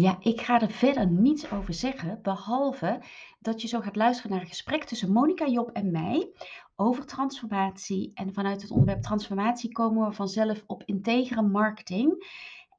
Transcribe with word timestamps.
Ja, 0.00 0.16
ik 0.20 0.40
ga 0.40 0.60
er 0.60 0.70
verder 0.70 1.06
niets 1.10 1.50
over 1.50 1.74
zeggen, 1.74 2.18
behalve 2.22 3.02
dat 3.40 3.62
je 3.62 3.68
zo 3.68 3.80
gaat 3.80 3.96
luisteren 3.96 4.30
naar 4.30 4.40
een 4.40 4.46
gesprek 4.46 4.84
tussen 4.84 5.12
Monica 5.12 5.46
Job 5.46 5.70
en 5.70 5.90
mij 5.90 6.30
over 6.76 7.06
transformatie. 7.06 8.10
En 8.14 8.34
vanuit 8.34 8.62
het 8.62 8.70
onderwerp 8.70 9.02
transformatie 9.02 9.72
komen 9.72 10.08
we 10.08 10.14
vanzelf 10.14 10.64
op 10.66 10.82
integere 10.84 11.42
marketing. 11.42 12.26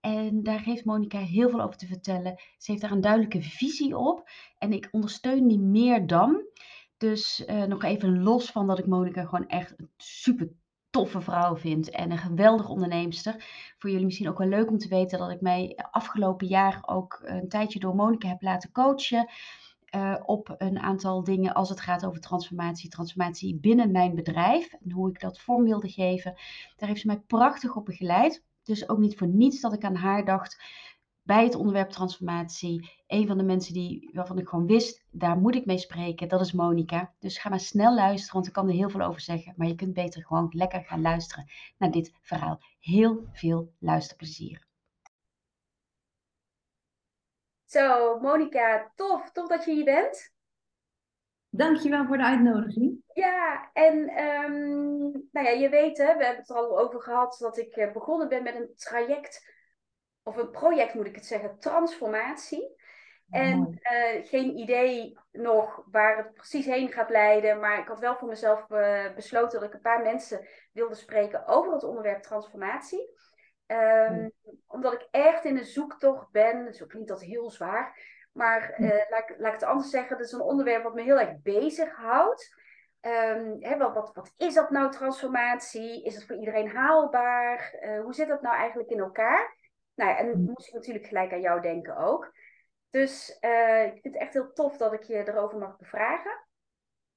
En 0.01 0.43
daar 0.43 0.61
heeft 0.61 0.85
Monica 0.85 1.19
heel 1.19 1.49
veel 1.49 1.61
over 1.61 1.77
te 1.77 1.87
vertellen. 1.87 2.41
Ze 2.57 2.71
heeft 2.71 2.83
daar 2.83 2.91
een 2.91 3.01
duidelijke 3.01 3.41
visie 3.41 3.97
op. 3.97 4.29
En 4.57 4.73
ik 4.73 4.87
ondersteun 4.91 5.47
die 5.47 5.59
meer 5.59 6.07
dan. 6.07 6.45
Dus 6.97 7.43
uh, 7.47 7.63
nog 7.63 7.83
even 7.83 8.23
los 8.23 8.51
van 8.51 8.67
dat 8.67 8.79
ik 8.79 8.85
Monica 8.85 9.23
gewoon 9.23 9.47
echt 9.47 9.73
een 9.77 9.89
super 9.97 10.51
toffe 10.89 11.21
vrouw 11.21 11.55
vind 11.55 11.89
en 11.89 12.11
een 12.11 12.17
geweldige 12.17 12.71
onderneemster. 12.71 13.35
Voor 13.77 13.89
jullie 13.89 14.05
misschien 14.05 14.29
ook 14.29 14.37
wel 14.37 14.47
leuk 14.47 14.69
om 14.69 14.77
te 14.77 14.87
weten 14.87 15.19
dat 15.19 15.31
ik 15.31 15.41
mij 15.41 15.77
afgelopen 15.91 16.47
jaar 16.47 16.79
ook 16.85 17.19
een 17.23 17.49
tijdje 17.49 17.79
door 17.79 17.95
Monica 17.95 18.27
heb 18.27 18.41
laten 18.41 18.71
coachen. 18.71 19.29
Uh, 19.95 20.15
op 20.25 20.55
een 20.57 20.79
aantal 20.79 21.23
dingen 21.23 21.53
als 21.53 21.69
het 21.69 21.81
gaat 21.81 22.05
over 22.05 22.21
transformatie, 22.21 22.89
transformatie 22.89 23.59
binnen 23.59 23.91
mijn 23.91 24.15
bedrijf 24.15 24.73
en 24.73 24.91
hoe 24.91 25.09
ik 25.09 25.19
dat 25.19 25.39
vorm 25.39 25.63
wilde 25.63 25.89
geven. 25.89 26.33
Daar 26.75 26.89
heeft 26.89 27.01
ze 27.01 27.07
mij 27.07 27.19
prachtig 27.19 27.75
op 27.75 27.85
begeleid. 27.85 28.43
Dus 28.63 28.89
ook 28.89 28.97
niet 28.97 29.17
voor 29.17 29.27
niets 29.27 29.61
dat 29.61 29.73
ik 29.73 29.83
aan 29.83 29.95
haar 29.95 30.25
dacht 30.25 30.61
bij 31.29 31.43
het 31.43 31.55
onderwerp 31.55 31.89
transformatie. 31.89 33.03
Een 33.07 33.27
van 33.27 33.37
de 33.37 33.43
mensen 33.43 33.73
die, 33.73 34.09
waarvan 34.13 34.37
ik 34.37 34.47
gewoon 34.47 34.67
wist, 34.67 35.03
daar 35.11 35.37
moet 35.37 35.55
ik 35.55 35.65
mee 35.65 35.77
spreken, 35.77 36.27
dat 36.27 36.41
is 36.41 36.51
Monica. 36.51 37.13
Dus 37.19 37.37
ga 37.37 37.49
maar 37.49 37.59
snel 37.59 37.95
luisteren, 37.95 38.33
want 38.33 38.47
ik 38.47 38.53
kan 38.53 38.67
er 38.67 38.73
heel 38.73 38.89
veel 38.89 39.01
over 39.01 39.21
zeggen. 39.21 39.53
Maar 39.57 39.67
je 39.67 39.75
kunt 39.75 39.93
beter 39.93 40.25
gewoon 40.25 40.47
lekker 40.51 40.83
gaan 40.83 41.01
luisteren 41.01 41.45
naar 41.77 41.91
dit 41.91 42.11
verhaal. 42.21 42.59
Heel 42.79 43.23
veel 43.31 43.73
luisterplezier. 43.79 44.67
Zo, 47.65 48.19
Monica, 48.19 48.91
tof. 48.95 49.31
Tof 49.31 49.47
dat 49.47 49.65
je 49.65 49.71
hier 49.71 49.85
bent. 49.85 50.33
Dankjewel 51.49 52.05
voor 52.05 52.17
de 52.17 52.25
uitnodiging. 52.25 53.03
Ja, 53.13 53.69
en 53.73 54.23
um, 54.23 55.27
nou 55.31 55.47
ja, 55.47 55.49
je 55.49 55.69
weet, 55.69 55.97
hè, 55.97 56.17
we 56.17 56.23
hebben 56.23 56.41
het 56.41 56.49
er 56.49 56.55
al 56.55 56.79
over 56.79 57.01
gehad 57.01 57.37
dat 57.39 57.57
ik 57.57 57.75
eh, 57.75 57.91
begonnen 57.91 58.29
ben 58.29 58.43
met 58.43 58.55
een 58.55 58.71
traject 58.75 59.57
of 60.29 60.37
een 60.37 60.51
project 60.51 60.93
moet 60.93 61.05
ik 61.05 61.15
het 61.15 61.25
zeggen, 61.25 61.59
transformatie. 61.59 62.77
En 63.29 63.79
uh, 63.81 64.25
geen 64.25 64.57
idee 64.57 65.17
nog 65.31 65.83
waar 65.91 66.17
het 66.17 66.33
precies 66.33 66.65
heen 66.65 66.91
gaat 66.91 67.09
leiden. 67.09 67.59
Maar 67.59 67.79
ik 67.79 67.87
had 67.87 67.99
wel 67.99 68.15
voor 68.15 68.27
mezelf 68.27 68.69
uh, 68.69 69.13
besloten 69.15 69.59
dat 69.59 69.69
ik 69.69 69.73
een 69.73 69.81
paar 69.81 70.01
mensen 70.01 70.47
wilde 70.71 70.95
spreken 70.95 71.47
over 71.47 71.73
het 71.73 71.83
onderwerp 71.83 72.21
transformatie. 72.21 73.17
Um, 73.67 74.31
Omdat 74.67 74.93
ik 74.93 75.07
echt 75.11 75.45
in 75.45 75.57
een 75.57 75.65
zoektocht 75.65 76.31
ben. 76.31 76.73
Zo 76.73 76.85
klinkt 76.85 77.09
dat 77.09 77.21
heel 77.21 77.49
zwaar. 77.49 77.99
Maar 78.33 78.79
uh, 78.79 78.89
laat, 78.89 79.33
laat 79.37 79.53
ik 79.53 79.59
het 79.59 79.63
anders 79.63 79.89
zeggen. 79.89 80.17
Dat 80.17 80.25
is 80.25 80.31
een 80.31 80.41
onderwerp 80.41 80.83
wat 80.83 80.93
me 80.93 81.01
heel 81.01 81.19
erg 81.19 81.41
bezighoudt. 81.41 82.57
Um, 83.01 83.57
hè, 83.59 83.77
wat, 83.77 83.93
wat, 83.93 84.11
wat, 84.13 84.33
is 84.37 84.53
dat 84.53 84.69
nou, 84.69 84.91
transformatie? 84.91 86.03
Is 86.03 86.15
het 86.15 86.25
voor 86.25 86.35
iedereen 86.35 86.69
haalbaar? 86.69 87.77
hoe 88.03 88.13
zit 88.13 88.27
dat 88.27 88.41
nou 88.41 88.55
eigenlijk 88.55 88.89
in 88.89 88.99
elkaar? 88.99 89.57
Nou 89.99 90.11
ja, 90.11 90.17
en 90.17 90.27
dan 90.27 90.41
moest 90.41 90.67
ik 90.67 90.73
natuurlijk 90.73 91.05
gelijk 91.05 91.33
aan 91.33 91.41
jou 91.41 91.61
denken 91.61 91.97
ook. 91.97 92.33
Dus 92.89 93.37
uh, 93.41 93.85
ik 93.85 94.01
vind 94.01 94.13
het 94.13 94.23
echt 94.23 94.33
heel 94.33 94.53
tof 94.53 94.77
dat 94.77 94.93
ik 94.93 95.03
je 95.03 95.27
erover 95.27 95.57
mag 95.57 95.77
bevragen. 95.77 96.45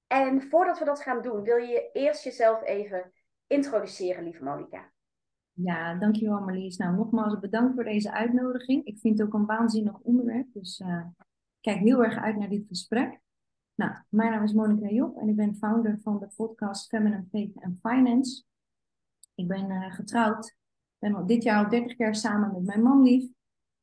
En 0.06 0.42
voordat 0.42 0.78
we 0.78 0.84
dat 0.84 1.02
gaan 1.02 1.22
doen, 1.22 1.42
wil 1.42 1.56
je 1.56 1.90
eerst 1.92 2.24
jezelf 2.24 2.62
even 2.62 3.12
introduceren, 3.46 4.24
lieve 4.24 4.44
Monica. 4.44 4.92
Ja, 5.52 5.94
dankjewel 5.94 6.40
Marlies. 6.40 6.76
Nou, 6.76 6.96
nogmaals 6.96 7.38
bedankt 7.38 7.74
voor 7.74 7.84
deze 7.84 8.12
uitnodiging. 8.12 8.84
Ik 8.84 8.98
vind 8.98 9.18
het 9.18 9.26
ook 9.26 9.34
een 9.34 9.46
waanzinnig 9.46 9.98
onderwerp, 9.98 10.46
dus 10.52 10.80
uh, 10.80 11.04
ik 11.18 11.26
kijk 11.60 11.78
heel 11.78 12.04
erg 12.04 12.16
uit 12.16 12.36
naar 12.36 12.48
dit 12.48 12.66
gesprek. 12.68 13.20
Nou, 13.74 13.92
mijn 14.08 14.30
naam 14.30 14.42
is 14.42 14.52
Monica 14.52 14.88
Job 14.88 15.16
en 15.16 15.28
ik 15.28 15.36
ben 15.36 15.56
founder 15.56 15.98
van 16.02 16.18
de 16.18 16.28
podcast 16.36 16.88
Feminine 16.88 17.26
Faith 17.30 17.62
and 17.62 17.78
Finance. 17.80 18.44
Ik 19.34 19.48
ben 19.48 19.70
uh, 19.70 19.92
getrouwd 19.94 20.60
ben 21.02 21.26
dit 21.26 21.42
jaar 21.42 21.64
al 21.64 21.70
30 21.70 21.96
jaar 21.96 22.14
samen 22.14 22.52
met 22.52 22.64
mijn 22.64 22.82
man 22.82 23.02
lief. 23.02 23.30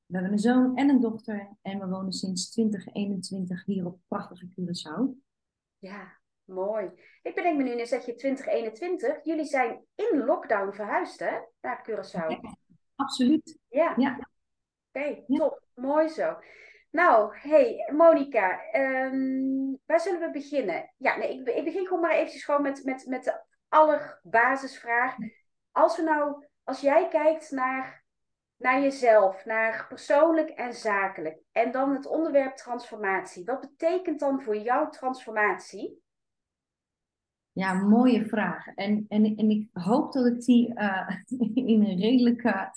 We 0.06 0.16
hebben 0.16 0.32
een 0.32 0.40
zoon 0.40 0.76
en 0.76 0.90
een 0.90 1.00
dochter. 1.00 1.58
En 1.62 1.80
we 1.80 1.88
wonen 1.88 2.12
sinds 2.12 2.52
2021 2.52 3.66
hier 3.66 3.86
op 3.86 4.00
prachtige 4.08 4.48
Curaçao. 4.48 5.22
Ja, 5.78 6.20
mooi. 6.44 6.90
Ik 7.22 7.36
bedenk 7.36 7.58
me 7.58 7.64
nu, 7.64 7.76
nu 7.76 7.86
zeg 7.86 8.06
je 8.06 8.16
2021. 8.16 9.24
Jullie 9.24 9.46
zijn 9.46 9.86
in 9.96 10.24
lockdown 10.26 10.72
verhuisd, 10.72 11.20
hè? 11.20 11.40
Naar 11.62 11.90
Curaçao. 11.90 12.40
absoluut. 12.96 13.60
Ja. 13.68 13.94
ja. 13.98 14.30
Oké, 14.92 15.24
top. 15.28 15.64
Mooi 15.74 16.08
zo. 16.08 16.38
Nou, 16.90 17.38
hey 17.38 17.92
Monika, 17.96 18.60
um, 18.76 19.80
waar 19.86 20.00
zullen 20.00 20.20
we 20.20 20.32
beginnen? 20.32 20.94
Ja, 20.98 21.18
nee, 21.18 21.40
ik, 21.40 21.48
ik 21.48 21.64
begin 21.64 21.88
gewoon 21.88 22.02
maar 22.02 22.16
eventjes 22.16 22.44
gewoon 22.44 22.62
met, 22.62 22.84
met, 22.84 23.06
met 23.06 23.24
de 23.24 23.44
allerbasisvraag. 23.68 25.16
Als 25.72 25.98
we 25.98 26.04
nou 26.04 26.48
als 26.70 26.82
jij 26.82 27.08
kijkt 27.08 27.52
naar, 27.52 28.04
naar 28.58 28.82
jezelf, 28.82 29.46
naar 29.46 29.86
persoonlijk 29.88 30.50
en 30.50 30.74
zakelijk, 30.74 31.42
en 31.52 31.72
dan 31.72 31.92
het 31.92 32.08
onderwerp 32.08 32.56
transformatie, 32.56 33.46
wat 33.46 33.62
betekent 33.62 34.20
dan 34.20 34.42
voor 34.42 34.58
jou 34.58 34.92
transformatie? 34.92 36.02
Ja, 37.52 37.74
mooie 37.74 38.26
vraag. 38.26 38.68
En, 38.68 39.06
en, 39.08 39.36
en 39.36 39.50
ik 39.50 39.70
hoop 39.74 40.12
dat 40.12 40.26
ik 40.26 40.42
die 40.42 40.74
uh, 40.74 41.10
in 41.74 41.84
een 41.84 42.00
redelijke, 42.00 42.74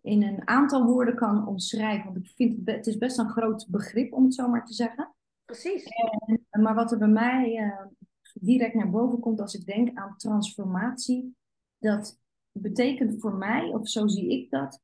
in 0.00 0.22
een 0.22 0.48
aantal 0.48 0.84
woorden 0.84 1.14
kan 1.14 1.46
omschrijven. 1.46 2.04
Want 2.04 2.16
ik 2.16 2.32
vind 2.34 2.56
het, 2.56 2.76
het 2.76 2.86
is 2.86 2.98
best 2.98 3.18
een 3.18 3.30
groot 3.30 3.66
begrip, 3.70 4.12
om 4.12 4.24
het 4.24 4.34
zo 4.34 4.48
maar 4.48 4.64
te 4.64 4.74
zeggen. 4.74 5.14
Precies. 5.44 5.84
En, 5.84 6.62
maar 6.62 6.74
wat 6.74 6.92
er 6.92 6.98
bij 6.98 7.08
mij 7.08 7.56
uh, 7.56 7.86
direct 8.34 8.74
naar 8.74 8.90
boven 8.90 9.20
komt 9.20 9.40
als 9.40 9.54
ik 9.54 9.66
denk 9.66 9.98
aan 9.98 10.16
transformatie, 10.16 11.36
dat 11.78 12.22
betekent 12.60 13.20
voor 13.20 13.34
mij, 13.34 13.68
of 13.68 13.88
zo 13.88 14.06
zie 14.06 14.30
ik 14.30 14.50
dat, 14.50 14.80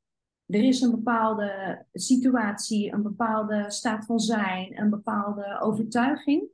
er 0.47 0.63
is 0.63 0.81
een 0.81 0.91
bepaalde 0.91 1.85
situatie, 1.93 2.93
een 2.93 3.03
bepaalde 3.03 3.71
staat 3.71 4.05
van 4.05 4.19
zijn, 4.19 4.81
een 4.81 4.91
bepaalde 4.91 5.61
overtuiging, 5.61 6.49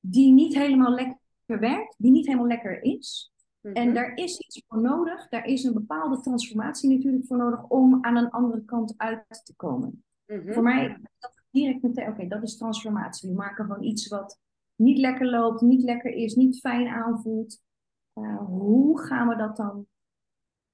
die 0.00 0.32
niet 0.32 0.54
helemaal 0.54 0.94
lekker 0.94 1.58
werkt, 1.60 1.94
die 1.98 2.10
niet 2.10 2.26
helemaal 2.26 2.46
lekker 2.46 2.82
is. 2.82 3.32
En 3.62 3.86
mhm. 3.86 3.94
daar 3.94 4.14
is 4.14 4.38
iets 4.38 4.64
voor 4.68 4.80
nodig, 4.80 5.28
daar 5.28 5.44
is 5.44 5.64
een 5.64 5.72
bepaalde 5.72 6.20
transformatie 6.20 6.90
natuurlijk 6.90 7.26
voor 7.26 7.36
nodig 7.36 7.68
om 7.68 8.04
aan 8.04 8.16
een 8.16 8.30
andere 8.30 8.64
kant 8.64 8.94
uit 8.96 9.44
te 9.44 9.54
komen. 9.56 10.04
Mhm. 10.26 10.52
Voor 10.52 10.62
mij 10.62 10.98
dat 11.18 11.42
direct 11.50 11.82
meteen, 11.82 12.08
oké, 12.08 12.28
dat 12.28 12.42
is 12.42 12.56
transformatie. 12.56 13.28
We 13.28 13.34
maken 13.34 13.66
van 13.66 13.82
iets 13.82 14.08
wat 14.08 14.40
niet 14.74 14.98
lekker 14.98 15.26
loopt, 15.26 15.60
niet 15.60 15.82
lekker 15.82 16.10
is, 16.10 16.34
niet 16.34 16.60
fijn 16.60 16.88
aanvoelt. 16.88 17.60
Uh, 18.14 18.46
hoe 18.46 19.00
gaan 19.00 19.28
we 19.28 19.36
dat 19.36 19.56
dan 19.56 19.86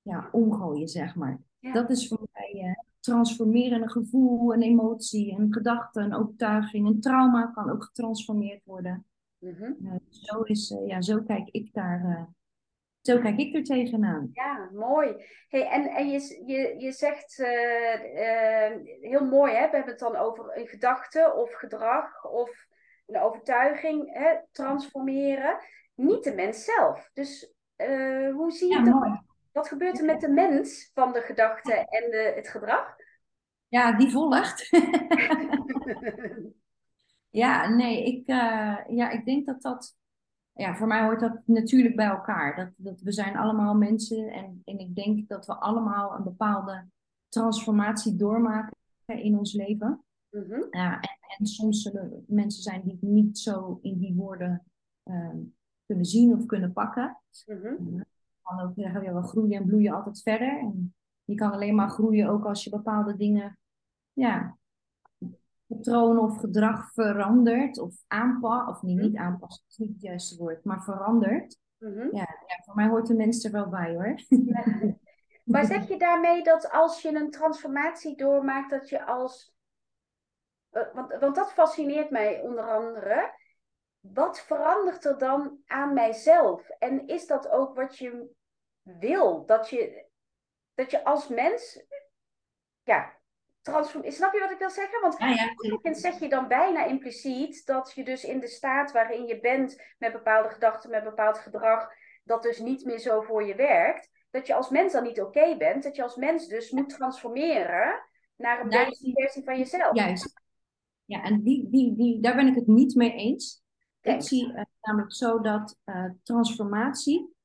ja, 0.09 0.29
omgooien, 0.33 0.89
zeg 0.89 1.15
maar. 1.15 1.39
Dat 1.61 1.91
is 1.91 2.09
voor 2.09 2.28
mij 2.33 2.65
uh, 2.65 2.72
transformeren 3.01 3.83
een 3.83 3.91
gevoel, 3.91 4.55
een 4.55 4.63
emotie, 4.63 5.39
een 5.39 5.53
gedachte, 5.53 6.01
een 6.01 6.15
overtuiging. 6.15 6.87
Een 6.87 7.01
trauma 7.01 7.47
kan 7.47 7.71
ook 7.71 7.84
getransformeerd 7.84 8.65
worden. 8.65 9.05
Mm 9.39 9.77
zo, 10.09 10.43
is, 10.43 10.71
uh, 10.71 10.87
ja, 10.87 11.01
zo 11.01 11.22
kijk 11.22 11.49
ik 11.51 11.72
daar 11.72 12.28
zo 13.01 13.19
kijk 13.19 13.39
ik 13.39 13.55
er 13.55 13.65
tegenaan. 13.65 14.31
Ja, 14.33 14.71
mooi. 14.72 15.25
Hey, 15.49 15.69
en 15.69 15.87
en 15.87 16.11
je, 16.11 16.43
je, 16.47 16.75
je 16.78 16.93
zegt 16.93 17.37
heel 19.01 19.25
mooi, 19.25 19.53
hè? 19.53 19.71
we 19.71 19.77
hebben 19.77 19.93
het 19.93 19.99
dan 19.99 20.16
over 20.16 20.59
een 20.59 20.66
gedachte 20.66 21.33
of 21.37 21.53
gedrag 21.53 22.25
of 22.31 22.66
een 23.07 23.21
overtuiging 23.21 24.15
hè? 24.15 24.37
transformeren. 24.53 25.59
Niet 25.95 26.25
de 26.25 26.34
mens 26.34 26.65
zelf. 26.65 27.11
Dus 27.13 27.54
hoe 28.34 28.51
zie 28.51 28.69
je 28.69 28.78
ja, 28.78 28.84
dat? 28.84 28.95
Mooi. 28.95 29.27
Wat 29.59 29.69
gebeurt 29.69 29.99
er 29.99 30.05
met 30.05 30.21
de 30.21 30.28
mens 30.28 30.91
van 30.95 31.13
de 31.13 31.21
gedachten 31.21 31.87
en 31.89 32.10
de, 32.10 32.33
het 32.37 32.49
gedrag? 32.49 32.97
Ja, 33.69 33.97
die 33.97 34.10
volgt. 34.10 34.69
ja, 37.43 37.69
nee, 37.69 38.05
ik, 38.05 38.28
uh, 38.28 38.78
ja, 38.89 39.10
ik 39.10 39.25
denk 39.25 39.47
dat 39.47 39.63
dat. 39.63 39.97
Ja, 40.53 40.77
voor 40.77 40.87
mij 40.87 41.03
hoort 41.03 41.21
dat 41.21 41.41
natuurlijk 41.45 41.97
bij 41.97 42.07
elkaar. 42.07 42.57
Dat, 42.57 42.72
dat 42.77 43.01
we 43.01 43.13
zijn 43.13 43.37
allemaal 43.37 43.75
mensen 43.75 44.28
en, 44.28 44.63
en 44.65 44.78
ik 44.78 44.95
denk 44.95 45.28
dat 45.28 45.47
we 45.47 45.55
allemaal 45.55 46.15
een 46.15 46.25
bepaalde 46.25 46.87
transformatie 47.28 48.16
doormaken 48.16 48.77
in 49.07 49.39
ons 49.39 49.53
leven. 49.53 50.04
Mhm. 50.31 50.65
Ja, 50.71 51.01
en, 51.01 51.19
en 51.39 51.47
soms 51.47 51.83
zullen 51.83 52.13
er 52.13 52.22
mensen 52.27 52.63
zijn 52.63 52.83
die 52.83 52.93
het 52.93 53.03
niet 53.03 53.39
zo 53.39 53.78
in 53.83 53.99
die 53.99 54.15
woorden 54.15 54.65
ehm, 55.03 55.39
kunnen 55.87 56.04
zien 56.04 56.34
of 56.34 56.47
kunnen 56.47 56.72
pakken. 56.72 57.21
Je 57.31 58.07
kan 58.56 58.60
ook 58.60 58.72
zeggen, 58.77 59.03
ja, 59.03 59.15
we 59.15 59.22
groeien 59.22 59.60
en 59.60 59.66
bloeien 59.66 59.92
altijd 59.95 60.22
verder. 60.22 60.59
En 60.59 60.95
je 61.24 61.34
kan 61.34 61.53
alleen 61.53 61.74
maar 61.74 61.89
groeien 61.91 62.28
ook 62.28 62.45
als 62.45 62.65
je 62.65 62.71
bepaalde 62.71 63.16
dingen, 63.16 63.59
ja, 64.12 64.56
patronen 65.66 66.22
of 66.22 66.39
gedrag 66.39 66.92
verandert 66.92 67.78
of 67.78 67.95
aanpast. 68.06 68.68
Of 68.68 68.83
niet, 68.83 68.97
Mhm. 68.97 69.06
niet 69.06 69.16
aanpast, 69.16 69.59
dat 69.62 69.71
is 69.71 69.77
niet 69.77 69.92
het 69.92 70.00
juiste 70.03 70.36
woord, 70.36 70.65
maar 70.65 70.83
verandert. 70.83 71.59
Mhm. 71.78 72.16
Ja, 72.16 72.27
voor 72.65 72.74
mij 72.74 72.89
hoort 72.89 73.06
de 73.06 73.15
mens 73.15 73.45
er 73.45 73.53
wel 73.53 73.68
bij 73.68 73.95
hoor. 73.95 74.15
Maar 75.44 75.65
zeg 75.65 75.89
je 75.89 75.98
daarmee 75.98 76.42
dat 76.42 76.71
als 76.71 77.03
je 77.03 77.15
een 77.15 77.30
transformatie 77.30 78.16
doormaakt, 78.16 78.71
dat 78.71 78.89
je 78.89 79.04
als. 79.06 79.53
eh, 80.71 80.83
Want, 80.94 81.16
want 81.21 81.34
dat 81.34 81.53
fascineert 81.53 82.10
mij 82.10 82.41
onder 82.41 82.71
andere. 82.71 83.33
Wat 84.01 84.41
verandert 84.41 85.04
er 85.04 85.18
dan 85.18 85.59
aan 85.66 85.94
mijzelf? 85.94 86.68
En 86.68 87.06
is 87.06 87.27
dat 87.27 87.48
ook 87.51 87.74
wat 87.74 87.98
je 87.98 88.28
wil? 88.99 89.47
Dat 89.47 89.71
je, 89.71 90.07
dat 90.75 90.91
je 90.91 91.05
als 91.05 91.29
mens. 91.29 91.85
Ja, 92.83 93.19
transform. 93.63 94.11
Snap 94.11 94.33
je 94.33 94.41
wat 94.41 94.51
ik 94.51 94.59
wil 94.59 94.71
zeggen? 94.71 95.01
Want 95.01 95.19
Ja, 95.19 95.55
ja. 95.83 95.95
zeg 95.95 96.19
je 96.19 96.29
dan 96.29 96.49
bijna 96.49 96.85
impliciet 96.85 97.67
dat 97.67 97.93
je 97.95 98.05
dus 98.05 98.25
in 98.25 98.41
de 98.41 98.49
staat 98.49 98.93
waarin 98.93 99.27
je 99.27 99.41
bent 99.41 99.83
met 99.99 100.13
bepaalde 100.13 100.49
gedachten, 100.49 100.91
met 100.91 101.05
bepaald 101.05 101.39
gedrag, 101.39 101.89
dat 102.25 102.43
dus 102.43 102.59
niet 102.59 102.85
meer 102.85 102.99
zo 102.99 103.21
voor 103.21 103.45
je 103.45 103.55
werkt, 103.55 104.11
dat 104.31 104.47
je 104.47 104.55
als 104.55 104.71
mens 104.71 104.93
dan 104.93 105.03
niet 105.03 105.21
oké 105.21 105.57
bent, 105.57 105.83
dat 105.83 105.97
je 105.97 106.03
als 106.03 106.17
mens 106.17 106.49
dus 106.49 106.71
moet 106.71 106.89
transformeren 106.89 108.03
naar 108.37 108.61
een 108.61 108.69
betere 108.69 109.13
versie 109.13 109.45
van 109.45 109.59
jezelf. 109.59 109.97
Juist. 109.97 110.41
Ja, 111.05 111.23
en 111.23 111.43
die, 111.43 111.69
die, 111.71 111.97
die, 111.97 112.21
daar 112.21 112.37
ben 112.37 112.47
ik 112.47 112.55
het 112.55 112.67
niet 112.67 112.95
mee 112.95 113.13
eens. 113.13 113.63
Ik 114.01 114.23
zie 114.23 114.53
namelijk 114.81 115.13
zo 115.13 115.41
dat 115.41 115.79
eh, 115.85 116.11
transformatie. 116.23 117.37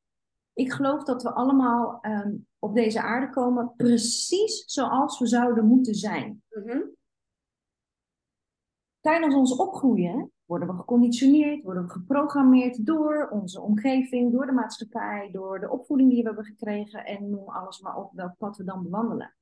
Ik 0.54 0.72
geloof 0.72 1.04
dat 1.04 1.24
we 1.24 1.34
allemaal 1.34 2.02
ehm, 2.02 2.36
op 2.60 2.76
deze 2.76 3.02
aarde 3.02 3.30
komen 3.30 3.74
precies 3.76 4.64
zoals 4.66 5.20
we 5.20 5.28
zouden 5.28 5.66
moeten 5.66 5.96
zijn. 5.96 6.44
Mhm. 6.50 6.82
Tijdens 9.00 9.36
ons 9.36 9.56
opgroeien 9.56 10.32
worden 10.46 10.68
we 10.68 10.74
geconditioneerd, 10.74 11.64
worden 11.64 11.84
we 11.84 11.90
geprogrammeerd 11.90 12.86
door 12.86 13.30
onze 13.32 13.62
omgeving, 13.62 14.32
door 14.32 14.46
de 14.46 14.52
maatschappij, 14.52 15.30
door 15.32 15.60
de 15.60 15.70
opvoeding 15.70 16.10
die 16.10 16.22
we 16.22 16.28
hebben 16.28 16.46
gekregen 16.46 17.06
en 17.06 17.30
noem 17.30 17.50
alles 17.50 17.80
maar 17.80 17.98
op 17.98 18.12
welk 18.14 18.38
pad 18.38 18.58
we 18.58 18.64
dan 18.64 18.84
bewandelen. 18.84 19.36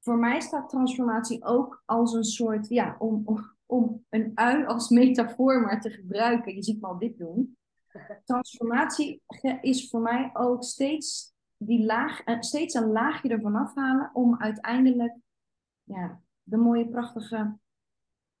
Voor 0.00 0.18
mij 0.18 0.40
staat 0.40 0.68
transformatie 0.68 1.44
ook 1.44 1.82
als 1.84 2.12
een 2.12 2.24
soort, 2.24 2.68
ja, 2.68 2.96
om, 2.98 3.22
om, 3.24 3.54
om 3.66 4.04
een 4.08 4.30
ui 4.34 4.64
als 4.64 4.88
metafoor 4.88 5.60
maar 5.60 5.80
te 5.80 5.90
gebruiken. 5.90 6.54
Je 6.54 6.62
ziet 6.62 6.80
me 6.80 6.86
al 6.86 6.98
dit 6.98 7.18
doen. 7.18 7.56
Transformatie 8.24 9.22
is 9.60 9.88
voor 9.88 10.00
mij 10.00 10.30
ook 10.32 10.64
steeds, 10.64 11.32
die 11.56 11.84
laag, 11.84 12.20
eh, 12.20 12.40
steeds 12.40 12.74
een 12.74 12.92
laagje 12.92 13.28
ervan 13.28 13.56
afhalen 13.56 14.10
om 14.12 14.40
uiteindelijk 14.40 15.16
ja, 15.82 16.20
de 16.42 16.56
mooie, 16.56 16.88
prachtige, 16.88 17.58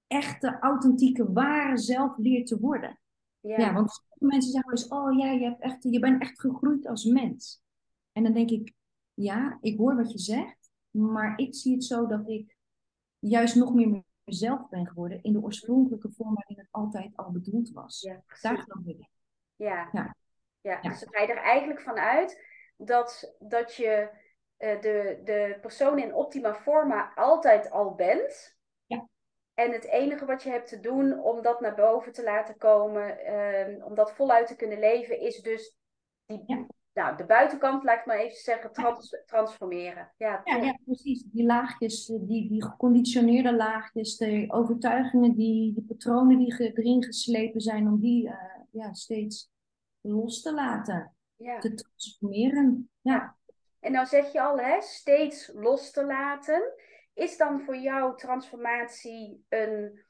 echte, 0.06 0.58
authentieke, 0.60 1.32
ware 1.32 1.76
zelf 1.76 2.16
weer 2.16 2.44
te 2.44 2.60
worden. 2.60 2.98
Ja. 3.40 3.58
Ja, 3.58 3.72
want 3.72 3.90
sommige 3.90 4.36
mensen 4.36 4.50
zeggen 4.50 4.70
wel 4.70 4.80
eens, 4.80 4.88
oh 4.88 5.18
ja, 5.18 5.30
je, 5.32 5.44
hebt 5.44 5.60
echt, 5.60 5.82
je 5.82 5.98
bent 5.98 6.22
echt 6.22 6.40
gegroeid 6.40 6.86
als 6.86 7.04
mens. 7.04 7.62
En 8.12 8.22
dan 8.22 8.32
denk 8.32 8.50
ik, 8.50 8.74
ja, 9.14 9.58
ik 9.60 9.78
hoor 9.78 9.96
wat 9.96 10.12
je 10.12 10.18
zegt, 10.18 10.70
maar 10.90 11.38
ik 11.38 11.54
zie 11.54 11.74
het 11.74 11.84
zo 11.84 12.06
dat 12.06 12.28
ik 12.28 12.56
juist 13.18 13.54
nog 13.54 13.74
meer 13.74 14.02
mezelf 14.24 14.68
ben 14.68 14.86
geworden 14.86 15.22
in 15.22 15.32
de 15.32 15.42
oorspronkelijke 15.42 16.10
vorm 16.10 16.34
waarin 16.34 16.58
het 16.58 16.68
altijd 16.70 17.16
al 17.16 17.30
bedoeld 17.30 17.70
was. 17.70 18.00
Ja, 18.00 18.22
Daar 18.40 18.58
geloof 18.58 18.86
ik 18.86 18.98
in. 18.98 19.13
Ja. 19.56 19.88
Ja. 19.92 20.14
Ja. 20.60 20.78
Ja. 20.82 20.88
Dus 20.90 21.00
dan 21.00 21.08
ga 21.14 21.20
je 21.22 21.26
er 21.32 21.42
eigenlijk 21.42 21.80
van 21.80 21.96
uit 21.96 22.42
dat, 22.76 23.34
dat 23.38 23.74
je 23.74 24.10
eh, 24.56 24.80
de, 24.80 25.20
de 25.24 25.58
persoon 25.60 25.98
in 25.98 26.14
optima 26.14 26.54
forma 26.54 27.12
altijd 27.14 27.70
al 27.70 27.94
bent. 27.94 28.56
Ja. 28.86 29.08
En 29.54 29.72
het 29.72 29.84
enige 29.84 30.24
wat 30.24 30.42
je 30.42 30.50
hebt 30.50 30.68
te 30.68 30.80
doen 30.80 31.20
om 31.20 31.42
dat 31.42 31.60
naar 31.60 31.74
boven 31.74 32.12
te 32.12 32.22
laten 32.22 32.56
komen, 32.56 33.18
eh, 33.18 33.84
om 33.86 33.94
dat 33.94 34.12
voluit 34.12 34.46
te 34.46 34.56
kunnen 34.56 34.78
leven, 34.78 35.20
is 35.20 35.40
dus 35.42 35.76
die, 36.26 36.42
Ja. 36.46 36.66
nou, 36.92 37.16
de 37.16 37.24
buitenkant, 37.24 37.84
laat 37.84 37.98
ik 37.98 38.06
maar 38.06 38.18
even 38.18 38.36
zeggen, 38.36 38.72
trans- 38.72 39.22
transformeren. 39.26 40.12
Ja, 40.16 40.40
Ja, 40.44 40.54
tof. 40.56 40.64
ja, 40.64 40.78
precies. 40.84 41.22
Die 41.22 41.44
laagjes, 41.46 42.10
eh, 42.10 42.16
die, 42.20 42.48
die 42.48 42.64
geconditioneerde 42.64 43.54
laagjes, 43.56 44.16
de 44.16 44.44
overtuigingen, 44.48 45.34
die, 45.34 45.72
die 45.74 45.84
patronen 45.84 46.38
die 46.38 46.72
erin 46.74 47.04
geslepen 47.04 47.60
zijn, 47.60 47.86
om 47.86 48.00
die 48.00 48.28
eh, 48.28 48.62
ja, 48.74 48.92
steeds 48.92 49.50
los 50.00 50.42
te 50.42 50.54
laten, 50.54 51.16
ja. 51.36 51.58
te 51.58 51.74
transformeren. 51.74 52.90
Ja. 53.00 53.36
En 53.80 53.92
nou 53.92 54.06
zeg 54.06 54.32
je 54.32 54.40
al, 54.40 54.58
hè, 54.58 54.80
steeds 54.80 55.50
los 55.54 55.90
te 55.90 56.04
laten. 56.04 56.72
Is 57.14 57.36
dan 57.36 57.60
voor 57.60 57.76
jou 57.76 58.16
transformatie 58.16 59.44
een, 59.48 60.04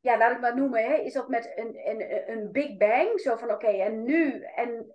ja, 0.00 0.18
laat 0.18 0.32
ik 0.32 0.40
maar 0.40 0.56
noemen, 0.56 0.84
hè, 0.84 0.94
is 0.94 1.12
dat 1.12 1.28
met 1.28 1.52
een, 1.54 1.88
een, 1.88 2.30
een 2.30 2.52
big 2.52 2.76
bang? 2.76 3.20
Zo 3.20 3.36
van, 3.36 3.50
oké, 3.50 3.66
en 3.66 4.02
nu, 4.02 4.42
en 4.42 4.94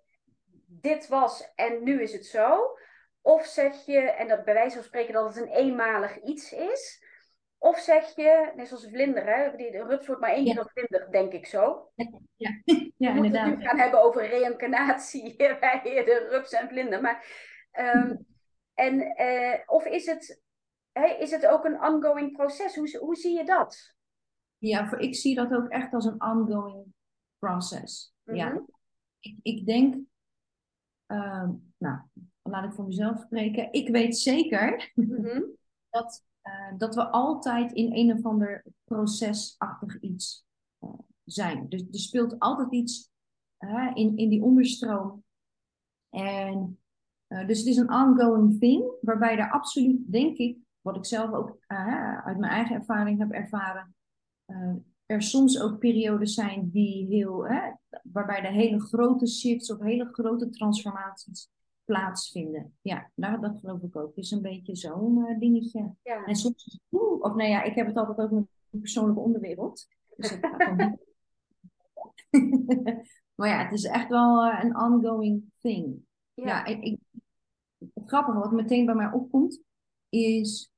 dit 0.65 1.07
was, 1.07 1.53
en 1.56 1.83
nu 1.83 2.01
is 2.01 2.13
het 2.13 2.25
zo? 2.25 2.77
Of 3.21 3.45
zeg 3.45 3.85
je, 3.85 4.00
en 4.00 4.27
dat 4.27 4.45
bij 4.45 4.53
wijze 4.53 4.75
van 4.75 4.83
spreken 4.83 5.13
dat 5.13 5.35
het 5.35 5.44
een 5.44 5.53
eenmalig 5.53 6.21
iets 6.21 6.53
is? 6.53 7.07
Of 7.61 7.79
zeg 7.79 8.15
je, 8.15 8.51
net 8.56 8.67
zoals 8.67 8.83
een 8.83 8.89
vlinder, 8.91 9.25
hè, 9.35 9.56
die, 9.56 9.71
de 9.71 9.83
rups 9.83 10.07
wordt 10.07 10.21
maar 10.21 10.31
één 10.31 10.44
keer 10.45 10.53
Ja. 10.53 10.59
een 10.61 10.69
vlinder, 10.69 11.11
denk 11.11 11.33
ik 11.33 11.45
zo. 11.45 11.91
Ja, 11.95 12.61
We 12.65 12.94
ja 12.97 13.13
moeten 13.13 13.31
het 13.31 13.45
nu 13.45 13.51
inderdaad. 13.51 13.61
gaan 13.63 13.79
hebben 13.79 14.03
over 14.03 14.27
reïncarnatie 14.27 15.35
bij 15.59 15.81
de 15.83 16.27
rups 16.29 16.51
en 16.51 16.67
vlinder. 16.69 17.01
Maar, 17.01 17.25
ehm, 17.71 18.15
en, 18.73 19.01
eh, 19.15 19.59
of 19.65 19.85
is 19.85 20.06
het, 20.06 20.41
hè, 20.91 21.06
is 21.07 21.31
het 21.31 21.45
ook 21.47 21.65
een 21.65 21.81
ongoing 21.83 22.31
proces? 22.31 22.75
Hoe, 22.75 22.97
hoe 22.97 23.15
zie 23.15 23.38
je 23.38 23.44
dat? 23.45 23.94
Ja, 24.57 24.88
voor, 24.88 25.00
ik 25.00 25.15
zie 25.15 25.35
dat 25.35 25.53
ook 25.53 25.69
echt 25.69 25.94
als 25.94 26.06
een 26.06 26.21
ongoing 26.23 26.85
process. 27.39 28.13
Mhm. 28.23 28.38
Ja, 28.38 28.61
ik, 29.19 29.35
ik 29.41 29.65
denk, 29.65 29.95
ehm, 31.06 31.51
nou, 31.77 32.00
laat 32.41 32.63
ik 32.65 32.73
voor 32.73 32.85
mezelf 32.85 33.19
spreken. 33.19 33.71
Ik 33.71 33.89
weet 33.89 34.17
zeker 34.17 34.91
Mhm. 34.95 35.41
dat, 35.89 36.23
eh, 36.41 36.77
dat 36.77 36.95
we 36.95 37.09
altijd 37.09 37.71
in 37.71 37.95
een 37.95 38.17
of 38.17 38.25
ander 38.25 38.65
procesachtig 38.83 39.99
iets 39.99 40.45
eh, 40.79 40.89
zijn. 41.25 41.69
Dus 41.69 41.81
er 41.81 41.99
speelt 41.99 42.39
altijd 42.39 42.71
iets 42.71 43.11
in, 43.93 44.17
in 44.17 44.29
die 44.29 44.43
onderstroom. 44.43 45.23
En 46.09 46.79
eh, 47.27 47.47
dus 47.47 47.57
het 47.57 47.67
is 47.67 47.77
een 47.77 47.93
ongoing 47.93 48.59
thing, 48.59 48.91
waarbij 49.01 49.37
er 49.37 49.51
absoluut, 49.51 50.11
denk 50.11 50.37
ik, 50.37 50.57
wat 50.81 50.95
ik 50.95 51.05
zelf 51.05 51.31
ook 51.31 51.57
uit 52.23 52.37
mijn 52.37 52.51
eigen 52.51 52.75
ervaring 52.75 53.19
heb 53.19 53.31
ervaren, 53.31 53.95
er 55.05 55.21
soms 55.21 55.61
ook 55.61 55.79
periodes 55.79 56.33
zijn 56.33 56.69
die 56.69 57.05
heel, 57.05 57.47
waarbij 58.03 58.43
er 58.43 58.51
hele 58.51 58.79
grote 58.79 59.27
shifts 59.27 59.71
of 59.71 59.79
hele 59.79 60.09
grote 60.11 60.49
transformaties 60.49 61.49
plaatsvinden. 61.93 62.77
Ja, 62.81 63.09
nou, 63.13 63.41
dat 63.41 63.59
geloof 63.59 63.81
ik 63.81 63.95
ook. 63.95 64.15
Het 64.15 64.25
is 64.25 64.31
een 64.31 64.41
beetje 64.41 64.75
zo'n 64.75 65.25
eh, 65.25 65.39
dingetje. 65.39 65.93
Ja. 66.03 66.25
En 66.25 66.35
soms, 66.35 66.79
oeh, 66.91 67.21
of 67.21 67.35
nou 67.35 67.49
ja, 67.49 67.63
ik 67.63 67.75
heb 67.75 67.87
het 67.87 67.95
altijd 67.97 68.19
ook 68.19 68.31
met 68.31 68.45
de 68.69 68.77
persoonlijke 68.79 69.19
onderwereld. 69.21 69.87
Dus 70.15 70.29
het 70.29 70.39
gaat 70.45 70.59
dan 70.59 70.75
niet. 70.89 71.07
maar 73.35 73.49
ja, 73.49 73.63
het 73.63 73.71
is 73.73 73.83
echt 73.83 74.09
wel 74.09 74.45
eh, 74.45 74.63
een 74.63 74.77
ongoing 74.79 75.43
thing. 75.59 76.05
Ja, 76.33 76.45
Ja. 76.45 76.65
ik, 76.65 76.83
ik, 76.83 76.99
het 77.93 78.03
grappige 78.05 78.39
wat 78.39 78.51
meteen 78.51 78.85
bij 78.85 78.95
mij 78.95 79.11
opkomt, 79.11 79.61
is 80.09 80.71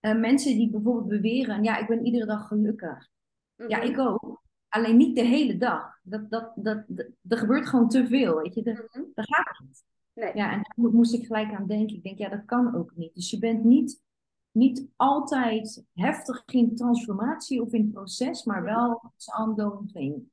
eh, 0.00 0.18
mensen 0.18 0.54
die 0.56 0.70
bijvoorbeeld 0.70 1.08
beweren, 1.08 1.62
ja, 1.64 1.76
ik 1.78 1.86
ben 1.86 2.04
iedere 2.04 2.26
dag 2.26 2.46
gelukkig. 2.48 3.08
Ja, 3.56 3.78
Mhm. 3.78 3.86
ik 3.86 3.98
ook. 3.98 4.40
Alleen 4.68 4.96
niet 4.96 5.16
de 5.16 5.22
hele 5.24 5.56
dag. 5.56 5.98
Dat, 6.02 6.30
dat, 6.30 6.52
dat, 6.54 6.84
dat, 6.86 7.06
er 7.28 7.36
gebeurt 7.38 7.66
gewoon 7.68 7.88
te 7.88 8.06
veel, 8.06 8.36
weet 8.36 8.54
je. 8.54 8.62
Dat, 8.62 8.74
Mhm. 8.76 9.04
dat 9.14 9.26
gaat 9.34 9.60
niet. 9.64 9.84
Nee. 10.14 10.34
Ja, 10.34 10.52
en 10.52 10.56
daar 10.62 10.72
mo- 10.74 10.90
moest 10.90 11.14
ik 11.14 11.26
gelijk 11.26 11.52
aan 11.52 11.66
denken. 11.66 11.96
Ik 11.96 12.02
denk, 12.02 12.18
ja, 12.18 12.28
dat 12.28 12.44
kan 12.44 12.74
ook 12.74 12.96
niet. 12.96 13.14
Dus 13.14 13.30
je 13.30 13.38
bent 13.38 13.64
niet, 13.64 14.02
niet 14.50 14.88
altijd 14.96 15.84
heftig 15.94 16.42
in 16.46 16.76
transformatie 16.76 17.62
of 17.62 17.72
in 17.72 17.90
proces, 17.90 18.44
maar 18.44 18.62
wel 18.62 19.12
als 19.14 19.34
ongoing 19.38 19.92
thing. 19.92 20.30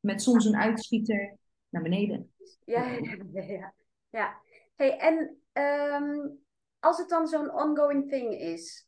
Met 0.00 0.22
soms 0.22 0.44
een 0.44 0.56
uitschieter 0.56 1.36
naar 1.68 1.82
beneden. 1.82 2.32
Ja, 2.64 2.86
ja, 2.86 3.16
ja, 3.32 3.42
ja. 3.42 3.74
ja. 4.10 4.40
Hey, 4.76 4.98
en 4.98 5.42
ehm, 5.52 6.28
als 6.78 6.98
het 6.98 7.08
dan 7.08 7.26
zo'n 7.26 7.54
ongoing 7.54 8.08
thing 8.08 8.32
is, 8.32 8.86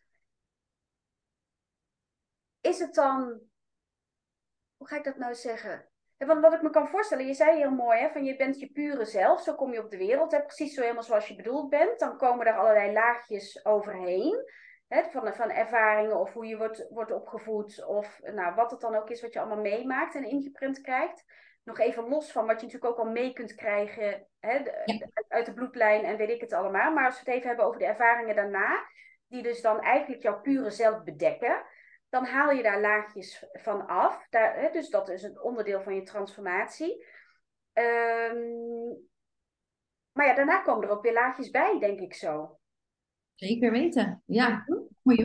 is 2.60 2.78
het 2.78 2.94
dan, 2.94 3.40
hoe 4.76 4.88
ga 4.88 4.96
ik 4.96 5.04
dat 5.04 5.16
nou 5.16 5.34
zeggen? 5.34 5.88
Want 6.18 6.40
wat 6.40 6.52
ik 6.52 6.62
me 6.62 6.70
kan 6.70 6.88
voorstellen, 6.88 7.26
je 7.26 7.34
zei 7.34 7.56
heel 7.56 7.70
mooi, 7.70 8.00
hè, 8.00 8.10
van 8.10 8.24
je 8.24 8.36
bent 8.36 8.60
je 8.60 8.70
pure 8.72 9.04
zelf, 9.04 9.40
zo 9.42 9.54
kom 9.54 9.72
je 9.72 9.82
op 9.82 9.90
de 9.90 9.96
wereld, 9.96 10.32
hè, 10.32 10.42
precies 10.42 10.74
zo 10.74 10.80
helemaal 10.80 11.02
zoals 11.02 11.28
je 11.28 11.34
bedoeld 11.34 11.70
bent. 11.70 11.98
Dan 11.98 12.16
komen 12.16 12.46
er 12.46 12.56
allerlei 12.56 12.92
laagjes 12.92 13.64
overheen, 13.64 14.44
hè, 14.88 15.02
van, 15.10 15.34
van 15.34 15.50
ervaringen 15.50 16.20
of 16.20 16.32
hoe 16.32 16.46
je 16.46 16.56
wordt, 16.56 16.86
wordt 16.90 17.12
opgevoed, 17.12 17.84
of 17.86 18.20
nou, 18.22 18.54
wat 18.54 18.70
het 18.70 18.80
dan 18.80 18.94
ook 18.94 19.10
is 19.10 19.22
wat 19.22 19.32
je 19.32 19.38
allemaal 19.38 19.60
meemaakt 19.60 20.14
en 20.14 20.24
ingeprint 20.24 20.80
krijgt. 20.80 21.24
Nog 21.64 21.78
even 21.78 22.08
los 22.08 22.32
van 22.32 22.46
wat 22.46 22.60
je 22.60 22.66
natuurlijk 22.66 22.92
ook 22.92 23.06
al 23.06 23.12
mee 23.12 23.32
kunt 23.32 23.54
krijgen 23.54 24.26
hè, 24.40 24.62
uit 25.28 25.46
de 25.46 25.54
bloedlijn 25.54 26.04
en 26.04 26.16
weet 26.16 26.30
ik 26.30 26.40
het 26.40 26.52
allemaal. 26.52 26.92
Maar 26.92 27.04
als 27.04 27.14
we 27.14 27.20
het 27.24 27.34
even 27.34 27.48
hebben 27.48 27.66
over 27.66 27.78
de 27.78 27.86
ervaringen 27.86 28.36
daarna, 28.36 28.86
die 29.28 29.42
dus 29.42 29.62
dan 29.62 29.80
eigenlijk 29.80 30.22
jouw 30.22 30.40
pure 30.40 30.70
zelf 30.70 31.02
bedekken 31.02 31.64
dan 32.14 32.24
haal 32.24 32.50
je 32.50 32.62
daar 32.62 32.80
laagjes 32.80 33.44
van 33.52 33.86
af. 33.86 34.26
Daar, 34.30 34.60
hè, 34.60 34.70
dus 34.70 34.90
dat 34.90 35.08
is 35.08 35.22
een 35.22 35.42
onderdeel 35.42 35.82
van 35.82 35.94
je 35.94 36.02
transformatie. 36.02 37.04
Um, 37.72 39.08
maar 40.12 40.26
ja, 40.26 40.34
daarna 40.34 40.62
komen 40.62 40.88
er 40.88 40.94
ook 40.94 41.02
weer 41.02 41.12
laagjes 41.12 41.50
bij, 41.50 41.78
denk 41.78 42.00
ik 42.00 42.14
zo. 42.14 42.58
Zeker 43.34 43.70
weten, 43.70 44.22
ja. 44.26 44.64
Mooi 45.02 45.24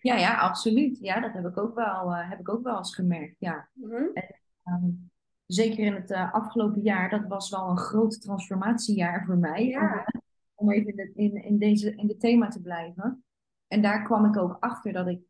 ja, 0.00 0.16
ja, 0.16 0.38
absoluut. 0.38 0.98
Ja, 1.00 1.20
dat 1.20 1.32
heb 1.32 1.46
ik 1.46 1.58
ook 1.58 1.74
wel, 1.74 2.10
uh, 2.10 2.30
heb 2.30 2.38
ik 2.38 2.48
ook 2.48 2.62
wel 2.62 2.76
eens 2.76 2.94
gemerkt, 2.94 3.36
ja. 3.38 3.68
Mm 3.72 4.10
en, 4.12 4.40
um, 4.64 5.10
zeker 5.46 5.84
in 5.84 5.94
het 5.94 6.10
uh, 6.10 6.32
afgelopen 6.32 6.82
jaar, 6.82 7.10
dat 7.10 7.26
was 7.26 7.50
wel 7.50 7.68
een 7.68 7.78
groot 7.78 8.20
transformatiejaar 8.20 9.24
voor 9.24 9.38
mij. 9.38 9.66
Ja. 9.66 10.06
Om, 10.54 10.66
om 10.66 10.72
even 10.72 10.90
in, 10.90 10.96
de, 10.96 11.12
in, 11.14 11.44
in, 11.44 11.58
deze, 11.58 11.94
in 11.94 12.06
dit 12.06 12.20
thema 12.20 12.48
te 12.48 12.60
blijven. 12.60 13.23
En 13.74 13.82
daar 13.82 14.02
kwam 14.02 14.24
ik 14.24 14.36
ook 14.36 14.56
achter 14.60 14.92
dat 14.92 15.06
ik 15.06 15.20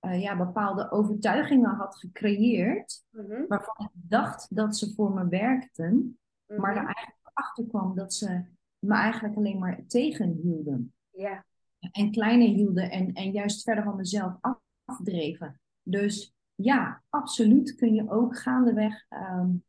uh, 0.00 0.22
ja, 0.22 0.36
bepaalde 0.36 0.90
overtuigingen 0.90 1.70
had 1.70 1.98
gecreëerd, 1.98 3.04
mm 3.10 3.44
waarvan 3.48 3.74
ik 3.78 3.90
dacht 3.92 4.56
dat 4.56 4.76
ze 4.76 4.94
voor 4.94 5.12
me 5.12 5.28
werkten, 5.28 6.18
maar 6.46 6.76
er 6.76 6.82
mhm. 6.82 6.92
eigenlijk 6.92 7.30
achter 7.32 7.66
kwam 7.66 7.94
dat 7.94 8.14
ze 8.14 8.44
me 8.78 8.94
eigenlijk 8.94 9.36
alleen 9.36 9.58
maar 9.58 9.86
tegenhielden. 9.86 10.94
Ja. 11.10 11.44
En 11.92 12.10
kleiner 12.10 12.48
hielden 12.48 12.90
en, 12.90 13.12
en 13.12 13.30
juist 13.30 13.62
verder 13.62 13.84
van 13.84 13.96
mezelf 13.96 14.36
afdreven. 14.84 15.60
Dus 15.82 16.34
ja, 16.54 17.02
absoluut 17.08 17.74
kun 17.74 17.94
je 17.94 18.10
ook 18.10 18.38
gaandeweg, 18.38 19.06
um, 19.08 19.64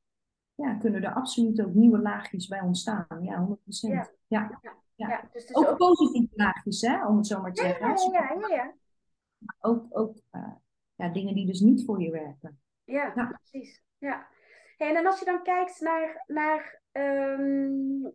ja, 0.62 0.74
kunnen 0.74 1.03
er 1.03 1.13
absoluut 1.13 1.62
ook 1.62 1.74
nieuwe 1.74 2.00
laagjes 2.00 2.48
bij 2.48 2.62
ontstaan. 2.62 3.08
Ja, 3.22 3.48
100%. 3.48 3.58
Ja. 3.65 4.10
ja. 4.27 4.60
ja. 4.62 4.80
Ja. 5.08 5.30
dus 5.32 5.56
ook, 5.56 5.68
ook 5.68 5.77
positieve 5.77 6.34
laagjes, 6.36 6.82
hè, 6.82 7.08
om 7.08 7.18
het 7.18 7.27
zo 7.27 7.41
maar 7.41 7.53
te 7.53 7.62
zeggen. 7.62 7.88
Ja, 7.88 7.96
ja, 8.12 8.48
ja. 8.48 8.56
ja, 8.56 8.74
Ook, 9.60 9.86
ook 9.89 10.18
uh, 10.32 10.53
ja, 10.96 11.10
dingen 11.10 11.36
die 11.36 11.46
dus 11.46 11.60
niet 11.60 11.86
voor 11.86 12.01
je 12.01 12.12
werken. 12.12 12.60
Ja, 12.84 13.38
precies. 13.39 13.84
Ja. 13.98 14.27
Hey, 14.77 14.96
en 14.96 15.06
als 15.06 15.20
je 15.20 15.25
dan 15.25 15.44
kijkt 15.44 15.80
naar, 15.80 16.24
naar 16.27 16.82
um, 16.91 18.13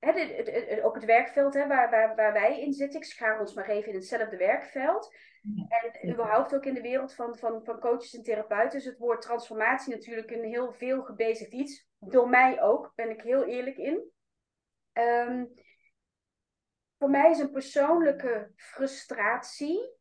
hè, 0.00 0.12
de, 0.12 0.42
de, 0.42 0.80
op 0.82 0.94
het 0.94 1.04
werkveld 1.04 1.54
hè, 1.54 1.66
waar, 1.66 1.90
waar, 1.90 2.14
waar 2.14 2.32
wij 2.32 2.60
in 2.60 2.72
zitten, 2.72 3.00
ik 3.00 3.06
schaar 3.06 3.40
ons 3.40 3.54
maar 3.54 3.68
even 3.68 3.88
in 3.88 3.94
hetzelfde 3.94 4.36
werkveld. 4.36 5.14
en 5.68 6.10
überhaupt 6.10 6.54
ook 6.54 6.64
in 6.64 6.74
de 6.74 6.80
wereld 6.80 7.14
van, 7.14 7.36
van, 7.36 7.64
van 7.64 7.80
coaches 7.80 8.14
en 8.14 8.22
therapeuten 8.22 8.78
is 8.78 8.84
het 8.84 8.98
woord 8.98 9.22
transformatie 9.22 9.94
natuurlijk 9.94 10.30
een 10.30 10.44
heel 10.44 10.72
veel 10.72 11.02
gebezigd 11.02 11.52
iets. 11.52 11.88
Door 11.98 12.28
mij 12.28 12.62
ook, 12.62 12.92
ben 12.94 13.10
ik 13.10 13.22
heel 13.22 13.44
eerlijk 13.44 13.76
in. 13.76 14.10
Um, 14.92 15.52
voor 16.98 17.10
mij 17.10 17.30
is 17.30 17.38
een 17.38 17.50
persoonlijke 17.50 18.50
frustratie 18.56 19.98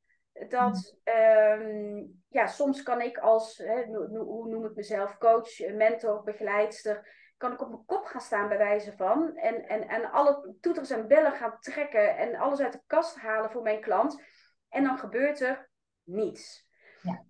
dat 0.47 0.97
um, 1.03 2.23
ja, 2.27 2.47
soms 2.47 2.83
kan 2.83 3.01
ik 3.01 3.17
als, 3.17 3.57
hè, 3.57 3.85
hoe 3.85 4.49
noem 4.49 4.65
ik 4.65 4.75
mezelf, 4.75 5.17
coach, 5.17 5.59
mentor, 5.73 6.23
begeleidster, 6.23 7.18
kan 7.39 7.51
ik 7.53 7.61
op 7.61 7.69
mijn 7.69 7.85
kop 7.85 8.05
gaan 8.05 8.21
staan 8.21 8.47
bij 8.47 8.57
wijze 8.57 8.95
van 8.95 9.37
en, 9.37 9.67
en, 9.67 9.87
en 9.87 10.11
alle 10.11 10.55
toeters 10.61 10.89
en 10.89 11.07
bellen 11.07 11.31
gaan 11.31 11.59
trekken 11.59 12.17
en 12.17 12.35
alles 12.35 12.59
uit 12.59 12.73
de 12.73 12.81
kast 12.85 13.19
halen 13.19 13.51
voor 13.51 13.61
mijn 13.61 13.81
klant 13.81 14.21
en 14.69 14.83
dan 14.83 14.97
gebeurt 14.97 15.39
er 15.39 15.69
niets. 16.03 16.67
Ja. 17.01 17.23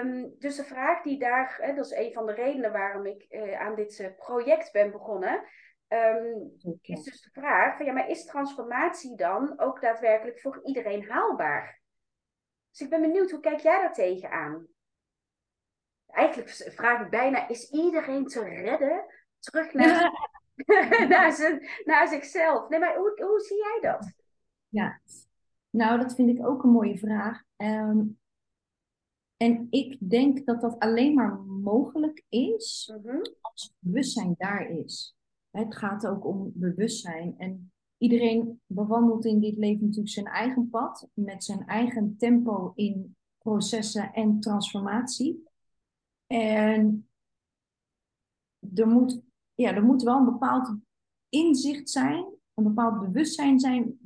Um, 0.00 0.34
dus 0.38 0.56
de 0.56 0.64
vraag 0.64 1.02
die 1.02 1.18
daar, 1.18 1.58
hè, 1.60 1.74
dat 1.74 1.84
is 1.84 1.98
een 1.98 2.12
van 2.12 2.26
de 2.26 2.32
redenen 2.32 2.72
waarom 2.72 3.06
ik 3.06 3.26
uh, 3.28 3.60
aan 3.60 3.74
dit 3.74 3.98
uh, 3.98 4.08
project 4.16 4.72
ben 4.72 4.90
begonnen, 4.90 5.44
Um, 5.88 6.56
is 6.80 7.02
dus 7.02 7.22
de 7.22 7.30
vraag 7.32 7.76
van 7.76 7.86
ja, 7.86 7.92
maar 7.92 8.08
is 8.08 8.24
transformatie 8.24 9.16
dan 9.16 9.60
ook 9.60 9.80
daadwerkelijk 9.80 10.40
voor 10.40 10.60
iedereen 10.64 11.10
haalbaar? 11.10 11.80
Dus 12.70 12.80
ik 12.80 12.90
ben 12.90 13.00
benieuwd, 13.00 13.30
hoe 13.30 13.40
kijk 13.40 13.60
jij 13.60 13.80
daar 13.80 13.92
tegenaan? 13.92 14.66
Eigenlijk 16.06 16.50
vraag 16.50 17.00
ik 17.00 17.10
bijna, 17.10 17.48
is 17.48 17.70
iedereen 17.70 18.26
te 18.26 18.44
redden 18.44 19.04
terug 19.50 19.72
naar, 19.80 20.30
naar, 21.08 21.32
zijn, 21.32 21.68
naar 21.84 22.08
zichzelf? 22.08 22.68
Nee, 22.68 22.80
maar 22.80 22.96
hoe, 22.96 23.22
hoe 23.24 23.40
zie 23.40 23.56
jij 23.56 23.78
dat? 23.90 24.12
Ja, 24.68 25.00
nou 25.70 26.00
dat 26.00 26.14
vind 26.14 26.28
ik 26.38 26.46
ook 26.46 26.62
een 26.62 26.70
mooie 26.70 26.98
vraag. 26.98 27.42
Um, 27.56 28.18
en 29.36 29.66
ik 29.70 30.10
denk 30.10 30.46
dat 30.46 30.60
dat 30.60 30.78
alleen 30.78 31.14
maar 31.14 31.38
mogelijk 31.40 32.24
is 32.28 32.92
mm 32.94 33.10
-hmm. 33.10 33.22
als 33.40 33.74
bewustzijn 33.78 34.34
daar 34.38 34.70
is. 34.70 35.16
Het 35.50 35.76
gaat 35.76 36.06
ook 36.06 36.24
om 36.24 36.50
bewustzijn. 36.54 37.34
En 37.38 37.72
iedereen 37.98 38.60
bewandelt 38.66 39.24
in 39.24 39.40
dit 39.40 39.56
leven 39.56 39.84
natuurlijk 39.84 40.14
zijn 40.14 40.26
eigen 40.26 40.70
pad, 40.70 41.08
met 41.12 41.44
zijn 41.44 41.66
eigen 41.66 42.16
tempo 42.18 42.72
in 42.74 43.16
processen 43.38 44.12
en 44.12 44.40
transformatie. 44.40 45.48
En 46.26 47.08
er 48.74 48.86
moet, 48.86 49.20
ja, 49.56 49.74
er 49.74 49.84
moet 49.84 50.02
wel 50.02 50.18
een 50.18 50.24
bepaald 50.24 50.74
inzicht 51.28 51.90
zijn, 51.90 52.24
een 52.54 52.64
bepaald 52.64 53.00
bewustzijn 53.00 53.60
zijn. 53.60 53.98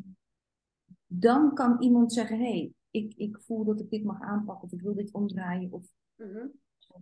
Dan 1.07 1.55
kan 1.55 1.83
iemand 1.83 2.13
zeggen: 2.13 2.39
hé, 2.39 2.51
hey, 2.51 2.73
ik, 2.91 3.15
ik 3.17 3.41
voel 3.41 3.65
dat 3.65 3.81
ik 3.81 3.91
dit 3.91 4.05
mag 4.05 4.21
aanpakken, 4.21 4.65
of 4.65 4.73
ik 4.73 4.81
wil 4.81 4.95
dit 4.95 5.13
omdraaien, 5.13 5.73
of 5.73 5.87
mhm. 6.17 6.47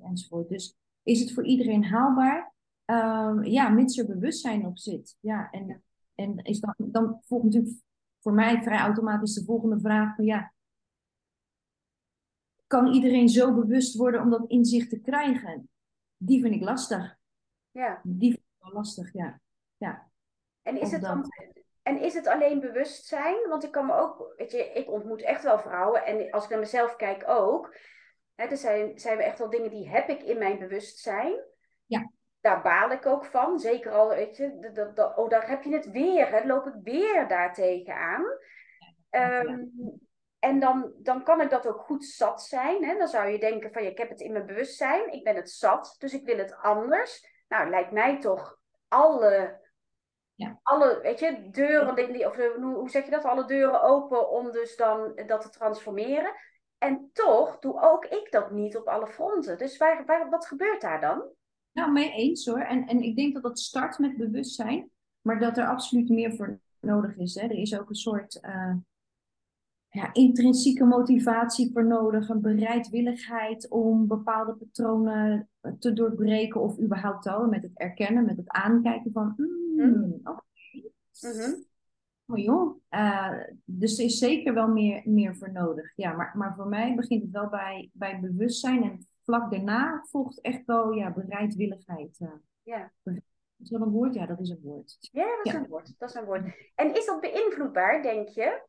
enzovoort. 0.01 0.49
Dus 0.49 0.77
is 1.03 1.21
het 1.21 1.33
voor 1.33 1.45
iedereen 1.45 1.85
haalbaar? 1.85 2.55
Um, 2.85 3.45
ja, 3.45 3.69
mits 3.69 3.99
er 3.99 4.07
bewustzijn 4.07 4.67
op 4.67 4.79
zit. 4.79 5.17
Ja, 5.21 5.51
en, 5.51 5.83
en 6.15 6.39
is 6.39 6.61
dan, 6.61 6.75
dan 6.77 7.21
volgt 7.25 7.45
natuurlijk 7.45 7.75
voor 8.19 8.33
mij 8.33 8.63
vrij 8.63 8.79
automatisch 8.79 9.35
de 9.35 9.45
volgende 9.45 9.81
vraag 9.81 10.15
van 10.15 10.25
ja, 10.25 10.53
kan 12.67 12.93
iedereen 12.93 13.29
zo 13.29 13.55
bewust 13.55 13.97
worden 13.97 14.21
om 14.21 14.31
dat 14.31 14.51
inzicht 14.51 14.91
te 14.91 15.01
krijgen? 15.01 15.69
Die 16.17 16.41
vind 16.41 16.55
ik 16.55 16.63
lastig. 16.63 17.17
Ja. 17.71 18.01
Die 18.05 18.38
wel 18.69 18.81
lastig, 18.81 19.13
ja. 19.13 19.41
ja. 19.77 20.09
En 20.63 20.81
is, 20.81 20.93
het 20.93 21.03
dan, 21.03 21.25
en 21.83 22.01
is 22.01 22.15
het 22.15 22.27
alleen 22.27 22.61
bewustzijn? 22.61 23.49
Want 23.49 23.65
ik 23.65 23.71
kan 23.71 23.87
me 23.87 23.95
ook, 23.95 24.35
weet 24.37 24.53
je, 24.53 24.73
ik 24.73 24.91
ontmoet 24.91 25.23
echt 25.23 25.43
wel 25.43 25.59
vrouwen 25.59 26.05
en 26.05 26.31
als 26.31 26.45
ik 26.45 26.51
naar 26.51 26.59
mezelf 26.59 26.97
kijk 26.97 27.29
ook. 27.29 27.77
Hè, 28.35 28.45
er 28.45 28.57
zijn, 28.57 28.99
zijn 28.99 29.19
echt 29.19 29.39
wel 29.39 29.51
dingen 29.51 29.71
die 29.71 29.89
heb 29.89 30.09
ik 30.09 30.23
in 30.23 30.39
mijn 30.39 30.59
bewustzijn. 30.59 31.45
Ja 31.87 32.11
daar 32.41 32.63
baal 32.63 32.91
ik 32.91 33.07
ook 33.07 33.25
van. 33.25 33.59
Zeker 33.59 33.93
al, 33.93 34.09
weet 34.09 34.37
je, 34.37 34.71
dat, 34.73 34.97
dat, 34.97 35.17
oh, 35.17 35.29
daar 35.29 35.49
heb 35.49 35.63
je 35.63 35.73
het 35.73 35.91
weer. 35.91 36.29
Hè, 36.31 36.47
loop 36.47 36.67
ik 36.67 36.75
weer 36.83 37.29
daar 37.29 37.55
tegenaan. 37.55 38.25
Um, 39.11 39.73
en 40.39 40.61
dan, 40.61 40.93
dan 40.99 41.23
kan 41.25 41.41
ik 41.41 41.51
dat 41.51 41.67
ook 41.67 41.81
goed 41.81 42.05
zat 42.05 42.43
zijn. 42.43 42.85
Hè? 42.85 42.99
Dan 42.99 43.09
zou 43.09 43.29
je 43.29 43.39
denken 43.39 43.73
van, 43.73 43.83
ja, 43.83 43.89
ik 43.89 43.99
heb 43.99 44.09
het 44.09 44.21
in 44.21 44.33
mijn 44.33 44.47
bewustzijn. 44.47 45.13
Ik 45.13 45.25
ben 45.25 45.37
het 45.37 45.51
zat, 45.51 45.95
dus 45.99 46.15
ik 46.15 46.25
wil 46.25 46.39
het 46.39 46.57
anders. 46.57 47.27
Nou, 47.49 47.71
lijkt 47.71 47.93
mij 47.93 48.21
toch 48.21 48.58
alle, 48.89 49.61
ja. 50.35 50.61
alle 50.63 50.99
weet 51.03 51.19
je, 51.19 51.51
deuren, 51.51 52.13
die, 52.13 52.27
of 52.27 52.37
hoe 52.57 52.91
zeg 52.91 53.05
je 53.05 53.11
dat? 53.11 53.25
Alle 53.25 53.47
deuren 53.47 53.83
open 53.83 54.31
om 54.31 54.51
dus 54.51 54.77
dan 54.77 55.23
dat 55.27 55.43
te 55.43 55.51
transformeren. 55.51 56.33
En 56.79 57.11
toch 57.13 57.59
doe 57.59 57.81
ook 57.81 58.05
ik 58.05 58.29
dat 58.31 58.51
niet 58.51 58.77
op 58.77 58.87
alle 58.87 59.07
fronten. 59.07 59.59
Dus 59.59 59.77
waar, 59.77 60.05
waar, 60.05 60.31
wat 60.31 60.47
gebeurt 60.47 60.81
daar 60.81 61.01
dan? 61.01 61.25
Nou, 61.73 61.93
mee 61.93 62.13
eens 62.13 62.47
hoor. 62.47 62.61
En, 62.61 62.87
en 62.87 63.03
ik 63.03 63.17
denk 63.17 63.35
dat 63.35 63.43
dat 63.43 63.59
start 63.59 63.99
met 63.99 64.17
bewustzijn, 64.17 64.91
maar 65.21 65.39
dat 65.39 65.57
er 65.57 65.67
absoluut 65.67 66.09
meer 66.09 66.37
voor 66.37 66.61
nodig 66.81 67.17
is. 67.17 67.35
Hè. 67.35 67.43
Er 67.43 67.59
is 67.59 67.79
ook 67.79 67.89
een 67.89 67.95
soort 67.95 68.39
uh, 68.43 68.75
ja, 69.89 70.13
intrinsieke 70.13 70.85
motivatie 70.85 71.73
voor 71.73 71.87
nodig, 71.87 72.29
een 72.29 72.41
bereidwilligheid 72.41 73.69
om 73.69 74.07
bepaalde 74.07 74.55
patronen 74.55 75.49
te 75.79 75.93
doorbreken 75.93 76.61
of 76.61 76.79
überhaupt 76.79 77.27
al 77.27 77.47
met 77.47 77.63
het 77.63 77.79
erkennen, 77.79 78.25
met 78.25 78.37
het 78.37 78.49
aankijken 78.49 79.13
van, 79.13 79.35
mm, 79.37 79.85
mm. 79.87 80.21
oké. 80.23 80.43
Mm 81.21 81.67
Oh 82.31 82.39
joh, 82.39 82.81
uh, 82.91 83.41
dus 83.65 83.99
er 83.99 84.05
is 84.05 84.19
zeker 84.19 84.55
wel 84.55 84.69
meer, 84.69 85.03
meer 85.05 85.37
voor 85.37 85.53
nodig. 85.53 85.93
Ja, 85.97 86.13
maar, 86.13 86.33
maar 86.37 86.55
voor 86.55 86.67
mij 86.67 86.95
begint 86.95 87.23
het 87.23 87.31
wel 87.31 87.49
bij, 87.49 87.91
bij 87.93 88.21
bewustzijn 88.21 88.83
en 88.83 89.07
vlak 89.23 89.51
daarna 89.51 90.05
volgt 90.09 90.41
echt 90.41 90.65
wel 90.65 90.93
ja, 90.93 91.13
bereidwilligheid. 91.13 92.19
Uh. 92.21 92.29
Ja. 92.63 92.93
Is 93.59 93.69
dat 93.69 93.81
een 93.81 93.91
woord? 93.91 94.15
Ja, 94.15 94.27
dat 94.27 94.41
is 94.41 94.49
een 94.49 94.61
woord. 94.63 94.97
Ja, 95.01 95.37
dat 95.37 95.47
is 95.47 95.53
een 95.53 95.67
woord. 95.69 95.95
Dat 95.99 96.09
is 96.09 96.15
een 96.15 96.25
woord. 96.25 96.73
En 96.75 96.95
is 96.95 97.07
dat 97.07 97.21
beïnvloedbaar, 97.21 98.03
denk 98.03 98.29
je? 98.29 98.63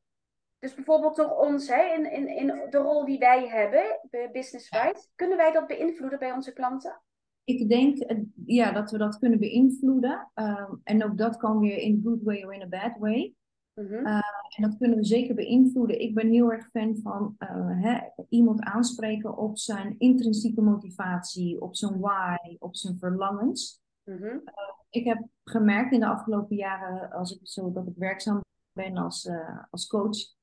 Dus 0.59 0.75
bijvoorbeeld 0.75 1.15
door 1.15 1.37
ons, 1.37 1.67
hè, 1.67 1.81
in, 1.95 2.11
in, 2.11 2.27
in 2.27 2.47
de 2.69 2.77
rol 2.77 3.05
die 3.05 3.17
wij 3.17 3.47
hebben, 3.47 3.99
business-wise, 4.31 5.07
kunnen 5.15 5.37
wij 5.37 5.51
dat 5.51 5.67
beïnvloeden 5.67 6.19
bij 6.19 6.31
onze 6.31 6.53
klanten? 6.53 7.01
Ik 7.43 7.69
denk 7.69 7.97
ja, 8.45 8.71
dat 8.71 8.91
we 8.91 8.97
dat 8.97 9.19
kunnen 9.19 9.39
beïnvloeden. 9.39 10.31
Ehm, 10.33 10.73
en 10.83 11.03
ook 11.03 11.17
dat 11.17 11.37
kan 11.37 11.59
weer 11.59 11.77
in 11.77 11.97
a 11.99 12.09
good 12.09 12.23
way 12.23 12.43
or 12.43 12.53
in 12.53 12.61
a 12.61 12.67
bad 12.67 12.97
way. 12.97 13.33
Mhm. 13.73 14.05
Eh, 14.05 14.21
en 14.55 14.63
dat 14.63 14.77
kunnen 14.77 14.97
we 14.97 15.03
zeker 15.03 15.35
beïnvloeden. 15.35 16.01
Ik 16.01 16.13
ben 16.15 16.29
heel 16.29 16.51
erg 16.51 16.69
fan 16.69 16.97
van 17.03 17.35
uh, 17.39 17.83
hè, 17.83 17.99
iemand 18.29 18.61
aanspreken 18.61 19.37
op 19.37 19.57
zijn 19.57 19.95
intrinsieke 19.97 20.61
motivatie, 20.61 21.61
op 21.61 21.75
zijn 21.75 21.99
why, 21.99 22.55
op 22.59 22.75
zijn 22.75 22.97
verlangens. 22.97 23.81
Mhm. 24.03 24.25
Eh, 24.25 24.73
ik 24.89 25.05
heb 25.05 25.27
gemerkt 25.43 25.93
in 25.93 25.99
de 25.99 26.07
afgelopen 26.07 26.55
jaren, 26.55 27.11
als 27.11 27.31
ik 27.31 27.39
zo 27.43 27.71
dat 27.71 27.87
ik 27.87 27.93
werkzaam 27.95 28.43
ben 28.71 28.97
als, 28.97 29.29
als 29.69 29.87
coach, 29.87 30.37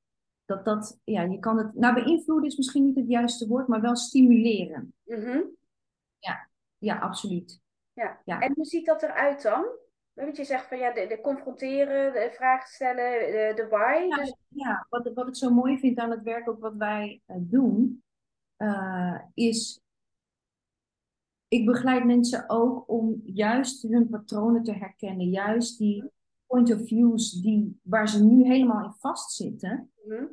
dat 0.47 0.65
dat, 0.65 0.99
ja, 1.03 1.21
je 1.21 1.39
kan 1.39 1.57
het, 1.57 1.75
nou 1.75 1.93
beïnvloeden 1.93 2.49
is 2.49 2.57
misschien 2.57 2.83
niet 2.85 2.95
het 2.95 3.07
juiste 3.07 3.47
woord, 3.47 3.67
maar 3.67 3.81
wel 3.81 3.95
stimuleren. 3.95 4.93
Mhm. 5.03 5.41
Ja, 6.19 6.49
ja, 6.77 6.97
absoluut. 6.99 7.61
Ja. 7.93 8.21
ja. 8.25 8.39
En 8.39 8.53
hoe 8.55 8.65
ziet 8.65 8.85
dat 8.85 9.03
eruit 9.03 9.41
dan? 9.41 9.65
Want 10.13 10.37
je 10.37 10.43
zegt 10.43 10.67
van 10.67 10.77
ja, 10.77 10.93
de, 10.93 11.07
de 11.07 11.21
confronteren, 11.21 12.13
de 12.13 12.31
vragen 12.33 12.67
stellen, 12.67 13.19
de, 13.19 13.51
de 13.55 13.67
why. 13.67 14.05
Ja, 14.09 14.15
dus... 14.15 14.35
ja, 14.47 14.85
wat, 14.89 15.13
wat 15.13 15.27
ik 15.27 15.35
zo 15.35 15.49
mooi 15.49 15.79
vind 15.79 15.97
aan 15.97 16.11
het 16.11 16.23
werk, 16.23 16.49
ook 16.49 16.59
wat 16.59 16.75
wij 16.75 17.21
uh, 17.27 17.37
doen, 17.39 18.03
uh, 18.57 19.21
is. 19.33 19.81
Ik 21.47 21.65
begeleid 21.65 22.05
mensen 22.05 22.49
ook 22.49 22.89
om 22.89 23.21
juist 23.25 23.81
hun 23.81 24.09
patronen 24.09 24.63
te 24.63 24.73
herkennen. 24.73 25.29
Juist 25.29 25.77
die 25.77 26.11
point 26.47 26.73
of 26.73 26.87
views 26.87 27.31
die, 27.31 27.79
waar 27.83 28.09
ze 28.09 28.23
nu 28.23 28.43
helemaal 28.43 28.83
in 28.83 28.93
vastzitten. 28.99 29.91
Mm 30.05 30.29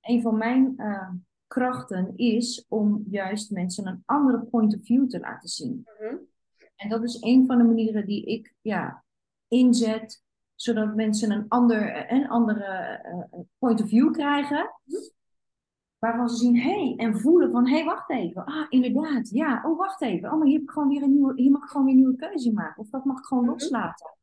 Een 0.00 0.22
van 0.22 0.38
mijn 0.38 0.74
uh, 0.76 1.10
krachten 1.46 2.16
is 2.16 2.64
om 2.68 3.04
juist 3.10 3.50
mensen 3.50 3.86
een 3.86 4.02
andere 4.06 4.40
point 4.40 4.74
of 4.74 4.84
view 4.84 5.08
te 5.08 5.20
laten 5.20 5.48
zien. 5.48 5.86
Mm 6.00 6.18
En 6.76 6.88
dat 6.88 7.04
is 7.04 7.20
een 7.20 7.46
van 7.46 7.58
de 7.58 7.64
manieren 7.64 8.06
die 8.06 8.24
ik 8.24 8.54
ja, 8.60 9.04
inzet, 9.48 10.22
zodat 10.54 10.94
mensen 10.94 11.30
een, 11.30 11.48
ander, 11.48 12.12
een 12.12 12.28
andere 12.28 13.00
uh, 13.32 13.40
point 13.58 13.82
of 13.82 13.88
view 13.88 14.12
krijgen. 14.12 14.70
Waarvan 15.98 16.28
ze 16.28 16.36
zien, 16.36 16.56
hé, 16.56 16.86
hey, 16.86 16.94
en 16.96 17.20
voelen 17.20 17.50
van, 17.50 17.66
hé, 17.66 17.74
hey, 17.74 17.84
wacht 17.84 18.10
even. 18.10 18.44
Ah, 18.44 18.66
inderdaad, 18.68 19.28
ja, 19.28 19.62
oh, 19.64 19.78
wacht 19.78 20.02
even. 20.02 20.32
Oh, 20.32 20.38
maar 20.38 20.46
hier, 20.46 20.58
heb 20.58 20.62
ik 20.62 20.70
gewoon 20.70 20.88
weer 20.88 21.02
een 21.02 21.12
nieuwe, 21.12 21.32
hier 21.36 21.50
mag 21.50 21.62
ik 21.62 21.68
gewoon 21.68 21.86
weer 21.86 21.94
een 21.94 22.00
nieuwe 22.00 22.16
keuze 22.16 22.52
maken. 22.52 22.82
Of 22.82 22.88
dat 22.88 23.04
mag 23.04 23.18
ik 23.18 23.24
gewoon 23.24 23.44
mhm. 23.44 23.52
loslaten. 23.52 24.16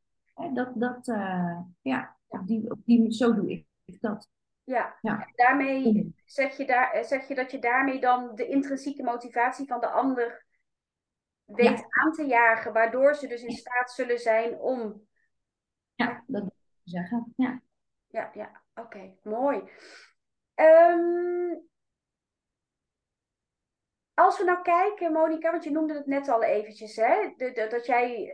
Dat, 0.53 0.71
dat, 0.75 1.07
uh, 1.07 1.59
ja, 1.81 2.17
op 2.27 2.47
die, 2.47 2.71
op 2.71 2.79
die, 2.85 3.11
zo 3.11 3.33
doe 3.33 3.51
ik 3.85 4.01
dat. 4.01 4.29
Ja, 4.63 4.97
ja. 5.01 5.27
daarmee 5.35 6.13
zeg 6.25 6.57
je, 6.57 6.65
daar, 6.65 7.05
zeg 7.05 7.27
je 7.27 7.35
dat 7.35 7.51
je 7.51 7.59
daarmee 7.59 7.99
dan 7.99 8.35
de 8.35 8.47
intrinsieke 8.47 9.03
motivatie 9.03 9.67
van 9.67 9.79
de 9.79 9.89
ander 9.89 10.45
weet 11.45 11.85
aan 11.89 12.11
te 12.11 12.25
jagen, 12.25 12.73
waardoor 12.73 13.15
ze 13.15 13.27
dus 13.27 13.43
in 13.43 13.51
staat 13.51 13.91
zullen 13.91 14.19
zijn 14.19 14.59
om 14.59 15.07
ja, 15.95 16.23
dat 16.27 16.41
wil 16.41 16.45
ik 16.45 16.81
zeggen. 16.83 17.33
Ja, 17.35 17.61
ja, 18.07 18.31
ja. 18.33 18.61
oké, 18.75 19.15
mooi. 19.23 19.63
Ehm, 20.53 21.55
als 24.13 24.37
we 24.37 24.43
nou 24.43 24.61
kijken, 24.61 25.11
Monika, 25.11 25.51
want 25.51 25.63
je 25.63 25.71
noemde 25.71 25.93
het 25.93 26.05
net 26.05 26.27
al 26.27 26.43
eventjes, 26.43 26.95
hè? 26.95 27.33
De, 27.37 27.67
dat 27.69 27.85
jij, 27.85 28.33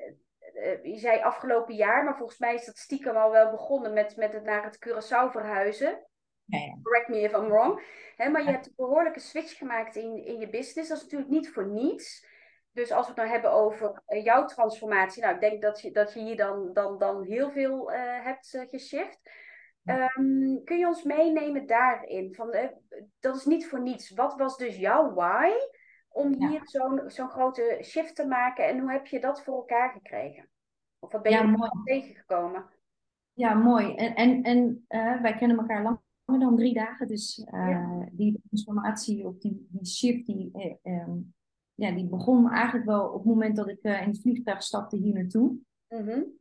je 0.84 0.98
zei 0.98 1.22
afgelopen 1.22 1.76
jaar, 1.76 2.04
maar 2.04 2.18
volgens 2.18 2.40
mij 2.40 2.54
is 2.54 2.66
dat 2.66 2.78
stiekem 2.78 3.16
al 3.16 3.32
wel 3.32 3.52
begonnen 3.52 3.94
met, 3.94 4.16
met 4.16 4.34
het 4.34 4.44
naar 4.44 4.64
het 4.64 4.88
Curaçao 4.88 5.32
verhuizen. 5.32 6.08
Ja, 6.46 6.60
ja. 6.60 6.78
Correct 6.84 7.08
me 7.08 7.20
if 7.20 7.34
I'm 7.34 7.48
wrong. 7.48 7.82
Hè, 8.16 8.30
maar 8.30 8.44
je 8.44 8.52
hebt 8.52 8.68
een 8.68 8.74
behoorlijke 8.76 9.20
switch 9.20 9.58
gemaakt 9.58 9.96
in, 9.96 10.26
in 10.26 10.40
je 10.40 10.50
business. 10.50 10.90
Dat 10.90 10.98
is 10.98 11.04
natuurlijk 11.04 11.32
niet 11.32 11.50
voor 11.50 11.68
niets 11.68 12.34
dus 12.76 12.92
als 12.92 13.06
we 13.06 13.12
het 13.12 13.18
nou 13.18 13.30
hebben 13.30 13.52
over 13.52 14.02
eh, 14.06 14.24
jouw 14.24 14.46
transformatie, 14.46 15.22
nou, 15.22 15.36
ik 15.36 15.42
denk 15.42 15.62
dat 15.62 15.82
je, 15.82 15.92
dat 15.92 16.14
je 16.14 16.20
hier 16.20 16.38
dan, 16.38 16.74
dan, 16.74 16.98
dan 16.98 17.24
heel 17.24 17.52
veel 17.52 17.92
uh, 17.92 18.24
hebt 18.24 18.54
uh, 18.54 18.62
geshift. 18.70 19.20
Um, 19.84 20.62
kun 20.64 20.78
je 20.78 20.88
ons 20.88 21.04
meenemen 21.04 21.66
daarin? 21.66 22.34
Van, 22.36 22.56
dat 23.20 23.36
is 23.36 23.46
niet 23.46 23.68
voor 23.68 23.82
niets. 23.82 24.10
Wat 24.10 24.36
was 24.38 24.58
dus 24.58 24.78
jouw 24.78 25.14
why 25.14 25.52
om 26.16 26.48
hier 26.48 26.62
zo'n 26.64 27.02
zo'n 27.06 27.30
grote 27.30 27.80
shift 27.84 28.16
te 28.16 28.26
maken 28.26 28.68
en 28.68 28.80
hoe 28.80 28.92
heb 28.92 29.08
je 29.08 29.20
dat 29.20 29.44
voor 29.44 29.56
elkaar 29.56 29.92
gekregen? 29.92 30.50
Of 31.00 31.12
wat 31.12 31.22
ben 31.22 31.32
je 31.32 31.38
ja, 31.38 31.72
tegengekomen? 31.84 32.66
Ja, 33.34 33.54
mooi. 33.54 33.96
En, 33.96 34.16
en, 34.16 34.44
en 34.88 35.22
wij 35.22 35.36
kennen 35.36 35.58
elkaar 35.58 35.84
langer 35.84 36.46
dan 36.46 36.56
drie 36.56 36.74
dagen, 36.74 37.08
dus 37.08 37.48
die 38.12 38.42
transformatie 38.48 39.28
of 39.28 39.38
die, 39.38 39.68
die 39.70 39.86
shift, 39.86 40.26
die, 40.26 40.52
um, 40.84 41.34
ja, 41.74 41.92
die 41.92 42.08
begon 42.08 42.52
eigenlijk 42.52 42.86
wel 42.86 43.08
op 43.08 43.14
het 43.14 43.26
moment 43.26 43.56
dat 43.56 43.68
ik 43.68 43.84
uh, 43.84 44.02
in 44.02 44.08
het 44.08 44.22
vliegtuig 44.22 44.64
stapte 44.64 44.98
hier 44.98 45.14
naartoe. 45.14 45.58
Mm 45.88 46.34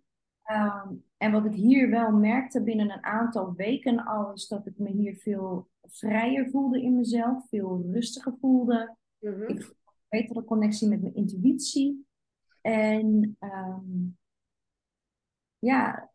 en 1.17 1.33
wat 1.33 1.45
ik 1.45 1.55
hier 1.55 1.91
wel 1.91 2.13
merkte 2.13 2.63
binnen 2.63 2.91
een 2.91 3.05
aantal 3.05 3.55
weken 3.55 4.05
al, 4.05 4.33
is 4.33 4.49
dat 4.49 4.67
ik 4.67 4.79
me 4.79 4.91
hier 4.91 5.15
veel 5.15 5.69
vrijer 5.83 6.51
voelde 6.51 6.83
in 6.83 6.97
mezelf, 6.97 7.49
veel 7.49 7.85
rustiger 7.93 8.35
voelde. 8.41 8.97
Mm 9.19 9.43
Ik 9.43 9.63
voelde 9.63 9.81
een 9.85 10.21
betere 10.21 10.45
connectie 10.45 10.89
met 10.89 11.03
mijn 11.03 11.15
intuïtie. 11.15 12.07
En 12.61 13.37
um, 13.41 14.19
ja, 15.59 16.11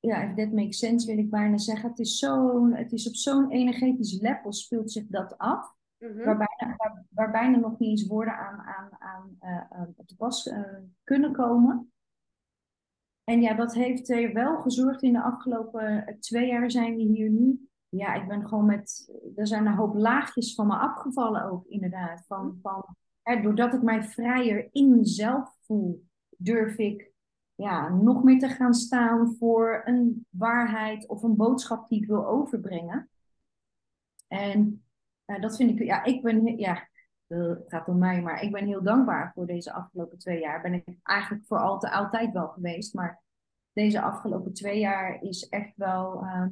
ja, 0.00 0.22
if 0.22 0.34
that 0.34 0.52
makes 0.52 0.78
sense, 0.78 1.06
wil 1.06 1.18
ik 1.18 1.30
bijna 1.30 1.58
zeggen. 1.58 1.88
Het 1.88 1.98
is, 1.98 2.18
zo, 2.18 2.66
het 2.72 2.92
is 2.92 3.08
op 3.08 3.14
zo'n 3.14 3.50
energetisch 3.50 4.20
level 4.20 4.52
speelt 4.52 4.92
zich 4.92 5.06
dat 5.06 5.38
af. 5.38 5.78
Mhm. 5.98 6.24
waarbij, 6.24 6.74
waar, 6.76 7.04
waar, 7.10 7.30
bijna 7.30 7.56
nog 7.56 7.78
niet 7.78 7.88
eens 7.88 8.06
woorden 8.06 8.36
aan, 8.36 8.60
aan, 8.60 8.90
aan 8.98 9.36
uh, 9.42 9.88
op 9.96 10.08
de 10.08 10.16
pas 10.16 10.46
uh, 10.46 10.78
kunnen 11.04 11.32
komen. 11.32 11.92
En 13.24 13.40
ja, 13.40 13.54
dat 13.54 13.74
heeft 13.74 14.10
er 14.10 14.32
wel 14.32 14.60
gezorgd 14.60 15.02
in 15.02 15.12
de 15.12 15.22
afgelopen 15.22 16.16
twee 16.20 16.46
jaar 16.46 16.70
zijn 16.70 16.96
we 16.96 17.02
hier 17.02 17.30
nu. 17.30 17.69
Ja, 17.90 18.14
ik 18.14 18.28
ben 18.28 18.48
gewoon 18.48 18.66
met, 18.66 19.12
er 19.36 19.46
zijn 19.46 19.66
een 19.66 19.74
hoop 19.74 19.94
laagjes 19.94 20.54
van 20.54 20.66
me 20.66 20.74
afgevallen 20.74 21.50
ook 21.50 21.66
inderdaad. 21.66 22.24
Van, 22.26 22.46
mhm. 22.46 22.60
van, 22.60 22.96
hè, 23.22 23.40
doordat 23.40 23.74
ik 23.74 23.82
mij 23.82 24.02
vrijer 24.02 24.68
in 24.72 24.96
mezelf 24.96 25.56
voel, 25.60 26.04
durf 26.36 26.76
ik 26.76 27.12
ja, 27.54 27.88
nog 27.88 28.22
meer 28.22 28.38
te 28.38 28.48
gaan 28.48 28.74
staan 28.74 29.36
voor 29.38 29.82
een 29.84 30.26
waarheid 30.30 31.06
of 31.06 31.22
een 31.22 31.36
boodschap 31.36 31.88
die 31.88 32.02
ik 32.02 32.08
wil 32.08 32.26
overbrengen. 32.26 33.10
En 34.28 34.84
uh, 35.26 35.40
dat 35.40 35.56
vind 35.56 35.70
ik, 35.70 35.86
ja, 35.86 36.04
ik 36.04 36.22
ben, 36.22 36.58
ja, 36.58 36.88
het 37.26 37.64
gaat 37.66 37.88
om 37.88 37.98
mij, 37.98 38.22
maar 38.22 38.42
ik 38.42 38.52
ben 38.52 38.66
heel 38.66 38.82
dankbaar 38.82 39.32
voor 39.34 39.46
deze 39.46 39.72
afgelopen 39.72 40.18
twee 40.18 40.40
jaar. 40.40 40.62
Ben 40.62 40.74
ik 40.74 40.96
eigenlijk 41.02 41.46
voor 41.46 41.58
altijd, 41.58 41.92
altijd 41.92 42.32
wel 42.32 42.48
geweest, 42.48 42.94
maar 42.94 43.22
deze 43.72 44.00
afgelopen 44.00 44.52
twee 44.52 44.78
jaar 44.78 45.22
is 45.22 45.48
echt 45.48 45.76
wel, 45.76 46.24
uh, 46.24 46.46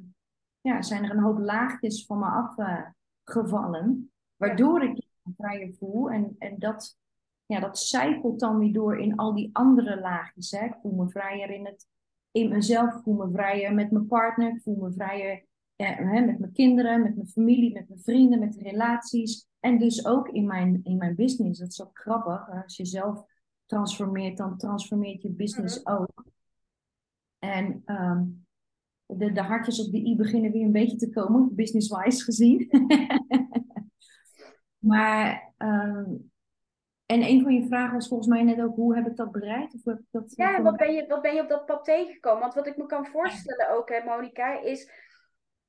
ja, 0.60 0.82
zijn 0.82 1.04
er 1.04 1.10
een 1.10 1.22
hoop 1.22 1.38
laagjes 1.38 2.06
van 2.06 2.18
me 2.18 2.52
afgevallen, 3.24 4.12
waardoor 4.36 4.82
ik 4.82 5.06
me 5.22 5.32
vrijer 5.36 5.74
voel. 5.78 6.10
En, 6.10 6.36
en 6.38 6.58
dat, 6.58 6.98
ja, 7.46 7.60
dat 7.60 7.78
zijpelt 7.78 8.40
dan 8.40 8.58
weer 8.58 8.72
door 8.72 8.98
in 8.98 9.16
al 9.16 9.34
die 9.34 9.50
andere 9.52 10.00
laagjes. 10.00 10.50
Hè. 10.50 10.64
Ik 10.64 10.76
voel 10.82 10.94
me 10.94 11.08
vrijer 11.08 11.50
in, 11.50 11.66
het, 11.66 11.86
in 12.30 12.48
mezelf, 12.48 12.94
ik 12.94 13.02
voel 13.02 13.14
me 13.14 13.30
vrijer 13.32 13.74
met 13.74 13.90
mijn 13.90 14.06
partner, 14.06 14.54
ik 14.54 14.62
voel 14.62 14.76
me 14.76 14.92
vrijer 14.92 15.46
hè, 15.76 16.20
met 16.20 16.38
mijn 16.38 16.52
kinderen, 16.52 17.02
met 17.02 17.16
mijn 17.16 17.28
familie, 17.28 17.72
met 17.72 17.88
mijn 17.88 18.00
vrienden, 18.00 18.38
met 18.38 18.52
de 18.52 18.62
relaties. 18.62 19.46
En 19.60 19.78
dus 19.78 20.06
ook 20.06 20.28
in 20.28 20.46
mijn, 20.46 20.80
in 20.82 20.96
mijn 20.96 21.14
business. 21.14 21.60
Dat 21.60 21.68
is 21.68 21.82
ook 21.82 21.98
grappig. 21.98 22.62
Als 22.62 22.76
je 22.76 22.84
zelf 22.84 23.24
transformeert, 23.66 24.36
dan 24.36 24.56
transformeert 24.56 25.22
je 25.22 25.30
business 25.30 25.82
mhm. 25.82 25.94
ook. 25.94 26.24
En 27.38 27.82
ehm, 27.84 28.24
de, 29.16 29.32
de 29.32 29.42
hartjes 29.42 29.86
op 29.86 29.92
de 29.92 29.98
i 29.98 30.16
beginnen 30.16 30.52
weer 30.52 30.64
een 30.64 30.72
beetje 30.72 30.96
te 30.96 31.10
komen, 31.10 31.54
business-wise 31.54 32.24
gezien. 32.24 32.68
maar, 34.90 35.52
ehm, 35.56 36.14
en 37.06 37.22
een 37.22 37.42
van 37.42 37.54
je 37.54 37.66
vragen 37.66 37.94
was 37.94 38.08
volgens 38.08 38.28
mij 38.28 38.42
net 38.42 38.60
ook, 38.60 38.74
hoe 38.74 38.94
heb 38.94 39.06
ik 39.06 39.16
dat 39.16 39.32
bereikt? 39.32 39.74
Of 39.74 39.84
heb 39.84 39.98
ik 39.98 40.06
dat, 40.10 40.32
ja, 40.36 40.62
wat 40.62 40.76
ben, 40.76 40.92
je, 40.92 41.06
wat 41.06 41.22
ben 41.22 41.34
je 41.34 41.42
op 41.42 41.48
dat 41.48 41.66
pad 41.66 41.84
tegengekomen? 41.84 42.40
Want 42.40 42.54
wat 42.54 42.66
ik 42.66 42.76
me 42.76 42.86
kan 42.86 43.06
voorstellen 43.06 43.70
ook, 43.70 43.88
hè, 43.88 44.04
Monika, 44.04 44.60
is 44.60 45.06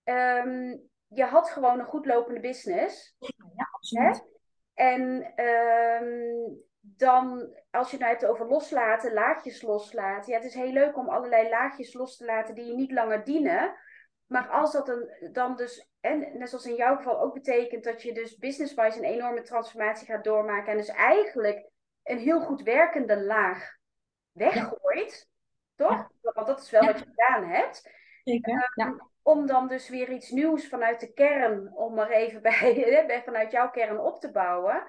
Ehm, 0.10 0.78
je 1.08 1.24
had 1.24 1.50
gewoon 1.50 1.80
een 1.80 1.86
goed 1.86 2.06
lopende 2.06 2.40
business. 2.40 3.16
Ja, 3.56 3.70
absoluut. 3.72 4.24
En 4.74 5.34
ehm, 5.36 6.54
dan, 6.98 7.56
als 7.72 7.92
je 7.92 7.98
het 7.98 8.06
nou 8.06 8.18
hebt 8.18 8.26
over 8.26 8.48
loslaten, 8.48 9.14
laagjes 9.14 9.62
loslaten. 9.62 10.32
Ja, 10.32 10.38
het 10.38 10.48
is 10.48 10.54
heel 10.54 10.72
leuk 10.72 10.98
om 10.98 11.10
allerlei 11.10 11.50
laagjes 11.50 11.94
los 11.94 12.18
te 12.18 12.26
laten 12.26 12.56
die 12.56 12.66
je 12.66 12.76
niet 12.76 12.92
langer 12.92 13.24
dienen. 13.24 13.76
Maar 14.26 14.48
als 14.48 14.72
dat 14.72 14.90
een, 14.90 15.32
dan 15.32 15.56
dus, 15.56 15.90
en 16.00 16.38
net 16.38 16.50
zoals 16.50 16.66
in 16.66 16.76
jouw 16.76 16.96
geval 16.96 17.20
ook 17.20 17.34
betekent 17.34 17.84
dat 17.84 18.02
je 18.02 18.14
dus 18.14 18.38
business-wise 18.38 18.98
een 18.98 19.04
enorme 19.04 19.42
transformatie 19.42 20.08
gaat 20.08 20.24
doormaken. 20.24 20.72
En 20.72 20.78
dus 20.78 20.90
eigenlijk 20.90 21.70
een 22.04 22.20
heel 22.20 22.42
goed 22.42 22.62
werkende 22.62 23.24
laag 23.24 23.78
weggooit. 24.32 25.28
Toch? 25.76 26.10
Want 26.22 26.48
dat 26.48 26.62
is 26.62 26.70
wel 26.70 26.86
wat 26.86 27.00
je 27.00 27.06
gedaan 27.06 27.44
hebt. 27.50 27.90
Zeker, 28.24 28.72
ja. 28.74 28.86
Ehm, 28.86 28.98
om 29.22 29.46
dan 29.46 29.68
dus 29.68 29.90
weer 29.90 30.10
iets 30.12 30.30
nieuws 30.30 30.68
vanuit 30.68 31.00
de 31.00 31.14
kern, 31.14 31.76
om 31.76 32.00
er 32.00 32.12
even 32.12 32.42
bij 33.08 33.22
vanuit 33.26 33.52
jouw 33.52 33.70
kern 33.70 34.00
op 34.00 34.20
te 34.20 34.32
bouwen. 34.32 34.84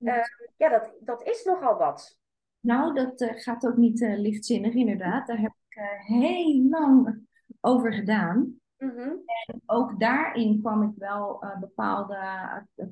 Ja. 0.00 0.16
Uh, 0.16 0.24
ja, 0.56 0.68
dat, 0.68 0.90
dat 1.00 1.22
is 1.22 1.44
nogal 1.44 1.78
wat. 1.78 2.18
Nou, 2.60 2.94
dat 2.94 3.20
uh, 3.20 3.30
gaat 3.34 3.66
ook 3.66 3.76
niet 3.76 4.00
uh, 4.00 4.18
lichtzinnig, 4.18 4.74
inderdaad. 4.74 5.26
Daar 5.26 5.40
heb 5.40 5.52
ik 5.68 5.82
heel 6.06 6.62
lang 6.68 7.20
over 7.60 7.92
gedaan. 7.92 8.58
Mm 8.78 8.90
-hmm. 8.90 9.22
En 9.46 9.62
ook 9.66 10.00
daarin 10.00 10.60
kwam 10.60 10.82
ik 10.82 10.94
wel 10.96 11.44
bepaalde 11.60 12.16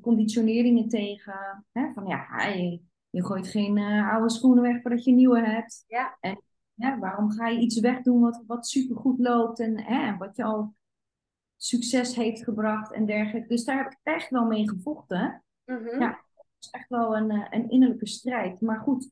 conditioneringen 0.01 0.87
tegen. 0.87 1.65
Hè? 1.71 1.91
Van 1.93 2.05
ja, 2.05 2.43
je, 2.43 2.81
je 3.09 3.25
gooit 3.25 3.47
geen 3.47 3.77
oude 3.79 4.29
schoenen 4.29 4.63
weg 4.63 4.81
voordat 4.81 5.03
je 5.03 5.11
nieuwe 5.11 5.41
hebt. 5.41 5.83
Ja. 5.87 6.17
En 6.19 6.99
waarom 6.99 7.31
ga 7.31 7.47
je 7.47 7.59
iets 7.59 7.79
wegdoen 7.79 8.21
wat, 8.21 8.43
wat 8.47 8.67
supergoed 8.67 9.19
loopt 9.19 9.59
en 9.59 9.83
hè, 9.83 10.17
wat 10.17 10.35
je 10.35 10.43
al 10.43 10.73
succes 11.55 12.15
heeft 12.15 12.43
gebracht 12.43 12.91
en 12.93 13.05
dergelijke. 13.05 13.47
Dus 13.47 13.63
daar 13.63 13.77
heb 13.77 13.91
ik 13.91 13.99
echt 14.03 14.29
wel 14.29 14.45
mee 14.45 14.69
gevochten. 14.69 15.43
Mm 15.65 15.77
-hmm. 15.77 15.99
Ja, 15.99 16.19
is 16.59 16.69
echt 16.69 16.89
wel 16.89 17.17
een, 17.17 17.47
een 17.49 17.69
innerlijke 17.69 18.07
strijd. 18.07 18.61
Maar 18.61 18.79
goed, 18.79 19.09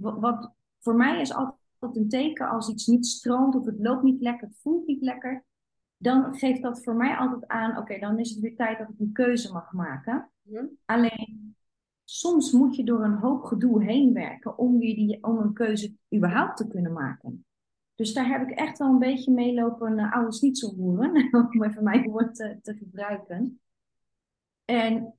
wat 0.00 0.52
voor 0.78 0.94
mij 0.94 1.20
is 1.20 1.34
altijd 1.34 1.96
een 1.96 2.08
teken 2.08 2.48
als 2.48 2.68
iets 2.68 2.86
niet 2.86 3.06
stroomt 3.06 3.54
of 3.54 3.64
het 3.64 3.78
loopt 3.78 4.02
niet 4.02 4.20
lekker, 4.20 4.48
het 4.48 4.58
voelt 4.60 4.86
niet 4.86 5.02
lekker. 5.02 5.44
Dan 5.96 6.34
geeft 6.34 6.62
dat 6.62 6.82
voor 6.82 6.94
mij 6.94 7.16
altijd 7.16 7.46
aan, 7.46 7.70
oké, 7.70 7.80
okay, 7.80 7.98
dan 7.98 8.18
is 8.18 8.30
het 8.30 8.40
weer 8.40 8.56
tijd 8.56 8.78
dat 8.78 8.88
ik 8.88 8.98
een 8.98 9.12
keuze 9.12 9.52
mag 9.52 9.72
maken. 9.72 10.30
-hmm. 10.42 10.78
Alleen, 10.84 11.56
soms 12.04 12.52
moet 12.52 12.76
je 12.76 12.84
door 12.84 13.04
een 13.04 13.18
hoop 13.18 13.42
gedoe 13.42 13.84
heen 13.84 14.12
werken 14.12 14.58
om, 14.58 14.78
weer 14.78 14.94
die, 14.94 15.22
om 15.22 15.38
een 15.38 15.52
keuze 15.52 15.94
überhaupt 16.14 16.56
te 16.56 16.68
kunnen 16.68 16.92
maken. 16.92 17.44
Dus 17.94 18.14
daar 18.14 18.28
heb 18.28 18.48
ik 18.48 18.58
echt 18.58 18.78
wel 18.78 18.88
een 18.88 18.98
beetje 18.98 19.32
meelopen 19.32 19.98
uh, 19.98 20.12
oude 20.12 20.32
schnitzelboeren, 20.32 21.28
om 21.52 21.64
even 21.64 21.82
mijn 21.82 22.10
woord 22.10 22.34
te, 22.34 22.58
te 22.62 22.74
gebruiken. 22.74 23.60
En 24.64 25.14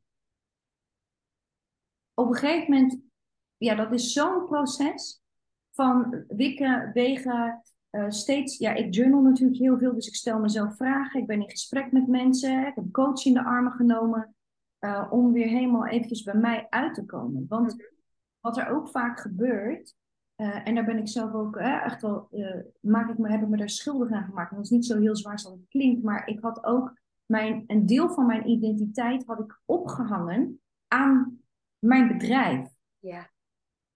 op 2.13 2.28
een 2.28 2.36
gegeven 2.36 2.73
moment, 2.73 2.99
ja, 3.58 3.76
dat 3.76 3.93
is 3.93 4.13
zo'n 4.13 4.45
proces 4.45 5.21
van 5.71 6.23
wikken, 6.28 6.91
wegen, 6.93 7.62
uh, 7.91 8.10
steeds, 8.10 8.58
ja, 8.58 8.73
ik 8.73 8.93
journal 8.93 9.21
natuurlijk 9.21 9.60
heel 9.60 9.78
veel, 9.78 9.93
dus 9.93 10.08
ik 10.08 10.15
stel 10.15 10.39
mezelf 10.39 10.76
vragen, 10.76 11.21
ik 11.21 11.28
ben 11.28 11.41
in 11.41 11.49
gesprek 11.49 11.91
met 11.91 12.08
mensen, 12.08 12.67
ik 12.67 12.76
heb 12.76 12.91
coach 12.91 13.26
in 13.26 13.34
de 13.34 13.43
armen 13.43 13.71
genomen, 13.71 14.36
uh, 14.80 15.08
om 15.10 15.32
weer 15.32 15.47
helemaal 15.47 15.88
eventjes 15.88 16.23
bij 16.23 16.36
mij 16.36 16.67
uit 16.69 16.93
te 16.93 17.06
komen. 17.06 17.45
Want 17.49 17.76
wat 18.39 18.58
er 18.58 18.69
ook 18.69 18.89
vaak 18.89 19.19
gebeurt, 19.19 19.95
uh, 20.38 20.67
en 20.67 20.76
daar 20.76 20.86
ben 20.86 20.97
ik 20.97 21.08
zelf 21.08 21.34
ook 21.34 21.56
echt 21.56 22.02
wel, 22.02 22.30
maak 22.80 23.10
ik 23.10 23.17
me, 23.17 23.30
heb 23.30 23.41
ik 23.41 23.47
me 23.47 23.58
daar 23.58 23.69
schuldig 23.69 24.12
aan 24.12 24.26
gemaakt. 24.26 24.49
En 24.49 24.56
dat 24.56 24.65
is 24.65 24.71
niet 24.71 24.86
zo 24.86 24.99
heel 24.99 25.15
zwaar 25.15 25.39
zoals 25.39 25.58
het 25.58 25.69
klinkt, 25.69 26.04
maar 26.04 26.28
ik 26.28 26.39
had 26.39 26.63
ook 26.63 26.93
mijn, 27.26 27.63
een 27.67 27.86
deel 27.86 28.10
van 28.10 28.26
mijn 28.26 28.49
identiteit 28.49 29.26
had 29.26 29.39
ik 29.39 29.60
opgehangen 29.65 30.62
aan 30.88 31.42
mijn 31.83 32.07
bedrijf. 32.07 32.69
Ja. 32.99 33.31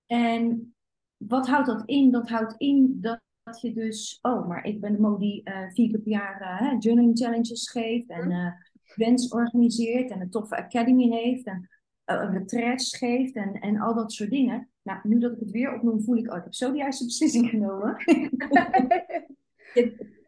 En 0.06 0.76
wat 1.18 1.48
houdt 1.48 1.68
dat 1.68 1.84
in? 1.86 2.12
Dat 2.12 2.30
houdt 2.30 2.54
in 2.58 2.98
dat, 3.02 3.22
dat 3.44 3.62
je 3.62 3.74
dus, 3.74 4.20
oh, 4.22 4.48
maar 4.48 4.66
ik 4.66 4.82
ben 4.82 4.94
de 4.94 5.00
mo 5.00 5.18
die 5.18 5.44
vier 5.74 5.90
keer 5.90 6.00
per 6.00 6.12
jaar 6.12 6.76
journaling 6.80 7.18
challenges 7.18 7.70
geeft 7.70 8.10
en 8.10 8.56
events 8.84 9.30
organiseert 9.30 10.12
en 10.12 10.22
een 10.22 10.30
toffe 10.30 10.58
academy 10.58 11.10
heeft 11.10 11.46
en 11.46 11.70
uh, 12.12 12.32
retreats 12.32 12.98
geeft 12.98 13.36
en, 13.36 13.54
en 13.54 13.80
al 13.80 13.96
dat 13.96 14.12
soort 14.12 14.30
dingen. 14.30 14.70
Nou, 14.84 15.00
nu 15.04 15.20
dat 15.20 15.32
ik 15.32 15.40
het 15.40 15.52
weer 15.52 15.74
opnoem, 15.74 16.04
voel 16.04 16.16
ik, 16.16 16.32
oh, 16.32 16.38
ik 16.38 16.44
heb 16.44 16.54
zo 16.54 16.72
de 16.72 16.78
juiste 16.78 17.06
beslissing 17.06 17.50
genomen. 17.56 17.98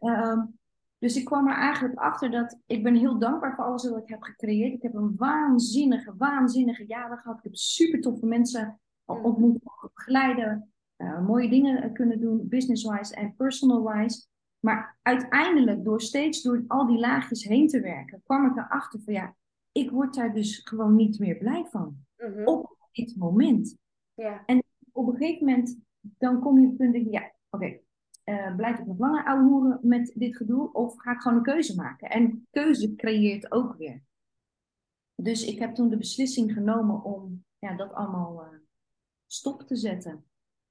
um, 0.00 0.58
dus 1.00 1.16
ik 1.16 1.24
kwam 1.24 1.48
er 1.48 1.56
eigenlijk 1.56 1.98
achter 1.98 2.30
dat 2.30 2.58
ik 2.66 2.82
ben 2.82 2.94
heel 2.94 3.18
dankbaar 3.18 3.54
voor 3.54 3.64
alles 3.64 3.88
wat 3.88 4.02
ik 4.02 4.08
heb 4.08 4.22
gecreëerd. 4.22 4.72
Ik 4.72 4.82
heb 4.82 4.94
een 4.94 5.16
waanzinnige, 5.16 6.14
waanzinnige 6.16 6.86
jaren 6.86 7.18
gehad. 7.18 7.38
Ik 7.38 7.44
heb 7.44 7.54
super 7.54 8.00
toffe 8.00 8.26
mensen 8.26 8.80
ontmoet, 9.04 9.58
begeleiden, 9.94 10.72
uh, 10.96 11.26
mooie 11.26 11.48
dingen 11.48 11.92
kunnen 11.92 12.20
doen, 12.20 12.48
business-wise 12.48 13.14
en 13.14 13.34
personal-wise. 13.36 14.26
Maar 14.58 14.98
uiteindelijk, 15.02 15.84
door 15.84 16.00
steeds 16.00 16.42
door 16.42 16.64
al 16.66 16.86
die 16.86 16.98
laagjes 16.98 17.44
heen 17.44 17.68
te 17.68 17.80
werken, 17.80 18.22
kwam 18.24 18.46
ik 18.46 18.56
erachter 18.56 19.00
van 19.00 19.12
ja, 19.12 19.34
ik 19.72 19.90
word 19.90 20.14
daar 20.14 20.34
dus 20.34 20.60
gewoon 20.64 20.96
niet 20.96 21.18
meer 21.18 21.36
blij 21.36 21.66
van. 21.70 21.96
Mm 22.16 22.32
-hmm. 22.34 22.46
Op 22.46 22.76
dit 22.92 23.16
moment. 23.16 23.76
Ja. 24.14 24.42
En 24.46 24.62
op 24.92 25.06
een 25.06 25.16
gegeven 25.16 25.46
moment, 25.46 25.78
dan 26.00 26.40
kom 26.40 26.58
je 26.60 26.66
op 26.66 26.78
het 26.78 26.92
punt 26.92 27.12
ja, 27.12 27.20
oké, 27.22 27.34
okay, 27.50 27.82
uh, 28.24 28.56
blijf 28.56 28.78
ik 28.78 28.86
nog 28.86 28.98
langer 28.98 29.24
ouwehoeren 29.24 29.78
met 29.82 30.12
dit 30.14 30.36
gedoe? 30.36 30.72
Of 30.72 30.96
ga 30.96 31.12
ik 31.12 31.20
gewoon 31.20 31.38
een 31.38 31.44
keuze 31.44 31.74
maken? 31.74 32.10
En 32.10 32.46
keuze 32.50 32.94
creëert 32.94 33.52
ook 33.52 33.76
weer. 33.76 34.02
Dus 35.14 35.44
ik 35.44 35.58
heb 35.58 35.74
toen 35.74 35.88
de 35.88 35.96
beslissing 35.96 36.52
genomen 36.52 37.04
om 37.04 37.44
ja, 37.58 37.76
dat 37.76 37.92
allemaal 37.92 38.44
uh, 38.44 38.58
stop 39.26 39.62
te 39.62 39.76
zetten. 39.76 40.24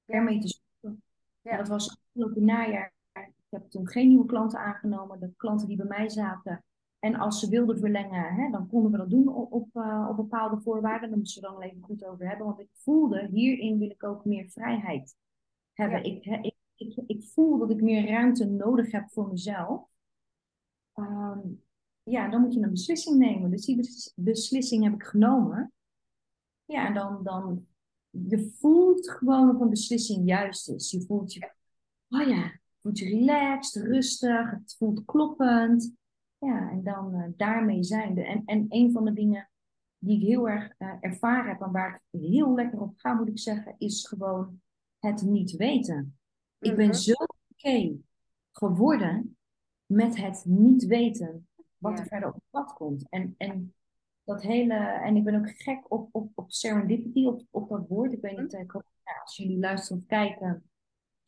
Ermee 0.06 0.38
te 0.38 0.48
stoppen. 0.48 1.02
Ja. 1.40 1.56
Dat 1.56 1.68
was 1.68 1.90
afgelopen 1.90 2.44
najaar. 2.44 2.92
Ik 3.12 3.32
heb 3.48 3.70
toen 3.70 3.88
geen 3.88 4.08
nieuwe 4.08 4.26
klanten 4.26 4.58
aangenomen. 4.58 5.20
De 5.20 5.32
klanten 5.36 5.68
die 5.68 5.76
bij 5.76 5.86
mij 5.86 6.08
zaten. 6.08 6.64
En 6.98 7.14
als 7.14 7.40
ze 7.40 7.48
wilden 7.48 7.78
verlengen, 7.78 8.34
hè, 8.34 8.50
dan 8.50 8.68
konden 8.68 8.90
we 8.90 8.96
dat 8.96 9.10
doen 9.10 9.28
op, 9.28 9.52
op, 9.52 9.68
uh, 9.74 10.06
op 10.10 10.16
bepaalde 10.16 10.60
voorwaarden. 10.60 11.08
Daar 11.08 11.18
moesten 11.18 11.42
we 11.42 11.48
dan 11.48 11.62
even 11.62 11.82
goed 11.82 12.04
over 12.04 12.28
hebben. 12.28 12.46
Want 12.46 12.60
ik 12.60 12.68
voelde, 12.72 13.28
hierin 13.32 13.78
wil 13.78 13.90
ik 13.90 14.04
ook 14.04 14.24
meer 14.24 14.48
vrijheid 14.48 15.16
hebben. 15.72 16.04
Ja. 16.22 16.42
Ik, 16.42 16.49
ik, 16.80 17.02
ik, 17.06 17.24
voel 17.24 17.58
dat 17.58 17.70
ik 17.70 17.82
meer 17.82 18.08
ruimte 18.08 18.44
nodig 18.44 18.92
heb 18.92 19.10
voor 19.10 19.28
mezelf. 19.28 19.88
Um, 20.94 21.62
ja, 22.02 22.28
dan 22.28 22.40
moet 22.40 22.54
je 22.54 22.60
een 22.60 22.70
beslissing 22.70 23.18
nemen. 23.18 23.50
Dus 23.50 23.64
die 23.64 24.12
beslissing 24.14 24.84
heb 24.84 24.94
ik 24.94 25.02
genomen. 25.02 25.72
Ja, 26.64 26.86
en 26.86 26.94
dan, 26.94 27.22
dan 27.22 27.66
je 28.10 28.54
voelt 28.58 29.10
gewoon 29.10 29.54
of 29.54 29.60
een 29.60 29.70
beslissing 29.70 30.26
juist 30.28 30.68
is. 30.68 30.90
Je 30.90 31.02
voelt 31.02 31.32
je, 31.32 31.52
oh 32.08 32.28
ja, 32.28 32.60
voelt 32.80 32.98
je 32.98 33.04
relaxed, 33.04 33.82
rustig, 33.82 34.50
het 34.50 34.74
voelt 34.78 35.04
kloppend. 35.04 35.94
Ja, 36.38 36.70
en 36.70 36.82
dan 36.82 37.14
uh, 37.14 37.24
daarmee 37.36 37.82
zijnde. 37.82 38.24
En, 38.24 38.42
en 38.44 38.66
een 38.68 38.92
van 38.92 39.04
de 39.04 39.12
dingen 39.12 39.50
die 39.98 40.16
ik 40.16 40.26
heel 40.26 40.48
erg 40.48 40.74
uh, 40.78 40.94
ervaren 41.00 41.50
heb 41.50 41.60
en 41.60 41.72
waar 41.72 42.02
ik 42.10 42.20
heel 42.20 42.54
lekker 42.54 42.80
op 42.80 42.92
ga, 42.96 43.12
moet 43.12 43.28
ik 43.28 43.38
zeggen, 43.38 43.74
is 43.78 44.08
gewoon 44.08 44.60
het 44.98 45.22
niet 45.22 45.56
weten. 45.56 46.19
Ik 46.60 46.76
ben 46.76 46.86
Mhm. 46.86 46.94
zo 46.94 47.12
oké 47.52 47.96
geworden 48.52 49.36
met 49.86 50.16
het 50.16 50.44
niet 50.46 50.84
weten 50.86 51.48
wat 51.78 51.92
Ja. 51.92 51.98
er 51.98 52.06
verder 52.06 52.28
op 52.28 52.34
het 52.34 52.42
pad 52.50 52.72
komt. 52.72 53.06
En, 53.08 53.34
en 53.38 53.74
dat 54.24 54.42
hele, 54.42 54.74
en 54.74 55.16
ik 55.16 55.24
ben 55.24 55.34
ook 55.34 55.50
gek 55.50 55.84
op, 55.92 56.08
op, 56.12 56.30
op 56.34 56.50
serendipity, 56.52 57.24
op, 57.26 57.42
op 57.50 57.68
dat 57.68 57.88
woord. 57.88 58.12
Ik 58.12 58.20
weet 58.20 58.38
niet, 58.38 58.52
ik 58.52 58.70
hoop, 58.70 58.84
ja, 59.04 59.20
als 59.24 59.36
jullie 59.36 59.58
luisteren 59.58 59.98
of 60.02 60.06
kijken, 60.08 60.70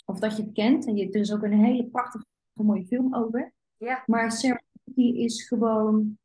of 0.04 0.18
dat 0.18 0.36
je 0.36 0.42
het 0.42 0.52
kent. 0.52 0.86
En 0.86 0.96
je, 0.96 1.10
er 1.10 1.20
is 1.20 1.32
ook 1.32 1.42
een 1.42 1.64
hele 1.64 1.84
prachtige 1.86 2.24
mooie 2.52 2.86
film 2.86 3.14
over. 3.14 3.52
Ja. 3.76 4.02
Maar 4.06 4.32
serendipity 4.32 5.18
is 5.18 5.48
gewoon, 5.48 6.18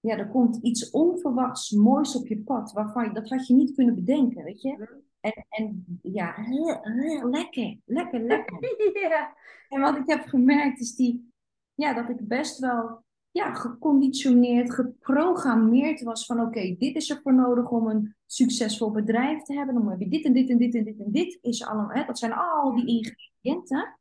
ja, 0.00 0.16
er 0.16 0.28
komt 0.28 0.56
iets 0.56 0.90
onverwachts 0.90 1.70
moois 1.70 2.16
op 2.16 2.26
je 2.26 2.38
pad, 2.38 2.72
waarvan 2.72 3.04
je, 3.04 3.12
dat 3.12 3.28
had 3.28 3.46
je 3.46 3.54
niet 3.54 3.74
kunnen 3.74 3.94
bedenken, 3.94 4.44
weet 4.44 4.62
je. 4.62 5.04
En, 5.32 5.46
en 5.48 6.00
ja, 6.02 6.34
lekker, 7.22 7.78
lekker, 7.84 8.20
lekker. 8.32 9.00
ja. 9.00 9.36
En 9.68 9.80
wat 9.80 9.96
ik 9.96 10.06
heb 10.06 10.26
gemerkt 10.26 10.80
is 10.80 10.94
die, 10.94 11.32
ja, 11.74 11.94
dat 11.94 12.08
ik 12.08 12.28
best 12.28 12.58
wel 12.58 13.04
ja, 13.30 13.54
geconditioneerd, 13.54 14.74
geprogrammeerd 14.74 16.02
was 16.02 16.26
van 16.26 16.40
oké, 16.40 16.76
dit 16.78 16.96
is 16.96 17.10
er 17.10 17.20
voor 17.22 17.34
nodig 17.34 17.70
om 17.70 17.86
een 17.86 18.16
succesvol 18.26 18.90
bedrijf 18.90 19.42
te 19.42 19.54
hebben. 19.54 19.74
Dan 19.74 19.90
heb 19.90 20.00
je 20.00 20.08
dit 20.08 20.24
en 20.24 20.32
dit 20.32 20.50
en 20.50 20.58
dit 20.58 20.74
en 20.74 20.84
dit 20.84 20.98
en 20.98 21.10
dit 21.10 21.38
is 21.42 21.64
allemaal, 21.64 21.90
hè, 21.90 22.04
dat 22.04 22.18
zijn 22.18 22.32
al 22.32 22.74
die 22.74 22.86
ingrediënten. 22.86 23.98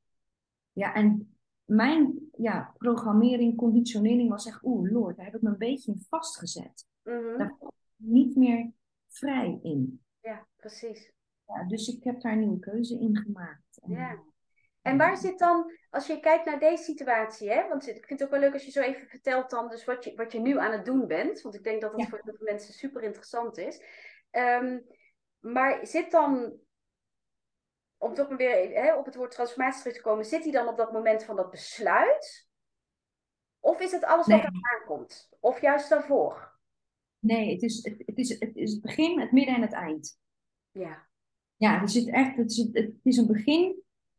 Ja, 0.72 0.94
en 0.94 1.38
mijn 1.66 2.30
ja, 2.38 2.74
programmering, 2.78 3.56
conditionering 3.56 4.30
was 4.30 4.46
echt, 4.46 4.64
oeh 4.64 4.92
lord, 4.92 5.18
daar 5.18 5.26
heb 5.26 5.36
ik 5.36 5.42
me 5.42 5.50
een 5.50 5.58
beetje 5.58 5.92
in 5.92 6.06
vastgezet. 6.10 6.88
Mhm. 7.04 7.38
Daar 7.38 7.56
voel 7.60 7.68
ik 7.68 7.94
niet 7.96 8.36
meer 8.36 8.72
vrij 9.08 9.60
in. 9.64 10.02
ja, 10.22 10.48
precies. 10.56 11.14
Ja, 11.48 11.64
dus 11.68 11.88
ik 11.88 12.04
heb 12.04 12.22
daar 12.22 12.32
een 12.32 12.40
nieuwe 12.40 12.60
keuze 12.60 13.00
in 13.00 13.18
gemaakt. 13.18 13.80
En, 13.82 13.92
Ja. 13.92 14.24
En 14.82 14.98
waar 14.98 15.18
zit 15.18 15.40
dan, 15.40 15.72
als 15.90 16.08
je 16.08 16.20
kijkt 16.20 16.46
naar 16.46 16.60
deze 16.60 16.84
situatie, 16.84 17.52
hè? 17.52 17.68
want 17.68 17.88
ik 17.88 18.06
vind 18.06 18.20
het 18.20 18.24
ook 18.24 18.30
wel 18.30 18.40
leuk 18.40 18.54
als 18.54 18.66
je 18.66 18.72
zo 18.72 18.82
even 18.82 19.08
vertelt 19.08 19.50
dan 19.50 19.70
dus 19.70 19.86
wat 19.86 20.04
je, 20.04 20.16
wat 20.16 20.32
je 20.32 20.40
nu 20.40 20.58
aan 20.60 20.72
het 20.72 20.86
doen 20.86 21.08
bent, 21.08 21.42
want 21.42 21.56
ik 21.56 21.64
denk 21.64 21.82
dat 21.82 21.92
dat 21.92 22.00
Ja. 22.00 22.08
voor 22.08 22.20
heel 22.24 22.34
veel 22.36 22.46
mensen 22.46 22.74
super 22.74 23.04
interessant 23.04 23.58
is. 23.58 23.82
Ehm, 24.32 24.80
maar 25.40 25.88
zit 25.88 26.12
dan, 26.12 26.60
om 27.98 28.14
toch 28.14 28.28
maar 28.28 28.38
weer 28.38 28.70
hè, 28.84 28.96
op 28.96 29.06
het 29.06 29.16
woord 29.16 29.32
transformatie 29.32 29.80
terug 29.80 29.96
te 29.96 30.02
komen, 30.02 30.26
zit 30.26 30.44
hij 30.44 30.52
dan 30.52 30.68
op 30.68 30.78
dat 30.78 30.92
moment 30.92 31.24
van 31.24 31.36
dat 31.36 31.52
besluit? 31.52 32.48
Of 33.60 33.80
is 33.80 33.92
het 33.92 34.04
alles 34.04 34.28
wat 34.28 34.44
er 34.44 34.52
aankomt? 34.80 35.30
Of 35.40 35.62
juist 35.62 35.90
daarvoor? 35.90 36.54
Nee, 37.20 37.54
het 37.54 37.62
is 37.62 37.84
het, 37.84 38.18
is, 38.18 38.40
het 38.40 38.56
is 38.56 38.72
het 38.72 38.82
begin, 38.82 39.20
het 39.20 39.32
midden 39.32 39.56
en 39.56 39.62
het 39.62 39.74
eind. 39.74 40.20
Ja. 40.72 41.08
Ja, 41.66 41.82
er 41.82 41.90
zit 41.90 42.08
echt, 42.10 42.36
het, 42.38 42.52
is, 42.52 42.68
het 42.72 42.92
is 43.04 43.18
een 43.18 43.28
begin 43.28 43.76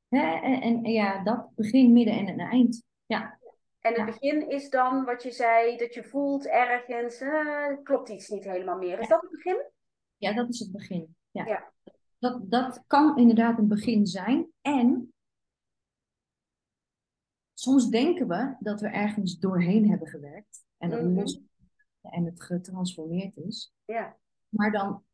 hè, 0.08 0.40
en, 0.40 0.60
en, 0.62 0.84
ja, 0.84 1.22
dat 1.22 1.54
begin, 1.54 1.92
midden 1.92 2.14
en 2.14 2.28
een 2.28 2.40
eind. 2.40 2.82
Ja, 3.06 3.38
En 3.80 3.90
het 3.92 3.96
Ja. 3.96 4.04
begin 4.04 4.48
is 4.50 4.70
dan 4.70 5.04
wat 5.04 5.22
je 5.22 5.30
zei, 5.30 5.76
dat 5.76 5.94
je 5.94 6.04
voelt 6.04 6.46
ergens, 6.46 7.20
eh, 7.20 7.66
klopt 7.82 8.08
iets 8.08 8.28
niet 8.28 8.44
helemaal 8.44 8.78
meer. 8.78 8.98
Is 9.00 9.08
dat 9.08 9.20
het 9.22 9.30
begin? 9.30 9.70
Ja, 10.16 10.32
dat 10.32 10.48
is 10.48 10.58
het 10.58 10.72
begin. 10.72 11.16
Ja. 11.30 11.44
Ja. 11.46 11.72
Dat, 12.18 12.50
dat 12.50 12.84
kan 12.86 13.18
inderdaad 13.18 13.58
een 13.58 13.68
begin 13.68 14.06
zijn. 14.06 14.46
En 14.60 15.12
soms 17.54 17.88
denken 17.88 18.28
we 18.28 18.56
dat 18.60 18.80
we 18.80 18.88
ergens 18.88 19.38
doorheen 19.38 19.88
hebben 19.90 20.08
gewerkt 20.08 20.64
en 20.78 20.90
dat 20.90 21.02
Mhm. 21.02 21.26
en 22.00 22.24
het 22.24 22.42
getransformeerd 22.42 23.36
is. 23.36 23.72
Ja. 23.84 24.16
Maar 24.48 24.72
dan 24.72 25.04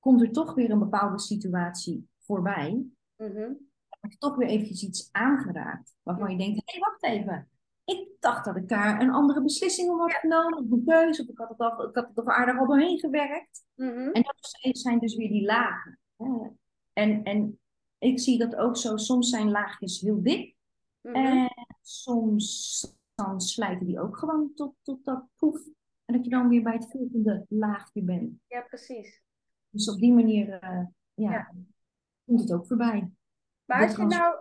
komt 0.00 0.22
er 0.22 0.32
toch 0.32 0.54
weer 0.54 0.70
een 0.70 0.78
bepaalde 0.78 1.18
situatie 1.18 2.08
voorbij. 2.18 2.84
Wordt 4.00 4.14
er 4.14 4.18
toch 4.18 4.36
weer 4.36 4.48
eventjes 4.48 4.82
iets 4.82 5.08
aangeraakt. 5.12 5.96
Waarvan 6.02 6.30
je 6.30 6.36
denkt, 6.38 6.62
hé, 6.64 6.78
wacht 6.78 7.02
even. 7.02 7.48
Ik 7.84 8.08
dacht 8.20 8.44
dat 8.44 8.56
ik 8.56 8.68
daar 8.68 9.00
een 9.00 9.10
andere 9.10 9.42
beslissing 9.42 9.90
om 9.90 10.00
had 10.00 10.12
genomen. 10.12 10.58
Of 10.58 10.70
een 10.70 10.84
keuze. 10.84 11.22
Of 11.22 11.28
ik 11.28 11.38
had 11.38 11.48
het, 11.48 11.58
al, 11.58 11.88
ik 11.88 11.94
had 11.94 12.08
het 12.14 12.18
er 12.18 12.32
aardig 12.32 12.58
al 12.58 12.66
doorheen 12.66 12.98
gewerkt. 12.98 13.64
Mhm. 13.74 14.08
En 14.10 14.22
dat 14.22 14.78
zijn 14.78 14.98
dus 14.98 15.16
weer 15.16 15.28
die 15.28 15.44
lagen. 15.44 15.98
hè. 16.16 16.48
En, 16.92 17.22
en 17.22 17.58
ik 17.98 18.20
zie 18.20 18.38
dat 18.38 18.56
ook 18.56 18.76
zo. 18.76 18.96
Soms 18.96 19.28
zijn 19.30 19.50
laagjes 19.50 20.00
heel 20.00 20.22
dik. 20.22 20.54
Mhm. 21.00 21.14
En 21.14 21.50
soms 21.80 22.80
dan 23.14 23.40
slijten 23.40 23.86
die 23.86 24.00
ook 24.00 24.16
gewoon 24.16 24.52
tot, 24.54 24.74
tot 24.82 25.04
dat 25.04 25.24
poef. 25.36 25.60
En 26.04 26.14
dat 26.14 26.24
je 26.24 26.30
dan 26.30 26.48
weer 26.48 26.62
bij 26.62 26.72
het 26.72 26.90
volgende 26.90 27.46
laagje 27.48 28.02
bent. 28.02 28.32
Ja, 28.46 28.60
precies. 28.60 29.22
Dus 29.70 29.90
op 29.90 29.98
die 29.98 30.12
manier 30.12 30.52
eh, 30.52 30.82
ja, 31.14 31.30
Ja. 31.30 31.54
komt 32.24 32.40
het 32.40 32.52
ook 32.52 32.66
voorbij. 32.66 33.10
Maar 33.64 33.82
als 33.82 33.96
je 33.96 34.04
nou, 34.04 34.36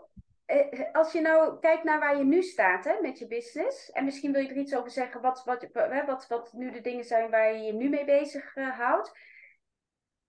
eh, 0.45 0.93
als 0.93 1.11
je 1.11 1.21
nou 1.21 1.59
kijkt 1.59 1.83
naar 1.83 1.99
waar 1.99 2.17
je 2.17 2.23
nu 2.23 2.43
staat 2.43 2.85
hè, 2.85 3.01
met 3.01 3.19
je 3.19 3.27
business, 3.27 3.91
en 3.91 4.05
misschien 4.05 4.31
wil 4.31 4.41
je 4.41 4.47
er 4.47 4.57
iets 4.57 4.75
over 4.75 4.91
zeggen, 4.91 5.21
wat, 5.21 5.43
wat, 5.43 5.67
wat, 6.05 6.27
wat 6.27 6.53
nu 6.53 6.71
de 6.71 6.81
dingen 6.81 7.05
zijn 7.05 7.29
waar 7.29 7.53
je 7.53 7.63
je 7.63 7.73
nu 7.73 7.89
mee 7.89 8.05
bezig 8.05 8.55
eh, 8.55 8.77
houdt, 8.77 9.11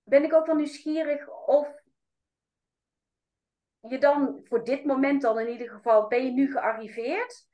ben 0.03 0.25
ik 0.25 0.35
ook 0.35 0.47
wel 0.47 0.57
nieuwsgierig 0.57 1.29
of 1.47 1.79
je 3.81 3.99
dan 3.99 4.41
voor 4.45 4.65
dit 4.65 4.85
moment 4.85 5.23
dan 5.23 5.39
in 5.39 5.49
ieder 5.49 5.71
geval, 5.71 6.07
ben 6.09 6.25
je 6.25 6.31
nu 6.31 6.51
gearriveerd? 6.53 7.49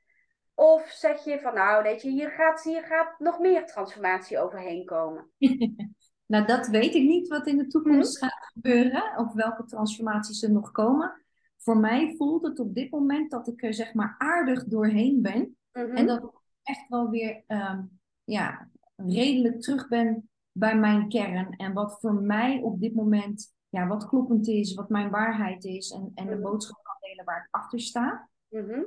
Of 0.53 0.89
zeg 0.89 1.23
je 1.23 1.39
van 1.39 1.53
nou, 1.53 1.83
weet 1.83 2.01
je, 2.01 2.09
hier 2.09 2.29
gaat, 2.29 2.63
hier 2.63 2.83
gaat 2.83 3.19
nog 3.19 3.39
meer 3.39 3.65
transformatie 3.65 4.39
overheen 4.39 4.85
komen. 4.85 5.31
Nou, 6.27 6.45
dat 6.45 6.67
weet 6.67 6.93
ik 6.95 7.03
niet 7.07 7.27
wat 7.27 7.47
in 7.47 7.57
de 7.57 7.67
toekomst 7.67 8.21
Mhm. 8.21 8.29
gaat 8.29 8.45
gebeuren. 8.53 9.17
Of 9.17 9.33
welke 9.33 9.63
transformaties 9.65 10.43
er 10.43 10.51
nog 10.51 10.71
komen. 10.71 11.21
Voor 11.57 11.77
mij 11.77 12.15
voelt 12.17 12.43
het 12.43 12.59
op 12.59 12.73
dit 12.73 12.91
moment 12.91 13.31
dat 13.31 13.47
ik 13.47 13.63
er 13.63 13.73
zeg 13.73 13.93
maar 13.93 14.15
aardig 14.17 14.63
doorheen 14.63 15.21
ben. 15.21 15.57
Mhm. 15.71 15.95
En 15.95 16.05
dat 16.05 16.23
ik 16.23 16.29
echt 16.63 16.87
wel 16.89 17.09
weer 17.09 17.43
ehm, 17.47 17.83
ja, 18.23 18.69
redelijk 18.95 19.61
terug 19.61 19.87
ben 19.87 20.29
bij 20.51 20.77
mijn 20.77 21.09
kern. 21.09 21.49
En 21.55 21.73
wat 21.73 21.99
voor 21.99 22.13
mij 22.13 22.61
op 22.61 22.79
dit 22.79 22.93
moment, 22.95 23.53
ja, 23.69 23.87
wat 23.87 24.07
kloppend 24.07 24.47
is, 24.47 24.73
wat 24.73 24.89
mijn 24.89 25.09
waarheid 25.09 25.63
is. 25.63 25.91
En, 25.91 26.11
en 26.15 26.25
de 26.25 26.33
Mhm. 26.33 26.41
boodschap 26.41 26.83
kan 26.83 26.95
delen 26.99 27.25
waar 27.25 27.41
ik 27.43 27.55
achter 27.55 27.79
sta. 27.79 28.29
Mhm. 28.49 28.81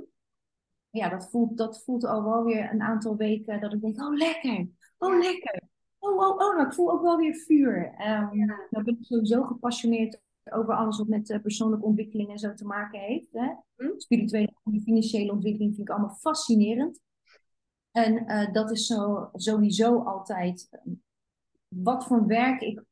Ja, 0.90 1.08
dat 1.08 1.30
voelt, 1.30 1.56
dat 1.58 1.82
voelt 1.84 2.04
al 2.04 2.24
wel 2.24 2.44
weer 2.44 2.72
een 2.72 2.82
aantal 2.82 3.16
weken 3.16 3.60
dat 3.60 3.72
ik 3.72 3.80
denk, 3.80 4.02
oh 4.02 4.14
lekker, 4.16 4.66
oh 4.98 5.18
lekker. 5.18 5.59
Oh, 6.00 6.16
oh, 6.16 6.28
oh, 6.28 6.54
nou, 6.54 6.66
ik 6.66 6.74
voel 6.74 6.90
ook 6.90 7.02
wel 7.02 7.16
weer 7.16 7.34
vuur. 7.34 7.94
Ehm 7.96 8.34
Ja. 8.36 8.66
Nou 8.70 8.84
ben 8.84 8.98
ik 9.00 9.04
sowieso 9.04 9.42
gepassioneerd 9.42 10.20
over 10.44 10.74
alles 10.74 10.98
wat 10.98 11.08
met 11.08 11.30
eh, 11.30 11.40
persoonlijke 11.40 11.84
ontwikkeling 11.84 12.30
en 12.30 12.38
zo 12.38 12.54
te 12.54 12.64
maken 12.64 13.00
heeft. 13.00 13.32
Hè? 13.32 13.52
Hm? 13.76 13.98
Spirituele 13.98 14.52
en 14.64 14.82
financiële 14.82 15.32
ontwikkeling 15.32 15.74
vind 15.74 15.88
ik 15.88 15.94
allemaal 15.94 16.16
fascinerend. 16.16 17.00
En 17.90 18.26
eh, 18.26 18.52
dat 18.52 18.70
is 18.70 18.86
zo, 18.86 19.30
sowieso 19.32 20.02
altijd 20.02 20.68
eh, 20.70 20.80
wat 21.68 22.06
voor 22.06 22.26
werk 22.26 22.60
ik, 22.60 22.82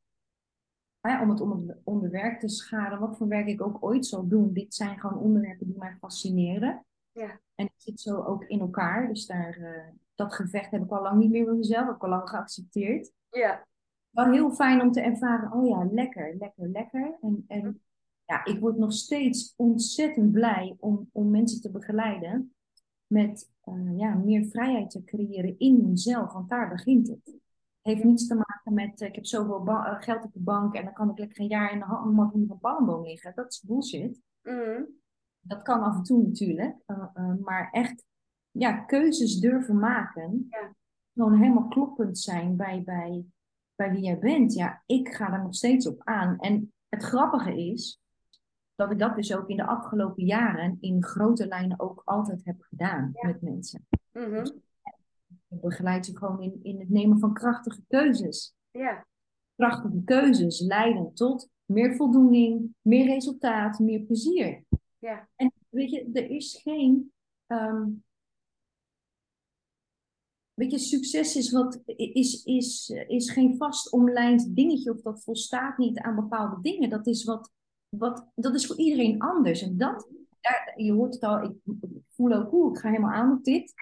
hè, 0.99 1.21
om 1.21 1.29
het 1.29 1.41
onder, 1.41 1.77
onder 1.83 2.09
werk 2.09 2.39
te 2.39 2.49
scharen, 2.49 2.99
wat 2.99 3.17
voor 3.17 3.27
werk 3.27 3.47
ik 3.47 3.61
ook 3.61 3.83
ooit 3.83 4.05
zal 4.05 4.27
doen. 4.27 4.53
Dit 4.53 4.75
zijn 4.75 4.99
gewoon 4.99 5.19
onderwerpen 5.19 5.67
die 5.67 5.77
mij 5.77 5.97
fascineren. 5.99 6.85
Ja. 7.11 7.39
En 7.55 7.65
het 7.65 7.73
zit 7.77 7.99
zo 7.99 8.23
ook 8.23 8.43
in 8.43 8.59
elkaar. 8.59 9.07
Dus 9.07 9.25
daar, 9.25 9.57
eh, 9.57 9.93
dat 10.19 10.33
gevecht 10.33 10.71
heb 10.71 10.83
ik 10.83 10.91
al 10.91 11.01
lang 11.01 11.19
niet 11.19 11.29
meer 11.29 11.45
met 11.45 11.57
mezelf, 11.57 11.85
heb 11.85 11.95
ik 11.95 12.03
al 12.03 12.09
lang 12.09 12.29
geaccepteerd 12.29 13.11
Ja. 13.29 13.67
wel 14.09 14.31
heel 14.31 14.51
fijn 14.51 14.81
om 14.81 14.91
te 14.91 15.01
ervaren, 15.01 15.51
oh 15.51 15.67
ja, 15.67 15.87
lekker, 15.91 16.35
lekker, 16.39 16.69
lekker. 16.69 17.17
En, 17.21 17.43
en 17.47 17.81
ja, 18.25 18.45
ik 18.45 18.59
word 18.59 18.77
nog 18.77 18.93
steeds 18.93 19.53
ontzettend 19.57 20.31
blij 20.31 20.75
om, 20.79 21.09
om 21.11 21.29
mensen 21.31 21.61
te 21.61 21.71
begeleiden 21.71 22.53
met 23.07 23.49
eh, 23.61 23.97
ja, 23.97 24.13
meer 24.13 24.45
vrijheid 24.45 24.89
te 24.89 25.03
creëren 25.03 25.59
in 25.59 25.79
hunzelf, 25.83 26.33
want 26.33 26.49
daar 26.49 26.69
begint 26.69 27.07
het. 27.07 27.19
Het 27.23 27.93
heeft 27.93 28.03
niets 28.03 28.27
te 28.27 28.35
maken 28.35 28.73
met, 28.73 29.01
eh, 29.01 29.07
ik 29.07 29.15
heb 29.15 29.25
zoveel 29.25 29.67
eh, 29.67 30.01
geld 30.01 30.23
op 30.23 30.33
de 30.33 30.39
bank 30.39 30.75
en 30.75 30.83
dan 30.83 30.93
kan 30.93 31.09
ik 31.09 31.17
lekker 31.17 31.39
een 31.39 31.47
jaar 31.47 31.71
in 31.71 31.79
de 31.79 31.85
hand 31.85 32.15
van 32.15 32.31
een 32.33 32.59
palmboom 32.59 33.03
liggen. 33.03 33.31
Dat 33.35 33.51
is 33.51 33.61
bullshit. 33.61 34.21
Mhm. 34.43 34.83
Dat 35.39 35.61
kan 35.61 35.81
af 35.81 35.95
en 35.95 36.03
toe 36.03 36.23
natuurlijk, 36.23 36.75
maar 37.43 37.69
echt 37.71 38.05
ja, 38.51 38.71
keuzes 38.79 39.39
durven 39.39 39.79
maken. 39.79 40.47
Ja. 40.49 40.75
Gewoon 41.13 41.39
helemaal 41.39 41.67
kloppend 41.67 42.19
zijn 42.19 42.55
bij, 42.55 42.83
bij, 42.83 43.25
bij 43.75 43.91
wie 43.91 44.01
jij 44.03 44.19
bent. 44.19 44.53
Ja, 44.53 44.83
ik 44.85 45.09
ga 45.13 45.33
er 45.33 45.41
nog 45.43 45.55
steeds 45.55 45.87
op 45.87 46.01
aan. 46.03 46.39
En 46.39 46.73
het 46.89 47.03
grappige 47.03 47.65
is 47.65 48.01
dat 48.75 48.91
ik 48.91 48.99
dat 48.99 49.15
dus 49.15 49.35
ook 49.35 49.49
in 49.49 49.57
de 49.57 49.65
afgelopen 49.65 50.25
jaren 50.25 50.77
in 50.79 51.03
grote 51.03 51.47
lijnen 51.47 51.79
ook 51.79 52.01
altijd 52.05 52.45
heb 52.45 52.61
gedaan 52.61 53.09
Ja. 53.13 53.27
met 53.27 53.41
mensen. 53.41 53.87
Mhm. 54.11 54.45
Ik 55.49 55.61
begeleid 55.61 56.05
ze 56.05 56.17
gewoon 56.17 56.41
in, 56.41 56.59
in 56.63 56.79
het 56.79 56.89
nemen 56.89 57.19
van 57.19 57.33
krachtige 57.33 57.81
keuzes. 57.87 58.55
Ja. 58.71 59.05
Krachtige 59.55 60.01
keuzes 60.05 60.59
leiden 60.59 61.13
tot 61.13 61.49
meer 61.65 61.95
voldoening, 61.95 62.75
meer 62.81 63.05
resultaat, 63.05 63.79
meer 63.79 64.01
plezier. 64.01 64.63
Ja. 64.97 65.27
En 65.35 65.53
weet 65.69 65.89
je, 65.91 66.09
er 66.13 66.29
is 66.29 66.59
geen. 66.63 67.11
ehm, 67.47 67.87
weet 70.59 70.71
je, 70.71 70.77
succes 70.77 71.35
is, 71.35 71.51
wat, 71.51 71.81
is, 71.85 72.43
is, 72.43 72.89
is 73.07 73.31
geen 73.31 73.57
vast 73.57 73.91
omlijnd 73.91 74.55
dingetje 74.55 74.91
of 74.93 75.01
dat 75.01 75.23
volstaat 75.23 75.77
niet 75.77 75.99
aan 75.99 76.15
bepaalde 76.15 76.61
dingen. 76.61 76.89
Dat 76.89 77.07
is, 77.07 77.23
wat, 77.23 77.51
wat, 77.89 78.27
dat 78.35 78.55
is 78.55 78.65
voor 78.67 78.77
iedereen 78.77 79.19
anders. 79.19 79.61
En 79.61 79.77
dat, 79.77 80.07
daar, 80.41 80.73
je 80.75 80.91
hoort 80.91 81.13
het 81.13 81.23
al, 81.23 81.43
ik, 81.43 81.51
ik 81.81 81.89
voel 82.09 82.33
ook, 82.33 82.53
oeh, 82.53 82.73
ik 82.73 82.79
ga 82.79 82.89
helemaal 82.89 83.11
aan 83.11 83.31
op 83.31 83.43
dit. 83.43 83.73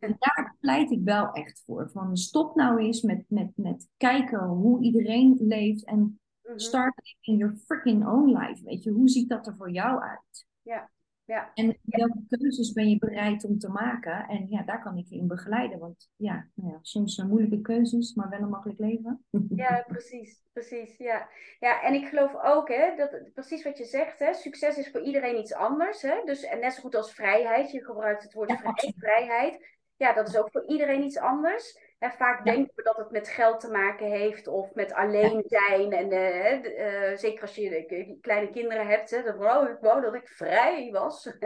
En 0.00 0.16
daar 0.18 0.56
pleit 0.60 0.90
ik 0.90 1.00
wel 1.04 1.32
echt 1.32 1.62
voor. 1.66 1.90
Van 1.90 2.16
stop 2.16 2.54
nou 2.54 2.78
eens 2.80 3.02
met, 3.02 3.24
met, 3.28 3.50
met 3.54 3.88
kijken 3.96 4.44
hoe 4.44 4.82
iedereen 4.82 5.36
leeft 5.40 5.84
en 5.84 6.20
Mhm. 6.46 6.58
start 6.58 7.16
in 7.20 7.36
your 7.36 7.56
freaking 7.66 8.06
own 8.06 8.38
life. 8.38 8.64
Weet 8.64 8.82
je, 8.82 8.90
hoe 8.90 9.08
ziet 9.08 9.28
dat 9.28 9.46
er 9.46 9.56
voor 9.56 9.70
jou 9.70 10.00
uit? 10.00 10.46
Ja. 10.62 10.90
Ja. 11.26 11.50
En 11.54 11.78
welke 11.82 12.18
keuzes 12.28 12.72
ben 12.72 12.88
je 12.88 12.98
bereid 12.98 13.44
om 13.44 13.58
te 13.58 13.68
maken? 13.68 14.26
En 14.28 14.46
ja, 14.48 14.62
daar 14.62 14.82
kan 14.82 14.96
ik 14.96 15.06
je 15.06 15.16
in 15.16 15.26
begeleiden. 15.26 15.78
Want 15.78 16.10
ja, 16.16 16.48
nou 16.54 16.72
ja 16.72 16.78
soms 16.82 17.14
zijn 17.14 17.28
moeilijke 17.28 17.60
keuzes, 17.60 18.14
maar 18.14 18.28
wel 18.28 18.40
een 18.40 18.48
makkelijk 18.48 18.78
leven. 18.78 19.24
Ja, 19.48 19.84
precies, 19.86 20.42
precies. 20.52 20.96
Ja. 20.96 21.28
ja, 21.60 21.82
en 21.82 21.94
ik 21.94 22.08
geloof 22.08 22.34
ook, 22.42 22.68
hè, 22.68 22.96
dat 22.96 23.32
precies 23.32 23.62
wat 23.62 23.78
je 23.78 23.84
zegt, 23.84 24.18
hè, 24.18 24.34
succes 24.34 24.78
is 24.78 24.90
voor 24.90 25.00
iedereen 25.00 25.38
iets 25.38 25.54
anders. 25.54 26.02
Hè? 26.02 26.22
Dus, 26.24 26.42
en 26.42 26.60
net 26.60 26.72
zo 26.72 26.80
goed 26.80 26.94
als 26.94 27.14
vrijheid, 27.14 27.70
je 27.70 27.84
gebruikt 27.84 28.22
het 28.22 28.32
woord 28.32 28.50
Ja, 28.50 28.74
vrijheid. 28.96 29.74
Ja, 29.96 30.12
dat 30.12 30.28
is 30.28 30.36
ook 30.36 30.50
voor 30.50 30.64
iedereen 30.66 31.02
iets 31.02 31.18
anders. 31.18 31.78
En 31.98 32.12
vaak 32.12 32.38
Ja. 32.38 32.52
denken 32.52 32.72
we 32.74 32.82
dat 32.82 32.96
het 32.96 33.10
met 33.10 33.28
geld 33.28 33.60
te 33.60 33.70
maken 33.70 34.06
heeft 34.10 34.46
of 34.46 34.74
met 34.74 34.92
alleen 34.92 35.42
zijn. 35.46 35.92
En 35.92 36.10
eh, 36.10 36.42
hè, 36.42 36.68
eh, 36.68 37.16
zeker 37.16 37.42
als 37.42 37.54
je 37.54 38.18
kleine 38.20 38.50
kinderen 38.50 38.86
hebt, 38.86 39.10
hè, 39.10 39.36
wou 39.36 39.70
ik 39.70 39.78
wou 39.80 40.00
dat 40.00 40.14
ik 40.14 40.28
vrij 40.28 40.90
was. 40.90 41.26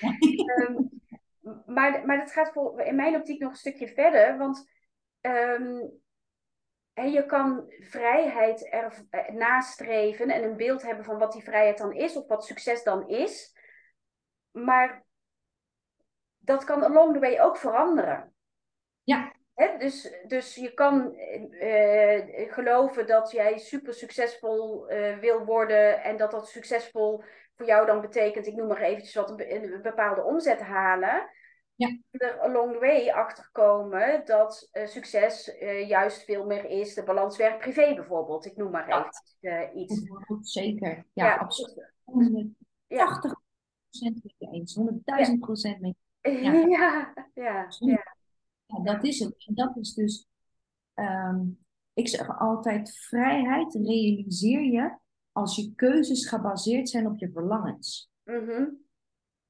Ehm, 0.00 0.82
maar, 1.66 2.06
maar 2.06 2.18
dat 2.18 2.32
gaat 2.32 2.52
voor, 2.52 2.80
in 2.80 2.94
mijn 2.94 3.16
optiek 3.16 3.40
nog 3.40 3.50
een 3.50 3.56
stukje 3.56 3.88
verder. 3.88 4.38
Want 4.38 4.70
ehm, 5.20 5.86
hè, 6.92 7.02
je 7.04 7.26
kan 7.26 7.72
vrijheid 7.80 8.72
er, 8.72 9.06
eh, 9.10 9.28
nastreven 9.28 10.30
en 10.30 10.44
een 10.44 10.56
beeld 10.56 10.82
hebben 10.82 11.04
van 11.04 11.18
wat 11.18 11.32
die 11.32 11.42
vrijheid 11.42 11.78
dan 11.78 11.92
is, 11.92 12.16
of 12.16 12.26
wat 12.26 12.44
succes 12.44 12.82
dan 12.82 13.08
is. 13.08 13.56
Maar 14.50 15.04
dat 16.38 16.64
kan 16.64 16.84
along 16.84 17.12
the 17.12 17.20
way 17.20 17.40
ook 17.40 17.56
veranderen. 17.56 18.34
Ja. 19.02 19.38
Dus, 19.78 20.14
dus 20.26 20.54
je 20.54 20.74
kan 20.74 21.14
eh, 21.16 22.52
geloven 22.52 23.06
dat 23.06 23.30
jij 23.30 23.58
super 23.58 23.94
succesvol 23.94 24.88
eh, 24.88 25.18
wil 25.18 25.44
worden 25.44 26.02
en 26.02 26.16
dat 26.16 26.30
dat 26.30 26.48
succesvol 26.48 27.22
voor 27.56 27.66
jou 27.66 27.86
dan 27.86 28.00
betekent, 28.00 28.46
ik 28.46 28.54
noem 28.56 28.66
maar 28.66 28.80
eventjes 28.80 29.14
wat, 29.14 29.30
een, 29.30 29.36
be- 29.36 29.54
een 29.54 29.82
bepaalde 29.82 30.22
omzet 30.22 30.60
halen. 30.60 31.28
Ja. 31.74 31.98
Er 32.10 32.40
along 32.40 32.72
the 32.72 32.78
way 32.78 33.10
achter 33.10 33.48
komen 33.52 34.24
dat 34.24 34.68
eh, 34.72 34.86
succes 34.86 35.56
eh, 35.58 35.88
juist 35.88 36.24
veel 36.24 36.46
meer 36.46 36.64
is 36.64 36.94
de 36.94 37.02
balans 37.02 37.36
werk-privé 37.36 37.94
bijvoorbeeld. 37.94 38.46
Ik 38.46 38.56
noem 38.56 38.70
maar 38.70 38.88
Ja. 38.88 39.10
eh, 39.40 39.74
iets. 39.74 40.02
Zeker. 40.40 41.04
Ja, 41.12 41.24
Ja. 41.24 41.34
absoluut. 41.36 41.76
Ja. 41.76 41.84
180 42.04 43.32
procent 43.90 44.22
met 44.24 44.34
je 44.38 44.46
eens. 44.52 44.74
100.000 44.74 45.38
procent 45.40 45.80
met 45.80 45.94
je 46.20 46.30
Ja, 46.68 47.12
Ja, 47.34 47.66
ja. 47.78 48.18
Ja. 48.76 48.92
Dat 48.92 49.04
is 49.04 49.18
het. 49.18 49.44
En 49.46 49.54
dat 49.54 49.76
is 49.76 49.94
dus, 49.94 50.26
ehm, 50.94 51.40
ik 51.92 52.08
zeg 52.08 52.38
altijd, 52.38 52.96
vrijheid 52.98 53.74
realiseer 53.74 54.62
je 54.64 54.96
als 55.32 55.56
je 55.56 55.74
keuzes 55.74 56.28
gebaseerd 56.28 56.88
zijn 56.88 57.06
op 57.06 57.18
je 57.18 57.30
verlangens. 57.32 58.10
Mhm, 58.24 58.64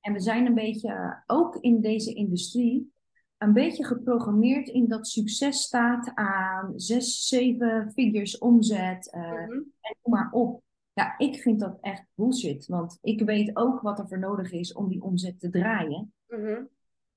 En 0.00 0.12
we 0.12 0.20
zijn 0.20 0.46
een 0.46 0.54
beetje, 0.54 0.88
eh, 0.92 1.16
ook 1.26 1.56
in 1.56 1.80
deze 1.80 2.14
industrie, 2.14 2.92
een 3.38 3.52
beetje 3.52 3.84
geprogrammeerd 3.84 4.68
in 4.68 4.88
dat 4.88 5.06
succes 5.08 5.60
staat 5.62 6.10
aan 6.14 6.72
zes, 6.76 7.26
zeven 7.26 7.90
figures 7.92 8.38
omzet, 8.38 9.10
eh, 9.10 9.20
mhm, 9.22 9.52
en 9.52 9.96
noem 10.02 10.14
maar 10.14 10.28
op. 10.32 10.62
Ja, 10.92 11.18
ik 11.18 11.36
vind 11.36 11.60
dat 11.60 11.78
echt 11.80 12.04
bullshit, 12.14 12.66
want 12.66 12.98
ik 13.00 13.20
weet 13.20 13.56
ook 13.56 13.80
wat 13.80 13.98
er 13.98 14.08
voor 14.08 14.18
nodig 14.18 14.52
is 14.52 14.72
om 14.72 14.88
die 14.88 15.02
omzet 15.02 15.40
te 15.40 15.50
draaien. 15.50 16.12
mhm, 16.26 16.62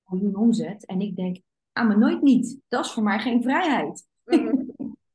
miljoen 0.05 0.35
omzet. 0.35 0.85
En 0.85 1.01
ik 1.01 1.15
denk, 1.15 1.37
ah, 1.73 1.87
maar 1.87 1.97
nooit 1.97 2.21
niet. 2.21 2.59
Dat 2.67 2.85
is 2.85 2.91
voor 2.91 3.03
mij 3.03 3.19
geen 3.19 3.41
vrijheid. 3.43 4.07
mhm. 4.23 4.61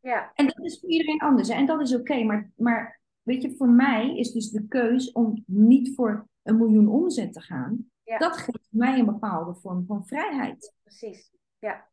Ja, 0.00 0.30
En 0.34 0.46
dat 0.46 0.64
is 0.64 0.80
voor 0.80 0.88
iedereen 0.88 1.20
anders. 1.20 1.48
hè. 1.48 1.54
En 1.54 1.66
dat 1.66 1.80
is 1.80 1.94
oké. 1.94 2.22
Maar, 2.24 2.50
maar 2.56 3.00
weet 3.22 3.42
je, 3.42 3.54
voor 3.56 3.68
mij 3.68 4.16
is 4.16 4.32
dus 4.32 4.50
de 4.50 4.66
keus 4.68 5.12
om 5.12 5.42
niet 5.46 5.94
voor 5.94 6.28
een 6.42 6.56
miljoen 6.56 6.88
omzet 6.88 7.32
te 7.32 7.40
gaan. 7.40 7.90
ja, 8.02 8.18
Dat 8.18 8.36
geeft 8.36 8.68
mij 8.70 8.98
een 8.98 9.04
bepaalde 9.06 9.54
vorm 9.54 9.84
van 9.86 10.06
vrijheid. 10.06 10.74
precies. 10.82 11.32
Ja. 11.58 11.88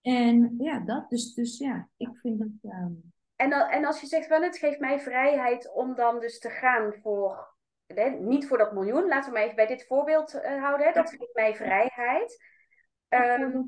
En 0.00 0.54
ja, 0.58 0.78
dat. 0.78 1.10
Dus, 1.10 1.34
dus 1.34 1.58
ja, 1.58 1.88
ik 1.96 2.08
vind 2.12 2.38
dat. 2.38 2.72
ehm, 2.72 2.92
En, 3.36 3.50
dan, 3.50 3.68
en 3.68 3.84
als 3.84 4.00
je 4.00 4.06
zegt 4.06 4.28
wel, 4.28 4.42
het 4.42 4.58
geeft 4.58 4.78
mij 4.80 5.00
vrijheid 5.00 5.72
om 5.74 5.94
dan 5.94 6.20
dus 6.20 6.38
te 6.38 6.50
gaan 6.50 6.92
voor, 7.02 7.54
hè, 7.86 8.10
niet 8.10 8.46
voor 8.46 8.58
dat 8.58 8.72
miljoen, 8.72 9.08
laten 9.08 9.30
we 9.30 9.36
maar 9.36 9.44
even 9.44 9.56
bij 9.56 9.66
dit 9.66 9.86
voorbeeld 9.86 10.34
eh, 10.34 10.62
houden, 10.62 10.86
hè, 10.86 10.92
dat 10.92 11.10
geeft 11.10 11.34
mij 11.34 11.54
vrijheid. 11.54 12.44
Ehm, 13.08 13.62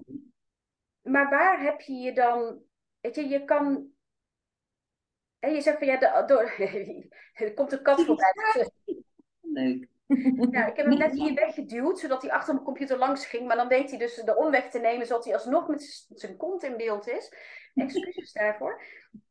maar 1.03 1.31
waar 1.31 1.63
heb 1.63 1.81
je 1.81 1.93
je 1.93 2.13
dan, 2.13 2.63
weet 3.01 3.15
je, 3.15 3.29
je 3.29 3.45
kan, 3.45 3.91
je 5.39 5.61
zegt 5.61 5.79
van 5.79 5.87
ja, 5.87 5.97
de, 5.97 6.23
door, 6.27 6.55
er 7.47 7.55
komt 7.55 7.73
een 7.73 7.83
kat 7.83 8.05
voorbij. 8.05 8.33
Leuk. 9.41 9.89
Ik 10.71 10.77
heb 10.77 10.87
hem 10.87 10.99
net 10.99 11.13
hier 11.13 11.35
weggeduwd, 11.35 11.99
zodat 11.99 12.23
hij 12.23 12.31
achter 12.31 12.55
mijn 12.55 12.67
computer 12.67 12.99
langs 12.99 13.27
ging. 13.27 13.47
Maar 13.47 13.57
dan 13.57 13.69
weet 13.69 13.91
hij 13.91 13.99
dus 13.99 14.15
de 14.15 14.37
omweg 14.37 14.71
te 14.71 14.79
nemen, 14.79 15.07
zodat 15.07 15.25
hij 15.25 15.35
alsnog 15.35 15.69
met 15.69 16.07
zijn 16.09 16.37
kont 16.37 16.63
in 16.63 16.77
beeld 16.77 17.09
is. 17.09 17.33
Excuses 17.75 18.33
daarvoor. 18.33 18.83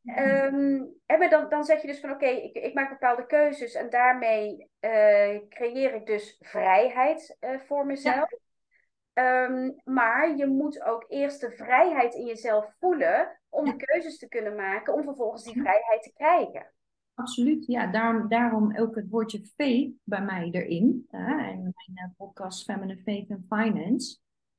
Ehm, 0.05 0.84
en 1.05 1.19
maar 1.19 1.29
dan, 1.29 1.49
dan 1.49 1.63
zeg 1.63 1.82
je 1.82 1.88
dus 1.88 1.99
van 1.99 2.12
oké, 2.12 2.25
ik, 2.25 2.55
ik 2.55 2.73
maak 2.73 2.89
bepaalde 2.89 3.25
keuzes 3.25 3.73
en 3.73 3.89
daarmee 3.89 4.69
eh, 4.79 5.38
creëer 5.49 5.93
ik 5.93 6.05
dus 6.05 6.38
vrijheid 6.39 7.38
eh, 7.39 7.60
voor 7.60 7.86
mezelf. 7.86 8.29
Ehm, 9.19 9.71
maar 9.84 10.38
je 10.38 10.47
moet 10.47 10.82
ook 10.84 11.05
eerst 11.08 11.41
de 11.41 11.51
vrijheid 11.51 12.13
in 12.13 12.25
jezelf 12.25 12.75
voelen 12.79 13.39
om 13.49 13.77
keuzes 13.77 14.17
te 14.17 14.27
kunnen 14.27 14.55
maken, 14.55 14.93
om 14.93 15.03
vervolgens 15.03 15.43
die 15.43 15.62
vrijheid 15.62 16.03
te 16.03 16.13
krijgen. 16.13 16.71
Absoluut, 17.13 17.65
ja. 17.65 17.91
Daarom, 17.91 18.29
daarom 18.29 18.77
ook 18.77 18.95
het 18.95 19.10
woordje 19.10 19.45
faith 19.55 19.93
bij 20.03 20.21
mij 20.21 20.49
erin. 20.51 21.05
hè, 21.10 21.47
en 21.49 21.62
mijn 21.62 21.73
eh, 21.93 22.05
podcast 22.17 22.63
Feminine 22.63 23.01
Faith 23.01 23.32
and 23.32 23.45
Finance. 23.47 24.17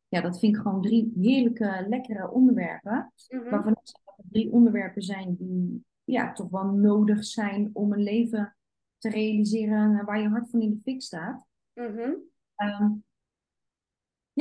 Ja, 0.08 0.20
dat 0.20 0.38
vind 0.38 0.56
ik 0.56 0.62
gewoon 0.62 0.82
drie 0.82 1.12
heerlijke, 1.20 1.84
lekkere 1.88 2.30
onderwerpen. 2.30 3.12
Waarvan 3.50 3.72
ik 3.72 3.78
zeg 3.82 4.02
dat 4.04 4.14
het 4.16 4.26
drie 4.32 4.52
onderwerpen 4.52 5.02
zijn 5.02 5.36
die 5.38 5.84
ja, 6.04 6.32
toch 6.32 6.50
wel 6.50 6.64
nodig 6.64 7.24
zijn 7.24 7.70
om 7.72 7.92
een 7.92 8.02
leven 8.02 8.56
te 8.98 9.08
realiseren 9.08 10.04
waar 10.04 10.20
je 10.20 10.28
hart 10.28 10.50
van 10.50 10.60
in 10.60 10.70
de 10.70 10.80
fik 10.82 11.02
staat. 11.02 11.46
mhm, 11.74 12.12
Ehm, 12.54 12.90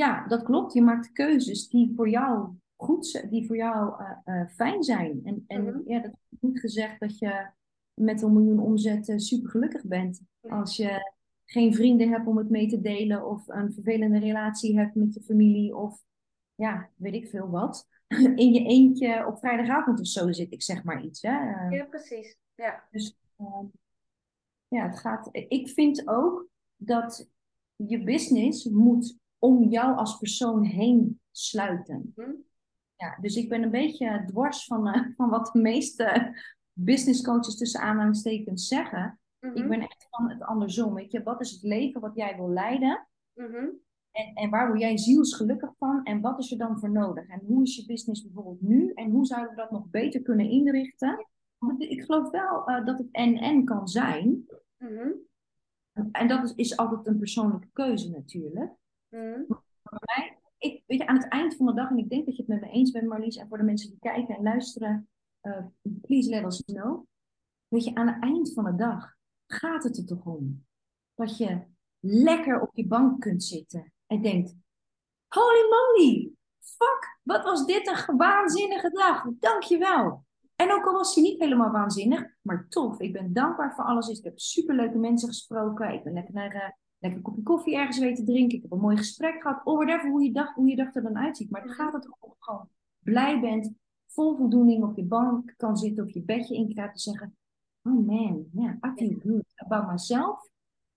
ja, 0.00 0.26
dat 0.26 0.42
klopt. 0.42 0.72
Je 0.72 0.82
maakt 0.82 1.12
keuzes 1.12 1.68
die 1.68 1.92
voor 1.96 2.08
jou 2.08 2.48
goed 2.76 3.06
zijn, 3.06 3.28
die 3.30 3.46
voor 3.46 3.56
jou 3.56 4.02
eh, 4.02 4.40
eh, 4.40 4.48
fijn 4.48 4.82
zijn. 4.82 5.20
En, 5.24 5.44
en 5.46 5.64
Mhm. 5.64 5.80
ja, 5.86 6.00
dat 6.00 6.12
is 6.30 6.38
niet 6.40 6.60
gezegd 6.60 7.00
dat 7.00 7.18
je 7.18 7.50
met 7.94 8.22
een 8.22 8.32
miljoen 8.32 8.60
omzet 8.60 9.08
eh, 9.08 9.18
super 9.18 9.50
gelukkig 9.50 9.84
bent. 9.84 10.22
Als 10.40 10.76
je 10.76 11.12
geen 11.44 11.74
vrienden 11.74 12.08
hebt 12.10 12.26
om 12.26 12.36
het 12.36 12.50
mee 12.50 12.68
te 12.68 12.80
delen, 12.80 13.26
of 13.26 13.48
een 13.48 13.72
vervelende 13.72 14.18
relatie 14.18 14.78
hebt 14.78 14.94
met 14.94 15.14
je 15.14 15.22
familie, 15.22 15.76
of 15.76 16.02
ja, 16.54 16.90
weet 16.96 17.14
ik 17.14 17.28
veel 17.28 17.48
wat. 17.50 17.88
In 18.44 18.52
je 18.52 18.64
eentje 18.64 19.26
op 19.26 19.38
vrijdagavond 19.38 20.00
of 20.00 20.06
zo 20.06 20.32
zit, 20.32 20.52
ik 20.52 20.62
zeg 20.62 20.84
maar 20.84 21.04
iets. 21.04 21.22
Hè? 21.22 21.68
Ja, 21.68 21.84
precies. 21.84 22.36
Ja. 22.54 22.84
dus 22.90 23.16
ehm, 23.36 23.66
ja, 24.68 24.86
het 24.86 24.98
gaat. 24.98 25.28
Ik 25.32 25.68
vind 25.68 26.08
ook 26.08 26.48
dat 26.76 27.28
je 27.76 28.04
business 28.04 28.64
moet 28.64 29.19
om 29.40 29.68
jou 29.68 29.96
als 29.96 30.18
persoon 30.18 30.62
heen 30.64 31.20
sluiten. 31.30 32.12
Mhm. 32.16 32.30
Ja, 32.96 33.18
dus 33.20 33.36
ik 33.36 33.48
ben 33.48 33.62
een 33.62 33.70
beetje 33.70 34.22
dwars 34.26 34.64
van, 34.64 34.88
eh, 34.88 35.02
van 35.16 35.30
wat 35.30 35.50
de 35.52 35.60
meeste 35.60 36.36
business 36.72 37.22
coaches 37.22 37.56
tussen 37.56 37.80
aanhalingstekens 37.80 38.68
zeggen. 38.68 39.20
Ik 39.40 39.54
Mhm. 39.54 39.68
ben 39.68 39.80
echt 39.80 40.06
van 40.10 40.30
het 40.30 40.42
andersom. 40.42 40.94
Weet 40.94 41.12
je, 41.12 41.22
wat 41.22 41.40
is 41.40 41.50
het 41.50 41.62
leven 41.62 42.00
wat 42.00 42.16
jij 42.16 42.36
wil 42.36 42.50
leiden? 42.50 43.08
Mhm. 43.34 43.68
En, 44.10 44.34
en 44.34 44.50
waar 44.50 44.66
word 44.68 44.80
jij 44.80 44.98
zielsgelukkig 44.98 45.72
van? 45.78 46.04
En 46.04 46.20
wat 46.20 46.38
is 46.38 46.52
er 46.52 46.58
dan 46.58 46.78
voor 46.78 46.90
nodig? 46.90 47.28
En 47.28 47.42
hoe 47.46 47.62
is 47.62 47.76
je 47.76 47.86
business 47.86 48.22
bijvoorbeeld 48.22 48.60
nu? 48.62 48.92
En 48.94 49.10
hoe 49.10 49.26
zouden 49.26 49.50
we 49.50 49.56
dat 49.56 49.70
nog 49.70 49.90
beter 49.90 50.22
kunnen 50.22 50.50
inrichten? 50.50 51.26
Want 51.58 51.82
ik 51.82 52.02
geloof 52.02 52.30
wel 52.30 52.66
eh, 52.66 52.84
dat 52.84 52.98
het 52.98 53.08
en-en 53.10 53.64
kan 53.64 53.88
zijn. 53.88 54.46
Mhm. 54.78 55.08
En 56.12 56.28
dat 56.28 56.44
is, 56.44 56.54
is 56.54 56.76
altijd 56.76 57.06
een 57.06 57.18
persoonlijke 57.18 57.68
keuze 57.72 58.10
natuurlijk. 58.10 58.72
Voor 59.82 60.00
mij, 60.04 60.38
ik, 60.58 60.82
weet 60.86 60.98
je, 60.98 61.06
aan 61.06 61.16
het 61.16 61.28
eind 61.28 61.56
van 61.56 61.66
de 61.66 61.74
dag, 61.74 61.90
en 61.90 61.98
ik 61.98 62.10
denk 62.10 62.26
dat 62.26 62.36
je 62.36 62.42
het 62.42 62.50
met 62.50 62.60
me 62.60 62.68
eens 62.68 62.90
bent, 62.90 63.06
Marlies, 63.06 63.36
en 63.36 63.48
voor 63.48 63.58
de 63.58 63.64
mensen 63.64 63.88
die 63.88 63.98
kijken 63.98 64.36
en 64.36 64.42
luisteren, 64.42 65.08
eh, 65.40 65.64
please 66.00 66.30
let 66.30 66.44
us 66.44 66.62
know. 66.64 67.04
Weet 67.68 67.84
je, 67.84 67.94
aan 67.94 68.08
het 68.08 68.22
eind 68.22 68.52
van 68.52 68.64
de 68.64 68.74
dag 68.74 69.14
gaat 69.46 69.82
het 69.82 69.96
er 69.96 70.06
toch 70.06 70.24
om 70.24 70.66
dat 71.14 71.36
je 71.36 71.62
lekker 72.00 72.60
op 72.60 72.70
je 72.74 72.86
bank 72.86 73.20
kunt 73.20 73.44
zitten 73.44 73.92
en 74.06 74.22
denkt: 74.22 74.54
Holy 75.28 75.68
moly, 75.68 76.32
fuck, 76.58 77.18
wat 77.22 77.44
was 77.44 77.66
dit 77.66 78.06
een 78.08 78.16
waanzinnige 78.16 78.90
dag, 78.90 79.24
dankjewel. 79.38 80.24
En 80.56 80.72
ook 80.72 80.86
al 80.86 80.92
was 80.92 81.14
hij 81.14 81.24
niet 81.24 81.40
helemaal 81.40 81.70
waanzinnig, 81.70 82.24
maar 82.42 82.68
tof. 82.68 83.00
Ik 83.00 83.12
ben 83.12 83.32
dankbaar 83.32 83.74
voor 83.74 83.84
alles. 83.84 84.08
Ik 84.08 84.24
heb 84.24 84.38
superleuke 84.38 84.98
mensen 84.98 85.28
gesproken. 85.28 85.92
Ik 85.92 86.04
ben 86.04 86.12
lekker 86.12 86.34
naar 86.34 86.54
eh, 86.54 86.70
lekker 87.00 87.18
een 87.18 87.22
kopje 87.22 87.42
koffie 87.42 87.76
ergens 87.76 87.98
weten 87.98 88.24
drinken. 88.24 88.56
Ik 88.56 88.62
heb 88.62 88.72
een 88.72 88.80
mooi 88.80 88.96
gesprek 88.96 89.42
gehad. 89.42 89.64
Of 89.64 89.76
whatever, 89.76 90.10
hoe 90.10 90.22
je 90.22 90.32
dag, 90.32 90.54
hoe 90.54 90.68
je 90.68 90.76
dag 90.76 90.94
er 90.94 91.02
dan 91.02 91.18
uitziet. 91.18 91.50
Maar 91.50 91.62
het 91.62 91.72
gaat 91.72 91.92
het 91.92 92.08
om 92.18 92.34
gewoon 92.38 92.68
blij 92.98 93.40
bent, 93.40 93.72
vol 94.06 94.36
voldoening 94.36 94.84
op 94.84 94.96
je 94.96 95.04
bank 95.04 95.54
kan 95.56 95.76
zitten, 95.76 96.04
of 96.04 96.10
je 96.12 96.22
bedje 96.22 96.54
inkruipt 96.54 96.92
en 96.92 96.98
zeggen: 96.98 97.36
Oh 97.82 98.06
man, 98.06 98.46
yeah, 98.52 98.74
I 98.86 98.92
feel 98.96 99.18
good 99.22 99.44
about 99.54 99.90
myself 99.90 100.48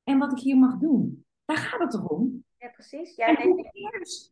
en 0.03 0.17
wat 0.17 0.31
ik 0.31 0.39
hier 0.39 0.57
mag 0.57 0.77
doen. 0.77 1.25
Daar 1.45 1.57
gaat 1.57 1.79
het 1.79 1.91
toch 1.91 2.07
om? 2.07 2.43
Ja, 2.57 2.69
precies. 2.69 3.15
Ja, 3.15 3.27
En 3.27 3.49
hoe? 3.49 3.69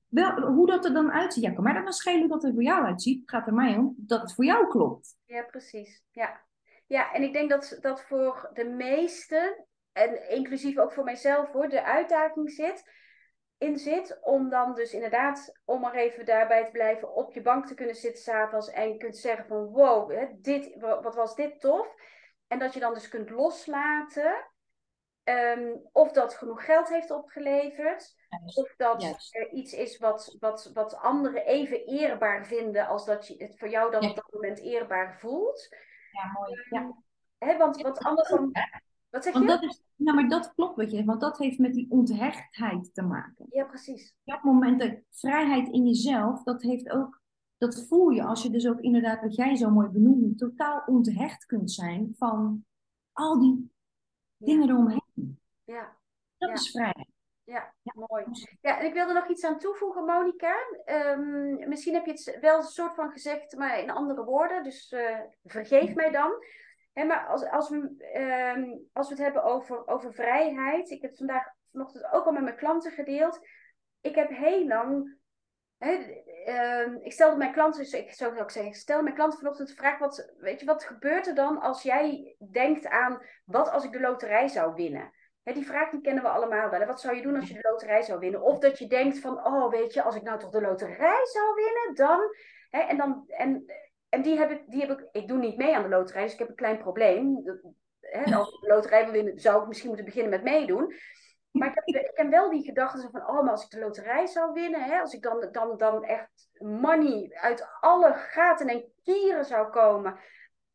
Wel, 0.07 0.41
hoe 0.41 0.67
dat 0.67 0.85
er 0.85 0.93
dan 0.93 1.11
uitziet. 1.11 1.43
Ja, 1.43 1.51
kan 1.51 1.63
mij 1.63 1.73
dat 1.73 1.83
dan 1.83 1.93
schelen 1.93 2.19
hoe 2.19 2.29
dat 2.29 2.43
er 2.43 2.53
voor 2.53 2.63
jou 2.63 2.85
uitziet? 2.85 3.19
Het 3.21 3.29
gaat 3.29 3.47
er 3.47 3.53
mij 3.53 3.77
om 3.77 3.93
dat 3.97 4.21
het 4.21 4.33
voor 4.33 4.45
jou 4.45 4.67
klopt. 4.67 5.15
Ja, 5.25 5.43
precies. 5.43 6.03
Ja, 6.11 6.41
ja 6.87 7.11
en 7.13 7.23
ik 7.23 7.33
denk 7.33 7.49
dat, 7.49 7.77
dat 7.81 8.01
voor 8.01 8.49
de 8.53 8.65
meesten, 8.65 9.65
en 9.93 10.29
inclusief 10.29 10.77
ook 10.77 10.93
voor 10.93 11.03
mijzelf 11.03 11.51
hoor, 11.51 11.69
de 11.69 11.83
uitdaging 11.83 12.51
zit, 12.51 12.89
in 13.57 13.77
zit 13.77 14.19
om 14.21 14.49
dan 14.49 14.73
dus 14.73 14.93
inderdaad, 14.93 15.59
om 15.65 15.81
maar 15.81 15.93
even 15.93 16.25
daarbij 16.25 16.65
te 16.65 16.71
blijven, 16.71 17.13
op 17.13 17.33
je 17.33 17.41
bank 17.41 17.65
te 17.67 17.73
kunnen 17.73 17.95
zitten 17.95 18.23
s'avonds 18.23 18.69
en 18.69 18.97
kunt 18.97 19.17
zeggen 19.17 19.45
van 19.45 19.65
wow, 19.65 20.11
hè, 20.11 20.25
dit, 20.31 20.75
wat 20.79 21.15
was 21.15 21.35
dit 21.35 21.59
tof. 21.59 21.95
En 22.47 22.59
dat 22.59 22.73
je 22.73 22.79
dan 22.79 22.93
dus 22.93 23.07
kunt 23.09 23.29
loslaten 23.29 24.45
ehm, 25.23 25.75
of 25.91 26.11
dat 26.11 26.33
genoeg 26.33 26.65
geld 26.65 26.89
heeft 26.89 27.11
opgeleverd. 27.11 28.15
Of 28.55 28.73
dat 28.77 29.01
Juist. 29.01 29.35
er 29.35 29.49
iets 29.49 29.73
is 29.73 29.97
wat, 29.97 30.37
wat, 30.39 30.71
wat 30.73 30.95
anderen 30.95 31.45
even 31.45 31.85
eerbaar 31.85 32.45
vinden 32.45 32.87
als 32.87 33.05
dat 33.05 33.27
je 33.27 33.43
het 33.43 33.59
voor 33.59 33.69
jou 33.69 33.91
dan 33.91 34.01
Ja. 34.01 34.09
op 34.09 34.15
dat 34.15 34.31
moment 34.31 34.59
eerbaar 34.59 35.19
voelt. 35.19 35.67
Ja, 36.11 36.31
mooi. 36.31 36.65
Ja. 36.69 36.95
Hè, 37.37 37.57
want 37.57 37.81
wat 37.81 37.97
anders 37.99 38.29
dan. 38.29 38.51
Wat 39.09 39.23
zeg 39.23 39.33
Want 39.33 39.45
je? 39.45 39.51
dat 39.51 39.63
is, 39.63 39.81
nou, 40.03 40.15
maar 40.15 40.29
dat 40.29 40.53
klopt, 40.53 40.75
weet 40.75 40.91
je, 40.91 41.05
want 41.05 41.21
dat 41.21 41.37
heeft 41.37 41.59
met 41.59 41.73
die 41.73 41.85
onthechtheid 41.89 42.93
te 42.93 43.01
maken. 43.01 43.45
Ja, 43.49 43.63
precies. 43.65 44.15
Op 44.23 44.33
dat 44.33 44.43
moment, 44.43 44.79
de 44.79 45.03
vrijheid 45.09 45.67
in 45.67 45.85
jezelf, 45.87 46.43
dat 46.43 46.61
heeft 46.61 46.89
ook, 46.89 47.21
dat 47.57 47.85
voel 47.87 48.09
je 48.09 48.23
als 48.23 48.43
je 48.43 48.49
dus 48.49 48.67
ook 48.67 48.79
inderdaad, 48.79 49.21
wat 49.21 49.35
jij 49.35 49.55
zo 49.55 49.69
mooi 49.69 49.87
benoemde, 49.87 50.35
totaal 50.35 50.83
onthecht 50.85 51.45
kunt 51.45 51.71
zijn 51.71 52.13
van 52.17 52.65
al 53.11 53.39
die 53.39 53.71
dingen 54.37 54.69
eromheen. 54.69 55.39
Ja, 55.63 55.97
Dat 56.37 56.49
Ja. 56.49 56.55
is 56.55 56.71
vrijheid. 56.71 57.09
ja, 57.43 57.73
mooi. 58.07 58.25
Ja, 58.61 58.79
en 58.79 58.85
ik 58.85 58.93
wilde 58.93 59.13
nog 59.13 59.27
iets 59.29 59.45
aan 59.45 59.59
toevoegen, 59.59 60.05
Monika. 60.05 60.53
Ehm, 60.85 61.69
misschien 61.69 61.93
heb 61.93 62.05
je 62.05 62.11
het 62.11 62.37
wel 62.41 62.57
een 62.57 62.63
soort 62.63 62.95
van 62.95 63.11
gezegd, 63.11 63.55
maar 63.57 63.79
in 63.79 63.89
andere 63.91 64.23
woorden. 64.23 64.63
Dus 64.63 64.91
eh, 64.91 65.19
vergeef 65.43 65.95
mij 65.95 66.11
dan. 66.11 66.31
Hè, 66.93 67.03
maar 67.03 67.27
als, 67.27 67.49
als, 67.49 67.69
we, 67.69 68.09
ehm, 68.13 68.77
als 68.93 69.07
we 69.07 69.13
het 69.13 69.23
hebben 69.23 69.43
over, 69.43 69.87
over 69.87 70.13
vrijheid. 70.13 70.89
Ik 70.89 71.01
heb 71.01 71.09
het 71.09 71.19
vandaag 71.19 71.53
vanochtend 71.71 72.11
ook 72.11 72.25
al 72.25 72.31
met 72.31 72.43
mijn 72.43 72.55
klanten 72.55 72.91
gedeeld. 72.91 73.39
ik 74.01 74.15
heb 74.15 74.29
heel 74.29 74.67
lang. 74.67 75.19
Ehm, 75.77 76.95
ik 77.01 77.11
stelde 77.11 77.37
mijn 77.37 77.51
klanten, 77.51 77.97
ik 77.97 78.13
zou 78.13 78.39
ook 78.39 78.51
zeggen, 78.51 78.73
stel 78.73 79.01
mijn 79.01 79.15
klanten 79.15 79.39
vanochtend 79.39 79.67
de 79.67 79.75
vraag: 79.75 79.99
wat, 79.99 80.33
weet 80.37 80.59
je, 80.59 80.65
wat 80.65 80.83
gebeurt 80.83 81.27
er 81.27 81.35
dan 81.35 81.59
als 81.59 81.81
jij 81.81 82.35
denkt 82.51 82.87
aan 82.87 83.21
wat 83.45 83.69
als 83.69 83.83
ik 83.83 83.91
de 83.91 83.99
loterij 83.99 84.47
zou 84.47 84.73
winnen? 84.73 85.11
Die 85.43 85.65
vraag 85.65 85.89
die 85.89 86.01
kennen 86.01 86.23
we 86.23 86.29
allemaal 86.29 86.69
wel. 86.69 86.85
Wat 86.85 87.01
zou 87.01 87.15
je 87.15 87.21
doen 87.21 87.35
als 87.35 87.47
je 87.47 87.53
de 87.53 87.69
loterij 87.69 88.01
zou 88.01 88.19
winnen? 88.19 88.41
Of 88.41 88.59
dat 88.59 88.79
je 88.79 88.87
denkt 88.87 89.19
van, 89.19 89.45
oh 89.45 89.69
weet 89.69 89.93
je, 89.93 90.01
als 90.01 90.15
ik 90.15 90.23
nou 90.23 90.39
toch 90.39 90.51
de 90.51 90.61
loterij 90.61 91.25
zou 91.25 91.55
winnen, 91.55 91.95
dan. 91.95 92.19
En 92.69 92.97
dan 92.97 93.23
en, 93.27 93.65
en 94.11 94.21
die, 94.21 94.37
heb 94.37 94.51
ik, 94.51 94.63
die 94.67 94.81
heb 94.81 94.99
ik, 94.99 95.07
ik 95.11 95.27
doe 95.27 95.37
niet 95.37 95.57
mee 95.57 95.75
aan 95.75 95.83
de 95.83 95.89
loterij, 95.89 96.23
dus 96.23 96.33
ik 96.33 96.39
heb 96.39 96.49
een 96.49 96.55
klein 96.55 96.77
probleem. 96.77 97.35
Als 98.33 98.53
ik 98.53 98.61
de 98.61 98.67
loterij 98.67 99.03
wil 99.03 99.13
winnen, 99.13 99.39
zou 99.39 99.61
ik 99.61 99.67
misschien 99.67 99.87
moeten 99.87 100.05
beginnen 100.05 100.31
met 100.31 100.43
meedoen. 100.43 100.93
Maar 101.51 101.81
ik 101.83 101.95
heb, 101.95 102.25
ik 102.25 102.29
wel 102.29 102.49
die 102.49 102.63
gedachten 102.63 103.11
van, 103.11 103.27
oh, 103.27 103.41
maar 103.41 103.51
als 103.51 103.63
ik 103.63 103.69
de 103.69 103.79
loterij 103.79 104.25
zou 104.25 104.53
winnen, 104.53 105.01
als 105.01 105.13
ik 105.13 105.21
dan, 105.21 105.47
dan, 105.51 105.77
dan 105.77 106.03
echt 106.03 106.49
money 106.57 107.29
uit 107.33 107.67
alle 107.79 108.13
gaten 108.13 108.67
en 108.67 108.91
kieren 109.03 109.45
zou 109.45 109.69
komen, 109.69 110.19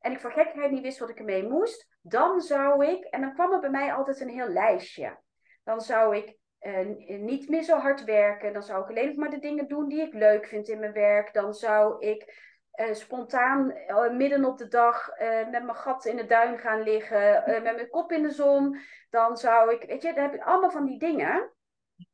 en 0.01 0.13
ik 0.13 0.21
voor 0.21 0.33
gekheid 0.33 0.71
niet 0.71 0.83
wist 0.83 0.99
wat 0.99 1.11
ik 1.11 1.19
ermee 1.19 1.49
moest, 1.49 1.89
dan 2.03 2.41
zou 2.41 2.87
ik, 2.87 3.05
en 3.05 3.21
dan 3.21 3.35
kwam 3.35 3.53
er 3.53 3.61
bij 3.61 3.71
mij 3.71 3.93
altijd 3.93 4.21
een 4.21 4.29
heel 4.29 4.49
lijstje. 4.49 5.19
Dan 5.65 5.81
zou 5.81 6.17
ik 6.17 6.37
uh, 6.61 7.19
niet 7.21 7.49
meer 7.49 7.63
zo 7.63 7.79
hard 7.79 8.05
werken, 8.05 8.53
dan 8.53 8.63
zou 8.63 8.83
ik 8.83 8.89
alleen 8.89 9.19
maar 9.19 9.31
de 9.31 9.39
dingen 9.39 9.69
doen 9.69 9.89
die 9.89 10.01
ik 10.01 10.13
leuk 10.13 10.47
vind 10.47 10.69
in 10.69 10.79
mijn 10.79 10.93
werk, 10.93 11.33
dan 11.33 11.55
zou 11.55 12.07
ik 12.07 12.55
uh, 12.77 12.95
spontaan 12.95 13.71
uh, 13.71 14.11
midden 14.11 14.45
op 14.45 14.59
de 14.59 14.69
dag 14.69 15.11
met 15.51 15.63
mijn 15.63 15.77
gat 15.77 16.05
in 16.05 16.17
de 16.17 16.27
duin 16.27 16.59
gaan 16.59 16.83
liggen, 16.83 17.43
met 17.47 17.63
mijn 17.63 17.91
kop 17.91 18.13
in 18.13 18.23
de 18.23 18.31
zon, 18.31 18.81
dan 19.11 19.37
zou 19.37 19.75
ik, 19.75 19.83
weet 19.83 20.03
je, 20.03 20.13
dan 20.13 20.23
heb 20.23 20.35
ik 20.35 20.43
allemaal 20.43 20.71
van 20.71 20.85
die 20.85 20.99
dingen. 20.99 21.51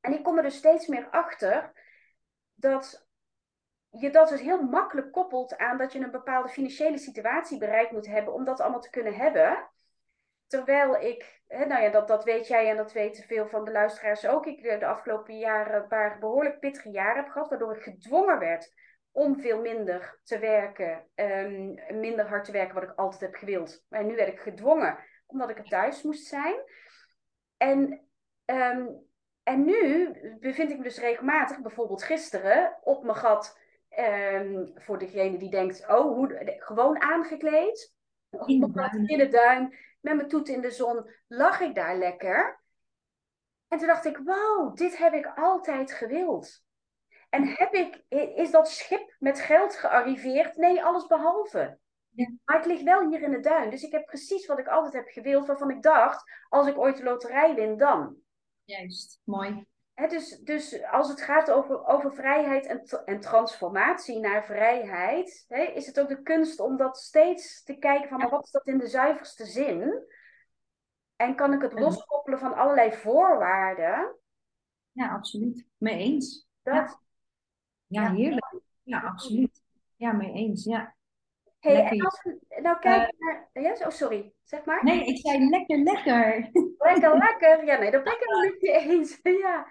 En 0.01 0.13
ik 0.13 0.23
kom 0.23 0.37
er 0.37 0.43
dus 0.43 0.57
steeds 0.57 0.87
meer 0.87 1.09
achter 1.11 1.73
dat 2.55 3.07
je 3.91 4.11
dat 4.11 4.29
dus 4.29 4.41
heel 4.41 4.63
makkelijk 4.63 5.13
koppelt 5.13 5.57
aan 5.57 5.77
dat 5.77 5.93
je 5.93 5.99
een 5.99 6.11
bepaalde 6.11 6.49
financiële 6.49 6.99
situatie 6.99 7.59
bereikt 7.59 7.93
moet 7.93 8.07
hebben 8.07 8.35
om 8.35 8.45
dat 8.45 8.61
allemaal 8.61 8.81
te 8.81 8.91
kunnen 8.91 9.15
hebben. 9.15 9.71
Terwijl 10.47 10.97
ik, 10.97 11.41
hè, 11.47 11.67
nou 11.67 11.83
ja, 11.83 11.91
dat, 11.91 12.09
dat 12.09 12.25
weet 12.25 12.47
jij 12.47 12.71
en 12.71 12.77
dat 12.77 12.93
weten 12.93 13.25
veel 13.25 13.49
van 13.49 13.65
de 13.65 13.71
luisteraars 13.71 14.27
ook. 14.27 14.47
Ik 14.47 14.63
de 14.63 14.87
afgelopen 14.87 15.39
jaren 15.39 15.83
een 15.83 15.89
paar 15.89 16.19
behoorlijk 16.19 16.61
pittige 16.61 16.91
jaren 16.91 17.23
heb 17.23 17.33
gehad, 17.33 17.49
waardoor 17.49 17.77
ik 17.77 17.83
gedwongen 17.83 18.39
werd 18.39 18.73
om 19.13 19.41
veel 19.41 19.61
minder 19.61 20.19
te 20.25 20.39
werken, 20.39 21.07
um, 21.15 21.79
minder 22.01 22.29
hard 22.29 22.45
te 22.45 22.53
werken, 22.53 22.75
wat 22.75 22.83
ik 22.83 22.99
altijd 22.99 23.21
heb 23.21 23.35
gewild. 23.35 23.85
Maar 23.89 24.05
nu 24.05 24.15
werd 24.17 24.29
ik 24.29 24.41
gedwongen 24.41 24.99
omdat 25.27 25.51
ik 25.51 25.59
er 25.59 25.69
thuis 25.69 26.03
moest 26.03 26.27
zijn. 26.27 26.57
En 27.57 28.07
um, 28.45 29.11
en 29.43 29.65
nu 29.65 30.13
bevind 30.41 30.71
ik 30.71 30.77
me 30.77 30.83
dus 30.83 30.99
regelmatig, 30.99 31.61
bijvoorbeeld 31.61 32.03
gisteren, 32.03 32.79
op 32.83 33.05
mijn 33.05 33.17
gat 33.17 33.61
Um, 33.99 34.73
voor 34.75 34.99
degene 34.99 35.39
die 35.39 35.51
denkt, 35.51 35.89
oh, 35.89 36.15
hoe, 36.15 36.55
gewoon 36.59 37.01
aangekleed. 37.01 37.95
In 38.45 38.61
de, 38.61 38.71
duin. 38.71 39.07
in 39.07 39.19
de 39.19 39.29
duin, 39.29 39.77
met 40.01 40.17
mijn 40.17 40.29
toet 40.29 40.49
in 40.49 40.61
de 40.61 40.71
zon, 40.71 41.11
lag 41.29 41.61
ik 41.61 41.75
daar 41.75 41.97
lekker. 41.97 42.61
En 43.69 43.79
toen 43.79 43.87
dacht 43.87 44.05
ik, 44.05 44.17
wow, 44.25 44.77
dit 44.77 44.99
heb 44.99 45.13
ik 45.13 45.33
altijd 45.35 45.93
gewild. 45.93 46.63
En 47.33 47.47
heb 47.47 47.74
ik, 47.74 48.05
is 48.37 48.51
dat 48.51 48.68
schip 48.68 49.16
met 49.18 49.41
geld 49.41 49.74
gearriveerd? 49.74 50.57
Nee, 50.57 50.85
alles 50.85 51.07
behalve. 51.07 51.78
Ja. 52.09 52.30
Maar 52.45 52.59
ik 52.59 52.64
lig 52.64 52.83
wel 52.83 53.09
hier 53.09 53.22
in 53.22 53.30
de 53.30 53.41
duin. 53.41 53.70
Dus 53.70 53.83
ik 53.83 53.93
heb 53.93 54.07
precies 54.07 54.47
wat 54.47 54.59
ik 54.59 54.66
altijd 54.66 54.93
heb 54.93 55.09
gewild, 55.09 55.47
waarvan 55.47 55.70
ik 55.70 55.83
dacht, 55.83 56.30
als 56.49 56.66
ik 56.66 56.78
ooit 56.78 56.97
de 56.97 57.03
loterij 57.03 57.55
win, 57.55 57.76
dan. 57.76 58.16
Juist, 58.64 59.20
mooi 59.24 59.66
dus, 59.95 60.39
dus 60.39 60.83
als 60.83 61.09
het 61.09 61.20
gaat 61.22 61.51
over, 61.51 61.87
over 61.87 62.14
vrijheid 62.14 62.66
en, 62.66 62.83
en 63.05 63.20
transformatie 63.20 64.18
naar 64.18 64.45
vrijheid, 64.45 65.45
is 65.74 65.87
het 65.87 66.01
ook 66.01 66.09
de 66.09 66.22
kunst 66.22 66.61
om 66.61 66.76
dat 66.76 66.99
steeds 66.99 67.62
te 67.62 67.74
kijken 67.74 68.09
van 68.09 68.28
wat 68.28 68.45
is 68.45 68.51
dat 68.51 68.66
in 68.66 68.78
de 68.78 68.87
zuiverste 68.87 69.45
zin? 69.45 70.07
En 71.16 71.37
kan 71.37 71.53
ik 71.53 71.62
het 71.62 71.72
loskoppelen 71.72 72.39
van 72.39 72.55
allerlei 72.55 72.93
voorwaarden? 72.93 74.16
Ja, 74.93 75.14
absoluut. 75.14 75.66
Mee 75.76 75.99
eens. 75.99 76.49
Dat, 76.62 76.74
ja. 76.74 77.01
Ja, 77.93 78.12
heerlijk. 78.12 78.61
Ja, 78.82 79.01
absoluut. 79.01 79.62
Ja, 79.97 80.12
mee 80.12 80.32
eens. 80.32 80.64
Ja. 80.64 80.95
Hey, 81.59 81.84
en 81.84 82.05
als 82.05 82.22
we 82.22 82.61
nou 82.62 82.78
kijken 82.78 83.14
uh, 83.53 83.62
naar... 83.62 83.86
Oh, 83.86 83.88
sorry. 83.88 84.32
Zeg 84.43 84.64
maar. 84.64 84.84
Nee, 84.84 85.05
ik 85.05 85.18
zei 85.18 85.49
lekker, 85.49 85.78
lekker. 85.78 86.51
Lekker, 86.78 87.18
lekker. 87.28 87.64
Ja, 87.64 87.78
nee, 87.78 87.90
dat 87.90 88.05
ben 88.05 88.12
ik 88.12 88.18
het 88.20 88.53
met 88.53 88.61
je 88.61 88.72
eens. 88.72 89.20
ja. 89.45 89.66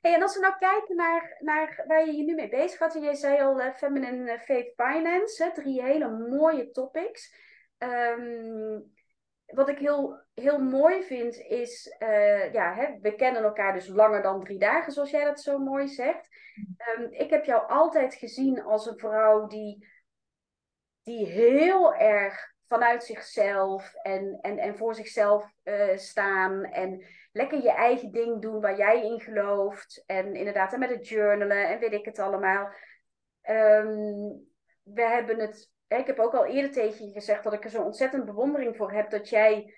Hey, 0.00 0.14
en 0.14 0.22
als 0.22 0.34
we 0.34 0.40
nou 0.40 0.54
kijken 0.58 0.96
naar, 0.96 1.36
naar 1.40 1.84
waar 1.86 2.06
je 2.06 2.12
je 2.12 2.22
nu 2.22 2.34
mee 2.34 2.48
bezig 2.48 2.78
gaat. 2.78 2.94
En 2.94 3.02
jij 3.02 3.14
zei 3.14 3.40
al 3.40 3.60
uh, 3.60 3.74
Feminine 3.74 4.38
Faith 4.38 4.72
Finance. 4.76 5.44
Hè, 5.44 5.52
drie 5.52 5.82
hele 5.82 6.08
mooie 6.08 6.70
topics. 6.70 7.34
Um, 7.78 8.92
wat 9.54 9.68
ik 9.68 9.78
heel, 9.78 10.22
heel 10.34 10.58
mooi 10.58 11.02
vind 11.02 11.36
is... 11.36 11.96
Uh, 11.98 12.52
ja, 12.52 12.74
hè, 12.74 12.98
we 13.00 13.14
kennen 13.14 13.42
elkaar 13.42 13.72
dus 13.72 13.88
langer 13.88 14.22
dan 14.22 14.44
drie 14.44 14.58
dagen. 14.58 14.92
Zoals 14.92 15.10
jij 15.10 15.24
dat 15.24 15.40
zo 15.40 15.58
mooi 15.58 15.88
zegt. 15.88 16.28
Um, 16.96 17.12
ik 17.12 17.30
heb 17.30 17.44
jou 17.44 17.68
altijd 17.68 18.14
gezien 18.14 18.62
als 18.62 18.86
een 18.86 18.98
vrouw 18.98 19.46
die 19.46 19.88
die 21.02 21.26
heel 21.26 21.94
erg 21.94 22.52
vanuit 22.68 23.04
zichzelf 23.04 23.94
en, 23.94 24.38
en, 24.40 24.58
en 24.58 24.76
voor 24.76 24.94
zichzelf 24.94 25.52
uh, 25.64 25.96
staan. 25.96 26.64
En 26.64 27.04
lekker 27.32 27.62
je 27.62 27.72
eigen 27.72 28.12
ding 28.12 28.42
doen 28.42 28.60
waar 28.60 28.76
jij 28.76 29.02
in 29.04 29.20
gelooft. 29.20 30.02
En 30.06 30.34
inderdaad, 30.34 30.72
en 30.72 30.78
met 30.78 30.90
het 30.90 31.08
journalen 31.08 31.68
en 31.68 31.78
weet 31.78 31.92
ik 31.92 32.04
het 32.04 32.18
allemaal. 32.18 32.66
Um, 33.50 34.48
we 34.82 35.02
hebben 35.02 35.38
het. 35.38 35.69
Ik 35.98 36.06
heb 36.06 36.18
ook 36.18 36.34
al 36.34 36.44
eerder 36.44 36.70
tegen 36.70 37.06
je 37.06 37.12
gezegd 37.12 37.44
dat 37.44 37.52
ik 37.52 37.64
er 37.64 37.70
zo 37.70 37.82
ontzettend 37.82 38.24
bewondering 38.24 38.76
voor 38.76 38.92
heb 38.92 39.10
dat 39.10 39.28
jij 39.28 39.74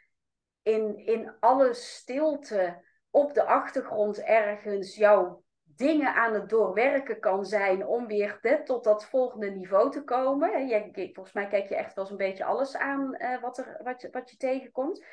in, 0.62 0.96
in 0.96 1.36
alle 1.40 1.72
stilte 1.74 2.84
op 3.10 3.34
de 3.34 3.44
achtergrond 3.44 4.22
ergens 4.22 4.96
jouw 4.96 5.42
dingen 5.62 6.14
aan 6.14 6.34
het 6.34 6.48
doorwerken 6.48 7.20
kan 7.20 7.44
zijn 7.44 7.86
om 7.86 8.06
weer 8.06 8.62
tot 8.64 8.84
dat 8.84 9.04
volgende 9.04 9.50
niveau 9.50 9.90
te 9.90 10.04
komen. 10.04 10.68
Jij, 10.68 10.90
volgens 10.92 11.34
mij 11.34 11.46
kijk 11.46 11.68
je 11.68 11.76
echt 11.76 11.94
wel 11.94 12.04
eens 12.04 12.12
een 12.12 12.26
beetje 12.26 12.44
alles 12.44 12.76
aan 12.76 13.14
uh, 13.18 13.40
wat, 13.40 13.58
er, 13.58 13.80
wat, 13.82 14.00
je, 14.00 14.10
wat 14.10 14.30
je 14.30 14.36
tegenkomt. 14.36 15.04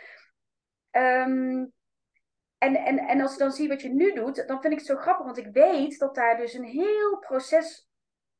Um, 0.91 1.74
en, 2.58 2.76
en, 2.76 2.97
en 2.97 3.22
als 3.22 3.34
ik 3.34 3.39
dan 3.39 3.52
zie 3.52 3.68
wat 3.68 3.82
je 3.82 3.89
nu 3.89 4.14
doet, 4.14 4.47
dan 4.47 4.62
vind 4.62 4.74
ik 4.74 4.80
het 4.80 4.88
zo 4.88 4.95
grappig, 4.95 5.26
want 5.26 5.38
ik 5.38 5.54
weet 5.54 6.00
dat 6.00 6.16
daar 6.16 6.38
dus 6.38 6.54
een 6.54 6.64
heel 6.64 7.18
proces 7.20 7.89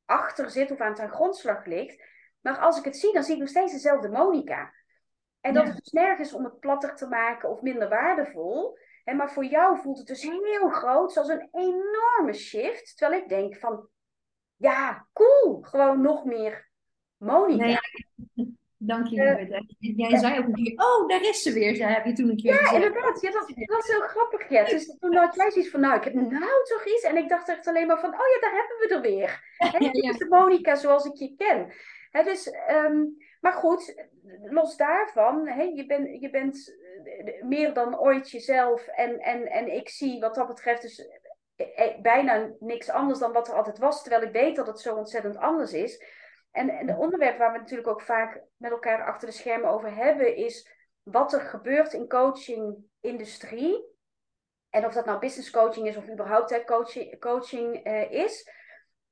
achter 0.04 0.50
zit 0.50 0.70
of 0.70 0.80
aan 0.80 0.94
ten 0.94 1.10
grondslag 1.10 1.64
ligt. 1.64 2.08
Maar 2.40 2.58
als 2.58 2.78
ik 2.78 2.84
het 2.84 2.96
zie, 2.96 3.12
dan 3.12 3.22
zie 3.22 3.34
ik 3.34 3.40
nog 3.40 3.48
steeds 3.48 3.72
dezelfde 3.72 4.08
Monica. 4.08 4.72
En 5.40 5.54
dat 5.54 5.68
is 5.68 5.74
dus 5.74 5.92
nergens 5.92 6.32
om 6.32 6.44
het 6.44 6.60
platter 6.60 6.96
te 6.96 7.06
maken 7.08 7.50
of 7.50 7.62
minder 7.62 7.88
waardevol. 7.88 8.78
En 9.04 9.16
maar 9.16 9.32
voor 9.32 9.44
jou 9.44 9.78
voelt 9.78 9.98
het 9.98 10.06
dus 10.06 10.22
heel 10.22 10.68
groot, 10.68 11.12
zoals 11.12 11.28
een 11.28 11.48
enorme 11.52 12.32
shift. 12.32 12.96
Terwijl 12.96 13.22
ik 13.22 13.28
denk 13.28 13.56
van, 13.56 13.88
ja, 14.56 15.06
cool, 15.12 15.60
gewoon 15.62 16.00
nog 16.00 16.24
meer 16.24 16.68
Monica. 17.16 17.64
Nee, 17.64 17.78
dank 18.76 19.06
je, 19.06 19.16
uh, 19.78 19.96
Jij 19.96 20.18
zei 20.18 20.38
ook 20.38 20.46
een 20.46 20.54
keer, 20.54 20.72
oh, 20.76 21.08
daar 21.08 21.22
is 21.22 21.42
ze 21.42 21.52
weer, 21.52 21.76
zei, 21.76 21.92
heb 21.92 22.04
je 22.04 22.12
toen 22.12 22.28
een 22.28 22.36
keer 22.36 22.52
Ja, 22.52 22.58
gezegd. 22.58 22.74
inderdaad. 22.84 23.20
Ja, 23.20 23.30
dat, 23.30 23.52
dat 23.54 23.76
was 23.76 23.86
heel 23.86 24.00
grappig. 24.00 24.48
Ja. 24.48 24.64
Dus 24.64 24.96
toen 24.98 25.16
had 25.16 25.34
jij 25.34 25.50
zoiets 25.50 25.70
van, 25.70 25.80
nou, 25.80 25.96
ik 25.96 26.04
heb 26.04 26.14
nou 26.14 26.64
toch 26.64 26.84
iets. 26.86 27.02
En 27.02 27.16
ik 27.16 27.28
dacht 27.28 27.48
echt 27.48 27.66
alleen 27.66 27.86
maar 27.86 28.00
van, 28.00 28.12
oh 28.12 28.26
ja, 28.34 28.40
daar 28.40 28.54
hebben 28.56 28.76
we 28.78 28.94
er 28.94 29.00
weer. 29.00 29.48
Ja, 29.72 29.78
ja, 29.78 29.88
ja. 29.92 30.10
is 30.10 30.18
de 30.18 30.26
Monica 30.28 30.74
zoals 30.74 31.04
ik 31.04 31.14
je 31.14 31.34
ken. 31.36 31.72
He, 32.10 32.22
dus, 32.22 32.52
um, 32.70 33.16
maar 33.40 33.52
goed, 33.52 34.08
los 34.42 34.76
daarvan, 34.76 35.48
he, 35.48 35.62
je, 35.62 35.86
ben, 35.86 36.20
je 36.20 36.30
bent 36.30 36.76
meer 37.40 37.74
dan 37.74 37.98
ooit 37.98 38.30
jezelf. 38.30 38.86
En, 38.86 39.18
en, 39.18 39.46
en 39.46 39.74
ik 39.74 39.88
zie 39.88 40.20
wat 40.20 40.34
dat 40.34 40.46
betreft 40.46 40.82
dus 40.82 41.08
eh, 41.56 41.86
eh, 41.86 42.00
bijna 42.00 42.50
niks 42.58 42.90
anders 42.90 43.18
dan 43.18 43.32
wat 43.32 43.48
er 43.48 43.54
altijd 43.54 43.78
was. 43.78 44.02
Terwijl 44.02 44.22
ik 44.22 44.32
weet 44.32 44.56
dat 44.56 44.66
het 44.66 44.80
zo 44.80 44.94
ontzettend 44.94 45.36
anders 45.36 45.72
is. 45.72 46.04
En, 46.50 46.68
en 46.68 46.86
de 46.86 46.96
onderwerp 46.96 47.38
waar 47.38 47.52
we 47.52 47.58
natuurlijk 47.58 47.88
ook 47.88 48.02
vaak 48.02 48.42
met 48.56 48.70
elkaar 48.70 49.04
achter 49.04 49.28
de 49.28 49.34
schermen 49.34 49.70
over 49.70 49.94
hebben, 49.94 50.36
is 50.36 50.70
wat 51.02 51.32
er 51.32 51.40
gebeurt 51.40 51.92
in 51.92 52.08
coaching-industrie. 52.08 53.88
En 54.70 54.86
of 54.86 54.92
dat 54.92 55.04
nou 55.04 55.18
business 55.18 55.50
coaching 55.50 55.86
is 55.86 55.96
of 55.96 56.08
überhaupt 56.08 56.64
coaching, 56.64 57.20
coaching 57.20 57.86
uh, 57.86 58.10
is. 58.10 58.48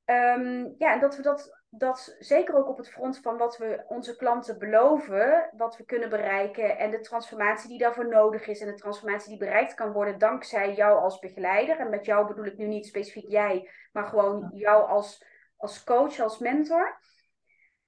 Um, 0.05 0.75
ja, 0.79 0.93
en 0.93 1.01
dat 1.01 1.17
we 1.17 1.23
dat 1.23 1.58
dat 1.71 2.17
zeker 2.19 2.55
ook 2.57 2.69
op 2.69 2.77
het 2.77 2.91
front 2.91 3.19
van 3.19 3.37
wat 3.37 3.57
we 3.59 3.85
onze 3.89 4.17
klanten 4.17 4.59
beloven, 4.59 5.51
wat 5.57 5.77
we 5.77 5.85
kunnen 5.85 6.09
bereiken 6.09 6.79
en 6.79 6.91
de 6.91 7.01
transformatie 7.01 7.69
die 7.69 7.79
daarvoor 7.79 8.09
nodig 8.09 8.47
is 8.47 8.61
en 8.61 8.67
de 8.67 8.75
transformatie 8.75 9.29
die 9.29 9.39
bereikt 9.39 9.75
kan 9.75 9.93
worden 9.93 10.19
dankzij 10.19 10.75
jou 10.75 10.99
als 11.01 11.19
begeleider. 11.19 11.79
En 11.79 11.91
met 11.91 12.05
jou 12.05 12.27
bedoel 12.27 12.45
ik 12.45 12.57
nu 12.57 12.67
niet 12.67 12.87
specifiek 12.87 13.29
jij, 13.29 13.71
maar 13.93 14.05
gewoon 14.05 14.51
jou 14.53 14.89
als, 14.89 15.25
als 15.57 15.85
coach, 15.85 16.21
als 16.21 16.39
mentor. 16.39 17.01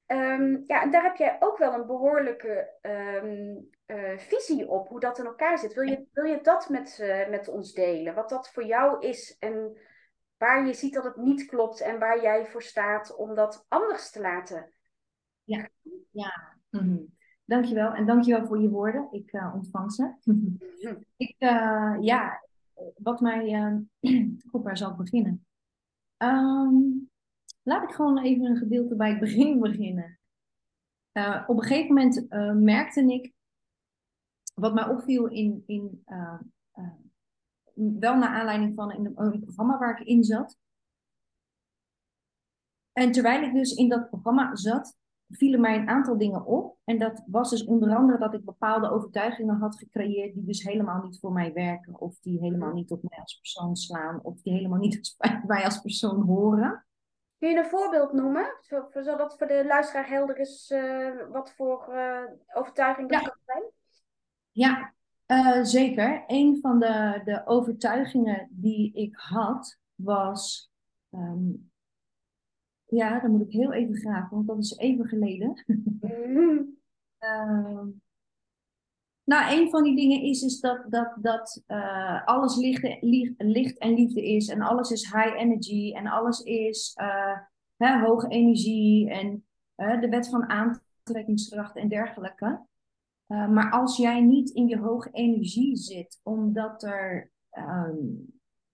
Um, 0.06 0.64
ja, 0.66 0.82
en 0.82 0.90
daar 0.90 1.02
heb 1.02 1.16
jij 1.16 1.36
ook 1.40 1.58
wel 1.58 1.72
een 1.72 1.86
behoorlijke 1.86 2.70
um, 2.82 3.70
uh, 3.86 4.18
visie 4.18 4.68
op, 4.68 4.88
hoe 4.88 5.00
dat 5.00 5.18
in 5.18 5.24
elkaar 5.24 5.58
zit. 5.58 5.74
Wil 5.74 5.88
je, 5.88 6.06
wil 6.12 6.24
je 6.24 6.40
dat 6.40 6.68
met, 6.68 6.98
uh, 7.02 7.28
met 7.28 7.48
ons 7.48 7.72
delen? 7.72 8.14
Wat 8.14 8.28
dat 8.28 8.50
voor 8.50 8.64
jou 8.64 9.06
is 9.06 9.36
en 9.38 9.78
waar 10.40 10.66
je 10.66 10.74
ziet 10.74 10.94
dat 10.94 11.04
het 11.04 11.16
niet 11.16 11.46
klopt 11.46 11.80
en 11.80 11.98
waar 11.98 12.22
jij 12.22 12.46
voor 12.46 12.62
staat 12.62 13.16
om 13.16 13.34
dat 13.34 13.64
anders 13.68 14.10
te 14.10 14.20
laten. 14.20 14.72
Ja, 15.44 15.68
ja. 16.10 16.58
Mm 16.70 17.18
Dankjewel 17.44 17.92
en 17.92 18.06
dankjewel 18.06 18.46
voor 18.46 18.60
je 18.60 18.68
woorden. 18.68 19.08
Ik 19.10 19.32
uh, 19.32 19.54
ontvang 19.54 19.92
ze. 19.92 20.14
ik, 21.16 21.34
uh, 21.38 21.96
ja, 22.00 22.44
wat 22.96 23.20
mij. 23.20 23.48
Uh, 24.00 24.28
goed, 24.50 24.62
waar 24.62 24.76
zal 24.76 24.90
ik 24.90 24.96
beginnen? 24.96 25.46
Um, 26.18 27.10
laat 27.62 27.82
ik 27.82 27.94
gewoon 27.94 28.18
even 28.18 28.44
een 28.44 28.56
gedeelte 28.56 28.96
bij 28.96 29.10
het 29.10 29.20
begin 29.26 29.58
beginnen. 29.58 30.18
op 31.46 31.56
een 31.56 31.62
gegeven 31.62 31.94
moment 31.94 32.26
merkte 32.62 33.12
ik. 33.12 33.32
Wat 34.54 34.74
mij 34.74 34.88
opviel 34.88 35.26
in. 35.26 35.62
in 35.66 36.04
wel 37.98 38.16
naar 38.16 38.28
aanleiding 38.28 38.74
van 38.74 38.92
een, 38.92 39.12
een 39.14 39.40
programma 39.40 39.78
waar 39.78 40.00
ik 40.00 40.06
in 40.06 40.24
zat. 40.24 40.58
En 42.92 43.12
terwijl 43.12 43.42
ik 43.42 43.54
dus 43.54 43.74
in 43.74 43.88
dat 43.88 44.08
programma 44.08 44.56
zat, 44.56 44.96
vielen 45.28 45.60
mij 45.60 45.76
een 45.76 45.88
aantal 45.88 46.18
dingen 46.18 46.44
op. 46.44 46.76
En 46.84 46.98
dat 46.98 47.22
was 47.26 47.50
dus 47.50 47.64
onder 47.64 47.96
andere 47.96 48.18
dat 48.18 48.34
ik 48.34 48.44
bepaalde 48.44 48.90
overtuigingen 48.90 49.56
had 49.56 49.78
gecreëerd 49.78 50.34
die 50.34 50.44
dus 50.44 50.62
helemaal 50.62 51.02
niet 51.02 51.18
voor 51.18 51.32
mij 51.32 51.52
werken. 51.52 52.00
Of 52.00 52.18
die 52.20 52.38
helemaal 52.38 52.68
mhm. 52.68 52.76
niet 52.76 52.90
op 52.90 53.02
mij 53.02 53.18
als 53.18 53.34
persoon 53.34 53.76
slaan. 53.76 54.20
Of 54.22 54.42
die 54.42 54.52
helemaal 54.52 54.78
niet 54.78 55.14
bij 55.18 55.42
mij 55.46 55.64
als 55.64 55.80
persoon 55.80 56.22
horen. 56.22 56.84
Kun 57.38 57.50
je 57.50 57.58
een 57.58 57.64
voorbeeld 57.64 58.12
noemen? 58.12 58.56
Zodat 58.92 59.38
voor 59.38 59.46
de 59.46 59.64
luisteraar 59.66 60.08
helder 60.08 60.38
is 60.38 60.70
uh, 60.70 61.28
wat 61.30 61.52
voor 61.52 61.86
uh, 61.90 62.22
overtuiging 62.54 63.10
dat 63.10 63.20
ja. 63.20 63.36
zijn? 63.44 63.62
Ja, 64.50 64.94
uh, 65.30 65.64
zeker. 65.64 66.24
Een 66.26 66.58
van 66.60 66.78
de, 66.78 67.20
de 67.24 67.42
overtuigingen 67.46 68.48
die 68.50 68.92
ik 68.92 69.16
had 69.16 69.78
was... 69.94 70.70
Um, 71.10 71.70
ja, 72.90 73.20
dan 73.20 73.30
moet 73.30 73.40
ik 73.40 73.52
heel 73.52 73.72
even 73.72 73.96
graven, 73.96 74.36
want 74.36 74.46
dat 74.46 74.58
is 74.58 74.76
even 74.76 75.06
geleden. 75.06 75.64
Uh, 76.00 77.80
nou, 79.30 79.58
een 79.58 79.70
van 79.70 79.82
die 79.82 79.96
dingen 79.96 80.22
is, 80.22 80.42
is 80.42 80.60
dat, 80.60 80.84
dat, 80.88 81.16
dat 81.20 81.62
uh, 81.68 82.26
alles 82.26 82.56
licht, 82.56 82.96
licht, 83.38 83.78
en 83.78 83.94
liefde 83.94 84.26
is. 84.26 84.48
En 84.48 84.60
alles 84.60 84.90
is 84.90 85.12
high 85.12 85.36
energy. 85.36 85.92
En 85.94 86.06
alles 86.06 86.40
is 86.40 86.96
uh, 87.00 87.38
hè, 87.76 87.98
hoge 87.98 88.28
energie. 88.28 89.10
En 89.10 89.44
de 89.74 90.08
wet 90.08 90.28
van 90.28 90.48
aantrekkingskracht 90.48 91.76
en 91.76 91.88
dergelijke. 91.88 92.68
Maar 93.30 93.70
als 93.70 93.96
jij 93.96 94.20
niet 94.20 94.50
in 94.50 94.66
je 94.66 94.78
hoge 94.78 95.10
energie 95.10 95.76
zit, 95.76 96.20
omdat 96.22 96.82
er 96.82 97.30
um, 97.58 98.28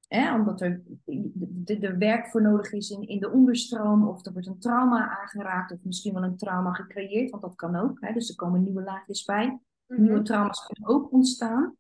omdat 0.08 0.60
er 0.60 0.82
de, 1.04 1.78
de, 1.78 1.96
werk 1.96 2.26
voor 2.26 2.42
nodig 2.42 2.72
is 2.72 2.90
in, 2.90 3.08
in 3.08 3.20
de 3.20 3.30
onderstroom, 3.30 4.08
of 4.08 4.26
er 4.26 4.32
wordt 4.32 4.46
een 4.46 4.58
trauma 4.58 5.18
aangeraakt, 5.20 5.72
of 5.72 5.78
misschien 5.82 6.14
wel 6.14 6.22
een 6.22 6.36
trauma 6.36 6.72
gecreëerd, 6.72 7.30
want 7.30 7.42
dat 7.42 7.54
kan 7.54 7.76
ook. 7.76 8.00
Hè? 8.00 8.12
Dus 8.12 8.28
er 8.28 8.36
komen 8.36 8.62
nieuwe 8.62 8.82
laagjes 8.82 9.24
bij. 9.24 9.60
Mhm. 9.86 10.02
Nieuwe 10.02 10.22
trauma's 10.22 10.66
kunnen 10.66 10.94
ook 10.94 11.12
ontstaan. 11.12 11.76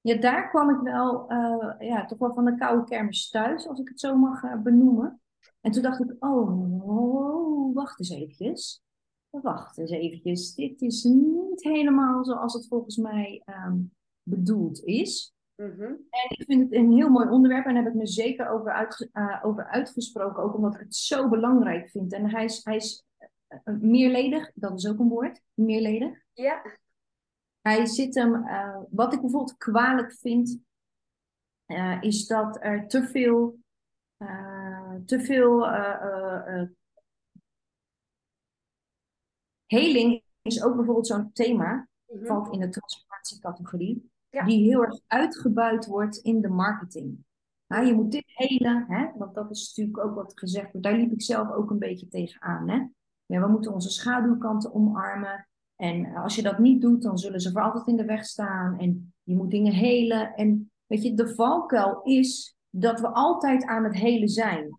Ja, 0.00 0.16
daar 0.16 0.48
kwam 0.48 0.70
ik 0.70 0.80
wel, 0.80 1.32
uh, 1.32 1.74
ja, 1.78 2.04
toch 2.04 2.18
wel 2.18 2.32
van 2.32 2.44
de 2.44 2.54
koude 2.54 2.84
kermis 2.84 3.30
thuis, 3.30 3.68
als 3.68 3.80
ik 3.80 3.88
het 3.88 4.00
zo 4.00 4.16
mag 4.16 4.42
uh, 4.42 4.56
benoemen. 4.56 5.20
En 5.60 5.70
toen 5.70 5.82
dacht 5.82 6.00
ik, 6.00 6.14
oh, 6.18 6.88
oh, 6.88 7.74
wacht 7.74 7.98
eens 7.98 8.10
eventjes. 8.10 8.82
Wacht 9.30 9.78
eens 9.78 9.90
eventjes. 9.90 10.54
Dit 10.54 10.82
is 10.82 11.04
niet 11.04 11.62
helemaal 11.62 12.24
zoals 12.24 12.54
het 12.54 12.68
volgens 12.68 12.96
mij 12.96 13.42
um, 13.46 13.92
bedoeld 14.22 14.84
is. 14.84 15.34
Mhm. 15.54 15.82
En 16.10 16.26
ik 16.28 16.44
vind 16.46 16.62
het 16.62 16.72
een 16.72 16.92
heel 16.92 17.08
mooi 17.08 17.28
onderwerp 17.28 17.66
en 17.66 17.74
daar 17.74 17.82
heb 17.82 17.92
ik 17.92 17.98
me 17.98 18.06
zeker 18.06 18.48
over, 18.48 18.72
uit, 18.72 19.08
uh, 19.12 19.40
over 19.42 19.66
uitgesproken, 19.66 20.42
ook 20.42 20.54
omdat 20.54 20.74
ik 20.74 20.80
het 20.80 20.96
zo 20.96 21.28
belangrijk 21.28 21.90
vind. 21.90 22.12
En 22.12 22.30
hij 22.30 22.44
is, 22.44 22.64
hij 22.64 22.76
is 22.76 23.04
uh, 23.64 23.76
meerledig, 23.80 24.50
dat 24.54 24.78
is 24.78 24.88
ook 24.88 24.98
een 24.98 25.08
woord, 25.08 25.40
meerledig. 25.54 26.22
Ja. 26.32 26.62
Hij 27.60 27.86
zit 27.86 28.14
hem, 28.14 28.34
uh, 28.34 28.80
wat 28.90 29.12
ik 29.12 29.20
bijvoorbeeld 29.20 29.56
kwalijk 29.56 30.12
vind, 30.12 30.60
is 32.00 32.26
dat 32.26 32.58
er 32.60 32.86
te 32.86 33.02
veel, 33.02 33.58
te 35.04 35.20
veel 35.20 35.66
heling 39.68 40.22
is 40.42 40.62
ook 40.62 40.76
bijvoorbeeld 40.76 41.06
zo'n 41.06 41.32
thema, 41.32 41.72
mm 41.72 41.86
valt 42.26 42.52
in 42.52 42.60
de 42.60 42.68
transformatiecategorie 42.68 44.10
die 44.30 44.68
heel 44.68 44.82
erg 44.82 45.00
uitgebuit 45.06 45.86
wordt 45.86 46.16
in 46.16 46.40
de 46.40 46.48
marketing. 46.48 47.24
Nou, 47.66 47.86
je 47.86 47.94
moet 47.94 48.12
dit 48.12 48.24
helen, 48.26 48.84
hè? 48.88 49.08
want 49.18 49.34
dat 49.34 49.50
is 49.50 49.66
natuurlijk 49.68 50.06
ook 50.06 50.14
wat 50.14 50.38
gezegd 50.38 50.72
wordt. 50.72 50.86
Daar 50.86 50.96
liep 50.96 51.12
ik 51.12 51.22
zelf 51.22 51.50
ook 51.50 51.70
een 51.70 51.78
beetje 51.78 52.08
tegenaan. 52.08 52.68
Hè? 52.68 52.86
Ja, 53.26 53.40
we 53.40 53.48
moeten 53.48 53.72
onze 53.72 53.90
schaduwkanten 53.90 54.74
omarmen. 54.74 55.48
En 55.76 56.14
als 56.14 56.34
je 56.34 56.42
dat 56.42 56.58
niet 56.58 56.80
doet, 56.80 57.02
dan 57.02 57.18
zullen 57.18 57.40
ze 57.40 57.50
voor 57.50 57.62
altijd 57.62 57.86
in 57.86 57.96
de 57.96 58.04
weg 58.04 58.24
staan. 58.24 58.78
En 58.78 59.14
je 59.22 59.34
moet 59.34 59.50
dingen 59.50 59.72
helen. 59.72 60.34
En 60.34 60.70
weet 60.86 61.02
je, 61.02 61.14
de 61.14 61.34
valkuil 61.34 62.02
is 62.02 62.56
dat 62.70 63.00
we 63.00 63.08
altijd 63.08 63.64
aan 63.64 63.84
het 63.84 63.94
helen 63.94 64.28
zijn. 64.28 64.77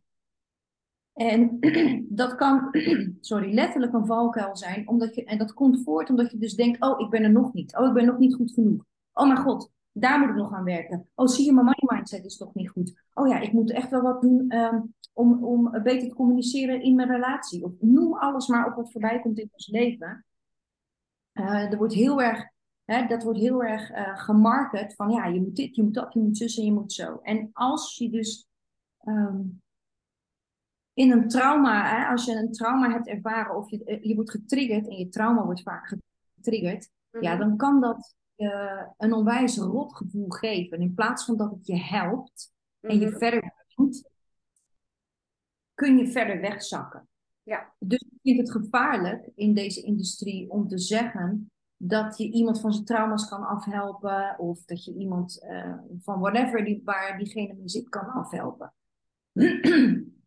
En 1.20 1.58
dat 2.22 2.36
kan, 2.36 2.70
sorry, 3.20 3.54
letterlijk 3.54 3.94
een 3.94 4.06
valkuil 4.06 4.58
zijn. 4.58 4.88
Omdat 4.88 5.16
je, 5.16 5.24
en 5.24 5.38
dat 5.38 5.54
komt 5.54 5.84
voort 5.84 6.10
omdat 6.10 6.32
je 6.32 6.38
dus 6.38 6.56
denkt, 6.56 6.82
oh, 6.82 7.00
ik 7.00 7.10
ben 7.10 7.24
er 7.24 7.32
nog 7.32 7.54
niet. 7.54 7.78
Oh, 7.78 7.88
ik 7.88 7.94
ben 7.94 8.06
nog 8.06 8.18
niet 8.18 8.36
goed 8.36 8.52
genoeg. 8.52 8.86
Oh 9.14 9.28
mijn 9.28 9.40
god, 9.40 9.72
daar 9.92 10.20
moet 10.20 10.30
ik 10.30 10.36
nog 10.36 10.54
aan 10.54 10.64
werken. 10.64 11.10
Oh, 11.16 11.28
zie 11.28 11.46
je, 11.46 11.54
mijn 11.54 11.66
money 11.66 11.98
mindset 11.98 12.26
is 12.26 12.38
toch 12.38 12.54
niet 12.54 12.70
goed. 12.70 13.04
Oh 13.14 13.28
ja, 13.28 13.40
ik 13.40 13.52
moet 13.52 13.72
echt 13.72 13.90
wel 13.90 14.02
wat 14.02 14.22
doen 14.22 14.56
um, 14.56 14.94
om, 15.14 15.44
om 15.44 15.84
beter 15.84 16.08
te 16.08 16.16
communiceren 16.16 16.82
in 16.82 16.96
mijn 16.96 17.10
relatie. 17.10 17.64
Of 17.64 17.72
noem 17.80 18.14
alles 18.14 18.48
maar 18.48 18.68
op 18.68 18.76
wat 18.76 18.92
voorbij 18.92 19.20
komt 19.20 19.40
in 19.40 19.50
ons 19.52 19.68
leven. 19.68 20.26
Uh, 21.34 21.72
er 21.72 21.78
wordt 21.78 21.94
heel 21.94 22.22
erg, 22.22 22.50
hè, 22.86 23.08
dat 23.08 23.24
wordt 23.24 23.40
heel 23.40 23.64
erg 23.64 23.92
uh, 23.92 24.18
gemarket 24.18 24.96
van 24.96 25.10
ja, 25.10 25.26
je 25.26 25.42
moet 25.42 25.56
dit, 25.56 25.76
je 25.76 25.84
moet 25.84 25.94
dat, 25.94 26.14
je 26.14 26.20
moet 26.20 26.38
zus 26.38 26.58
en 26.58 26.66
je 26.66 26.74
moet 26.74 26.94
zo. 26.94 27.20
En 27.24 27.50
als 27.54 27.98
je 27.98 28.10
dus 28.10 28.48
um, 29.04 29.62
in 31.00 31.12
een 31.12 31.28
trauma, 31.28 31.98
hè, 31.98 32.06
als 32.06 32.26
je 32.26 32.36
een 32.36 32.52
trauma 32.52 32.90
hebt 32.92 33.08
ervaren 33.08 33.56
of 33.56 33.70
je, 33.70 34.00
je 34.02 34.16
wordt 34.16 34.32
getriggerd 34.32 34.88
en 34.88 34.98
je 34.98 35.10
trauma 35.10 35.44
wordt 35.46 35.62
vaak 35.62 35.98
getriggerd, 36.36 36.90
ja, 37.20 37.34
mhm. 37.34 37.40
dan 37.40 37.58
kan 37.58 37.82
dat 37.82 38.16
uh, 38.38 38.84
een 38.98 39.14
onwijs 39.14 39.58
rot 39.58 39.96
gevoel 39.96 40.30
geven. 40.30 40.80
In 40.80 40.94
plaats 40.94 41.26
van 41.26 41.38
dat 41.38 41.52
het 41.52 41.68
je 41.68 41.78
helpt 41.78 42.54
en 42.80 43.00
je 43.00 43.08
mhm. 43.08 43.18
verder 43.18 43.54
brengt, 43.76 44.10
kun 45.74 45.98
je 45.98 46.08
verder 46.08 46.42
wegzakken. 46.42 47.08
Ja. 47.44 47.74
Dus 47.80 48.00
ik 48.00 48.20
vind 48.22 48.38
het 48.38 48.52
gevaarlijk 48.52 49.30
in 49.36 49.54
deze 49.54 49.82
industrie 49.82 50.50
om 50.50 50.68
te 50.68 50.78
zeggen 50.78 51.52
dat 51.78 52.18
je 52.18 52.32
iemand 52.32 52.60
van 52.60 52.74
zijn 52.74 52.86
trauma's 52.86 53.30
kan 53.30 53.48
afhelpen 53.48 54.40
of 54.40 54.66
dat 54.66 54.86
je 54.86 54.94
iemand 54.94 55.44
uh, 55.44 55.78
van 56.00 56.20
whatever 56.20 56.66
die, 56.66 56.82
waar 56.84 57.18
diegene 57.18 57.54
mee 57.54 57.70
zit 57.70 57.90
kan 57.90 58.08
afhelpen. 58.08 58.74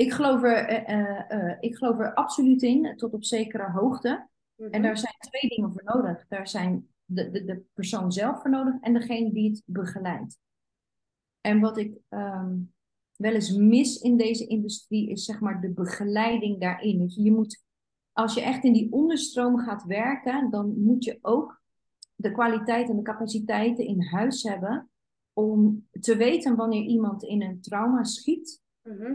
ik, 0.00 0.12
geloof 0.12 0.42
er, 0.42 0.88
uh, 0.90 1.56
ik 1.60 1.76
geloof 1.76 1.98
er 1.98 2.14
absoluut 2.14 2.62
in, 2.62 2.96
tot 2.96 3.12
op 3.12 3.24
zekere 3.24 3.70
hoogte. 3.70 4.28
En 4.56 4.68
mhm. 4.70 4.82
daar 4.82 4.98
zijn 4.98 5.14
twee 5.18 5.48
dingen 5.48 5.72
voor 5.72 5.84
nodig. 5.84 6.26
Daar 6.28 6.48
zijn 6.48 6.88
de, 7.04 7.30
de, 7.30 7.44
de 7.44 7.62
persoon 7.72 8.12
zelf 8.12 8.40
voor 8.40 8.50
nodig 8.50 8.74
en 8.80 8.92
degene 8.92 9.32
die 9.32 9.50
het 9.50 9.62
begeleidt. 9.66 10.38
En 11.40 11.60
wat 11.60 11.78
ik 11.78 11.98
ehm, 12.08 12.56
wel 13.16 13.32
eens 13.32 13.52
mis 13.56 14.00
in 14.00 14.16
deze 14.16 14.46
industrie 14.46 15.10
is 15.10 15.24
zeg 15.24 15.40
maar 15.40 15.60
de 15.60 15.70
begeleiding 15.70 16.60
daarin. 16.60 17.08
je, 17.08 17.22
je 17.22 17.32
moet, 17.32 17.62
als 18.12 18.34
je 18.34 18.40
echt 18.40 18.64
in 18.64 18.72
die 18.72 18.92
onderstroom 18.92 19.58
gaat 19.58 19.84
werken, 19.84 20.50
dan 20.50 20.80
moet 20.82 21.04
je 21.04 21.18
ook 21.20 21.62
de 22.14 22.32
kwaliteit 22.32 22.88
en 22.88 22.96
de 22.96 23.02
capaciteiten 23.02 23.86
in 23.86 24.02
huis 24.02 24.42
hebben 24.42 24.90
om 25.32 25.88
te 26.00 26.16
weten 26.16 26.56
wanneer 26.56 26.82
iemand 26.82 27.22
in 27.22 27.42
een 27.42 27.60
trauma 27.60 28.04
schiet. 28.04 28.62
Mhm 28.82 29.12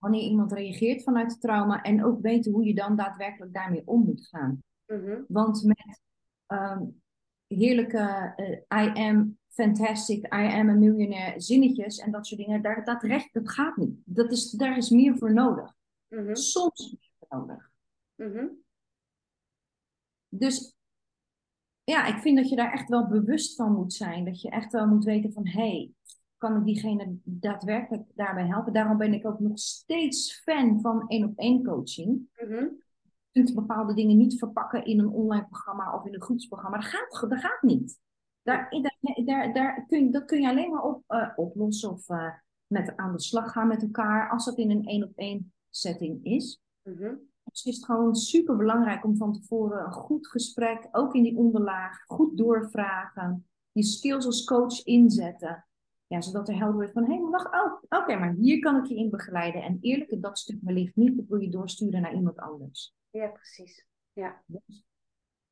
wanneer 0.00 0.22
iemand 0.22 0.52
reageert 0.52 1.02
vanuit 1.02 1.30
het 1.30 1.40
trauma 1.40 1.82
en 1.82 2.04
ook 2.04 2.20
weten 2.20 2.52
hoe 2.52 2.64
je 2.64 2.74
dan 2.74 2.96
daadwerkelijk 2.96 3.52
daarmee 3.52 3.82
om 3.84 4.04
moet 4.04 4.26
gaan. 4.26 4.62
Mhm. 4.86 5.22
Want 5.28 5.64
met 5.64 6.00
um, 6.46 7.02
heerlijke 7.46 8.32
uh, 8.36 8.82
I 8.84 8.90
am 8.94 9.38
fantastic, 9.48 10.24
I 10.24 10.46
am 10.46 10.68
a 10.68 10.74
millionaire 10.74 11.40
zinnetjes 11.40 11.98
en 11.98 12.10
dat 12.10 12.26
soort 12.26 12.40
dingen, 12.40 12.62
daar, 12.62 12.84
dat, 12.84 13.02
recht, 13.02 13.32
dat 13.32 13.50
gaat 13.50 13.76
niet. 13.76 13.98
Dat 14.04 14.32
is, 14.32 14.50
daar 14.50 14.76
is 14.76 14.90
meer 14.90 15.18
voor 15.18 15.32
nodig. 15.32 15.74
Mhm. 16.08 16.34
Soms 16.34 16.90
meer 16.90 17.10
voor 17.18 17.38
nodig. 17.38 17.70
Mhm. 18.14 18.46
Dus 20.28 20.74
ja, 21.84 22.06
ik 22.06 22.18
vind 22.18 22.36
dat 22.36 22.48
je 22.48 22.56
daar 22.56 22.72
echt 22.72 22.88
wel 22.88 23.08
bewust 23.08 23.54
van 23.54 23.72
moet 23.72 23.92
zijn. 23.92 24.24
Dat 24.24 24.40
je 24.40 24.50
echt 24.50 24.72
wel 24.72 24.86
moet 24.86 25.04
weten 25.04 25.32
van, 25.32 25.46
hé, 25.46 25.70
hey, 25.70 25.92
kan 26.40 26.56
ik 26.56 26.64
diegene 26.64 27.18
daadwerkelijk 27.24 28.02
daarbij 28.14 28.46
helpen. 28.46 28.72
Daarom 28.72 28.96
ben 28.96 29.12
ik 29.12 29.26
ook 29.26 29.38
nog 29.40 29.58
steeds 29.58 30.42
fan 30.42 30.80
van 30.80 31.08
één 31.08 31.24
op 31.24 31.38
één 31.38 31.64
coaching. 31.64 32.28
Mm 32.42 32.78
Je 33.30 33.42
kunt 33.42 33.54
bepaalde 33.54 33.94
dingen 33.94 34.16
niet 34.16 34.38
verpakken 34.38 34.84
in 34.84 34.98
een 34.98 35.08
online 35.08 35.46
programma 35.46 35.94
of 35.94 36.06
in 36.06 36.14
een 36.14 36.22
groepsprogramma. 36.22 36.76
Dat 36.76 36.86
gaat, 36.86 37.30
dat 37.30 37.40
gaat 37.40 37.62
niet. 37.62 37.98
Daar, 38.42 38.70
daar, 39.24 39.52
daar 39.52 39.86
kun 39.86 40.04
je, 40.04 40.10
dat 40.10 40.24
kun 40.24 40.40
je 40.40 40.48
alleen 40.48 40.70
maar 40.70 40.82
op, 40.82 41.02
eh, 41.06 41.28
oplossen 41.36 41.90
of 41.90 42.08
eh, 42.08 42.32
met 42.66 42.96
aan 42.96 43.12
de 43.12 43.20
slag 43.20 43.52
gaan 43.52 43.68
met 43.68 43.82
elkaar 43.82 44.30
als 44.30 44.44
dat 44.44 44.58
in 44.58 44.70
een 44.70 44.84
één 44.84 45.04
op 45.04 45.12
één 45.14 45.52
setting 45.70 46.24
is. 46.24 46.62
Mhm. 46.82 47.14
Dus 47.44 47.64
is 47.64 47.76
het 47.76 47.84
gewoon 47.84 48.14
super 48.14 48.56
belangrijk 48.56 49.04
om 49.04 49.16
van 49.16 49.32
tevoren 49.32 49.84
een 49.84 49.92
goed 49.92 50.26
gesprek, 50.26 50.88
ook 50.90 51.14
in 51.14 51.22
die 51.22 51.36
onderlaag, 51.36 52.04
goed 52.06 52.38
doorvragen, 52.38 53.46
je 53.72 53.82
skills 53.82 54.26
als 54.26 54.44
coach 54.44 54.84
inzetten. 54.84 55.64
Ja, 56.10 56.20
zodat 56.20 56.48
er 56.48 56.56
helder 56.56 56.74
wordt 56.74 56.92
van, 56.92 57.04
hé, 57.04 57.14
hey, 57.14 57.22
wacht, 57.22 57.54
oh, 57.54 58.00
oké, 58.00 58.16
maar 58.16 58.34
hier 58.34 58.58
kan 58.58 58.76
ik 58.76 58.84
je 58.84 58.96
in 58.96 59.10
begeleiden. 59.10 59.62
En 59.62 59.78
eerlijk, 59.80 60.22
dat 60.22 60.38
stuk 60.38 60.58
wellicht 60.62 60.96
niet, 60.96 61.16
dat 61.16 61.26
wil 61.26 61.40
je 61.40 61.50
doorsturen 61.50 62.00
naar 62.00 62.14
iemand 62.14 62.38
anders. 62.38 62.94
Ja, 63.10 63.28
precies. 63.28 63.86
Ja. 64.12 64.42
Dus 64.46 64.84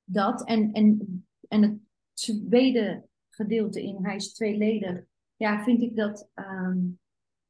dat 0.04 0.44
en, 0.44 0.72
en, 0.72 1.26
en 1.48 1.62
het 1.62 1.78
tweede 2.12 3.08
gedeelte 3.28 3.82
in 3.82 4.04
hij 4.04 4.16
is 4.16 4.32
tweeledig, 4.32 5.04
ja, 5.36 5.62
vind 5.62 5.82
ik 5.82 5.96
dat, 5.96 6.30
ehm, 6.34 6.78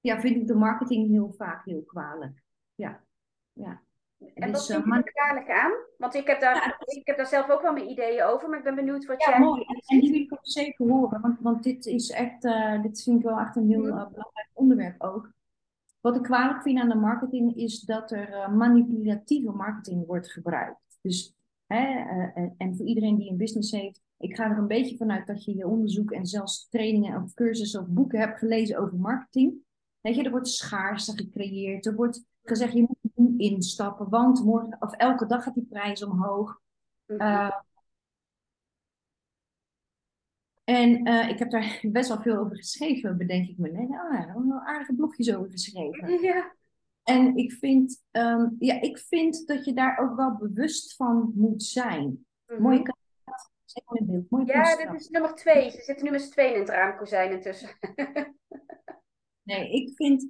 ja, 0.00 0.20
vind 0.20 0.36
ik 0.36 0.46
de 0.46 0.54
marketing 0.54 1.08
heel 1.08 1.32
vaak 1.32 1.64
heel 1.64 1.82
kwalijk. 1.82 2.42
Ja, 2.74 3.04
ja. 3.52 3.82
En 4.18 4.52
Dus, 4.52 4.68
wat 4.68 4.82
vind 4.82 4.94
eh, 4.94 5.02
je 5.04 5.50
er 5.50 5.60
aan? 5.60 5.72
Want 5.98 6.14
ik 6.14 6.26
heb, 6.26 6.40
daar, 6.40 6.54
Ja, 6.54 6.76
ik 6.96 7.06
heb 7.06 7.16
daar 7.16 7.26
zelf 7.26 7.50
ook 7.50 7.62
wel 7.62 7.72
mijn 7.72 7.90
ideeën 7.90 8.22
over, 8.24 8.48
maar 8.48 8.58
ik 8.58 8.64
ben 8.64 8.74
benieuwd 8.74 9.06
wat 9.06 9.22
Ja, 9.24 9.30
jij... 9.30 9.38
mooi. 9.40 9.62
En, 9.66 9.82
en 9.86 10.00
die 10.00 10.10
wil 10.10 10.20
ik 10.20 10.32
ook 10.32 10.38
zeker 10.42 10.86
horen, 10.88 11.20
want, 11.20 11.40
want 11.40 11.62
dit 11.62 11.86
is 11.86 12.10
echt, 12.10 12.44
eh, 12.44 12.82
dit 12.82 13.02
vind 13.02 13.18
ik 13.18 13.24
wel 13.24 13.38
echt 13.38 13.56
een 13.56 13.68
heel 13.68 13.78
Mhm. 13.80 13.88
eh, 13.88 14.06
belangrijk 14.08 14.48
onderwerp 14.52 15.02
ook. 15.02 15.30
Wat 16.00 16.16
ik 16.16 16.22
kwalijk 16.22 16.62
vind 16.62 16.78
aan 16.80 16.88
de 16.88 16.94
marketing 16.94 17.56
is 17.56 17.80
dat 17.80 18.10
er 18.10 18.50
manipulatieve 18.50 19.50
marketing 19.50 20.06
wordt 20.06 20.30
gebruikt. 20.32 20.98
Dus, 21.00 21.34
hè, 21.66 21.84
en, 22.34 22.54
en 22.58 22.76
voor 22.76 22.86
iedereen 22.86 23.16
die 23.16 23.30
een 23.30 23.36
business 23.36 23.70
heeft, 23.72 24.02
ik 24.18 24.36
ga 24.36 24.50
er 24.50 24.58
een 24.58 24.66
beetje 24.66 24.96
vanuit 24.96 25.26
dat 25.26 25.44
je 25.44 25.56
je 25.56 25.66
onderzoek 25.66 26.10
en 26.10 26.26
zelfs 26.26 26.68
trainingen 26.70 27.22
of 27.22 27.34
cursussen 27.34 27.80
of 27.80 27.86
boeken 27.88 28.18
hebt 28.18 28.38
gelezen 28.38 28.78
over 28.78 28.98
marketing. 28.98 29.54
Weet 30.08 30.16
je, 30.16 30.22
er 30.22 30.30
wordt 30.30 30.48
schaarste 30.48 31.16
gecreëerd, 31.16 31.86
er 31.86 31.94
wordt 31.94 32.24
gezegd 32.42 32.72
je 32.72 32.80
moet 32.80 33.12
nu 33.14 33.38
instappen, 33.38 34.08
want 34.08 34.44
morgen 34.44 34.76
of 34.80 34.92
elke 34.92 35.26
dag 35.26 35.42
gaat 35.42 35.54
die 35.54 35.66
prijs 35.68 36.02
omhoog. 36.02 36.60
Mhm. 37.06 37.20
Uh, 37.22 37.50
en 40.64 41.08
uh, 41.08 41.28
ik 41.28 41.38
heb 41.38 41.50
daar 41.50 41.80
best 41.92 42.08
wel 42.08 42.20
veel 42.20 42.36
over 42.36 42.56
geschreven, 42.56 43.16
bedenk 43.16 43.48
ik 43.48 43.58
me. 43.58 43.70
Nee, 43.70 43.88
nou, 43.88 44.14
ja, 44.14 44.34
wel 44.34 44.60
aardige 44.60 44.94
blogjes 44.94 45.34
over 45.34 45.50
geschreven. 45.50 46.20
Ja. 46.22 46.56
En 47.02 47.36
ik 47.36 47.52
vind, 47.52 48.02
um, 48.10 48.56
ja, 48.58 48.80
ik 48.80 48.98
vind 48.98 49.46
dat 49.46 49.64
je 49.64 49.72
daar 49.72 49.98
ook 49.98 50.16
wel 50.16 50.36
bewust 50.36 50.96
van 50.96 51.32
moet 51.34 51.62
zijn. 51.62 52.26
Mhm. 52.46 52.62
Mooie 52.62 52.82
kaart, 52.82 52.98
in 53.90 54.06
beeld. 54.06 54.30
Mooie 54.30 54.46
Ja, 54.46 54.76
dit 54.76 55.00
is 55.00 55.08
nummer 55.08 55.34
twee. 55.34 55.70
Ze 55.70 55.82
zitten 55.82 56.04
nu 56.04 56.10
met 56.10 56.22
z'n 56.22 56.30
tweeën 56.30 56.54
in 56.54 56.60
het 56.60 56.68
raamkozijn 56.68 57.30
intussen. 57.30 57.70
Nee, 59.48 59.70
ik 59.70 59.92
vind, 59.94 60.22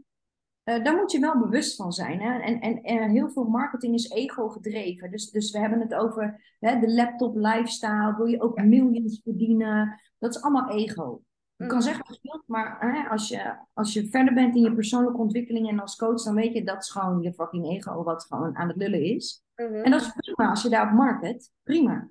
uh, 0.64 0.84
daar 0.84 0.96
moet 0.96 1.12
je 1.12 1.18
wel 1.18 1.38
bewust 1.38 1.76
van 1.76 1.92
zijn. 1.92 2.20
Hè? 2.20 2.38
En, 2.38 2.60
en, 2.60 2.82
en 2.82 3.10
heel 3.10 3.30
veel 3.30 3.44
marketing 3.44 3.94
is 3.94 4.10
ego 4.10 4.48
gedreven. 4.48 5.10
Dus, 5.10 5.30
dus 5.30 5.50
we 5.50 5.58
hebben 5.58 5.80
het 5.80 5.94
over 5.94 6.54
hè, 6.58 6.80
de 6.80 6.94
laptop 6.94 7.36
lifestyle. 7.36 8.14
Wil 8.16 8.26
je 8.26 8.40
ook 8.40 8.62
millions 8.62 9.20
verdienen? 9.24 10.00
Dat 10.18 10.36
is 10.36 10.42
allemaal 10.42 10.70
ego. 10.70 11.22
Je 11.56 11.66
kan 11.66 11.76
Mhm. 11.76 11.86
zeggen 11.86 12.04
wat 12.06 12.18
je 12.22 12.28
wilt, 12.30 12.42
maar 12.46 12.92
hè, 12.92 13.08
als, 13.08 13.28
je, 13.28 13.56
als 13.72 13.92
je 13.92 14.08
verder 14.08 14.34
bent 14.34 14.54
in 14.54 14.62
je 14.62 14.74
persoonlijke 14.74 15.18
ontwikkeling 15.20 15.68
en 15.68 15.80
als 15.80 15.96
coach, 15.96 16.22
dan 16.22 16.34
weet 16.34 16.52
je 16.52 16.64
dat 16.64 16.82
is 16.82 16.90
gewoon 16.90 17.22
je 17.22 17.32
fucking 17.32 17.66
ego 17.66 18.02
wat 18.02 18.24
gewoon 18.24 18.56
aan 18.56 18.68
het 18.68 18.76
lullen 18.76 19.02
is. 19.02 19.42
Mhm. 19.56 19.74
En 19.74 19.90
dat 19.90 20.00
is 20.00 20.12
prima 20.16 20.50
als 20.50 20.62
je 20.62 20.68
daarop 20.68 20.94
market. 20.96 21.50
Prima. 21.62 22.08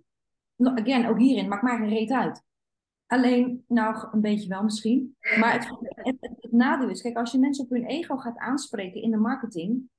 No, 0.55 0.69
Again, 0.69 1.07
ook 1.07 1.17
hierin, 1.17 1.47
maakt 1.47 1.63
maar 1.63 1.77
geen 1.77 1.89
reet 1.89 2.11
uit. 2.11 2.45
Alleen, 3.07 3.63
nou, 3.67 4.07
een 4.11 4.21
beetje 4.21 4.49
wel 4.49 4.63
misschien. 4.63 5.15
Maar 5.39 5.53
het, 5.53 5.67
het, 6.19 6.36
het, 6.47 6.59
nadeel 6.59 6.89
is, 6.89 7.01
kijk, 7.01 7.17
als 7.17 7.31
je 7.31 7.39
mensen 7.39 7.63
op 7.63 7.69
hun 7.69 7.85
ego 7.85 8.17
gaat 8.17 8.37
aanspreken 8.37 9.01
in 9.01 9.11
de 9.11 9.17
marketing, 9.17 9.89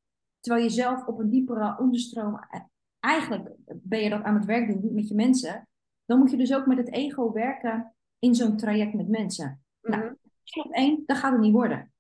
terwijl 0.41 0.65
je 0.65 0.71
zelf 0.71 1.07
op 1.07 1.19
een 1.19 1.31
diepere 1.31 1.77
onderstroom, 1.79 2.41
eigenlijk 3.01 3.51
ben 3.67 4.01
je 4.01 4.11
dat 4.11 4.23
aan 4.23 4.35
het 4.35 4.45
werk 4.45 4.83
doen 4.83 4.95
met 4.95 5.09
je 5.09 5.15
mensen, 5.15 5.69
dan 6.05 6.19
moet 6.19 6.31
je 6.31 6.37
dus 6.37 6.55
ook 6.55 6.67
met 6.67 6.79
het 6.79 6.93
ego 6.93 7.33
werken 7.33 7.95
in 8.19 8.35
zo'n 8.35 8.57
traject 8.57 8.95
met 8.95 9.09
mensen. 9.09 9.63
Mhm. 9.81 9.99
Nou, 9.99 10.17
één 10.45 10.65
op 10.65 10.73
één, 10.73 11.03
dat 11.07 11.17
gaat 11.17 11.33
het 11.33 11.41
niet 11.41 11.53
worden. 11.53 11.93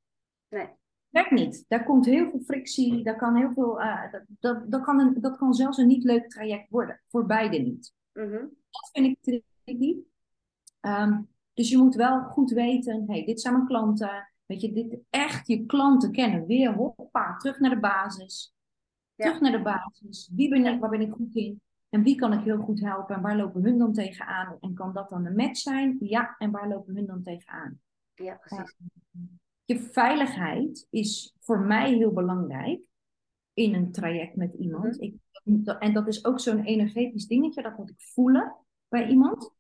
Nee. 0.48 0.68
Werkt 1.08 1.30
niet. 1.30 1.64
Daar 1.68 1.84
komt 1.84 2.06
heel 2.06 2.30
veel 2.30 2.40
frictie, 2.40 3.04
daar 3.04 3.16
kan 3.16 3.36
heel 3.36 3.52
veel, 3.52 3.80
uh, 3.80 4.12
dat, 4.12 4.22
dat, 4.26 4.70
dat, 4.70 4.82
kan 4.82 5.00
een, 5.00 5.20
dat 5.20 5.36
kan 5.36 5.54
zelfs 5.54 5.78
een 5.78 5.86
niet 5.86 6.04
leuk 6.04 6.28
traject 6.28 6.70
worden. 6.70 7.00
Voor 7.08 7.26
beide 7.26 7.58
niet. 7.58 7.92
Mhm. 8.12 8.46
Dat 8.70 8.90
vind 8.92 9.06
ik 9.06 9.44
tricky. 9.64 9.96
Um, 10.80 11.28
dus 11.58 11.68
je 11.68 11.78
moet 11.78 11.94
wel 11.94 12.22
goed 12.22 12.50
weten, 12.50 13.04
hey, 13.06 13.24
dit 13.24 13.40
zijn 13.40 13.54
mijn 13.54 13.66
klanten. 13.66 14.32
Weet 14.48 14.60
je, 14.60 14.72
dit 14.72 14.98
echt 15.10 15.46
je 15.46 15.66
klanten 15.66 16.12
kennen. 16.12 16.46
Weer 16.46 16.74
hoppa, 16.74 17.36
terug 17.36 17.58
naar 17.58 17.70
de 17.70 17.80
basis. 17.80 18.54
Ja. 19.14 19.24
Terug 19.24 19.40
naar 19.40 19.52
de 19.52 19.62
basis. 19.62 20.30
Wie 20.34 20.48
ben 20.48 20.66
ik, 20.66 20.80
waar 20.80 20.90
ben 20.90 21.00
ik 21.00 21.12
goed 21.12 21.34
in? 21.34 21.60
En 21.88 22.02
wie 22.02 22.14
kan 22.14 22.32
ik 22.32 22.44
heel 22.44 22.58
goed 22.58 22.80
helpen? 22.80 23.14
En 23.16 23.22
waar 23.22 23.36
lopen 23.36 23.64
hun 23.64 23.78
dan 23.78 23.92
tegenaan? 23.92 24.56
En 24.60 24.74
kan 24.74 24.92
dat 24.92 25.08
dan 25.08 25.26
een 25.26 25.34
match 25.34 25.58
zijn? 25.58 25.96
Ja, 26.00 26.34
en 26.38 26.50
waar 26.50 26.68
lopen 26.68 26.94
hun 26.94 27.06
dan 27.06 27.22
tegenaan? 27.22 27.80
Ja, 28.14 28.34
precies. 28.34 28.74
Je 29.64 29.78
veiligheid 29.78 30.86
is 30.90 31.34
voor 31.38 31.60
mij 31.60 31.94
heel 31.94 32.12
belangrijk 32.12 32.80
in 33.52 33.74
een 33.74 33.92
traject 33.92 34.36
met 34.36 34.54
iemand. 34.54 35.00
Mhm. 35.00 35.02
Ik, 35.02 35.14
en 35.78 35.92
dat 35.92 36.08
is 36.08 36.24
ook 36.24 36.40
zo'n 36.40 36.64
energetisch 36.64 37.26
dingetje, 37.26 37.62
dat 37.62 37.78
moet 37.78 37.90
ik 37.90 38.00
voelen 38.00 38.56
bij 38.88 39.08
iemand. 39.08 39.50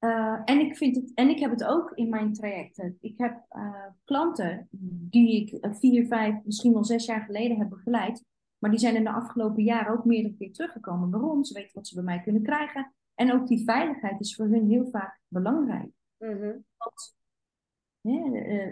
Uh, 0.00 0.40
en, 0.44 0.60
ik 0.60 0.76
vind 0.76 0.96
het, 0.96 1.14
en 1.14 1.28
ik 1.28 1.38
heb 1.38 1.50
het 1.50 1.64
ook 1.64 1.90
in 1.94 2.08
mijn 2.08 2.32
trajecten. 2.32 2.96
Ik 3.00 3.18
heb 3.18 3.44
uh, 3.56 3.84
klanten 4.04 4.68
die 5.10 5.40
ik 5.40 5.64
uh, 5.64 5.72
vier, 5.74 6.06
vijf, 6.06 6.34
misschien 6.44 6.72
wel 6.72 6.84
zes 6.84 7.06
jaar 7.06 7.20
geleden 7.20 7.58
heb 7.58 7.68
begeleid. 7.68 8.24
Maar 8.58 8.70
die 8.70 8.78
zijn 8.80 8.96
in 8.96 9.04
de 9.04 9.10
afgelopen 9.12 9.62
jaren 9.62 9.92
ook 9.92 10.04
meerdere 10.04 10.34
keer 10.34 10.52
teruggekomen. 10.52 11.10
Waarom? 11.10 11.44
Ze 11.44 11.54
weten 11.54 11.74
wat 11.74 11.86
ze 11.86 11.94
bij 11.94 12.04
mij 12.04 12.22
kunnen 12.22 12.42
krijgen. 12.42 12.94
En 13.14 13.32
ook 13.32 13.46
die 13.46 13.64
veiligheid 13.64 14.20
is 14.20 14.34
voor 14.34 14.46
hun 14.46 14.68
heel 14.68 14.88
vaak 14.90 15.20
belangrijk. 15.28 15.90
Mhm. 16.18 16.56
Want, 16.76 17.18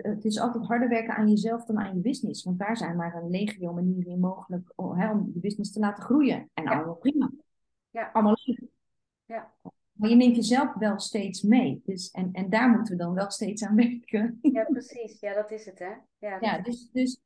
het 0.02 0.24
is 0.24 0.40
altijd 0.40 0.66
harder 0.66 0.88
werken 0.88 1.14
aan 1.14 1.28
jezelf 1.28 1.64
dan 1.64 1.78
aan 1.78 1.94
je 1.94 2.00
business. 2.00 2.44
Want 2.44 2.58
daar 2.58 2.76
zijn 2.76 2.96
maar 2.96 3.14
een 3.14 3.30
legio 3.30 3.72
manieren 3.72 4.20
mogelijk 4.20 4.72
om, 4.74 4.94
hè, 4.94 5.10
om 5.10 5.30
je 5.34 5.40
business 5.40 5.72
te 5.72 5.80
laten 5.80 6.02
groeien. 6.02 6.50
En 6.54 6.64
Ja. 6.64 6.76
allemaal 6.76 6.96
prima. 6.96 7.30
Ja. 7.90 8.10
Allemaal 8.12 8.36
leuk. 8.44 8.62
Ja. 9.24 9.52
Maar 9.98 10.10
je 10.10 10.16
neemt 10.16 10.36
jezelf 10.36 10.74
wel 10.74 10.98
steeds 10.98 11.42
mee. 11.42 11.82
Dus, 11.84 12.10
en, 12.10 12.32
en 12.32 12.50
daar 12.50 12.70
moeten 12.70 12.96
we 12.96 13.02
dan 13.02 13.14
wel 13.14 13.30
steeds 13.30 13.64
aan 13.64 13.74
werken. 13.74 14.38
Ja, 14.42 14.64
precies. 14.64 15.20
Ja, 15.20 15.34
dat 15.34 15.50
is 15.50 15.64
het, 15.64 15.78
hè? 15.78 15.92
Ja, 16.40 16.58
dus, 16.58 16.90
dus 16.92 17.20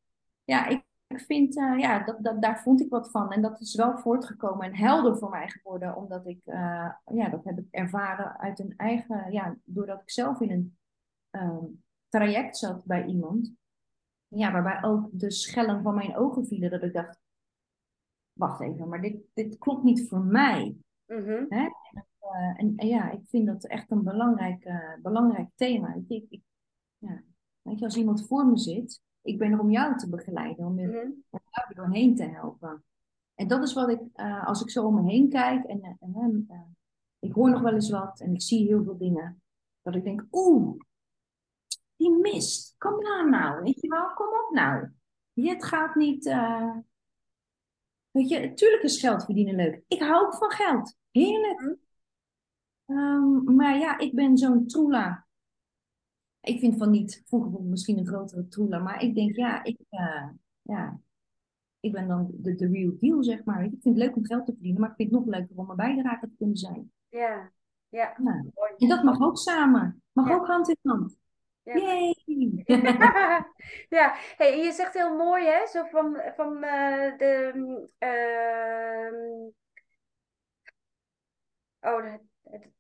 ja, 0.45 0.67
ik, 0.67 0.85
ik 1.07 1.21
vind, 1.21 1.57
eh, 1.57 1.79
ja, 1.79 2.05
dat, 2.05 2.25
dat, 2.25 2.43
daar 2.43 2.63
vond 2.63 2.81
ik 2.81 2.91
wat 2.91 3.11
van. 3.11 3.33
En 3.33 3.43
dat 3.43 3.61
is 3.61 3.75
wel 3.75 3.99
voortgekomen 3.99 4.67
en 4.67 4.77
helder 4.77 5.19
voor 5.19 5.31
mij 5.31 5.49
geworden. 5.49 5.97
Omdat 5.97 6.27
ik, 6.27 6.41
eh, 6.45 6.93
ja, 7.05 7.29
dat 7.29 7.45
heb 7.45 7.59
ik 7.59 7.67
ervaren 7.71 8.39
uit 8.39 8.59
een 8.59 8.75
eigen, 8.77 9.33
ja, 9.33 9.57
doordat 9.65 10.01
ik 10.01 10.11
zelf 10.11 10.41
in 10.41 10.51
een 10.51 10.77
ehm, 11.31 11.65
traject 12.09 12.57
zat 12.57 12.85
bij 12.85 13.05
iemand. 13.05 13.53
Ja, 14.29 14.53
waarbij 14.53 14.83
ook 14.83 15.09
de 15.13 15.31
schellen 15.31 15.83
van 15.83 15.95
mijn 15.95 16.17
ogen 16.17 16.47
vielen. 16.47 16.71
Dat 16.71 16.83
ik 16.83 16.93
dacht, 16.93 17.21
wacht 18.33 18.61
even, 18.61 18.89
maar 18.89 19.01
dit, 19.01 19.17
dit 19.33 19.59
klopt 19.59 19.83
niet 19.83 20.09
voor 20.09 20.21
mij. 20.21 20.77
Mhm. 21.07 21.45
Uh, 22.23 22.61
en, 22.61 22.73
en, 22.77 22.87
ja, 22.89 23.11
ik 23.11 23.21
vind 23.27 23.47
dat 23.47 23.65
echt 23.65 23.91
een 23.91 24.03
belangrijk, 24.03 24.65
uh, 24.65 24.95
belangrijk 25.03 25.49
thema. 25.55 25.95
Ik, 26.09 26.27
ik, 26.29 26.41
ja. 26.99 27.23
Weet 27.63 27.79
je, 27.79 27.85
als 27.85 27.97
iemand 27.97 28.27
voor 28.27 28.47
me 28.47 28.59
zit, 28.59 29.01
ik 29.23 29.39
ben 29.39 29.53
er 29.53 29.61
om 29.61 29.71
jou 29.71 29.99
te 29.99 30.09
begeleiden, 30.09 30.67
om, 30.67 30.79
je, 30.79 30.87
Mhm. 30.87 30.97
om 31.31 31.41
jou 31.51 31.69
er 31.69 31.75
doorheen 31.75 32.17
te 32.17 32.25
helpen. 32.25 32.85
En 33.35 33.49
dat 33.49 33.63
is 33.63 33.73
wat 33.73 33.89
ik, 33.89 34.01
uh, 34.17 34.47
als 34.47 34.63
ik 34.63 34.71
zo 34.71 34.87
om 34.87 34.95
me 34.95 35.11
heen 35.11 35.29
kijk 35.29 35.65
en, 35.65 35.97
en 36.01 36.47
ik 37.19 37.33
hoor 37.33 37.51
nog 37.51 37.61
wel 37.61 37.73
eens 37.73 37.91
wat 37.91 38.21
en 38.21 38.35
ik 38.35 38.43
zie 38.43 38.67
heel 38.67 38.85
veel 38.85 38.97
dingen, 38.97 39.43
dat 39.83 39.95
ik 39.95 40.05
denk, 40.05 40.27
oeh, 40.31 40.79
die 41.97 42.11
mist, 42.11 42.75
kom 42.79 43.03
nou 43.03 43.31
nou, 43.31 43.63
weet 43.63 43.81
je 43.81 43.89
wel, 43.89 44.13
kom 44.15 44.27
op 44.27 44.51
nou. 44.51 44.89
Het 45.35 45.65
gaat 45.65 45.95
niet, 45.95 46.25
weet 48.11 48.29
je, 48.29 48.55
tuurlijk 48.55 48.83
is 48.83 49.01
geld 49.01 49.25
verdienen 49.25 49.55
leuk. 49.55 49.83
Ik 49.89 50.01
hou 50.01 50.27
ook 50.27 50.35
van 50.35 50.51
geld, 50.51 50.97
heerlijk. 51.11 51.81
Um, 52.97 53.55
maar 53.57 53.79
ja, 53.79 53.99
ik 53.99 54.15
ben 54.15 54.39
zo'n 54.39 54.67
troela. 54.67 55.27
Ik 56.41 56.59
vind 56.61 56.77
van 56.79 56.91
niet, 56.91 57.23
vroeger 57.27 57.63
misschien 57.63 57.99
een 57.99 58.07
grotere 58.07 58.49
troela, 58.49 58.79
maar 58.79 59.03
ik 59.03 59.15
denk, 59.15 59.37
ja, 59.37 59.65
ik, 59.65 59.79
uh, 59.91 60.29
ja, 60.63 61.01
ik 61.81 61.93
ben 61.93 62.09
dan 62.09 62.31
de, 62.33 62.55
de 62.55 62.69
real 62.69 62.93
deal, 62.99 63.23
zeg 63.23 63.45
maar. 63.45 63.65
Ik 63.65 63.71
vind 63.71 63.85
het 63.85 64.05
leuk 64.05 64.17
om 64.17 64.27
geld 64.27 64.47
te 64.47 64.53
verdienen, 64.53 64.81
maar 64.81 64.91
ik 64.91 64.97
vind 64.97 65.11
het 65.11 65.19
nog 65.19 65.29
leuker 65.29 65.57
om 65.57 65.71
een 65.71 65.77
bijdrage 65.77 66.27
te 66.29 66.35
kunnen 66.39 66.57
zijn. 66.57 66.93
Ja, 67.09 67.53
ja. 67.89 68.17
En 68.77 68.89
dat 68.89 69.03
mag 69.03 69.21
ook 69.21 69.39
samen. 69.39 70.03
Mag 70.13 70.29
Ja. 70.29 70.35
ook 70.35 70.47
hand 70.47 70.69
in 70.69 70.77
hand. 70.83 71.17
Ja. 71.63 71.77
Yay! 71.77 72.15
ja, 73.99 74.15
hey, 74.37 74.65
je 74.65 74.73
zegt 74.73 74.95
heel 74.95 75.17
mooi, 75.17 75.45
hè? 75.47 75.67
Zo 75.67 75.85
van, 75.85 76.17
van 76.37 76.55
uh, 76.55 77.19
de. 77.19 77.53
Uh, 77.99 79.51
oh, 81.93 82.13
het, 82.43 82.71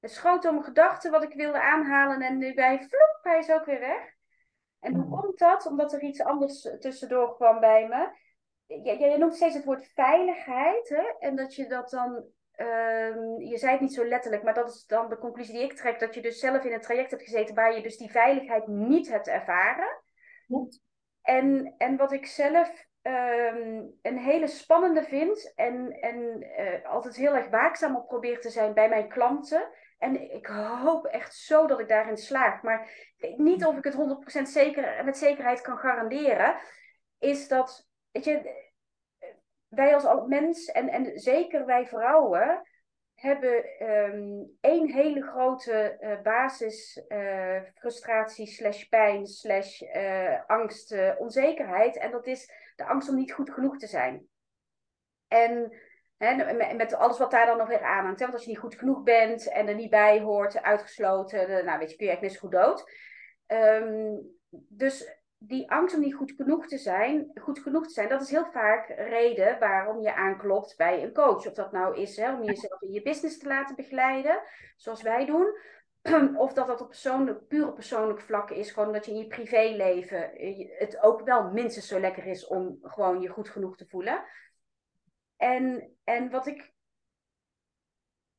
het, 0.00 0.10
schoot 0.10 0.44
om 0.44 0.62
gedachten 0.62 1.10
wat 1.10 1.22
ik 1.22 1.34
wilde 1.34 1.60
aanhalen 1.60 2.20
en 2.22 2.38
nu 2.38 2.54
bij 2.54 2.76
vloep, 2.78 3.18
hij 3.22 3.38
is 3.38 3.50
ook 3.50 3.64
weer 3.64 3.80
weg. 3.80 4.14
En 4.80 4.94
hoe 4.94 5.04
Mhm. 5.04 5.20
komt 5.20 5.38
dat? 5.38 5.66
Omdat 5.66 5.92
er 5.92 6.02
iets 6.02 6.22
anders 6.22 6.68
tussendoor 6.78 7.34
kwam 7.36 7.60
bij 7.60 7.88
me. 7.88 8.08
Je, 8.82 8.98
je 8.98 9.18
noemt 9.18 9.34
steeds 9.36 9.54
het 9.54 9.64
woord 9.64 9.86
veiligheid. 9.94 10.88
Hè? 10.88 11.12
En 11.18 11.36
dat 11.36 11.54
je 11.54 11.66
dat 11.66 11.90
dan. 11.90 12.24
ehm, 12.52 13.40
je 13.40 13.56
zei 13.58 13.72
het 13.72 13.80
niet 13.80 13.94
zo 13.94 14.04
letterlijk, 14.04 14.42
maar 14.42 14.54
dat 14.54 14.68
is 14.68 14.86
dan 14.86 15.08
de 15.08 15.18
conclusie 15.18 15.54
die 15.54 15.62
ik 15.64 15.72
trek. 15.76 16.00
Dat 16.00 16.14
je 16.14 16.22
dus 16.22 16.38
zelf 16.40 16.64
in 16.64 16.72
een 16.72 16.80
traject 16.80 17.10
hebt 17.10 17.22
gezeten 17.22 17.54
waar 17.54 17.74
je 17.74 17.82
dus 17.82 17.96
die 17.96 18.10
veiligheid 18.10 18.66
niet 18.66 19.08
hebt 19.08 19.28
ervaren. 19.28 20.02
En, 21.22 21.74
en 21.78 21.96
wat 21.96 22.12
ik 22.12 22.26
zelf 22.26 22.86
ehm, 23.02 23.82
een 24.02 24.18
hele 24.18 24.46
spannende 24.46 25.02
vind 25.02 25.52
en, 25.56 25.90
en 26.00 26.42
eh, 26.42 26.90
altijd 26.90 27.16
heel 27.16 27.34
erg 27.34 27.48
waakzaam 27.48 27.96
op 27.96 28.06
probeer 28.06 28.40
te 28.40 28.50
zijn 28.50 28.74
bij 28.74 28.88
mijn 28.88 29.08
klanten. 29.08 29.68
En 30.00 30.32
ik 30.34 30.46
hoop 30.82 31.06
echt 31.06 31.34
zo 31.34 31.66
dat 31.66 31.80
ik 31.80 31.88
daarin 31.88 32.16
slaag. 32.16 32.62
Maar 32.62 32.90
niet 33.36 33.64
of 33.64 33.76
ik 33.76 33.84
het 33.84 33.94
100% 34.38 34.42
zeker, 34.42 35.04
met 35.04 35.18
zekerheid 35.18 35.60
kan 35.60 35.78
garanderen. 35.78 36.56
Is 37.18 37.48
dat, 37.48 37.88
weet 38.10 38.24
je, 38.24 38.68
wij 39.68 39.94
als 39.94 40.04
al- 40.04 40.26
mens 40.26 40.66
en, 40.66 40.88
en 40.88 41.18
zeker 41.18 41.66
wij 41.66 41.86
vrouwen 41.86 42.62
hebben 43.14 43.64
ehm, 43.78 44.44
één 44.60 44.90
hele 44.92 45.22
grote 45.22 45.72
eh, 45.72 46.20
basis 46.22 47.04
eh, 47.08 47.62
frustratie 47.74 48.46
slash 48.46 48.84
pijn 48.84 49.26
slash 49.26 49.80
eh, 49.82 50.40
angst, 50.46 50.94
onzekerheid. 51.18 51.96
En 51.96 52.10
dat 52.10 52.26
is 52.26 52.50
de 52.76 52.84
angst 52.84 53.08
om 53.08 53.14
niet 53.14 53.32
goed 53.32 53.50
genoeg 53.50 53.76
te 53.76 53.86
zijn. 53.86 54.26
En 55.28 55.72
hè, 56.26 56.54
met- 56.74 56.94
alles 56.94 57.18
wat 57.18 57.30
daar 57.30 57.46
dan 57.46 57.56
nog 57.56 57.68
weer 57.68 57.82
aan 57.82 58.04
hangt. 58.04 58.20
Want 58.20 58.32
als 58.32 58.42
je 58.42 58.48
niet 58.48 58.58
goed 58.58 58.74
genoeg 58.74 59.02
bent 59.02 59.48
en 59.48 59.68
er 59.68 59.74
niet 59.74 59.90
bij 59.90 60.20
hoort, 60.20 60.62
uitgesloten, 60.62 61.64
nou 61.64 61.78
weet 61.78 61.90
je, 61.90 61.96
kun 61.96 62.06
je 62.06 62.12
echt 62.12 62.32
zo 62.32 62.38
goed 62.38 62.52
dood. 62.52 62.90
Ehm, 63.46 64.16
dus 64.68 65.18
die 65.38 65.70
angst 65.70 65.94
om 65.94 66.00
niet 66.00 66.14
goed 66.14 66.32
genoeg 66.36 66.66
te 66.66 66.78
zijn, 66.78 67.30
goed 67.34 67.58
genoeg 67.58 67.86
te 67.86 67.92
zijn, 67.92 68.08
dat 68.08 68.20
is 68.20 68.30
heel 68.30 68.46
vaak 68.52 68.88
reden 68.88 69.58
waarom 69.58 70.00
je 70.00 70.14
aanklopt 70.14 70.76
bij 70.76 71.02
een 71.02 71.12
coach. 71.12 71.46
Of 71.46 71.54
dat 71.54 71.72
nou 71.72 71.96
is 72.00 72.16
hè, 72.16 72.34
om 72.34 72.42
jezelf 72.44 72.82
in 72.82 72.92
je 72.92 73.02
business 73.02 73.38
te 73.38 73.48
laten 73.48 73.76
begeleiden, 73.76 74.42
zoals 74.76 75.02
wij 75.02 75.26
doen. 75.26 75.58
Of 76.36 76.52
dat 76.52 76.66
dat 76.66 76.80
op 76.80 76.88
persoonlijk, 76.88 77.46
puur 77.48 77.68
op 77.68 77.74
persoonlijk 77.74 78.20
vlak 78.20 78.50
is, 78.50 78.70
gewoon 78.70 78.92
dat 78.92 79.06
je 79.06 79.12
in 79.12 79.18
je 79.18 79.26
privéleven 79.26 80.32
eh, 80.34 80.78
het 80.78 81.02
ook 81.02 81.22
wel 81.22 81.50
minstens 81.50 81.88
zo 81.88 82.00
lekker 82.00 82.26
is 82.26 82.46
om 82.46 82.78
gewoon 82.82 83.20
je 83.20 83.28
goed 83.28 83.48
genoeg 83.48 83.76
te 83.76 83.86
voelen. 83.86 84.24
En, 85.40 85.96
en 86.04 86.30
wat 86.30 86.46
ik 86.46 86.72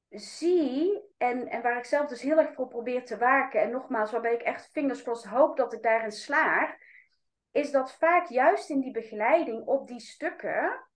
zie, 0.09 1.01
en, 1.17 1.47
en 1.47 1.61
waar 1.61 1.77
ik 1.77 1.85
zelf 1.85 2.07
dus 2.07 2.21
heel 2.21 2.37
erg 2.37 2.53
voor 2.53 2.67
probeer 2.67 3.05
te 3.05 3.17
waken, 3.17 3.61
en 3.61 3.71
nogmaals, 3.71 4.11
waarbij 4.11 4.33
ik 4.33 4.41
echt 4.41 4.71
fingers 4.71 5.03
crossed 5.03 5.31
hoop 5.31 5.57
dat 5.57 5.73
ik 5.73 5.81
daarin 5.81 6.11
slaag, 6.11 6.75
is 7.51 7.71
dat 7.71 7.97
vaak 7.97 8.27
juist 8.27 8.69
in 8.69 8.79
die 8.79 8.91
begeleiding 8.91 9.65
op 9.65 9.87
die 9.87 9.99
stukken 9.99 10.89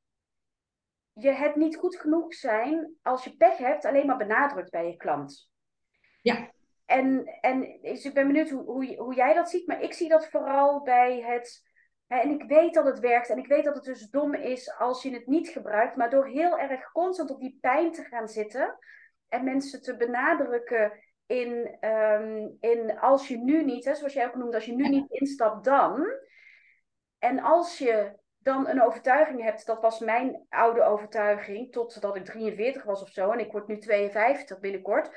je 1.14 1.32
het 1.32 1.56
niet 1.56 1.76
goed 1.76 1.96
genoeg 1.96 2.34
zijn 2.34 2.96
als 3.02 3.24
je 3.24 3.36
pech 3.36 3.58
hebt 3.58 3.86
alleen 3.86 4.06
maar 4.06 4.18
benadrukt 4.18 4.72
bij 4.72 4.88
je 4.88 4.98
klant. 4.98 5.52
Ja. 6.22 6.52
En, 6.86 7.26
en 7.42 7.80
dus 7.82 8.06
ik 8.06 8.14
ben 8.14 8.28
benieuwd 8.28 8.50
hoe, 8.50 8.64
hoe, 8.64 8.96
hoe 8.96 9.16
jij 9.16 9.34
dat 9.34 9.50
ziet, 9.50 9.68
maar 9.68 9.82
ik 9.82 9.94
zie 9.94 10.10
dat 10.10 10.30
vooral 10.30 10.82
bij 10.82 11.22
het. 11.22 11.74
En 12.08 12.30
ik 12.30 12.44
weet 12.44 12.74
dat 12.74 12.86
het 12.86 13.00
werkt 13.00 13.30
en 13.30 13.38
ik 13.38 13.48
weet 13.48 13.64
dat 13.64 13.76
het 13.76 13.84
dus 13.84 14.10
dom 14.10 14.34
is 14.34 14.78
als 14.78 15.04
je 15.04 15.14
het 15.14 15.28
niet 15.28 15.48
gebruikt, 15.48 15.96
maar 15.96 16.10
door 16.10 16.28
heel 16.28 16.60
erg 16.60 16.92
constant 16.92 17.30
op 17.30 17.40
die 17.40 17.58
pijn 17.62 17.92
te 17.92 18.04
gaan 18.04 18.28
zitten 18.28 18.78
en 19.28 19.44
mensen 19.44 19.82
te 19.82 19.98
benadrukken 19.98 20.92
in, 21.26 21.78
ehm, 21.80 22.48
in 22.60 23.00
als 23.00 23.28
je 23.28 23.38
nu 23.38 23.64
niet, 23.64 23.86
hè, 23.86 23.96
zoals 23.96 24.14
jij 24.14 24.28
ook 24.28 24.36
noemt, 24.36 24.54
als 24.54 24.66
je 24.66 24.76
nu 24.76 24.90
niet 24.90 25.12
instapt, 25.12 25.64
dan. 25.64 26.08
En 27.20 27.40
als 27.40 27.78
je 27.78 28.18
dan 28.38 28.68
een 28.68 28.82
overtuiging 28.82 29.42
hebt, 29.42 29.66
dat 29.66 29.82
was 29.82 30.00
mijn 30.00 30.46
oude 30.50 30.84
overtuiging, 30.84 31.72
totdat 31.72 32.16
ik 32.16 32.26
43 32.26 32.84
was 32.84 33.02
of 33.02 33.10
zo, 33.10 33.32
en 33.32 33.40
ik 33.40 33.52
word 33.52 33.68
nu 33.68 33.78
52 33.78 34.60
binnenkort. 34.60 35.10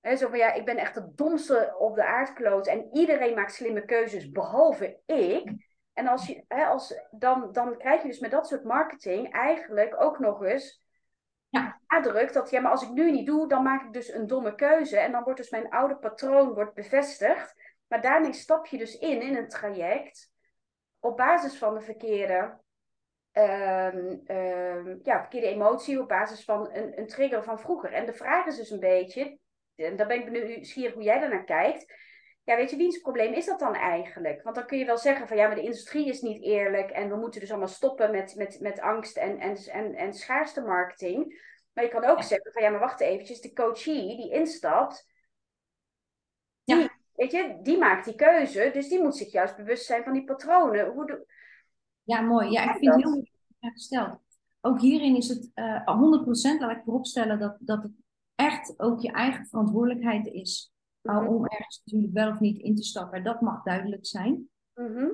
Hè, 0.00 0.16
zo 0.16 0.28
van 0.28 0.38
ja, 0.38 0.52
ik 0.52 0.64
ben 0.64 0.76
echt 0.76 0.94
de 0.94 1.12
domste 1.14 1.74
op 1.78 1.94
de 1.94 2.04
aardkloot 2.04 2.66
en 2.66 2.88
iedereen 2.92 3.34
maakt 3.34 3.54
slimme 3.54 3.84
keuzes, 3.84 4.30
behalve 4.30 5.00
ik. 5.06 5.73
En 5.94 6.06
als 6.06 6.26
je, 6.26 6.44
hè, 6.48 6.64
als, 6.64 6.94
dan, 7.10 7.52
dan 7.52 7.78
krijg 7.78 8.02
je 8.02 8.08
dus 8.08 8.18
met 8.18 8.30
dat 8.30 8.46
soort 8.48 8.64
marketing 8.64 9.32
eigenlijk 9.32 10.00
ook 10.02 10.18
nog 10.18 10.44
eens 10.44 10.82
Ja. 11.48 11.80
nadruk 11.86 12.32
dat 12.32 12.50
ja, 12.50 12.60
maar 12.60 12.70
als 12.70 12.82
ik 12.82 12.90
nu 12.90 13.10
niet 13.10 13.26
doe, 13.26 13.48
dan 13.48 13.62
maak 13.62 13.84
ik 13.84 13.92
dus 13.92 14.12
een 14.12 14.26
domme 14.26 14.54
keuze. 14.54 14.98
En 14.98 15.12
dan 15.12 15.22
wordt 15.22 15.38
dus 15.38 15.50
mijn 15.50 15.70
oude 15.70 15.96
patroon 15.96 16.52
wordt 16.54 16.74
bevestigd. 16.74 17.54
Maar 17.88 18.00
daarmee 18.00 18.32
stap 18.32 18.66
je 18.66 18.78
dus 18.78 18.98
in, 18.98 19.22
in 19.22 19.36
een 19.36 19.48
traject, 19.48 20.32
op 21.00 21.16
basis 21.16 21.58
van 21.58 21.74
de 21.74 21.80
verkeerde, 21.80 22.58
ehm, 23.32 24.16
ehm, 24.24 24.96
ja, 25.02 25.20
verkeerde 25.20 25.46
emotie, 25.46 26.00
op 26.00 26.08
basis 26.08 26.44
van 26.44 26.70
een, 26.72 26.98
een 26.98 27.06
trigger 27.06 27.42
van 27.44 27.58
vroeger. 27.58 27.92
En 27.92 28.06
de 28.06 28.12
vraag 28.12 28.46
is 28.46 28.56
dus 28.56 28.70
een 28.70 28.80
beetje, 28.80 29.38
en 29.76 29.96
daar 29.96 30.06
ben 30.06 30.18
ik 30.18 30.24
benieuwd 30.24 30.92
hoe 30.94 31.02
jij 31.02 31.20
daarnaar 31.20 31.44
kijkt. 31.44 31.92
Ja, 32.44 32.56
weet 32.56 32.70
je, 32.70 32.76
wiens 32.76 32.98
probleem 32.98 33.32
is 33.32 33.46
dat 33.46 33.58
dan 33.58 33.74
eigenlijk? 33.74 34.42
Want 34.42 34.56
dan 34.56 34.66
kun 34.66 34.78
je 34.78 34.84
wel 34.84 34.98
zeggen 34.98 35.28
van 35.28 35.36
ja, 35.36 35.46
maar 35.46 35.56
de 35.56 35.62
industrie 35.62 36.08
is 36.08 36.20
niet 36.20 36.42
eerlijk 36.42 36.90
en 36.90 37.08
we 37.08 37.16
moeten 37.16 37.40
dus 37.40 37.50
allemaal 37.50 37.68
stoppen 37.68 38.10
met, 38.10 38.34
met, 38.36 38.60
met 38.60 38.80
angst 38.80 39.16
en, 39.16 39.38
en, 39.38 39.56
en, 39.56 39.94
en 39.94 40.14
schaarste 40.14 40.60
marketing. 40.60 41.42
Maar 41.72 41.84
je 41.84 41.90
kan 41.90 42.04
ook 42.04 42.22
zeggen 42.22 42.52
van 42.52 42.62
ja, 42.62 42.70
maar 42.70 42.80
wacht 42.80 43.00
eventjes, 43.00 43.40
de 43.40 43.52
coachie 43.52 44.16
die 44.16 44.30
instapt, 44.30 45.06
die, 46.64 46.76
Ja. 46.76 46.88
weet 47.12 47.30
je, 47.32 47.58
die 47.62 47.78
maakt 47.78 48.04
die 48.04 48.14
keuze, 48.14 48.70
dus 48.72 48.88
die 48.88 49.02
moet 49.02 49.16
zich 49.16 49.32
juist 49.32 49.56
bewust 49.56 49.86
zijn 49.86 50.04
van 50.04 50.12
die 50.12 50.24
patronen. 50.24 50.86
Hoe. 50.86 51.26
Ja, 52.02 52.20
mooi. 52.20 52.50
Ja, 52.50 52.62
ik 52.62 52.70
vind 52.78 52.94
het 52.94 53.02
dat. 53.02 53.12
heel 53.12 53.12
goed 53.12 53.30
gesteld. 53.72 54.18
Ook 54.60 54.80
hierin 54.80 55.16
is 55.16 55.28
het 55.28 55.50
eh 55.54 55.86
100% 56.56 56.60
laat 56.60 56.76
ik 56.76 56.82
vooropstellen 56.84 57.38
dat, 57.38 57.56
dat 57.60 57.82
het 57.82 57.92
echt 58.34 58.74
ook 58.76 59.00
je 59.00 59.12
eigen 59.12 59.46
verantwoordelijkheid 59.46 60.26
is 60.26 60.73
Mhm. 61.12 61.26
om 61.26 61.46
ergens 61.46 61.82
natuurlijk 61.84 62.12
wel 62.12 62.30
of 62.30 62.40
niet 62.40 62.58
in 62.58 62.74
te 62.74 62.82
stappen. 62.82 63.24
Dat 63.24 63.40
mag 63.40 63.62
duidelijk 63.62 64.06
zijn. 64.06 64.48
Mhm. 64.74 65.06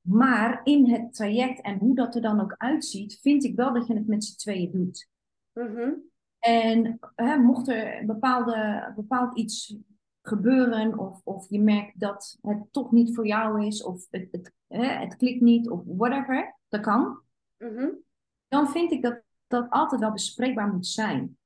Maar 0.00 0.60
in 0.64 0.90
het 0.90 1.14
traject 1.14 1.60
en 1.60 1.78
hoe 1.78 1.94
dat 1.94 2.14
er 2.14 2.22
dan 2.22 2.40
ook 2.40 2.54
uitziet, 2.56 3.18
vind 3.20 3.44
ik 3.44 3.56
wel 3.56 3.72
dat 3.72 3.86
je 3.86 3.94
het 3.94 4.06
met 4.06 4.24
z'n 4.24 4.36
tweeën 4.36 4.70
doet. 4.70 5.08
Mhm. 5.52 5.92
En 6.38 6.98
hè, 7.14 7.36
mocht 7.36 7.68
er 7.68 8.06
bepaalde, 8.06 8.92
bepaald 8.96 9.36
iets 9.38 9.76
gebeuren, 10.22 10.98
of, 10.98 11.20
of 11.24 11.46
je 11.48 11.60
merkt 11.60 12.00
dat 12.00 12.38
het 12.42 12.72
toch 12.72 12.92
niet 12.92 13.14
voor 13.14 13.26
jou 13.26 13.66
is, 13.66 13.82
of 13.82 14.06
het, 14.10 14.28
het, 14.30 14.52
hè, 14.66 14.84
het 14.86 15.16
klikt 15.16 15.40
niet, 15.40 15.70
of 15.70 15.82
whatever, 15.84 16.56
dat 16.68 16.80
kan, 16.80 17.20
Mhm. 17.58 17.88
dan 18.48 18.68
vind 18.68 18.92
ik 18.92 19.02
dat 19.02 19.22
dat 19.46 19.70
altijd 19.70 20.00
wel 20.00 20.12
bespreekbaar 20.12 20.72
moet 20.72 20.86
zijn. 20.86 21.38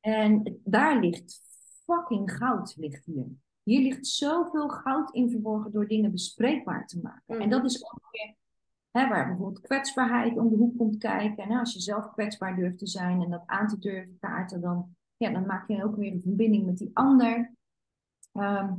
En 0.00 0.60
daar 0.64 1.00
ligt 1.00 1.40
fucking 1.86 2.32
goud, 2.32 2.74
ligt 2.76 3.04
hier. 3.04 3.26
Hier 3.62 3.80
ligt 3.80 4.06
zoveel 4.06 4.68
goud 4.68 5.14
in 5.14 5.30
verborgen 5.30 5.72
door 5.72 5.88
dingen 5.88 6.10
bespreekbaar 6.10 6.86
te 6.86 7.00
maken. 7.02 7.40
En 7.40 7.50
dat 7.50 7.64
is 7.64 7.84
ook 7.84 8.08
weer 8.10 8.34
hè, 8.90 9.08
waar 9.08 9.26
bijvoorbeeld 9.26 9.60
kwetsbaarheid 9.60 10.38
om 10.38 10.48
de 10.48 10.56
hoek 10.56 10.76
komt 10.76 10.98
kijken. 10.98 11.44
En 11.44 11.50
hè, 11.50 11.58
als 11.58 11.72
je 11.72 11.80
zelf 11.80 12.12
kwetsbaar 12.12 12.56
durft 12.56 12.78
te 12.78 12.86
zijn 12.86 13.22
en 13.22 13.30
dat 13.30 13.42
aan 13.46 13.68
te 13.68 13.78
durven 13.78 14.18
kaarten, 14.20 14.60
dan, 14.60 14.96
ja, 15.16 15.30
dan 15.30 15.46
maak 15.46 15.68
je 15.68 15.84
ook 15.84 15.96
weer 15.96 16.12
een 16.12 16.20
verbinding 16.20 16.66
met 16.66 16.78
die 16.78 16.90
ander. 16.92 17.54
Ehm, 18.32 18.72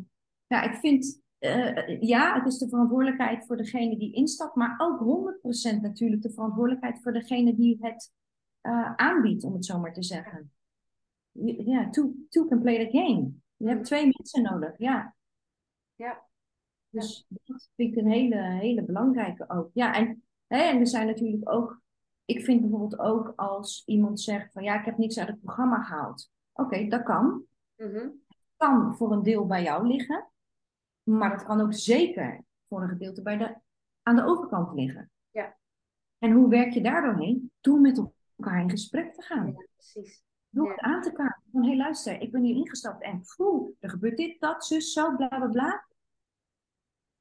ja, 0.48 0.62
ik 0.62 0.74
vind, 0.74 1.22
eh, 1.38 2.02
ja, 2.02 2.34
het 2.34 2.46
is 2.48 2.58
de 2.58 2.70
verantwoordelijkheid 2.70 3.46
voor 3.46 3.58
degene 3.58 3.98
die 3.98 4.14
instapt, 4.14 4.56
maar 4.56 4.76
ook 4.78 5.00
100% 5.00 5.82
natuurlijk 5.82 6.22
de 6.22 6.34
verantwoordelijkheid 6.34 7.02
voor 7.02 7.14
degene 7.14 7.56
die 7.56 7.78
het 7.82 8.14
eh, 8.62 8.96
aanbiedt, 8.96 9.44
om 9.44 9.54
het 9.54 9.66
zo 9.66 9.80
maar 9.80 9.94
te 9.94 10.04
zeggen. 10.04 10.52
Ja, 11.44 11.90
two, 11.90 12.14
two 12.30 12.46
can 12.48 12.62
play 12.62 12.86
the 12.86 12.98
game. 12.98 13.32
Je 13.58 13.68
hebt 13.68 13.86
twee 13.86 14.04
mensen 14.04 14.42
nodig, 14.42 14.78
ja. 14.78 15.16
Ja. 15.96 16.26
Dus 16.90 17.26
dat 17.28 17.70
vind 17.76 17.92
ik 17.92 18.04
een 18.04 18.12
hele, 18.12 18.42
hele 18.42 18.84
belangrijke 18.84 19.50
ook. 19.50 19.70
Ja, 19.74 19.94
en, 19.94 20.24
hè, 20.48 20.58
en 20.58 20.80
er 20.80 20.88
zijn 20.88 21.08
natuurlijk 21.08 21.52
ook, 21.52 21.82
ik 22.26 22.44
vind 22.44 22.62
bijvoorbeeld 22.62 23.00
ook 23.00 23.34
als 23.36 23.84
iemand 23.86 24.22
zegt 24.22 24.52
van 24.52 24.64
ja, 24.64 24.80
ik 24.80 24.86
heb 24.86 24.98
niks 24.98 25.20
uit 25.20 25.28
het 25.28 25.42
programma 25.42 25.84
gehaald. 25.84 26.32
Oké, 26.54 26.88
dat 26.88 27.04
kan. 27.04 27.44
Mhm. 27.76 28.10
Kan 28.58 28.96
voor 28.96 29.12
een 29.12 29.24
deel 29.24 29.46
bij 29.46 29.64
jou 29.64 29.88
liggen, 29.88 30.30
maar 31.04 31.30
dat 31.30 31.44
kan 31.44 31.62
ook 31.62 31.74
zeker 31.74 32.44
voor 32.68 32.82
een 32.82 32.90
gedeelte 32.90 33.22
bij 33.22 33.38
de, 33.38 33.56
aan 34.02 34.16
de 34.16 34.26
overkant 34.26 34.74
liggen. 34.74 35.12
Ja. 35.30 35.58
En 36.18 36.32
hoe 36.32 36.50
werk 36.50 36.74
je 36.74 36.82
daar 36.82 37.02
doorheen? 37.02 37.52
Door 37.62 37.80
met 37.80 37.98
elkaar 38.36 38.62
in 38.62 38.70
gesprek 38.70 39.14
te 39.14 39.22
gaan. 39.22 39.48
Ja, 39.48 39.68
precies. 39.76 40.24
Ja. 40.64 40.72
het 40.72 40.80
aan 40.80 41.02
te 41.02 41.12
kaarten. 41.12 41.44
Van, 41.52 41.64
hé 41.64 41.76
luister, 41.76 42.22
ik 42.22 42.32
ben 42.32 42.44
hier 42.44 42.56
ingestapt 42.56 43.02
en 43.02 43.24
poeh, 43.36 43.70
er 43.80 43.90
gebeurt 43.90 44.18
dit, 44.18 44.40
dat, 44.40 44.66
zus, 44.66 44.94
zo, 44.94 45.16
bla, 45.16 45.28
bla, 45.28 45.48
bla. 45.48 45.86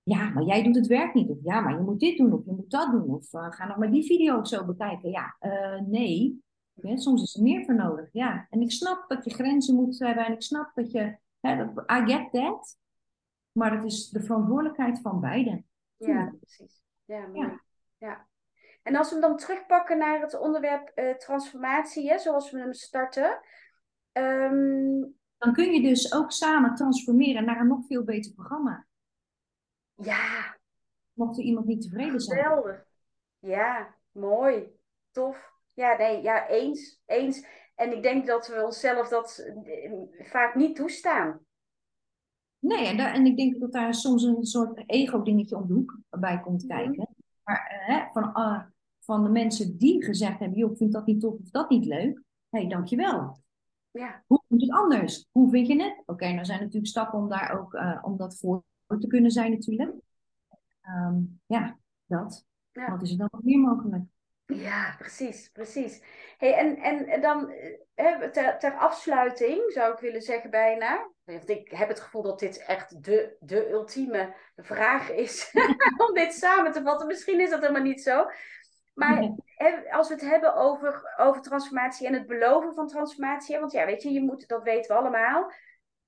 Ja, 0.03 0.29
maar 0.31 0.43
jij 0.43 0.63
doet 0.63 0.75
het 0.75 0.87
werk 0.87 1.15
niet. 1.15 1.31
Of 1.31 1.39
ja, 1.43 1.61
maar 1.61 1.75
je 1.75 1.81
moet 1.81 2.01
dit 2.01 2.17
doen, 2.17 2.33
of 2.33 2.45
je 2.45 2.53
moet 2.53 2.71
dat 2.71 2.91
doen. 2.91 3.15
Of 3.15 3.33
eh, 3.33 3.51
ga 3.51 3.67
nog 3.67 3.77
maar 3.77 3.91
die 3.91 4.05
video 4.05 4.39
of 4.39 4.49
zo 4.49 4.65
bekijken. 4.65 5.11
Ja, 5.11 5.37
eh, 5.39 5.81
nee. 5.81 6.43
Ja, 6.73 6.97
soms 6.97 7.23
is 7.23 7.37
er 7.37 7.43
meer 7.43 7.65
voor 7.65 7.75
nodig, 7.75 8.09
ja. 8.13 8.47
En 8.51 8.61
ik 8.61 8.71
snap 8.71 9.09
dat 9.09 9.25
je 9.25 9.35
grenzen 9.35 9.75
moet 9.75 9.99
hebben 9.99 10.27
en 10.27 10.33
ik 10.33 10.43
snap 10.43 10.71
dat 10.75 10.93
je, 10.93 11.17
hè, 11.41 11.57
dat, 11.57 11.91
I 11.91 12.13
get 12.13 12.33
that. 12.33 12.79
Maar 13.53 13.75
het 13.75 13.85
is 13.85 14.09
de 14.09 14.23
verantwoordelijkheid 14.23 15.01
van 15.01 15.21
beiden. 15.21 15.67
Ja, 15.97 16.35
precies. 16.41 16.83
Ja, 17.05 17.27
mooi. 17.27 17.61
Ja. 17.99 18.27
En 18.85 18.97
als 18.97 19.09
we 19.09 19.13
hem 19.19 19.29
dan 19.29 19.37
terugpakken 19.37 19.99
naar 19.99 20.21
het 20.21 20.39
onderwerp 20.39 20.89
eh, 20.89 21.15
transformatie, 21.15 22.09
hè, 22.11 22.19
zoals 22.19 22.51
we 22.51 22.59
hem 22.59 22.73
starten. 22.73 23.41
Ehm, 24.13 25.01
Dan 25.39 25.53
kun 25.53 25.73
je 25.73 25.83
dus 25.83 26.13
ook 26.15 26.33
samen 26.33 26.75
transformeren 26.75 27.45
naar 27.45 27.61
een 27.61 27.67
nog 27.67 27.87
veel 27.87 28.05
beter 28.05 28.33
programma. 28.33 28.87
ja, 29.95 30.57
Mocht 31.13 31.39
er 31.39 31.45
iemand 31.45 31.67
niet 31.67 31.83
tevreden 31.83 32.21
zijn. 32.21 32.43
geweldig. 32.43 32.85
Ja, 33.39 33.95
mooi. 34.13 34.73
Tof. 35.11 35.53
Ja, 35.75 35.97
nee, 35.97 36.23
ja, 36.23 36.49
eens. 36.49 37.01
Eens. 37.07 37.47
En 37.75 37.93
ik 37.97 38.03
denk 38.03 38.27
dat 38.27 38.47
we 38.49 38.65
onszelf 38.65 39.09
dat 39.09 39.39
eh, 39.65 39.93
vaak 40.27 40.55
niet 40.55 40.77
toestaan. 40.77 41.41
Nee, 42.59 42.87
en, 42.87 42.97
daar, 42.97 43.13
en 43.15 43.27
ik 43.27 43.37
denk 43.37 43.61
dat 43.61 43.73
daar 43.73 43.95
soms 43.95 44.23
een 44.23 44.45
soort 44.45 44.83
ego-dingetje 44.87 45.57
om 45.57 45.67
de 45.67 45.73
hoek 45.73 45.99
bij 46.11 46.41
komt 46.41 46.65
Mhm. 46.69 46.77
kijken. 46.77 47.09
Maar 47.45 47.67
eh, 47.67 47.87
hè, 47.97 48.11
van, 48.13 48.33
ah, 48.33 48.63
van 49.05 49.23
de 49.23 49.31
mensen 49.31 49.79
die 49.79 50.05
gezegd 50.05 50.39
hebben, 50.39 50.59
joh, 50.59 50.71
ik 50.71 50.77
vind 50.77 50.93
dat 50.93 51.07
niet 51.07 51.21
tof 51.21 51.39
of 51.41 51.51
dat 51.51 51.71
niet 51.71 51.85
leuk. 51.85 52.23
Hé, 52.49 52.59
hey, 52.59 52.69
dankjewel. 52.69 53.43
Ja, 53.91 54.25
Hoe 54.27 54.43
moet 54.49 54.61
het 54.61 54.71
anders? 54.71 55.29
Hoe 55.31 55.51
vind 55.51 55.67
je 55.67 55.83
het? 55.83 56.03
Oké, 56.07 56.33
nou 56.33 56.45
zijn 56.45 56.59
er 56.59 56.65
natuurlijk 56.65 56.93
stappen 56.93 57.19
om 57.19 57.29
daar 57.29 57.61
ook, 57.61 57.75
eh, 57.75 57.99
om 58.03 58.17
dat 58.17 58.39
voor 58.39 58.63
te 58.87 59.07
kunnen 59.07 59.31
zijn 59.31 59.51
natuurlijk. 59.51 59.95
Ehm, 60.81 61.17
ja, 61.47 61.79
dat. 62.07 62.47
Ja. 62.73 62.91
Wat 62.91 63.03
is 63.03 63.11
er 63.11 63.19
dan 63.19 63.29
nog 63.31 63.43
meer 63.43 63.59
mogelijk? 63.59 64.05
ja, 64.47 64.95
precies, 64.99 65.51
precies. 65.53 66.03
Hey, 66.39 66.55
en, 66.55 67.07
en, 67.07 67.21
dan 67.21 67.51
eh, 67.51 67.79
hè, 67.95 68.31
ter, 68.31 68.59
ter 68.59 68.77
afsluiting 68.77 69.73
zou 69.73 69.93
ik 69.93 69.99
willen 69.99 70.23
zeggen 70.23 70.51
bijna. 70.51 71.11
Want 71.25 71.49
ik 71.49 71.71
heb 71.71 71.89
het 71.89 72.01
gevoel 72.01 72.23
dat 72.23 72.39
dit 72.39 72.65
echt 72.65 73.05
de, 73.05 73.37
de 73.41 73.71
ultieme 73.71 74.35
vraag 74.57 75.11
is 75.11 75.51
om 76.09 76.15
dit 76.15 76.35
samen 76.35 76.73
te 76.73 76.83
vatten. 76.83 77.07
Misschien 77.07 77.41
is 77.41 77.51
dat 77.51 77.61
helemaal 77.61 77.83
niet 77.83 78.03
zo. 78.03 78.27
Maar 78.95 79.35
als 79.91 80.09
we 80.09 80.15
het 80.15 80.25
hebben 80.25 80.55
over, 80.55 81.15
over 81.17 81.43
transformatie 81.43 82.07
en 82.07 82.15
het 82.15 82.27
beloven 82.27 82.75
van 82.75 82.87
transformatie. 82.87 83.59
Want 83.59 83.73
ja, 83.73 83.87
weet 83.87 84.03
je, 84.03 84.13
je 84.13 84.23
moet, 84.23 84.49
dat 84.49 84.63
weten 84.63 84.95
we 84.95 85.01
allemaal. 85.01 85.53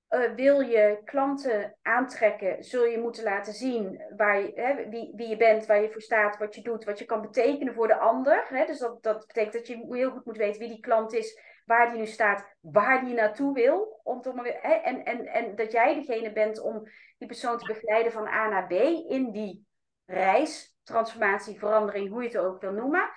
Eh, 0.07 0.33
wil 0.33 0.59
je 0.59 1.01
klanten 1.03 1.77
aantrekken, 1.81 2.63
zul 2.63 2.85
je 2.85 2.99
moeten 2.99 3.23
laten 3.23 3.53
zien 3.53 4.01
waar 4.15 4.39
je, 4.39 4.51
hè, 4.55 4.89
wie, 4.89 5.13
wie 5.15 5.27
je 5.27 5.37
bent, 5.37 5.65
waar 5.65 5.81
je 5.81 5.91
voor 5.91 6.01
staat, 6.01 6.37
wat 6.37 6.55
je 6.55 6.61
doet, 6.61 6.83
wat 6.83 6.99
je 6.99 7.05
kan 7.05 7.21
betekenen 7.21 7.73
voor 7.73 7.87
de 7.87 7.97
ander. 7.97 8.45
Hè? 8.49 8.65
Dus 8.65 8.79
dat, 8.79 9.03
dat 9.03 9.27
betekent 9.27 9.53
dat 9.53 9.67
je 9.67 9.85
heel 9.89 10.11
goed 10.11 10.25
moet 10.25 10.37
weten 10.37 10.59
wie 10.59 10.69
die 10.69 10.79
klant 10.79 11.13
is, 11.13 11.39
waar 11.65 11.89
die 11.89 11.99
nu 11.99 12.05
staat, 12.05 12.55
waar 12.61 13.05
die 13.05 13.13
naartoe 13.13 13.53
wil. 13.53 13.99
Om 14.03 14.21
toch 14.21 14.33
maar 14.33 14.43
weer, 14.43 14.59
hè? 14.61 14.73
En, 14.73 15.03
en, 15.03 15.25
en 15.25 15.55
dat 15.55 15.71
jij 15.71 15.93
degene 15.93 16.31
bent 16.31 16.61
om 16.61 16.83
die 17.17 17.27
persoon 17.27 17.57
te 17.57 17.65
begeleiden 17.65 18.11
van 18.11 18.27
A 18.27 18.47
naar 18.49 18.67
B 18.67 18.71
in 19.09 19.31
die 19.31 19.65
reis, 20.05 20.76
transformatie, 20.87 21.59
verandering, 21.59 22.09
hoe 22.09 22.21
je 22.21 22.27
het 22.27 22.37
ook 22.37 22.61
wil 22.61 22.71
noemen. 22.71 23.09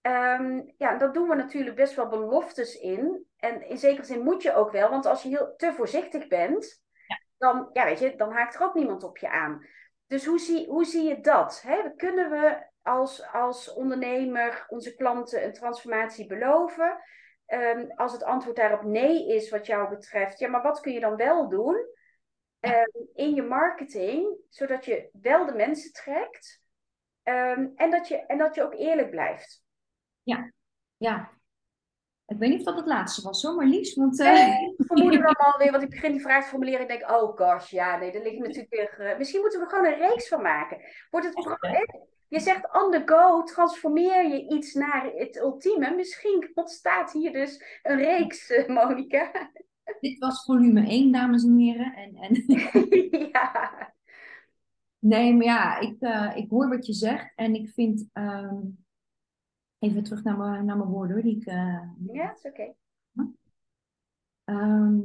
Ehm, 0.00 0.62
ja, 0.76 0.96
dat 0.98 1.14
doen 1.14 1.28
we 1.28 1.34
natuurlijk 1.34 1.76
best 1.76 1.94
wel 1.94 2.08
beloftes 2.08 2.74
in. 2.74 3.26
En 3.36 3.68
in 3.68 3.78
zekere 3.78 4.06
zin 4.06 4.22
moet 4.22 4.42
je 4.42 4.54
ook 4.54 4.70
wel, 4.70 4.90
want 4.90 5.06
als 5.06 5.22
je 5.22 5.28
heel 5.28 5.54
te 5.56 5.72
voorzichtig 5.72 6.28
bent, 6.28 6.82
dan, 7.38 7.70
ja, 7.72 7.84
weet 7.84 7.98
je, 7.98 8.16
dan 8.16 8.32
haakt 8.32 8.54
er 8.54 8.62
ook 8.62 8.74
niemand 8.74 9.02
op 9.02 9.18
je 9.18 9.30
aan. 9.30 9.66
Dus 10.06 10.26
hoe 10.26 10.38
zie, 10.38 10.66
hoe 10.66 10.84
zie 10.84 11.08
je 11.08 11.20
dat? 11.20 11.62
Hè? 11.62 11.94
Kunnen 11.96 12.30
we 12.30 12.66
als, 12.82 13.32
als 13.32 13.72
ondernemer 13.72 14.66
onze 14.68 14.94
klanten 14.94 15.44
een 15.44 15.52
transformatie 15.52 16.26
beloven? 16.26 16.98
Ehm, 17.46 17.90
als 17.94 18.12
het 18.12 18.22
antwoord 18.22 18.56
daarop 18.56 18.82
nee 18.82 19.28
is, 19.28 19.50
wat 19.50 19.66
jou 19.66 19.88
betreft, 19.88 20.38
ja, 20.38 20.48
maar 20.48 20.62
wat 20.62 20.80
kun 20.80 20.92
je 20.92 21.00
dan 21.00 21.16
wel 21.16 21.48
doen 21.48 21.86
ehm, 22.60 22.88
in 23.14 23.34
je 23.34 23.42
marketing, 23.42 24.36
zodat 24.48 24.84
je 24.84 25.08
wel 25.12 25.46
de 25.46 25.54
mensen 25.54 25.92
trekt 25.92 26.60
ehm, 27.28 27.66
en, 27.76 27.90
dat 27.90 28.08
je, 28.08 28.16
en 28.16 28.38
dat 28.38 28.54
je 28.54 28.62
ook 28.62 28.74
eerlijk 28.74 29.10
blijft? 29.10 29.62
Ja. 30.96 31.30
Ik 32.26 32.38
weet 32.38 32.50
niet 32.50 32.58
of 32.58 32.64
dat 32.64 32.76
het 32.76 32.86
laatste 32.86 33.22
was, 33.22 33.42
hoor, 33.42 33.54
maar 33.54 33.66
liefst. 33.66 33.96
Want, 33.96 34.20
eh, 34.20 34.32
Nee, 34.32 34.74
ik 34.76 34.86
vermoedde 34.86 35.18
dan 35.18 35.34
alweer, 35.52 35.70
want 35.70 35.82
ik 35.82 35.90
begin 35.90 36.12
die 36.12 36.20
vraag 36.20 36.42
te 36.42 36.48
formuleren. 36.48 36.80
Ik 36.80 36.88
denk, 36.88 37.10
oh 37.10 37.36
gosh, 37.36 37.70
ja, 37.70 37.96
nee, 37.96 38.12
daar 38.12 38.22
ligt 38.22 38.38
natuurlijk 38.38 38.74
weer. 38.74 39.00
eh, 39.00 39.18
misschien 39.18 39.40
moeten 39.40 39.58
we 39.60 39.64
er 39.64 39.70
gewoon 39.70 39.92
een 39.92 40.08
reeks 40.08 40.28
van 40.28 40.42
maken. 40.42 40.78
Wordt 41.10 41.26
het, 41.26 41.56
hè? 41.60 41.84
je 42.28 42.40
zegt 42.40 42.82
on 42.82 42.90
the 42.90 43.02
go, 43.04 43.42
transformeer 43.42 44.28
je 44.28 44.48
iets 44.48 44.74
naar 44.74 45.10
het 45.14 45.36
ultieme. 45.36 45.94
Misschien 45.94 46.50
ontstaat 46.54 47.12
hier 47.12 47.32
dus 47.32 47.80
een 47.82 47.96
reeks, 47.96 48.50
eh, 48.50 48.68
Monica. 48.68 49.30
dit 50.00 50.18
was 50.18 50.44
volume 50.44 50.88
1, 50.88 51.12
dames 51.12 51.44
en 51.44 51.58
heren. 51.58 51.94
En, 51.94 52.16
en... 52.16 52.44
ja. 53.32 53.96
Nee, 54.98 55.34
maar 55.34 55.44
ja, 55.44 55.78
ik, 55.78 56.00
eh, 56.00 56.36
ik 56.36 56.50
hoor 56.50 56.68
wat 56.68 56.86
je 56.86 56.92
zegt. 56.92 57.32
En 57.36 57.54
ik 57.54 57.70
vind... 57.70 58.08
ehm, 58.12 58.56
Even 59.78 60.02
terug 60.02 60.22
naar 60.22 60.36
mijn, 60.36 60.64
naar 60.64 60.76
mijn 60.76 60.88
woorden, 60.88 61.14
hoor. 61.16 61.24
Die 61.24 61.36
ik, 61.36 61.46
eh, 61.46 61.80
ja, 62.12 62.32
is 62.34 62.42
oké. 62.42 62.74
Ehm, 64.44 64.98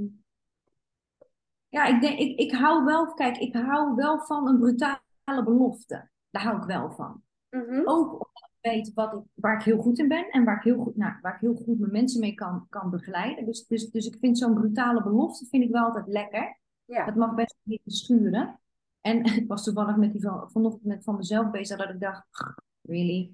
ja, 1.69 1.85
ik, 1.85 2.01
denk, 2.01 2.19
ik, 2.19 2.39
ik 2.39 2.51
hou 2.51 2.83
wel... 2.85 3.13
Kijk, 3.13 3.37
ik 3.37 3.53
hou 3.55 3.95
wel 3.95 4.19
van 4.19 4.47
een 4.47 4.59
brutale 4.59 5.43
belofte. 5.43 6.09
Daar 6.29 6.43
hou 6.43 6.57
ik 6.57 6.63
wel 6.63 6.91
van. 6.91 7.23
Mhm. 7.49 7.81
Ook 7.85 8.11
omdat 8.11 8.49
ik 8.51 8.71
weet 8.71 8.93
wat 8.93 9.13
ik, 9.13 9.19
waar 9.33 9.57
ik 9.57 9.63
heel 9.63 9.77
goed 9.77 9.99
in 9.99 10.07
ben. 10.07 10.29
En 10.29 10.43
waar 10.43 10.57
ik 10.57 10.63
heel 10.63 10.83
goed, 10.83 10.95
nou, 10.95 11.13
waar 11.21 11.33
ik 11.33 11.39
heel 11.39 11.55
goed 11.55 11.79
mijn 11.79 11.91
mensen 11.91 12.19
mee 12.19 12.33
kan, 12.33 12.65
kan 12.69 12.89
begeleiden. 12.89 13.45
Dus, 13.45 13.67
dus, 13.67 13.89
dus 13.91 14.07
ik 14.07 14.17
vind 14.19 14.37
zo'n 14.37 14.53
brutale 14.53 15.03
belofte 15.03 15.45
vind 15.45 15.63
ik 15.63 15.71
wel 15.71 15.83
altijd 15.83 16.07
lekker. 16.07 16.59
Ja. 16.85 17.05
Dat 17.05 17.15
mag 17.15 17.35
best 17.35 17.55
een 17.63 17.71
beetje 17.75 17.91
schuren. 17.91 18.59
En 19.03 19.23
ik 19.39 19.47
was 19.47 19.63
toevallig 19.63 19.95
met 19.95 20.11
die 20.11 20.21
van, 20.21 20.51
vanochtend 20.51 20.85
met 20.85 21.03
van 21.03 21.15
mezelf 21.15 21.51
bezig 21.51 21.77
dat 21.77 21.89
ik 21.89 21.99
dacht, 21.99 22.25
really? 22.81 23.31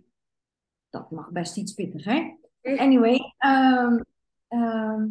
Dat 0.89 1.11
mag 1.11 1.29
best 1.31 1.57
iets 1.57 1.73
pittiger. 1.73 2.37
Anyway, 2.61 3.33
ehm, 3.37 3.99
ehm, 4.47 5.07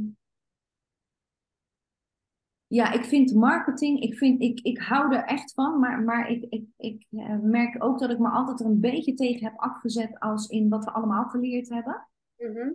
ja, 2.66 2.92
ik 2.92 3.04
vind 3.04 3.34
marketing, 3.34 4.00
ik, 4.00 4.14
vind, 4.14 4.42
ik, 4.42 4.60
ik 4.60 4.78
hou 4.78 5.14
er 5.14 5.24
echt 5.24 5.52
van, 5.54 5.78
maar, 5.78 6.02
maar 6.02 6.30
ik, 6.30 6.44
ik, 6.48 6.64
ik 6.76 7.06
eh, 7.10 7.38
merk 7.38 7.84
ook 7.84 7.98
dat 7.98 8.10
ik 8.10 8.18
me 8.18 8.28
altijd 8.28 8.60
er 8.60 8.66
een 8.66 8.80
beetje 8.80 9.14
tegen 9.14 9.44
heb 9.44 9.58
afgezet 9.58 10.20
als 10.20 10.48
in 10.48 10.68
wat 10.68 10.84
we 10.84 10.90
allemaal 10.90 11.24
geleerd 11.24 11.68
hebben. 11.68 12.08
Mhm. 12.36 12.70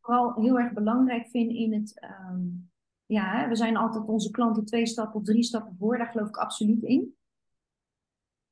Vooral 0.00 0.34
heel 0.40 0.58
erg 0.58 0.72
belangrijk 0.72 1.28
vind 1.28 1.52
in 1.52 1.72
het, 1.72 2.00
ehm, 2.00 2.46
ja, 3.06 3.48
we 3.48 3.56
zijn 3.56 3.76
altijd 3.76 4.08
onze 4.08 4.30
klanten 4.30 4.64
twee 4.64 4.86
stappen 4.86 5.20
of 5.20 5.26
drie 5.26 5.42
stappen 5.42 5.76
voor, 5.78 5.98
daar 5.98 6.10
geloof 6.10 6.28
ik 6.28 6.36
absoluut 6.36 6.82
in. 6.82 7.16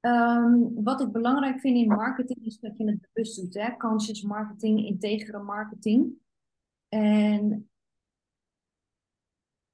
Ehm, 0.00 0.82
wat 0.82 1.00
ik 1.00 1.12
belangrijk 1.12 1.60
vind 1.60 1.76
in 1.76 1.88
marketing 1.88 2.44
is 2.44 2.58
dat 2.58 2.76
je 2.76 2.84
het 2.84 3.08
bewust 3.12 3.40
doet, 3.40 3.54
hè? 3.54 3.76
conscious 3.76 4.22
marketing, 4.22 4.86
integere 4.86 5.42
marketing. 5.42 6.12
En 6.88 7.70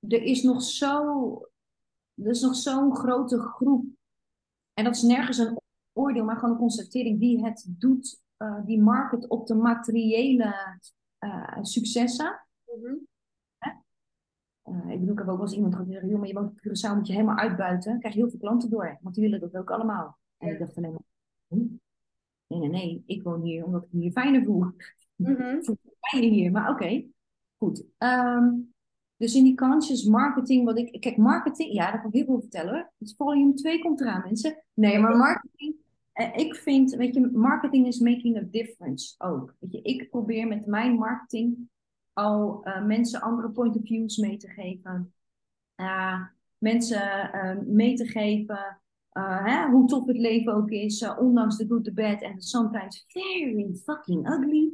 er 0.01 0.23
is 0.23 0.43
nog 0.43 0.63
zo, 0.63 1.33
er 2.15 2.31
is 2.31 2.41
nog 2.41 2.55
zo'n 2.55 2.97
grote 2.97 3.41
groep. 3.41 3.85
En 4.75 4.85
dat 4.85 4.97
is 4.97 5.03
nergens 5.03 5.39
een 5.39 5.61
oordeel, 5.93 6.25
maar 6.25 6.37
gewoon 6.37 6.51
een 6.51 6.61
constatering 6.61 7.21
die 7.21 7.45
het 7.45 7.65
doet, 7.69 8.23
eh, 8.37 8.65
die 8.65 8.81
market 8.81 9.29
op 9.29 9.47
de 9.47 9.55
materiële 9.55 10.79
eh, 11.19 11.59
successen. 11.63 12.47
Mhm. 12.65 12.87
Eh, 12.87 13.08
ik 14.99 15.05
bedoel, 15.05 15.19
ik 15.19 15.19
heb 15.27 15.29
ook 15.29 15.39
wel 15.39 15.47
eens 15.47 15.57
iemand 15.57 15.75
zei, 15.89 16.07
joh, 16.07 16.19
maar 16.19 16.29
je 16.29 16.35
woont 16.35 16.51
op 16.51 16.59
Curaçao, 16.59 16.97
moet 16.97 17.07
je 17.07 17.13
helemaal 17.13 17.37
uitbuiten. 17.37 17.91
Dan 17.91 17.99
krijg 17.99 18.15
je 18.15 18.21
heel 18.21 18.31
veel 18.31 18.39
klanten 18.39 18.71
door, 18.71 18.99
want 19.01 19.15
die 19.15 19.25
willen 19.25 19.41
dat 19.41 19.57
ook 19.57 19.71
allemaal. 19.71 20.19
En 20.39 20.49
ik 20.49 20.59
dacht 20.59 20.77
alleen 20.77 20.91
maar, 20.91 21.01
nee, 21.49 22.59
nee, 22.59 22.69
nee, 22.69 23.03
ik 23.07 23.23
woon 23.23 23.43
hier 23.43 23.65
omdat 23.65 23.83
ik 23.83 23.93
me 23.93 24.01
hier 24.01 24.13
fijner 24.13 24.45
voel. 24.45 24.65
Mhm. 25.17 25.61
ben 26.13 26.23
je 26.23 26.29
hier, 26.29 26.51
maar 26.51 26.71
oké. 26.71 27.05
Goed. 27.57 27.85
Ehm, 27.99 28.51
dus 29.17 29.35
in 29.35 29.45
die 29.45 29.57
conscious 29.57 30.05
marketing, 30.05 30.65
wat 30.65 30.79
ik... 30.79 31.01
Kijk, 31.01 31.17
marketing, 31.17 31.73
ja, 31.73 31.91
daar 31.91 32.01
kan 32.01 32.11
ik 32.11 32.17
heel 32.17 32.25
veel 32.25 32.41
vertellen 32.41 32.75
hoor. 32.75 32.93
Dus 32.99 33.15
volume 33.17 33.55
2 33.55 33.79
komt 33.79 34.01
eraan, 34.01 34.23
mensen. 34.25 34.65
Nee, 34.75 34.99
maar 34.99 35.17
marketing... 35.17 35.75
eh, 36.13 36.37
ik 36.37 36.55
vind, 36.55 36.95
weet 36.95 37.15
je, 37.15 37.31
marketing 37.33 37.87
is 37.87 37.99
making 37.99 38.37
a 38.37 38.43
difference 38.51 39.15
ook. 39.19 39.55
Weet 39.59 39.73
je, 39.73 39.83
ik 39.83 40.11
probeer 40.11 40.47
met 40.47 40.67
mijn 40.67 40.95
marketing 40.95 41.69
al 42.19 42.61
eh, 42.63 42.85
mensen 42.85 43.21
andere 43.21 43.51
point 43.51 43.77
of 43.77 43.87
views 43.87 44.17
mee 44.17 44.37
te 44.37 44.49
geven. 44.49 45.13
Eh, 45.75 46.23
mensen 46.59 47.33
eh, 47.33 47.57
mee 47.67 47.95
te 47.95 48.07
geven 48.07 48.81
hè, 49.43 49.69
hoe 49.69 49.87
tof 49.87 50.07
het 50.07 50.19
leven 50.19 50.55
ook 50.55 50.71
is, 50.71 51.17
ondanks 51.17 51.57
de 51.57 51.67
good, 51.67 51.85
the 51.85 51.93
bad 51.93 52.23
en 52.23 52.41
sometimes 52.41 53.05
very 53.09 53.75
fucking 53.85 54.29
ugly. 54.29 54.73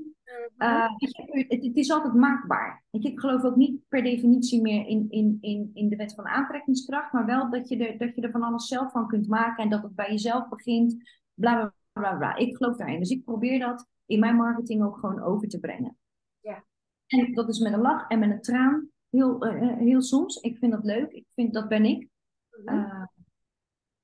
Mhm. 0.57 0.89
Je, 0.97 1.45
het, 1.49 1.65
het 1.65 1.77
is 1.77 1.91
altijd 1.91 2.15
maakbaar. 2.15 2.85
Je, 2.91 2.99
ik 2.99 3.21
geloof 3.21 3.43
ook 3.43 3.57
niet 3.57 3.89
per 3.89 4.03
definitie 4.03 4.61
meer 4.61 4.87
in, 4.87 5.07
in, 5.11 5.39
in, 5.41 5.71
in 5.75 5.89
de 5.89 5.97
wet 5.97 6.15
van 6.15 6.27
aantrekkingskracht, 6.27 7.13
maar 7.13 7.27
wel 7.27 7.51
dat 7.51 7.69
je, 7.69 7.87
er, 7.87 7.99
dat 7.99 8.15
je 8.15 8.23
er 8.23 8.31
van 8.31 8.43
alles 8.43 8.69
zelf 8.69 8.93
van 8.93 9.07
kunt 9.07 9.29
maken 9.29 9.65
en 9.65 9.71
dat 9.71 9.83
het 9.83 9.95
bij 9.95 10.11
jezelf 10.11 10.49
begint. 10.49 10.97
Bla 11.35 11.55
bla 11.55 11.73
bla 11.93 12.17
bla. 12.17 12.37
Ik 12.37 12.57
geloof 12.57 12.77
daarin. 12.77 12.99
Dus 12.99 13.11
ik 13.11 13.25
probeer 13.25 13.59
dat 13.59 13.89
in 14.07 14.21
mijn 14.21 14.37
marketing 14.37 14.85
ook 14.85 14.99
gewoon 14.99 15.23
over 15.23 15.49
te 15.49 15.61
brengen. 15.61 15.97
En 17.19 17.33
dat 17.33 17.49
is 17.49 17.59
met 17.59 17.73
een 17.73 17.81
lach 17.81 18.09
en 18.09 18.19
met 18.19 18.31
een 18.31 18.41
traan. 18.41 18.89
Heel, 19.11 19.45
eh, 19.45 19.71
eh, 19.71 19.79
heel 19.79 20.03
soms. 20.03 20.37
Ik 20.37 20.59
vind 20.59 20.73
dat 20.73 20.85
leuk. 20.85 21.13
Ik 21.13 21.27
vind, 21.35 21.55
dat 21.55 21.69
ben 21.69 21.85
ik. 21.85 22.09
Mhm. 22.65 22.77
Uh, 22.77 23.05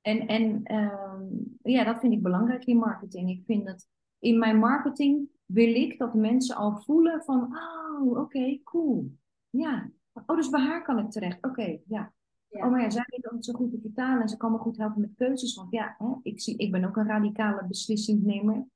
en 0.01 0.27
en 0.27 0.63
ehm, 0.65 1.25
ja, 1.63 1.85
dat 1.85 2.01
vind 2.01 2.13
ik 2.13 2.23
belangrijk 2.23 2.65
in 2.65 2.77
marketing. 2.77 3.31
Ik 3.31 3.43
vind 3.45 3.67
dat 3.67 3.89
in 4.19 4.39
mijn 4.39 4.59
marketing 4.59 5.29
wil 5.45 5.75
ik 5.75 5.99
dat 5.99 6.15
mensen 6.15 6.57
al 6.57 6.77
voelen 6.77 7.23
van, 7.25 7.57
oh, 7.57 8.19
oké, 8.19 8.61
cool. 8.65 9.13
Ja. 9.51 9.91
Oh, 10.27 10.37
dus 10.37 10.49
bij 10.49 10.61
haar 10.61 10.83
kan 10.83 10.99
ik 10.99 11.11
terecht. 11.11 11.45
Oké, 11.45 11.79
ja. 11.87 12.13
Ja. 12.49 12.65
Oh, 12.65 12.71
maar 12.71 12.81
ja, 12.81 12.91
zij 12.91 13.05
weet 13.07 13.31
het 13.31 13.45
zo 13.45 13.53
goed 13.53 13.71
te 13.71 13.81
vertalen 13.81 14.23
en 14.23 14.29
ze 14.29 14.37
kan 14.37 14.53
me 14.53 14.59
goed 14.59 14.77
helpen 14.77 15.01
met 15.01 15.15
keuzes. 15.17 15.55
Want 15.55 15.73
ja, 15.73 15.95
hè, 15.99 16.15
ik, 16.23 16.41
zie, 16.41 16.57
ik 16.57 16.71
ben 16.71 16.85
ook 16.85 16.97
een 16.97 17.07
radicale 17.07 17.67
beslissingnemer. 17.67 18.67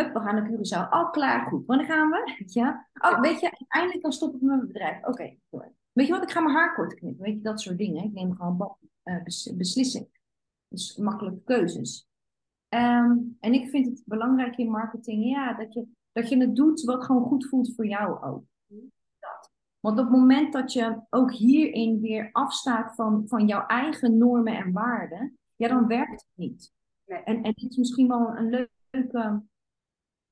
Hup, 0.00 0.12
we 0.12 0.20
gaan 0.20 0.34
naar 0.34 0.50
Curaçao. 0.50 0.90
Al 0.90 1.10
klaar, 1.10 1.46
goed. 1.46 1.66
Wanneer 1.66 1.86
gaan 1.86 2.10
we? 2.10 2.42
Ja. 2.46 2.88
Oh, 3.00 3.20
weet 3.20 3.40
je, 3.40 3.50
uiteindelijk 3.58 4.02
dan 4.02 4.12
stop 4.12 4.34
ik 4.34 4.40
met 4.40 4.56
mijn 4.56 4.66
bedrijf. 4.66 5.04
Oké, 5.04 5.36
door. 5.50 5.72
Weet 5.92 6.06
je 6.06 6.12
wat, 6.12 6.22
ik 6.22 6.30
ga 6.30 6.40
mijn 6.40 6.56
haar 6.56 6.74
kort 6.74 6.94
knippen. 6.94 7.24
Weet 7.24 7.34
je, 7.34 7.40
dat 7.40 7.60
soort 7.60 7.78
dingen. 7.78 8.04
Ik 8.04 8.12
neem 8.12 8.34
gewoon 8.34 8.76
uh, 9.04 9.22
bes 9.22 9.54
beslissing. 9.56 10.08
Dus 10.68 10.96
makkelijke 10.96 11.42
keuzes. 11.44 12.08
Um, 12.74 13.36
en 13.40 13.52
ik 13.52 13.68
vind 13.68 13.86
het 13.86 14.02
belangrijk 14.04 14.56
in 14.56 14.70
marketing, 14.70 15.24
ja, 15.24 15.52
dat 15.52 15.72
je, 15.72 15.86
dat 16.12 16.28
je 16.28 16.36
het 16.36 16.56
doet 16.56 16.82
wat 16.82 17.04
gewoon 17.04 17.22
goed 17.22 17.46
voelt 17.46 17.74
voor 17.74 17.86
jou 17.86 18.22
ook. 18.22 18.44
Dat. 19.18 19.50
Want 19.80 19.98
op 19.98 20.04
het 20.04 20.14
moment 20.16 20.52
dat 20.52 20.72
je 20.72 21.00
ook 21.10 21.32
hierin 21.32 22.00
weer 22.00 22.28
afstaat 22.32 22.94
van, 22.94 23.24
van 23.26 23.46
jouw 23.46 23.66
eigen 23.66 24.18
normen 24.18 24.56
en 24.56 24.72
waarden, 24.72 25.38
ja, 25.56 25.68
dan 25.68 25.86
werkt 25.86 26.10
het 26.10 26.32
niet. 26.34 26.72
Nee. 27.06 27.18
En, 27.18 27.42
en 27.42 27.52
dit 27.52 27.70
is 27.70 27.76
misschien 27.76 28.08
wel 28.08 28.36
een 28.36 28.68
leuke, 28.90 29.42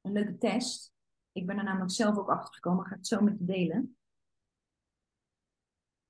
een 0.09 0.15
leuke 0.15 0.39
test. 0.39 0.93
Ik 1.33 1.47
ben 1.47 1.59
er 1.59 1.65
namelijk 1.65 1.91
zelf 1.91 2.17
ook 2.17 2.29
achter 2.29 2.55
gekomen, 2.55 2.85
ga 2.85 2.91
ik 2.91 2.97
het 2.97 3.07
zo 3.07 3.21
met 3.21 3.39
je 3.39 3.45
delen. 3.45 3.97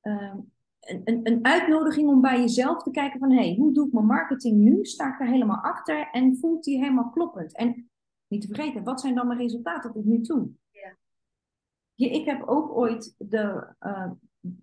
Um, 0.03 0.53
een, 0.80 1.01
een, 1.05 1.20
een, 1.26 1.44
uitnodiging 1.44 2.09
om 2.09 2.20
bij 2.20 2.40
jezelf 2.40 2.82
te 2.82 2.90
kijken 2.90 3.18
van, 3.18 3.30
hé, 3.30 3.36
hey, 3.36 3.55
hoe 3.59 3.72
doe 3.72 3.86
ik 3.86 3.92
mijn 3.92 4.07
marketing 4.07 4.57
nu? 4.57 4.84
Sta 4.84 5.12
ik 5.12 5.20
er 5.20 5.26
helemaal 5.26 5.62
achter 5.62 6.09
en 6.11 6.36
voelt 6.36 6.64
die 6.64 6.78
helemaal 6.78 7.11
kloppend? 7.11 7.57
En 7.57 7.90
niet 8.26 8.40
te 8.40 8.55
vergeten, 8.55 8.84
wat 8.84 9.01
zijn 9.01 9.14
dan 9.14 9.26
mijn 9.26 9.38
resultaten 9.38 9.92
tot 9.92 10.05
nu 10.05 10.20
toe? 10.20 10.51
Ja. 10.70 10.96
Ja, 11.94 12.11
ik 12.11 12.24
heb 12.24 12.42
ook 12.46 12.76
ooit 12.76 13.14
de, 13.18 13.74
uh, 13.80 14.11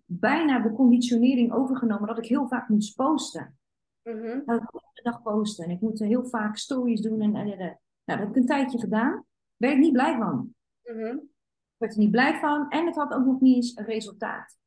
bijna 0.06 0.60
de 0.60 0.74
conditionering 0.74 1.54
overgenomen 1.54 2.08
dat 2.08 2.18
ik 2.18 2.26
heel 2.26 2.48
vaak 2.48 2.70
moest 2.70 2.96
posten. 2.96 3.58
Mhm. 4.04 4.42
Nou, 4.46 4.62
ik 4.62 4.70
de 4.94 5.02
dag 5.04 5.22
posten 5.22 5.66
en 5.66 5.72
ik 5.72 5.82
moet 5.82 6.00
heel 6.00 6.26
vaak 6.26 6.58
stories 6.58 7.02
doen. 7.02 7.22
En, 7.22 7.36
en, 7.36 7.60
en, 7.60 7.80
nou, 8.06 8.20
dat 8.20 8.28
heb 8.28 8.30
ik 8.30 8.36
een 8.36 8.46
tijdje 8.46 8.80
gedaan. 8.80 9.26
Werd 9.56 9.74
ik 9.74 9.80
niet 9.80 9.94
blij 9.94 10.18
van. 10.18 10.56
Mhm. 10.84 11.16
Ik 11.16 11.82
werd 11.82 11.94
er 11.94 12.00
niet 12.00 12.12
blij 12.12 12.40
van 12.40 12.70
en 12.70 12.86
het 12.86 12.96
had 12.96 13.14
ook 13.14 13.26
nog 13.26 13.42
niet 13.42 13.56
eens 13.56 13.76
een 13.76 13.86
resultaat. 13.86 14.58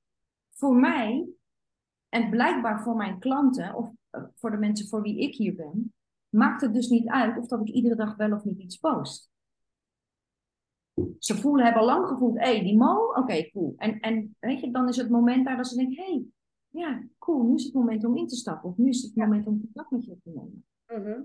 Voor 0.51 0.77
mij 0.77 1.29
en 2.09 2.31
blijkbaar 2.31 2.83
voor 2.83 2.97
mijn 2.97 3.19
klanten, 3.19 3.75
of 3.75 3.93
uh, 4.11 4.25
voor 4.35 4.51
de 4.51 4.57
mensen 4.57 4.89
voor 4.89 5.03
wie 5.03 5.21
ik 5.21 5.35
hier 5.35 5.55
ben, 5.55 5.95
maakt 6.29 6.61
het 6.61 6.75
dus 6.75 6.89
niet 6.89 7.09
uit 7.09 7.39
of 7.39 7.47
dat 7.47 7.61
ik 7.61 7.69
iedere 7.69 7.95
dag 7.95 8.17
wel 8.17 8.33
of 8.33 8.45
niet 8.45 8.59
iets 8.59 8.77
post. 8.77 9.31
Ze 11.19 11.35
voelen, 11.35 11.65
hebben 11.65 11.85
lang 11.85 12.07
gevoeld, 12.07 12.39
hé, 12.39 12.45
hey, 12.45 12.63
die 12.63 12.77
mo, 12.77 13.07
oké, 13.07 13.19
okay, 13.19 13.51
cool. 13.51 13.75
En, 13.77 14.01
en 14.01 14.37
weet 14.39 14.61
je, 14.61 14.71
dan 14.71 14.89
is 14.89 14.97
het 14.97 15.11
moment 15.11 15.45
daar 15.45 15.57
dat 15.57 15.67
ze 15.67 15.77
denken, 15.77 16.05
hé, 16.05 16.13
hey, 16.13 16.25
ja, 16.69 17.03
cool, 17.19 17.43
nu 17.43 17.55
is 17.55 17.65
het 17.65 17.75
moment 17.75 18.05
om 18.05 18.17
in 18.17 18.27
te 18.27 18.37
stappen. 18.37 18.71
Of 18.71 18.77
nu 18.77 18.89
is 18.89 19.03
het 19.03 19.15
moment 19.15 19.47
om 19.47 19.61
contact 19.61 19.91
met 19.91 20.05
je 20.05 20.17
te 20.23 20.31
nemen. 20.31 20.65
Mhm. 20.87 21.21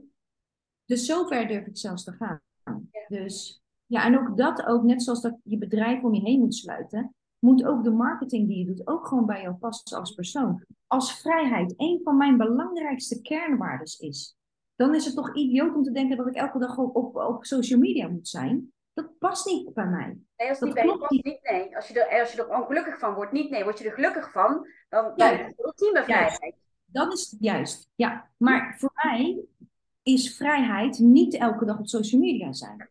Dus 0.85 1.05
zover 1.05 1.47
durf 1.47 1.65
ik 1.65 1.77
zelfs 1.77 2.03
te 2.03 2.11
gaan. 2.11 2.41
Ja. 2.63 3.05
Dus 3.07 3.63
ja, 3.85 4.05
en 4.05 4.19
ook 4.19 4.37
dat 4.37 4.65
ook, 4.65 4.83
net 4.83 5.03
zoals 5.03 5.21
dat 5.21 5.37
je 5.43 5.57
bedrijf 5.57 6.03
om 6.03 6.13
je 6.13 6.21
heen 6.21 6.39
moet 6.39 6.55
sluiten, 6.55 7.15
moet 7.39 7.65
ook 7.65 7.83
de 7.83 7.91
marketing 7.91 8.47
die 8.47 8.57
je 8.57 8.65
doet 8.65 8.87
ook 8.87 9.07
gewoon 9.07 9.25
bij 9.25 9.41
jou 9.41 9.55
passen 9.55 9.97
als 9.97 10.13
persoon. 10.13 10.65
Als 10.87 11.21
vrijheid 11.21 11.73
een 11.77 12.01
van 12.03 12.17
mijn 12.17 12.37
belangrijkste 12.37 13.21
kernwaardes 13.21 13.99
is, 13.99 14.35
dan 14.75 14.95
is 14.95 15.05
het 15.05 15.15
toch 15.15 15.35
idioot 15.35 15.75
om 15.75 15.83
te 15.83 15.91
denken 15.91 16.17
dat 16.17 16.27
ik 16.27 16.35
elke 16.35 16.59
dag 16.59 16.77
op, 16.77 16.95
op, 16.95 17.15
op 17.15 17.45
social 17.45 17.79
media 17.79 18.07
moet 18.07 18.27
zijn. 18.27 18.73
Dat 18.93 19.17
past 19.17 19.45
niet 19.45 19.73
bij 19.73 19.85
mij. 19.85 20.17
Nee, 20.37 20.49
als 20.49 20.59
het 20.59 20.75
Dat 20.75 20.83
niet 20.83 20.85
bij 20.85 20.85
je 20.85 20.97
past, 20.97 21.11
niet. 21.11 21.23
niet 21.23 21.39
nee. 21.41 21.75
Als 21.75 21.87
je, 21.87 22.03
er, 22.03 22.19
als 22.19 22.31
je 22.31 22.41
er 22.41 22.57
ongelukkig 22.59 22.99
van 22.99 23.13
wordt, 23.13 23.31
niet 23.31 23.49
nee. 23.49 23.63
Word 23.63 23.79
je 23.79 23.85
er 23.85 23.93
gelukkig 23.93 24.31
van, 24.31 24.67
dan, 24.89 25.13
dan 25.15 25.33
is 25.33 25.45
het 25.45 25.65
ultieme 25.65 26.03
vrijheid. 26.03 26.55
Dan 26.85 27.11
is 27.11 27.31
het 27.31 27.39
juist. 27.39 27.89
Ja, 27.95 28.31
maar 28.37 28.75
voor 28.77 28.91
mij 28.93 29.45
is 30.03 30.35
vrijheid 30.35 30.99
niet 30.99 31.33
elke 31.33 31.65
dag 31.65 31.79
op 31.79 31.87
social 31.87 32.21
media 32.21 32.53
zijn. 32.53 32.89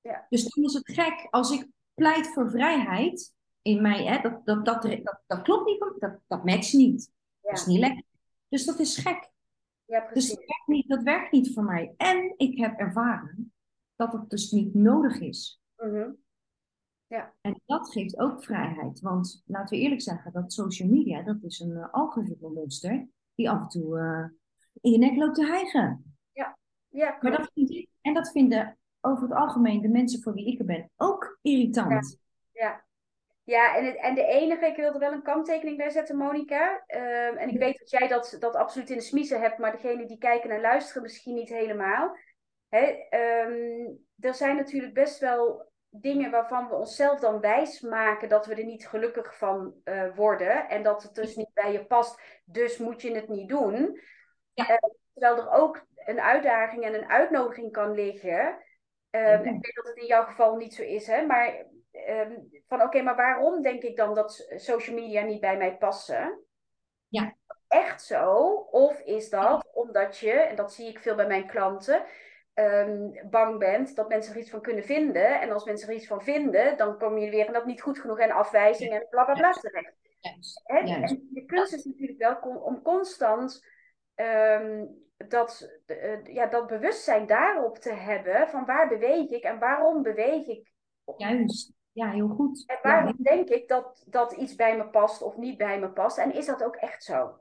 Ja. 0.00 0.26
Dus 0.28 0.44
dan 0.44 0.64
is 0.64 0.72
het 0.72 0.92
gek 0.92 1.26
als 1.30 1.50
ik 1.50 1.68
pleit 1.94 2.28
voor 2.28 2.50
vrijheid 2.50 3.34
in 3.62 3.82
mij, 3.82 4.04
hè, 4.04 4.20
dat, 4.20 4.46
dat, 4.46 4.64
dat, 4.64 4.82
dat, 4.82 5.22
dat 5.26 5.42
klopt 5.42 5.66
niet, 5.66 5.80
dat, 5.98 6.18
dat 6.26 6.44
matcht 6.44 6.72
niet. 6.72 7.12
Dat 7.40 7.52
is 7.52 7.64
Ja, 7.64 7.70
niet 7.70 7.80
lekker. 7.80 8.04
Dus 8.48 8.64
dat 8.64 8.78
is 8.78 8.96
gek. 8.96 9.30
ja 9.84 10.10
Dus 10.12 10.28
dat 10.28 10.38
werkt, 10.38 10.66
niet, 10.66 10.88
dat 10.88 11.02
werkt 11.02 11.32
niet 11.32 11.54
voor 11.54 11.64
mij. 11.64 11.94
En 11.96 12.34
ik 12.36 12.58
heb 12.58 12.78
ervaren 12.78 13.52
dat 13.96 14.12
het 14.12 14.30
dus 14.30 14.50
niet 14.50 14.74
nodig 14.74 15.20
is. 15.20 15.60
Mhm. 15.76 16.10
En 17.40 17.60
dat 17.66 17.92
geeft 17.92 18.18
ook 18.18 18.44
vrijheid. 18.44 19.00
Want 19.00 19.42
laten 19.46 19.76
we 19.76 19.82
eerlijk 19.82 20.00
zeggen, 20.00 20.32
dat 20.32 20.52
social 20.52 20.88
media, 20.88 21.22
dat 21.22 21.42
is 21.42 21.60
een 21.60 21.70
uh, 21.70 21.92
algoritmemonster 21.92 23.08
die 23.34 23.50
af 23.50 23.62
en 23.62 23.68
toe 23.68 23.98
uh, 23.98 24.24
in 24.80 24.90
je 24.92 24.98
nek 24.98 25.16
loopt 25.16 25.34
te 25.34 25.46
hijgen. 25.46 26.11
Ja, 26.92 27.18
Maar 27.20 27.32
dat 27.32 27.50
vind 27.54 27.70
ik, 27.70 27.88
en 28.00 28.14
dat 28.14 28.30
vinden 28.30 28.78
over 29.00 29.22
het 29.22 29.32
algemeen 29.32 29.80
de 29.80 29.88
mensen 29.88 30.22
voor 30.22 30.34
wie 30.34 30.52
ik 30.52 30.58
er 30.58 30.64
ben 30.64 30.90
ook 30.96 31.38
irritant. 31.42 32.20
Ja. 32.52 32.84
Ja, 33.44 33.76
en, 33.76 33.84
het, 33.84 33.96
en 33.96 34.14
de 34.14 34.24
enige, 34.24 34.66
ik 34.66 34.76
wil 34.76 34.92
er 34.92 34.98
wel 34.98 35.12
een 35.12 35.22
kanttekening 35.22 35.76
bij 35.76 35.90
zetten, 35.90 36.16
Monika. 36.16 36.82
Ehm, 36.86 37.36
en 37.36 37.48
ik 37.48 37.58
weet 37.58 37.78
dat 37.78 37.90
jij 37.90 38.08
dat, 38.08 38.36
dat 38.38 38.54
absoluut 38.54 38.90
in 38.90 38.96
de 38.96 39.02
smiezen 39.02 39.40
hebt, 39.40 39.58
maar 39.58 39.72
degene 39.72 40.06
die 40.06 40.18
kijken 40.18 40.50
en 40.50 40.60
luisteren 40.60 41.02
misschien 41.02 41.34
niet 41.34 41.48
helemaal. 41.48 42.16
Hè, 42.68 42.86
ehm, 43.10 43.90
er 44.18 44.34
zijn 44.34 44.56
natuurlijk 44.56 44.94
best 44.94 45.18
wel 45.18 45.70
dingen 45.88 46.30
waarvan 46.30 46.68
we 46.68 46.74
onszelf 46.74 47.20
dan 47.20 47.40
wijs 47.40 47.80
maken 47.80 48.28
dat 48.28 48.46
we 48.46 48.54
er 48.54 48.64
niet 48.64 48.88
gelukkig 48.88 49.36
van 49.38 49.74
eh, 49.84 50.16
worden. 50.16 50.68
En 50.68 50.82
dat 50.82 51.02
het 51.02 51.14
dus 51.14 51.36
niet 51.36 51.52
bij 51.54 51.72
je 51.72 51.84
past, 51.84 52.20
dus 52.44 52.78
moet 52.78 53.02
je 53.02 53.14
het 53.14 53.28
niet 53.28 53.48
doen. 53.48 54.00
Ja. 54.54 54.68
Eh, 54.68 54.76
terwijl 55.12 55.36
er 55.36 55.50
ook 55.50 55.86
een 56.04 56.20
uitdaging 56.20 56.84
en 56.84 56.94
een 56.94 57.08
uitnodiging 57.08 57.72
kan 57.72 57.92
liggen. 57.92 58.58
Ja. 59.10 59.38
Ik 59.38 59.44
weet 59.44 59.74
dat 59.74 59.86
het 59.86 59.96
in 59.96 60.06
jouw 60.06 60.24
geval 60.24 60.56
niet 60.56 60.74
zo 60.74 60.82
is, 60.82 61.06
hè, 61.06 61.26
maar 61.26 61.66
ehm, 61.90 62.32
van 62.66 62.82
oké, 62.82 63.02
maar 63.02 63.16
waarom 63.16 63.62
denk 63.62 63.82
ik 63.82 63.96
dan 63.96 64.14
dat 64.14 64.52
social 64.56 64.96
media 64.96 65.22
niet 65.22 65.40
bij 65.40 65.56
mij 65.56 65.76
passen? 65.76 66.40
Ja. 67.08 67.36
Echt 67.68 68.02
zo? 68.02 68.34
Of 68.70 69.00
is 69.00 69.30
dat 69.30 69.70
omdat 69.74 70.18
je, 70.18 70.32
en 70.32 70.56
dat 70.56 70.72
zie 70.72 70.88
ik 70.88 70.98
veel 70.98 71.14
bij 71.14 71.26
mijn 71.26 71.46
klanten, 71.46 72.04
ehm, 72.54 73.28
bang 73.30 73.58
bent 73.58 73.96
dat 73.96 74.08
mensen 74.08 74.34
er 74.34 74.40
iets 74.40 74.50
van 74.50 74.60
kunnen 74.60 74.84
vinden. 74.84 75.40
En 75.40 75.50
als 75.50 75.64
mensen 75.64 75.88
er 75.88 75.94
iets 75.94 76.06
van 76.06 76.22
vinden, 76.22 76.76
dan 76.76 76.98
kom 76.98 77.18
je 77.18 77.30
weer 77.30 77.46
in 77.46 77.52
dat 77.52 77.66
niet 77.66 77.82
goed 77.82 77.98
genoeg 77.98 78.18
en 78.18 78.30
afwijzing 78.30 78.92
en 78.92 79.06
bla 79.10 79.24
bla 79.24 79.34
bla 79.34 79.50
terecht. 79.50 79.94
Juist. 80.20 80.62
En 80.64 81.28
de 81.30 81.44
kunst 81.46 81.72
is 81.72 81.84
natuurlijk 81.84 82.18
wel 82.18 82.60
om 82.60 82.82
constant 82.82 83.64
ehm, 84.26 84.86
dat, 85.28 85.78
eh, 85.86 86.24
ja, 86.24 86.46
dat 86.46 86.66
bewustzijn 86.66 87.26
daarop 87.26 87.78
te 87.78 87.92
hebben 87.92 88.48
van 88.48 88.64
waar 88.64 88.88
beweeg 88.88 89.30
ik 89.30 89.42
en 89.42 89.58
waarom 89.58 90.02
beweeg 90.02 90.46
ik 90.46 90.72
Juist. 91.16 91.72
Ja, 91.92 92.10
heel 92.10 92.28
goed. 92.28 92.64
en 92.66 92.74
Ja, 92.82 92.90
waarom 92.90 93.16
denk 93.18 93.48
ik 93.48 93.68
dat, 93.68 94.04
dat 94.06 94.32
iets 94.32 94.54
bij 94.54 94.76
me 94.76 94.88
past 94.88 95.22
of 95.22 95.36
niet 95.36 95.56
bij 95.58 95.80
me 95.80 95.90
past 95.90 96.18
en 96.18 96.34
is 96.34 96.46
dat 96.46 96.64
ook 96.64 96.76
echt 96.76 97.04
zo? 97.04 97.40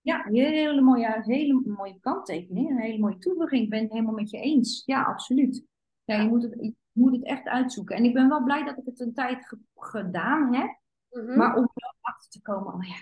Ja, 0.00 0.26
een 0.26 0.34
hele 0.34 0.80
mooie, 0.80 1.22
hele 1.22 1.62
mooie 1.64 2.00
kanttekening, 2.00 2.70
een 2.70 2.80
hele 2.80 2.98
mooie 2.98 3.18
toevoeging. 3.18 3.62
Ik 3.62 3.70
ben 3.70 3.82
het 3.82 3.90
helemaal 3.92 4.14
met 4.14 4.30
je 4.30 4.38
eens. 4.38 4.82
Ja, 4.86 5.02
absoluut. 5.02 5.64
Ja, 6.04 6.16
je 6.20 6.28
moet 6.28 6.42
het, 6.42 6.54
je 6.60 6.74
moet 6.92 7.12
het 7.12 7.24
echt 7.24 7.46
uitzoeken. 7.46 7.96
En 7.96 8.04
ik 8.04 8.14
ben 8.14 8.28
wel 8.28 8.42
blij 8.42 8.64
dat 8.64 8.78
ik 8.78 8.84
het 8.84 9.00
een 9.00 9.14
tijd 9.14 9.46
ge- 9.46 9.58
gedaan 9.74 10.54
heb. 10.54 10.78
Mhm. 11.10 11.36
Maar 11.36 11.56
om 11.56 11.62
er 11.74 11.94
achter 12.00 12.30
te 12.30 12.42
komen, 12.42 12.74
oh 12.74 12.82
ja, 12.82 12.96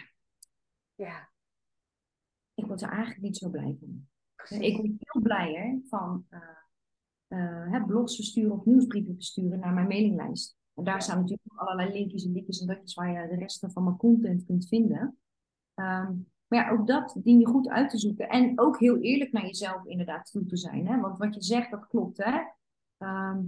ja, 0.95 1.30
ik 2.61 2.67
word 2.67 2.83
er 2.83 2.89
eigenlijk 2.91 3.21
niet 3.23 3.37
zo 3.37 3.49
blij 3.49 3.77
van. 3.81 4.07
precies. 4.37 4.59
Ik 4.67 4.77
word 4.77 4.91
veel 4.99 5.23
blijer 5.23 5.81
van 5.89 6.27
eh, 6.29 6.41
eh, 7.27 7.71
hè, 7.73 7.85
blogs 7.85 8.15
versturen 8.17 8.53
of 8.53 8.65
nieuwsbrieven 8.65 9.15
versturen 9.15 9.59
naar 9.59 9.73
mijn 9.73 9.87
mailinglijst. 9.87 10.57
En 10.75 10.85
daar 10.85 10.95
Ja. 10.95 11.01
staan 11.01 11.19
natuurlijk 11.21 11.49
allerlei 11.55 11.93
linkjes 11.93 12.25
en 12.25 12.33
ditjes 12.33 12.61
en 12.61 12.67
datjes 12.67 12.95
waar 12.95 13.23
je 13.23 13.29
de 13.29 13.37
rest 13.37 13.67
van 13.69 13.85
mijn 13.85 13.97
content 13.97 14.45
kunt 14.45 14.69
vinden. 14.69 15.19
Ehm, 15.75 16.15
maar 16.47 16.59
ja, 16.59 16.71
ook 16.71 16.87
dat 16.87 17.17
dien 17.23 17.39
je 17.39 17.47
goed 17.47 17.69
uit 17.69 17.91
te 17.91 17.99
zoeken. 17.99 18.29
En 18.29 18.61
ook 18.61 18.79
heel 18.79 18.99
eerlijk 18.99 19.33
naar 19.33 19.47
jezelf 19.47 19.85
inderdaad 19.85 20.31
toe 20.31 20.47
te 20.47 20.57
zijn. 20.57 20.87
Hè? 20.87 21.01
Want 21.01 21.19
wat 21.19 21.35
je 21.35 21.43
zegt, 21.43 21.71
dat 21.71 21.87
klopt. 21.87 22.25
Hè? 22.25 22.41
Ehm, 22.99 23.43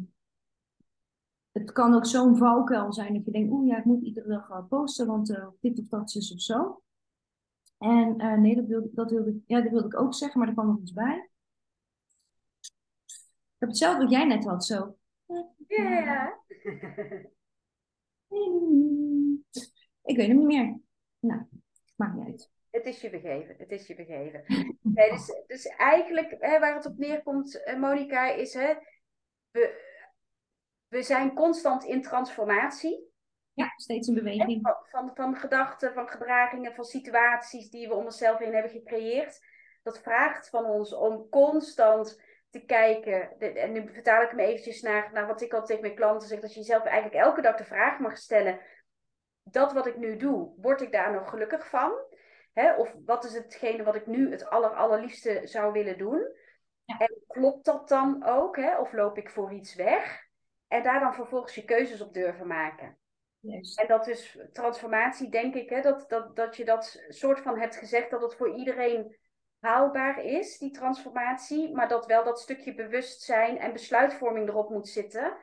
het 1.52 1.72
kan 1.72 1.94
ook 1.94 2.06
zo'n 2.06 2.36
valkuil 2.36 2.92
zijn 2.92 3.14
dat 3.14 3.24
je 3.24 3.30
denkt, 3.30 3.52
oeh 3.52 3.66
ja, 3.66 3.78
ik 3.78 3.84
moet 3.84 4.02
iedere 4.02 4.28
dag 4.28 4.48
wel 4.48 4.64
posten, 4.64 5.06
want 5.06 5.30
eh, 5.30 5.46
dit 5.60 5.78
of 5.78 5.88
dat 5.88 6.14
is 6.14 6.32
of 6.32 6.40
zo. 6.40 6.82
En 7.82 8.18
eh, 8.18 8.34
nee, 8.34 8.54
dat 8.54 8.66
wilde, 8.66 8.90
dat, 8.92 9.10
wilde, 9.10 9.40
ja, 9.46 9.60
dat 9.60 9.70
wilde 9.70 9.86
ik 9.86 10.00
ook 10.00 10.14
zeggen, 10.14 10.38
maar 10.38 10.48
er 10.48 10.54
kwam 10.54 10.66
nog 10.66 10.80
iets 10.80 10.92
bij. 10.92 11.30
Ik 13.06 13.58
heb 13.58 13.68
hetzelfde 13.68 14.02
wat 14.02 14.10
jij 14.12 14.24
net 14.24 14.44
had, 14.44 14.64
zo. 14.64 14.96
Ja. 15.66 16.40
Ik 20.02 20.16
weet 20.16 20.26
hem 20.26 20.36
niet 20.36 20.46
meer. 20.46 20.80
Nou, 21.18 21.42
maakt 21.96 22.14
niet 22.14 22.26
uit. 22.26 22.50
Het 22.70 22.86
is 22.86 23.00
je 23.00 23.10
begeven, 23.10 23.54
het 23.58 23.70
is 23.70 23.86
je 23.86 23.94
begeven. 23.94 24.44
Nee, 24.82 25.10
dus, 25.10 25.44
dus 25.46 25.66
eigenlijk 25.66 26.36
hè, 26.38 26.58
waar 26.58 26.74
het 26.74 26.86
op 26.86 26.98
neerkomt, 26.98 27.62
uh, 27.64 27.78
Monica, 27.78 28.30
is 28.30 28.54
hè, 28.54 28.74
we, 29.50 29.90
we 30.88 31.02
zijn 31.02 31.34
constant 31.34 31.84
in 31.84 32.02
transformatie. 32.02 33.11
Ja, 33.54 33.72
steeds 33.76 34.08
in 34.08 34.14
beweging. 34.14 34.60
Van, 34.62 34.76
van, 34.90 35.10
van 35.14 35.36
gedachten, 35.36 35.92
van 35.92 36.08
gedragingen, 36.08 36.74
van 36.74 36.84
situaties 36.84 37.70
die 37.70 37.88
we 37.88 37.94
om 37.94 38.04
onszelf 38.04 38.38
heen 38.38 38.52
hebben 38.52 38.70
gecreëerd. 38.70 39.40
Dat 39.82 40.00
vraagt 40.00 40.48
van 40.48 40.64
ons 40.64 40.94
om 40.94 41.28
constant 41.28 42.20
te 42.50 42.64
kijken. 42.64 43.34
De, 43.38 43.46
en 43.46 43.72
nu 43.72 43.88
vertaal 43.92 44.22
ik 44.22 44.30
hem 44.30 44.38
eventjes 44.38 44.80
naar, 44.80 45.12
naar 45.12 45.26
wat 45.26 45.40
ik 45.40 45.52
al 45.52 45.64
tegen 45.64 45.82
mijn 45.82 45.94
klanten 45.94 46.28
zeg. 46.28 46.40
Dat 46.40 46.54
je 46.54 46.60
jezelf 46.60 46.84
eigenlijk 46.84 47.24
elke 47.24 47.40
dag 47.40 47.56
de 47.56 47.64
vraag 47.64 47.98
mag 47.98 48.16
stellen. 48.16 48.60
Dat 49.42 49.72
wat 49.72 49.86
ik 49.86 49.96
nu 49.96 50.16
doe, 50.16 50.54
word 50.56 50.80
ik 50.80 50.92
daar 50.92 51.12
nog 51.12 51.30
gelukkig 51.30 51.68
van? 51.68 51.92
Hè? 52.52 52.74
Of 52.74 52.94
wat 53.04 53.24
is 53.24 53.34
hetgene 53.34 53.82
wat 53.82 53.94
ik 53.94 54.06
nu 54.06 54.30
het 54.30 54.46
aller, 54.48 54.70
allerliefste 54.70 55.40
zou 55.44 55.72
willen 55.72 55.98
doen? 55.98 56.32
Ja. 56.84 56.98
En 56.98 57.14
klopt 57.26 57.64
dat 57.64 57.88
dan 57.88 58.24
ook? 58.24 58.56
Hè? 58.56 58.78
Of 58.78 58.92
loop 58.92 59.18
ik 59.18 59.30
voor 59.30 59.52
iets 59.52 59.74
weg? 59.74 60.30
En 60.68 60.82
daar 60.82 61.00
dan 61.00 61.14
vervolgens 61.14 61.54
je 61.54 61.64
keuzes 61.64 62.00
op 62.00 62.14
durven 62.14 62.46
maken. 62.46 62.98
Yes. 63.42 63.74
En 63.74 63.88
dat 63.88 64.06
is 64.06 64.38
transformatie, 64.52 65.28
denk 65.28 65.54
ik, 65.54 65.68
hè, 65.68 65.80
dat, 65.80 66.04
dat, 66.08 66.36
dat 66.36 66.56
je 66.56 66.64
dat 66.64 67.04
soort 67.08 67.40
van 67.40 67.58
hebt 67.58 67.76
gezegd 67.76 68.10
dat 68.10 68.22
het 68.22 68.34
voor 68.34 68.56
iedereen 68.56 69.16
haalbaar 69.58 70.24
is, 70.24 70.58
die 70.58 70.70
transformatie, 70.70 71.72
maar 71.72 71.88
dat 71.88 72.06
wel 72.06 72.24
dat 72.24 72.40
stukje 72.40 72.74
bewustzijn 72.74 73.58
en 73.58 73.72
besluitvorming 73.72 74.48
erop 74.48 74.70
moet 74.70 74.88
zitten. 74.88 75.36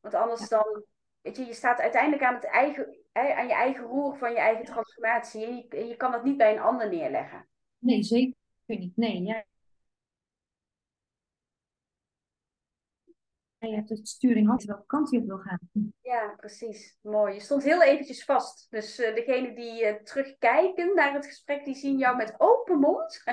Want 0.00 0.14
anders 0.14 0.48
dan, 0.48 0.84
weet 1.20 1.36
je, 1.36 1.44
je 1.44 1.54
staat 1.54 1.80
uiteindelijk 1.80 2.22
aan, 2.22 2.34
het 2.34 2.44
eigen, 2.44 2.98
aan 3.12 3.46
je 3.46 3.54
eigen 3.54 3.84
roer 3.84 4.16
van 4.16 4.30
je 4.30 4.38
eigen 4.38 4.64
transformatie 4.64 5.46
en 5.46 5.56
je, 5.56 5.86
je 5.86 5.96
kan 5.96 6.12
dat 6.12 6.24
niet 6.24 6.36
bij 6.36 6.52
een 6.52 6.62
ander 6.62 6.88
neerleggen. 6.88 7.48
Nee, 7.78 8.02
zeker 8.02 8.34
niet. 8.66 8.96
Nee, 8.96 9.22
ja. 9.22 9.44
Je 13.68 13.74
hebt 13.74 13.88
de 13.88 14.00
sturing 14.02 14.46
hand 14.46 14.64
welke 14.64 14.86
kant 14.86 15.10
je 15.10 15.18
op 15.18 15.26
wil 15.26 15.38
gaan. 15.38 15.58
Ja, 16.00 16.34
precies. 16.36 16.98
Mooi. 17.00 17.34
Je 17.34 17.40
stond 17.40 17.62
heel 17.62 17.82
eventjes 17.82 18.24
vast. 18.24 18.66
Dus 18.70 19.00
uh, 19.00 19.14
degene 19.14 19.54
die 19.54 19.84
uh, 19.84 19.94
terugkijken 19.94 20.94
naar 20.94 21.12
het 21.12 21.26
gesprek, 21.26 21.64
die 21.64 21.74
zien 21.74 21.98
jou 21.98 22.16
met 22.16 22.34
open 22.38 22.78
mond. 22.78 23.22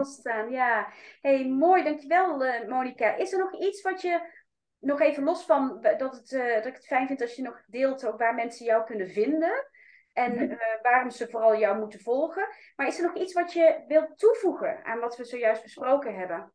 staan, 0.00 0.50
ja. 0.50 0.92
hey, 1.20 1.48
mooi, 1.48 1.82
dankjewel 1.82 2.44
uh, 2.44 2.68
Monika. 2.68 3.14
Is 3.14 3.32
er 3.32 3.38
nog 3.38 3.60
iets 3.60 3.82
wat 3.82 4.02
je, 4.02 4.20
nog 4.78 5.00
even 5.00 5.22
los 5.22 5.44
van 5.44 5.80
dat, 5.80 6.00
het, 6.00 6.30
dat 6.30 6.66
ik 6.66 6.74
het 6.74 6.86
fijn 6.86 7.06
vind 7.06 7.20
als 7.20 7.34
je 7.34 7.42
nog 7.42 7.62
deelt 7.66 8.06
ook 8.06 8.18
waar 8.18 8.34
mensen 8.34 8.66
jou 8.66 8.84
kunnen 8.84 9.08
vinden 9.08 9.68
en 10.12 10.32
mm 10.32 10.58
waarom 10.82 11.10
ze 11.10 11.28
vooral 11.28 11.56
jou 11.56 11.78
moeten 11.78 12.00
volgen. 12.00 12.48
Maar 12.76 12.86
is 12.86 12.98
er 12.98 13.06
nog 13.06 13.16
iets 13.16 13.32
wat 13.32 13.52
je 13.52 13.84
wilt 13.88 14.18
toevoegen 14.18 14.84
aan 14.84 15.00
wat 15.00 15.16
we 15.16 15.24
zojuist 15.24 15.62
besproken 15.62 16.14
hebben? 16.14 16.52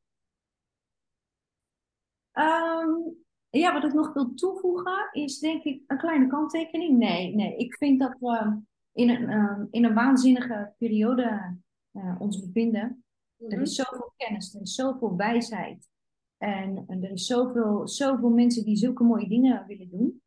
Um, 2.39 3.17
ja, 3.49 3.73
wat 3.73 3.83
ik 3.83 3.93
nog 3.93 4.13
wil 4.13 4.33
toevoegen 4.33 5.09
is 5.11 5.39
denk 5.39 5.63
ik 5.63 5.83
een 5.87 5.97
kleine 5.97 6.27
kanttekening. 6.27 6.97
Nee, 6.97 7.35
nee. 7.35 7.57
Ik 7.57 7.75
vind 7.75 7.99
dat 7.99 8.15
we 8.19 8.61
in 8.91 9.09
een, 9.09 9.31
um, 9.31 9.67
in 9.71 9.85
een 9.85 9.93
waanzinnige 9.93 10.73
periode 10.77 11.57
uh, 11.91 12.15
ons 12.19 12.39
bevinden. 12.39 13.03
Er 13.37 13.61
is 13.61 13.77
mhm. 13.77 13.87
zoveel 13.87 14.13
kennis, 14.17 14.55
er 14.55 14.61
is 14.61 14.75
zoveel 14.75 15.15
wijsheid. 15.15 15.89
En, 16.37 16.83
en, 16.87 17.03
er 17.03 17.11
is 17.11 17.25
zoveel, 17.25 17.87
zoveel 17.87 18.29
mensen 18.29 18.63
die 18.63 18.75
zulke 18.75 19.03
mooie 19.03 19.27
dingen 19.27 19.65
willen 19.67 19.89
doen. 19.89 20.21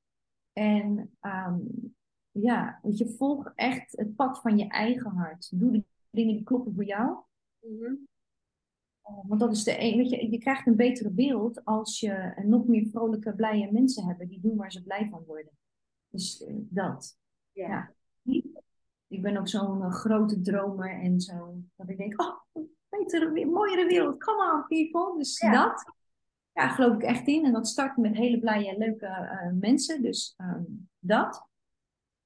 En 0.53 1.17
um, 1.21 1.95
ja, 2.31 2.79
weet 2.83 2.99
je, 2.99 3.09
volg 3.09 3.53
echt 3.55 3.97
het 3.97 4.17
pad 4.17 4.41
van 4.41 4.59
je 4.59 4.69
eigen 4.69 5.11
hart. 5.11 5.59
Doe 5.59 5.73
de 5.73 5.85
dingen 6.11 6.35
die 6.35 6.45
kloppen 6.45 6.75
voor 6.75 6.85
jou. 6.85 7.17
Oh, 7.61 7.93
want 9.03 9.41
dat 9.41 9.53
is 9.53 9.65
de 9.65 9.81
een, 9.81 9.97
weet 9.97 10.11
je, 10.11 10.31
je 10.31 10.39
krijgt 10.39 10.67
een 10.67 10.77
betere 10.77 11.11
beeld 11.11 11.65
als 11.65 12.01
je 12.01 12.43
nog 12.45 12.67
meer 12.67 12.87
vrolijke, 12.87 13.35
blije 13.35 13.73
mensen 13.73 14.05
hebt 14.05 14.29
die 14.29 14.41
doen 14.41 14.57
waar 14.57 14.73
ze 14.73 14.83
blij 14.83 15.09
van 15.11 15.25
worden. 15.27 15.53
Dus 16.09 16.41
uh, 16.41 16.55
dat. 16.59 17.19
Ja. 17.53 17.95
ja. 18.23 18.45
Ik 19.09 19.23
ben 19.23 19.37
ook 19.37 19.49
zo'n 19.49 19.79
uh, 19.79 19.93
grote 19.93 20.41
dromer 20.41 21.01
en 21.01 21.21
zo. 21.21 21.55
Dat 21.77 21.89
ik 21.89 21.97
denk, 21.97 22.21
oh, 22.21 22.65
betere, 22.89 23.47
mooiere 23.47 23.87
wereld. 23.87 24.25
Come 24.25 24.53
on, 24.53 24.67
people. 24.67 25.19
Dus 25.19 25.39
ja. 25.39 25.53
dat. 25.53 25.93
Ja, 26.53 26.69
geloof 26.69 26.95
ik 26.95 27.03
echt 27.03 27.27
in. 27.27 27.45
En 27.45 27.53
dat 27.53 27.69
start 27.69 27.97
met 27.97 28.17
hele 28.17 28.39
blije, 28.39 28.79
leuke 28.79 29.07
uh, 29.07 29.53
mensen. 29.61 30.03
Dus 30.03 30.35
um, 30.39 30.89
dat. 30.99 31.47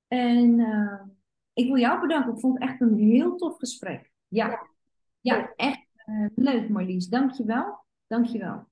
En 0.09 0.61
ik 1.53 1.67
wil 1.67 1.79
jou 1.79 2.01
bedanken. 2.01 2.33
Ik 2.33 2.41
vond 2.41 2.59
het 2.59 2.69
echt 2.69 2.81
een 2.81 2.99
heel 2.99 3.37
tof 3.37 3.59
gesprek. 3.59 4.13
Ja. 4.29 4.49
Ja, 4.49 5.37
ja 5.37 5.53
echt 5.57 5.86
uh, 6.07 6.27
leuk 6.35 6.69
Marlies, 6.69 7.09
dankjewel. 7.09 7.85
Dankjewel. 8.07 8.67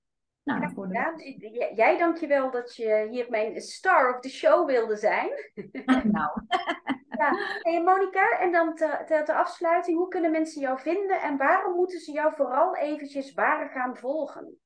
Nou, 0.44 0.72
voor 0.72 0.88
de... 0.88 1.72
Jij 1.74 1.98
dankjewel 1.98 2.50
dat 2.50 2.76
je 2.76 3.08
hier 3.10 3.26
mijn 3.30 3.60
star 3.60 4.14
of 4.14 4.20
the 4.20 4.28
show 4.28 4.66
wilde 4.66 4.96
zijn. 4.96 5.30
nou. 6.12 6.40
ja. 7.18 7.30
Hey 7.60 7.82
Monika, 7.82 8.38
en 8.38 8.52
dan 8.52 8.74
ter, 8.74 9.06
ter, 9.06 9.24
ter, 9.24 9.34
afsluiting, 9.34 9.98
hoe 9.98 10.08
kunnen 10.08 10.30
mensen 10.30 10.60
jou 10.60 10.80
vinden 10.80 11.20
en 11.20 11.36
waarom 11.36 11.74
moeten 11.74 12.00
ze 12.00 12.12
jou 12.12 12.34
vooral 12.34 12.76
eventjes 12.76 13.34
waar 13.34 13.68
gaan 13.68 13.96
volgen? 13.96 14.58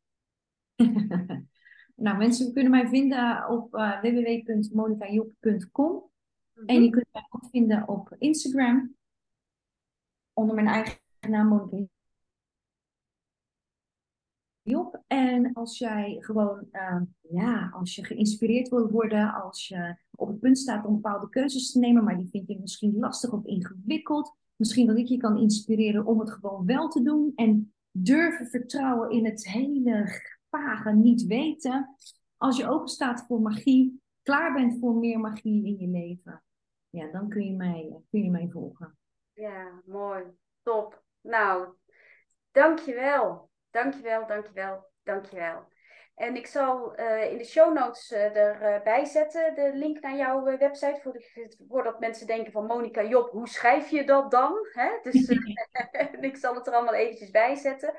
nou, 2.05 2.17
mensen 2.17 2.53
kunnen 2.53 2.71
mij 2.71 2.89
vinden 2.89 3.49
op 3.49 3.75
uh, 3.75 4.01
www.monikajop.com 4.01 6.11
en 6.67 6.83
je 6.83 6.91
kunt 6.91 7.07
mij 7.13 7.27
ook 7.31 7.49
vinden 7.51 7.89
op 7.89 8.15
Instagram 8.19 8.97
onder 10.33 10.55
mijn 10.55 10.67
eigen 10.67 10.99
naam 11.21 11.49
Monika 11.49 11.98
op. 14.77 15.03
En 15.07 15.53
als 15.53 15.79
jij 15.79 16.17
gewoon, 16.19 16.67
uh, 16.73 17.01
ja, 17.21 17.69
als 17.73 17.95
je 17.95 18.05
geïnspireerd 18.05 18.69
wil 18.69 18.91
worden, 18.91 19.35
als 19.35 19.69
je 19.69 19.97
op 20.11 20.29
het 20.29 20.41
punt 20.41 20.59
staat 20.59 20.87
om 20.87 20.95
bepaalde 20.95 21.29
keuzes 21.29 21.73
te 21.73 21.79
nemen, 21.79 22.05
maar 22.05 22.17
die 22.17 22.29
vind 22.29 22.49
je 22.49 22.59
misschien 22.61 22.99
lastig 22.99 23.33
of 23.33 23.45
ingewikkeld. 23.45 24.37
Misschien 24.57 24.87
dat 24.87 24.97
ik 24.97 25.07
je 25.07 25.17
kan 25.17 25.39
inspireren 25.39 26.07
om 26.07 26.21
het 26.21 26.31
gewoon 26.31 26.67
wel 26.67 26.89
te 26.89 27.03
doen 27.03 27.33
en 27.35 27.73
durven 27.91 28.47
vertrouwen 28.47 29.11
in 29.11 29.25
het 29.25 29.49
hele 29.49 30.21
vage 30.51 30.93
niet 30.93 31.27
weten. 31.27 31.97
Als 32.37 32.57
je 32.57 32.69
open 32.69 32.89
staat 32.89 33.25
voor 33.27 33.41
magie, 33.41 34.03
klaar 34.23 34.53
bent 34.53 34.79
voor 34.81 34.95
meer 34.95 35.21
magie 35.21 35.67
in 35.67 35.77
je 35.79 35.89
leven, 35.89 36.43
ja, 36.91 37.11
dan 37.11 37.29
kun 37.29 37.45
je 37.45 37.55
mij, 37.55 37.97
kun 38.11 38.23
je 38.23 38.31
mij 38.31 38.49
volgen. 38.51 38.99
Ja, 39.33 39.83
mooi. 39.87 40.23
Top. 40.63 41.03
Nou, 41.21 41.69
dankjewel. 42.51 43.48
Dankjewel, 43.71 44.27
dankjewel, 44.27 44.91
dankjewel. 45.03 45.69
En 46.15 46.37
ik 46.37 46.47
zal 46.47 47.01
uh, 47.01 47.31
in 47.31 47.39
de 47.39 47.45
show 47.45 47.75
notes 47.75 48.13
uh, 48.13 48.37
erbij 48.63 49.05
zetten 49.05 49.55
de 49.55 49.71
link 49.75 50.01
naar 50.01 50.17
jouw 50.17 50.49
uh, 50.49 50.59
website. 50.59 51.01
Voor 51.03 51.13
de, 51.13 51.57
voordat 51.69 52.01
mensen 52.01 52.27
denken 52.27 52.53
van 52.53 52.67
Monika 52.67 53.05
Job, 53.05 53.31
hoe 53.31 53.49
schrijf 53.49 53.91
je 53.91 54.05
dat 54.05 54.31
dan? 54.31 54.53
Hè? 54.73 54.91
Dus 55.03 55.29
ik 56.21 56.37
zal 56.37 56.55
het 56.55 56.67
er 56.67 56.73
allemaal 56.73 56.95
eventjes 56.95 57.31
bij 57.31 57.55
zetten. 57.55 57.95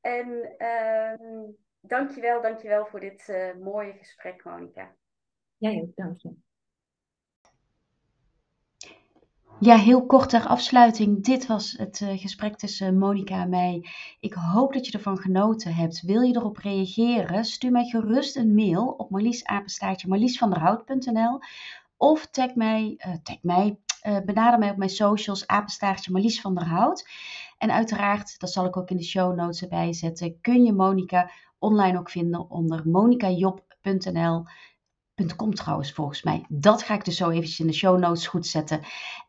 En 0.00 0.54
uh, 0.58 1.48
dankjewel, 1.80 2.42
dankjewel 2.42 2.86
voor 2.86 3.00
dit 3.00 3.52
mooie 3.60 3.92
gesprek, 3.92 4.44
Monika. 4.44 4.96
Jij 5.56 5.80
ook, 5.82 5.96
dank 5.96 6.20
je. 6.20 6.34
Ja, 9.62 9.76
heel 9.76 10.06
kort 10.06 10.28
ter 10.28 10.46
afsluiting. 10.46 11.24
Dit 11.24 11.46
was 11.46 11.74
het 11.76 12.00
uh, 12.00 12.18
gesprek 12.18 12.56
tussen 12.56 12.98
Monika 12.98 13.42
en 13.42 13.48
mij. 13.48 13.86
Ik 14.20 14.32
hoop 14.34 14.72
dat 14.72 14.86
je 14.86 14.92
ervan 14.92 15.18
genoten 15.18 15.74
hebt. 15.74 16.00
Wil 16.00 16.20
je 16.20 16.36
erop 16.36 16.56
reageren? 16.56 17.44
Stuur 17.44 17.70
mij 17.70 17.84
gerust 17.84 18.36
een 18.36 18.54
mail 18.54 18.86
op 18.86 19.10
marliesapenstaartje 19.10 20.08
marliesvanderhout.nl 20.08 21.38
of 21.96 22.26
tag 22.26 22.54
mij, 22.54 22.94
uh, 23.06 23.14
tag 23.22 23.36
mij 23.42 23.78
uh, 24.06 24.16
benader 24.24 24.58
mij 24.58 24.70
op 24.70 24.76
mijn 24.76 24.90
socials 24.90 25.46
apenstaartje 25.46 26.12
Marlies 26.12 26.40
van 26.40 26.54
der 26.54 26.66
Hout. 26.66 27.08
En 27.58 27.70
uiteraard, 27.70 28.40
dat 28.40 28.50
zal 28.50 28.64
ik 28.64 28.76
ook 28.76 28.90
in 28.90 28.96
de 28.96 29.04
show 29.04 29.34
notes 29.34 29.62
erbij 29.62 29.92
zetten, 29.92 30.40
kun 30.40 30.64
je 30.64 30.72
Monika 30.72 31.30
online 31.58 31.98
ook 31.98 32.10
vinden 32.10 32.50
onder 32.50 32.88
monikajob.nl 32.88 34.44
.com 35.28 35.54
trouwens 35.54 35.92
volgens 35.92 36.22
mij. 36.22 36.44
Dat 36.48 36.82
ga 36.82 36.94
ik 36.94 37.04
dus 37.04 37.16
zo 37.16 37.30
eventjes 37.30 37.60
in 37.60 37.66
de 37.66 37.72
show 37.72 37.98
notes 37.98 38.26
goed 38.26 38.46
zetten. 38.46 38.80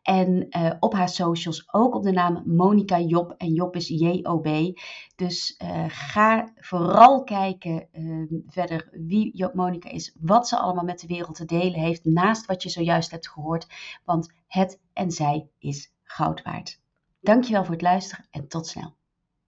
En 0.02 0.46
uh, 0.50 0.72
op 0.80 0.92
haar 0.94 1.08
socials 1.08 1.72
ook 1.72 1.94
op 1.94 2.02
de 2.02 2.12
naam 2.12 2.42
Monica 2.46 3.00
Job. 3.00 3.34
En 3.36 3.52
Job 3.52 3.76
is 3.76 3.88
J-O-B. 3.88 4.78
Dus 5.16 5.60
uh, 5.62 5.84
ga 5.88 6.52
vooral 6.54 7.24
kijken 7.24 7.88
uh, 7.92 8.42
verder 8.46 8.88
wie 8.92 9.50
Monica 9.52 9.90
is. 9.90 10.16
Wat 10.20 10.48
ze 10.48 10.58
allemaal 10.58 10.84
met 10.84 11.00
de 11.00 11.06
wereld 11.06 11.34
te 11.34 11.44
delen 11.44 11.80
heeft. 11.80 12.04
Naast 12.04 12.46
wat 12.46 12.62
je 12.62 12.68
zojuist 12.68 13.10
hebt 13.10 13.28
gehoord. 13.28 13.66
Want 14.04 14.32
het 14.46 14.80
en 14.92 15.10
zij 15.10 15.48
is 15.58 15.92
goud 16.02 16.42
waard. 16.42 16.80
Dankjewel 17.20 17.64
voor 17.64 17.74
het 17.74 17.82
luisteren 17.82 18.26
en 18.30 18.48
tot 18.48 18.66
snel. 18.66 18.94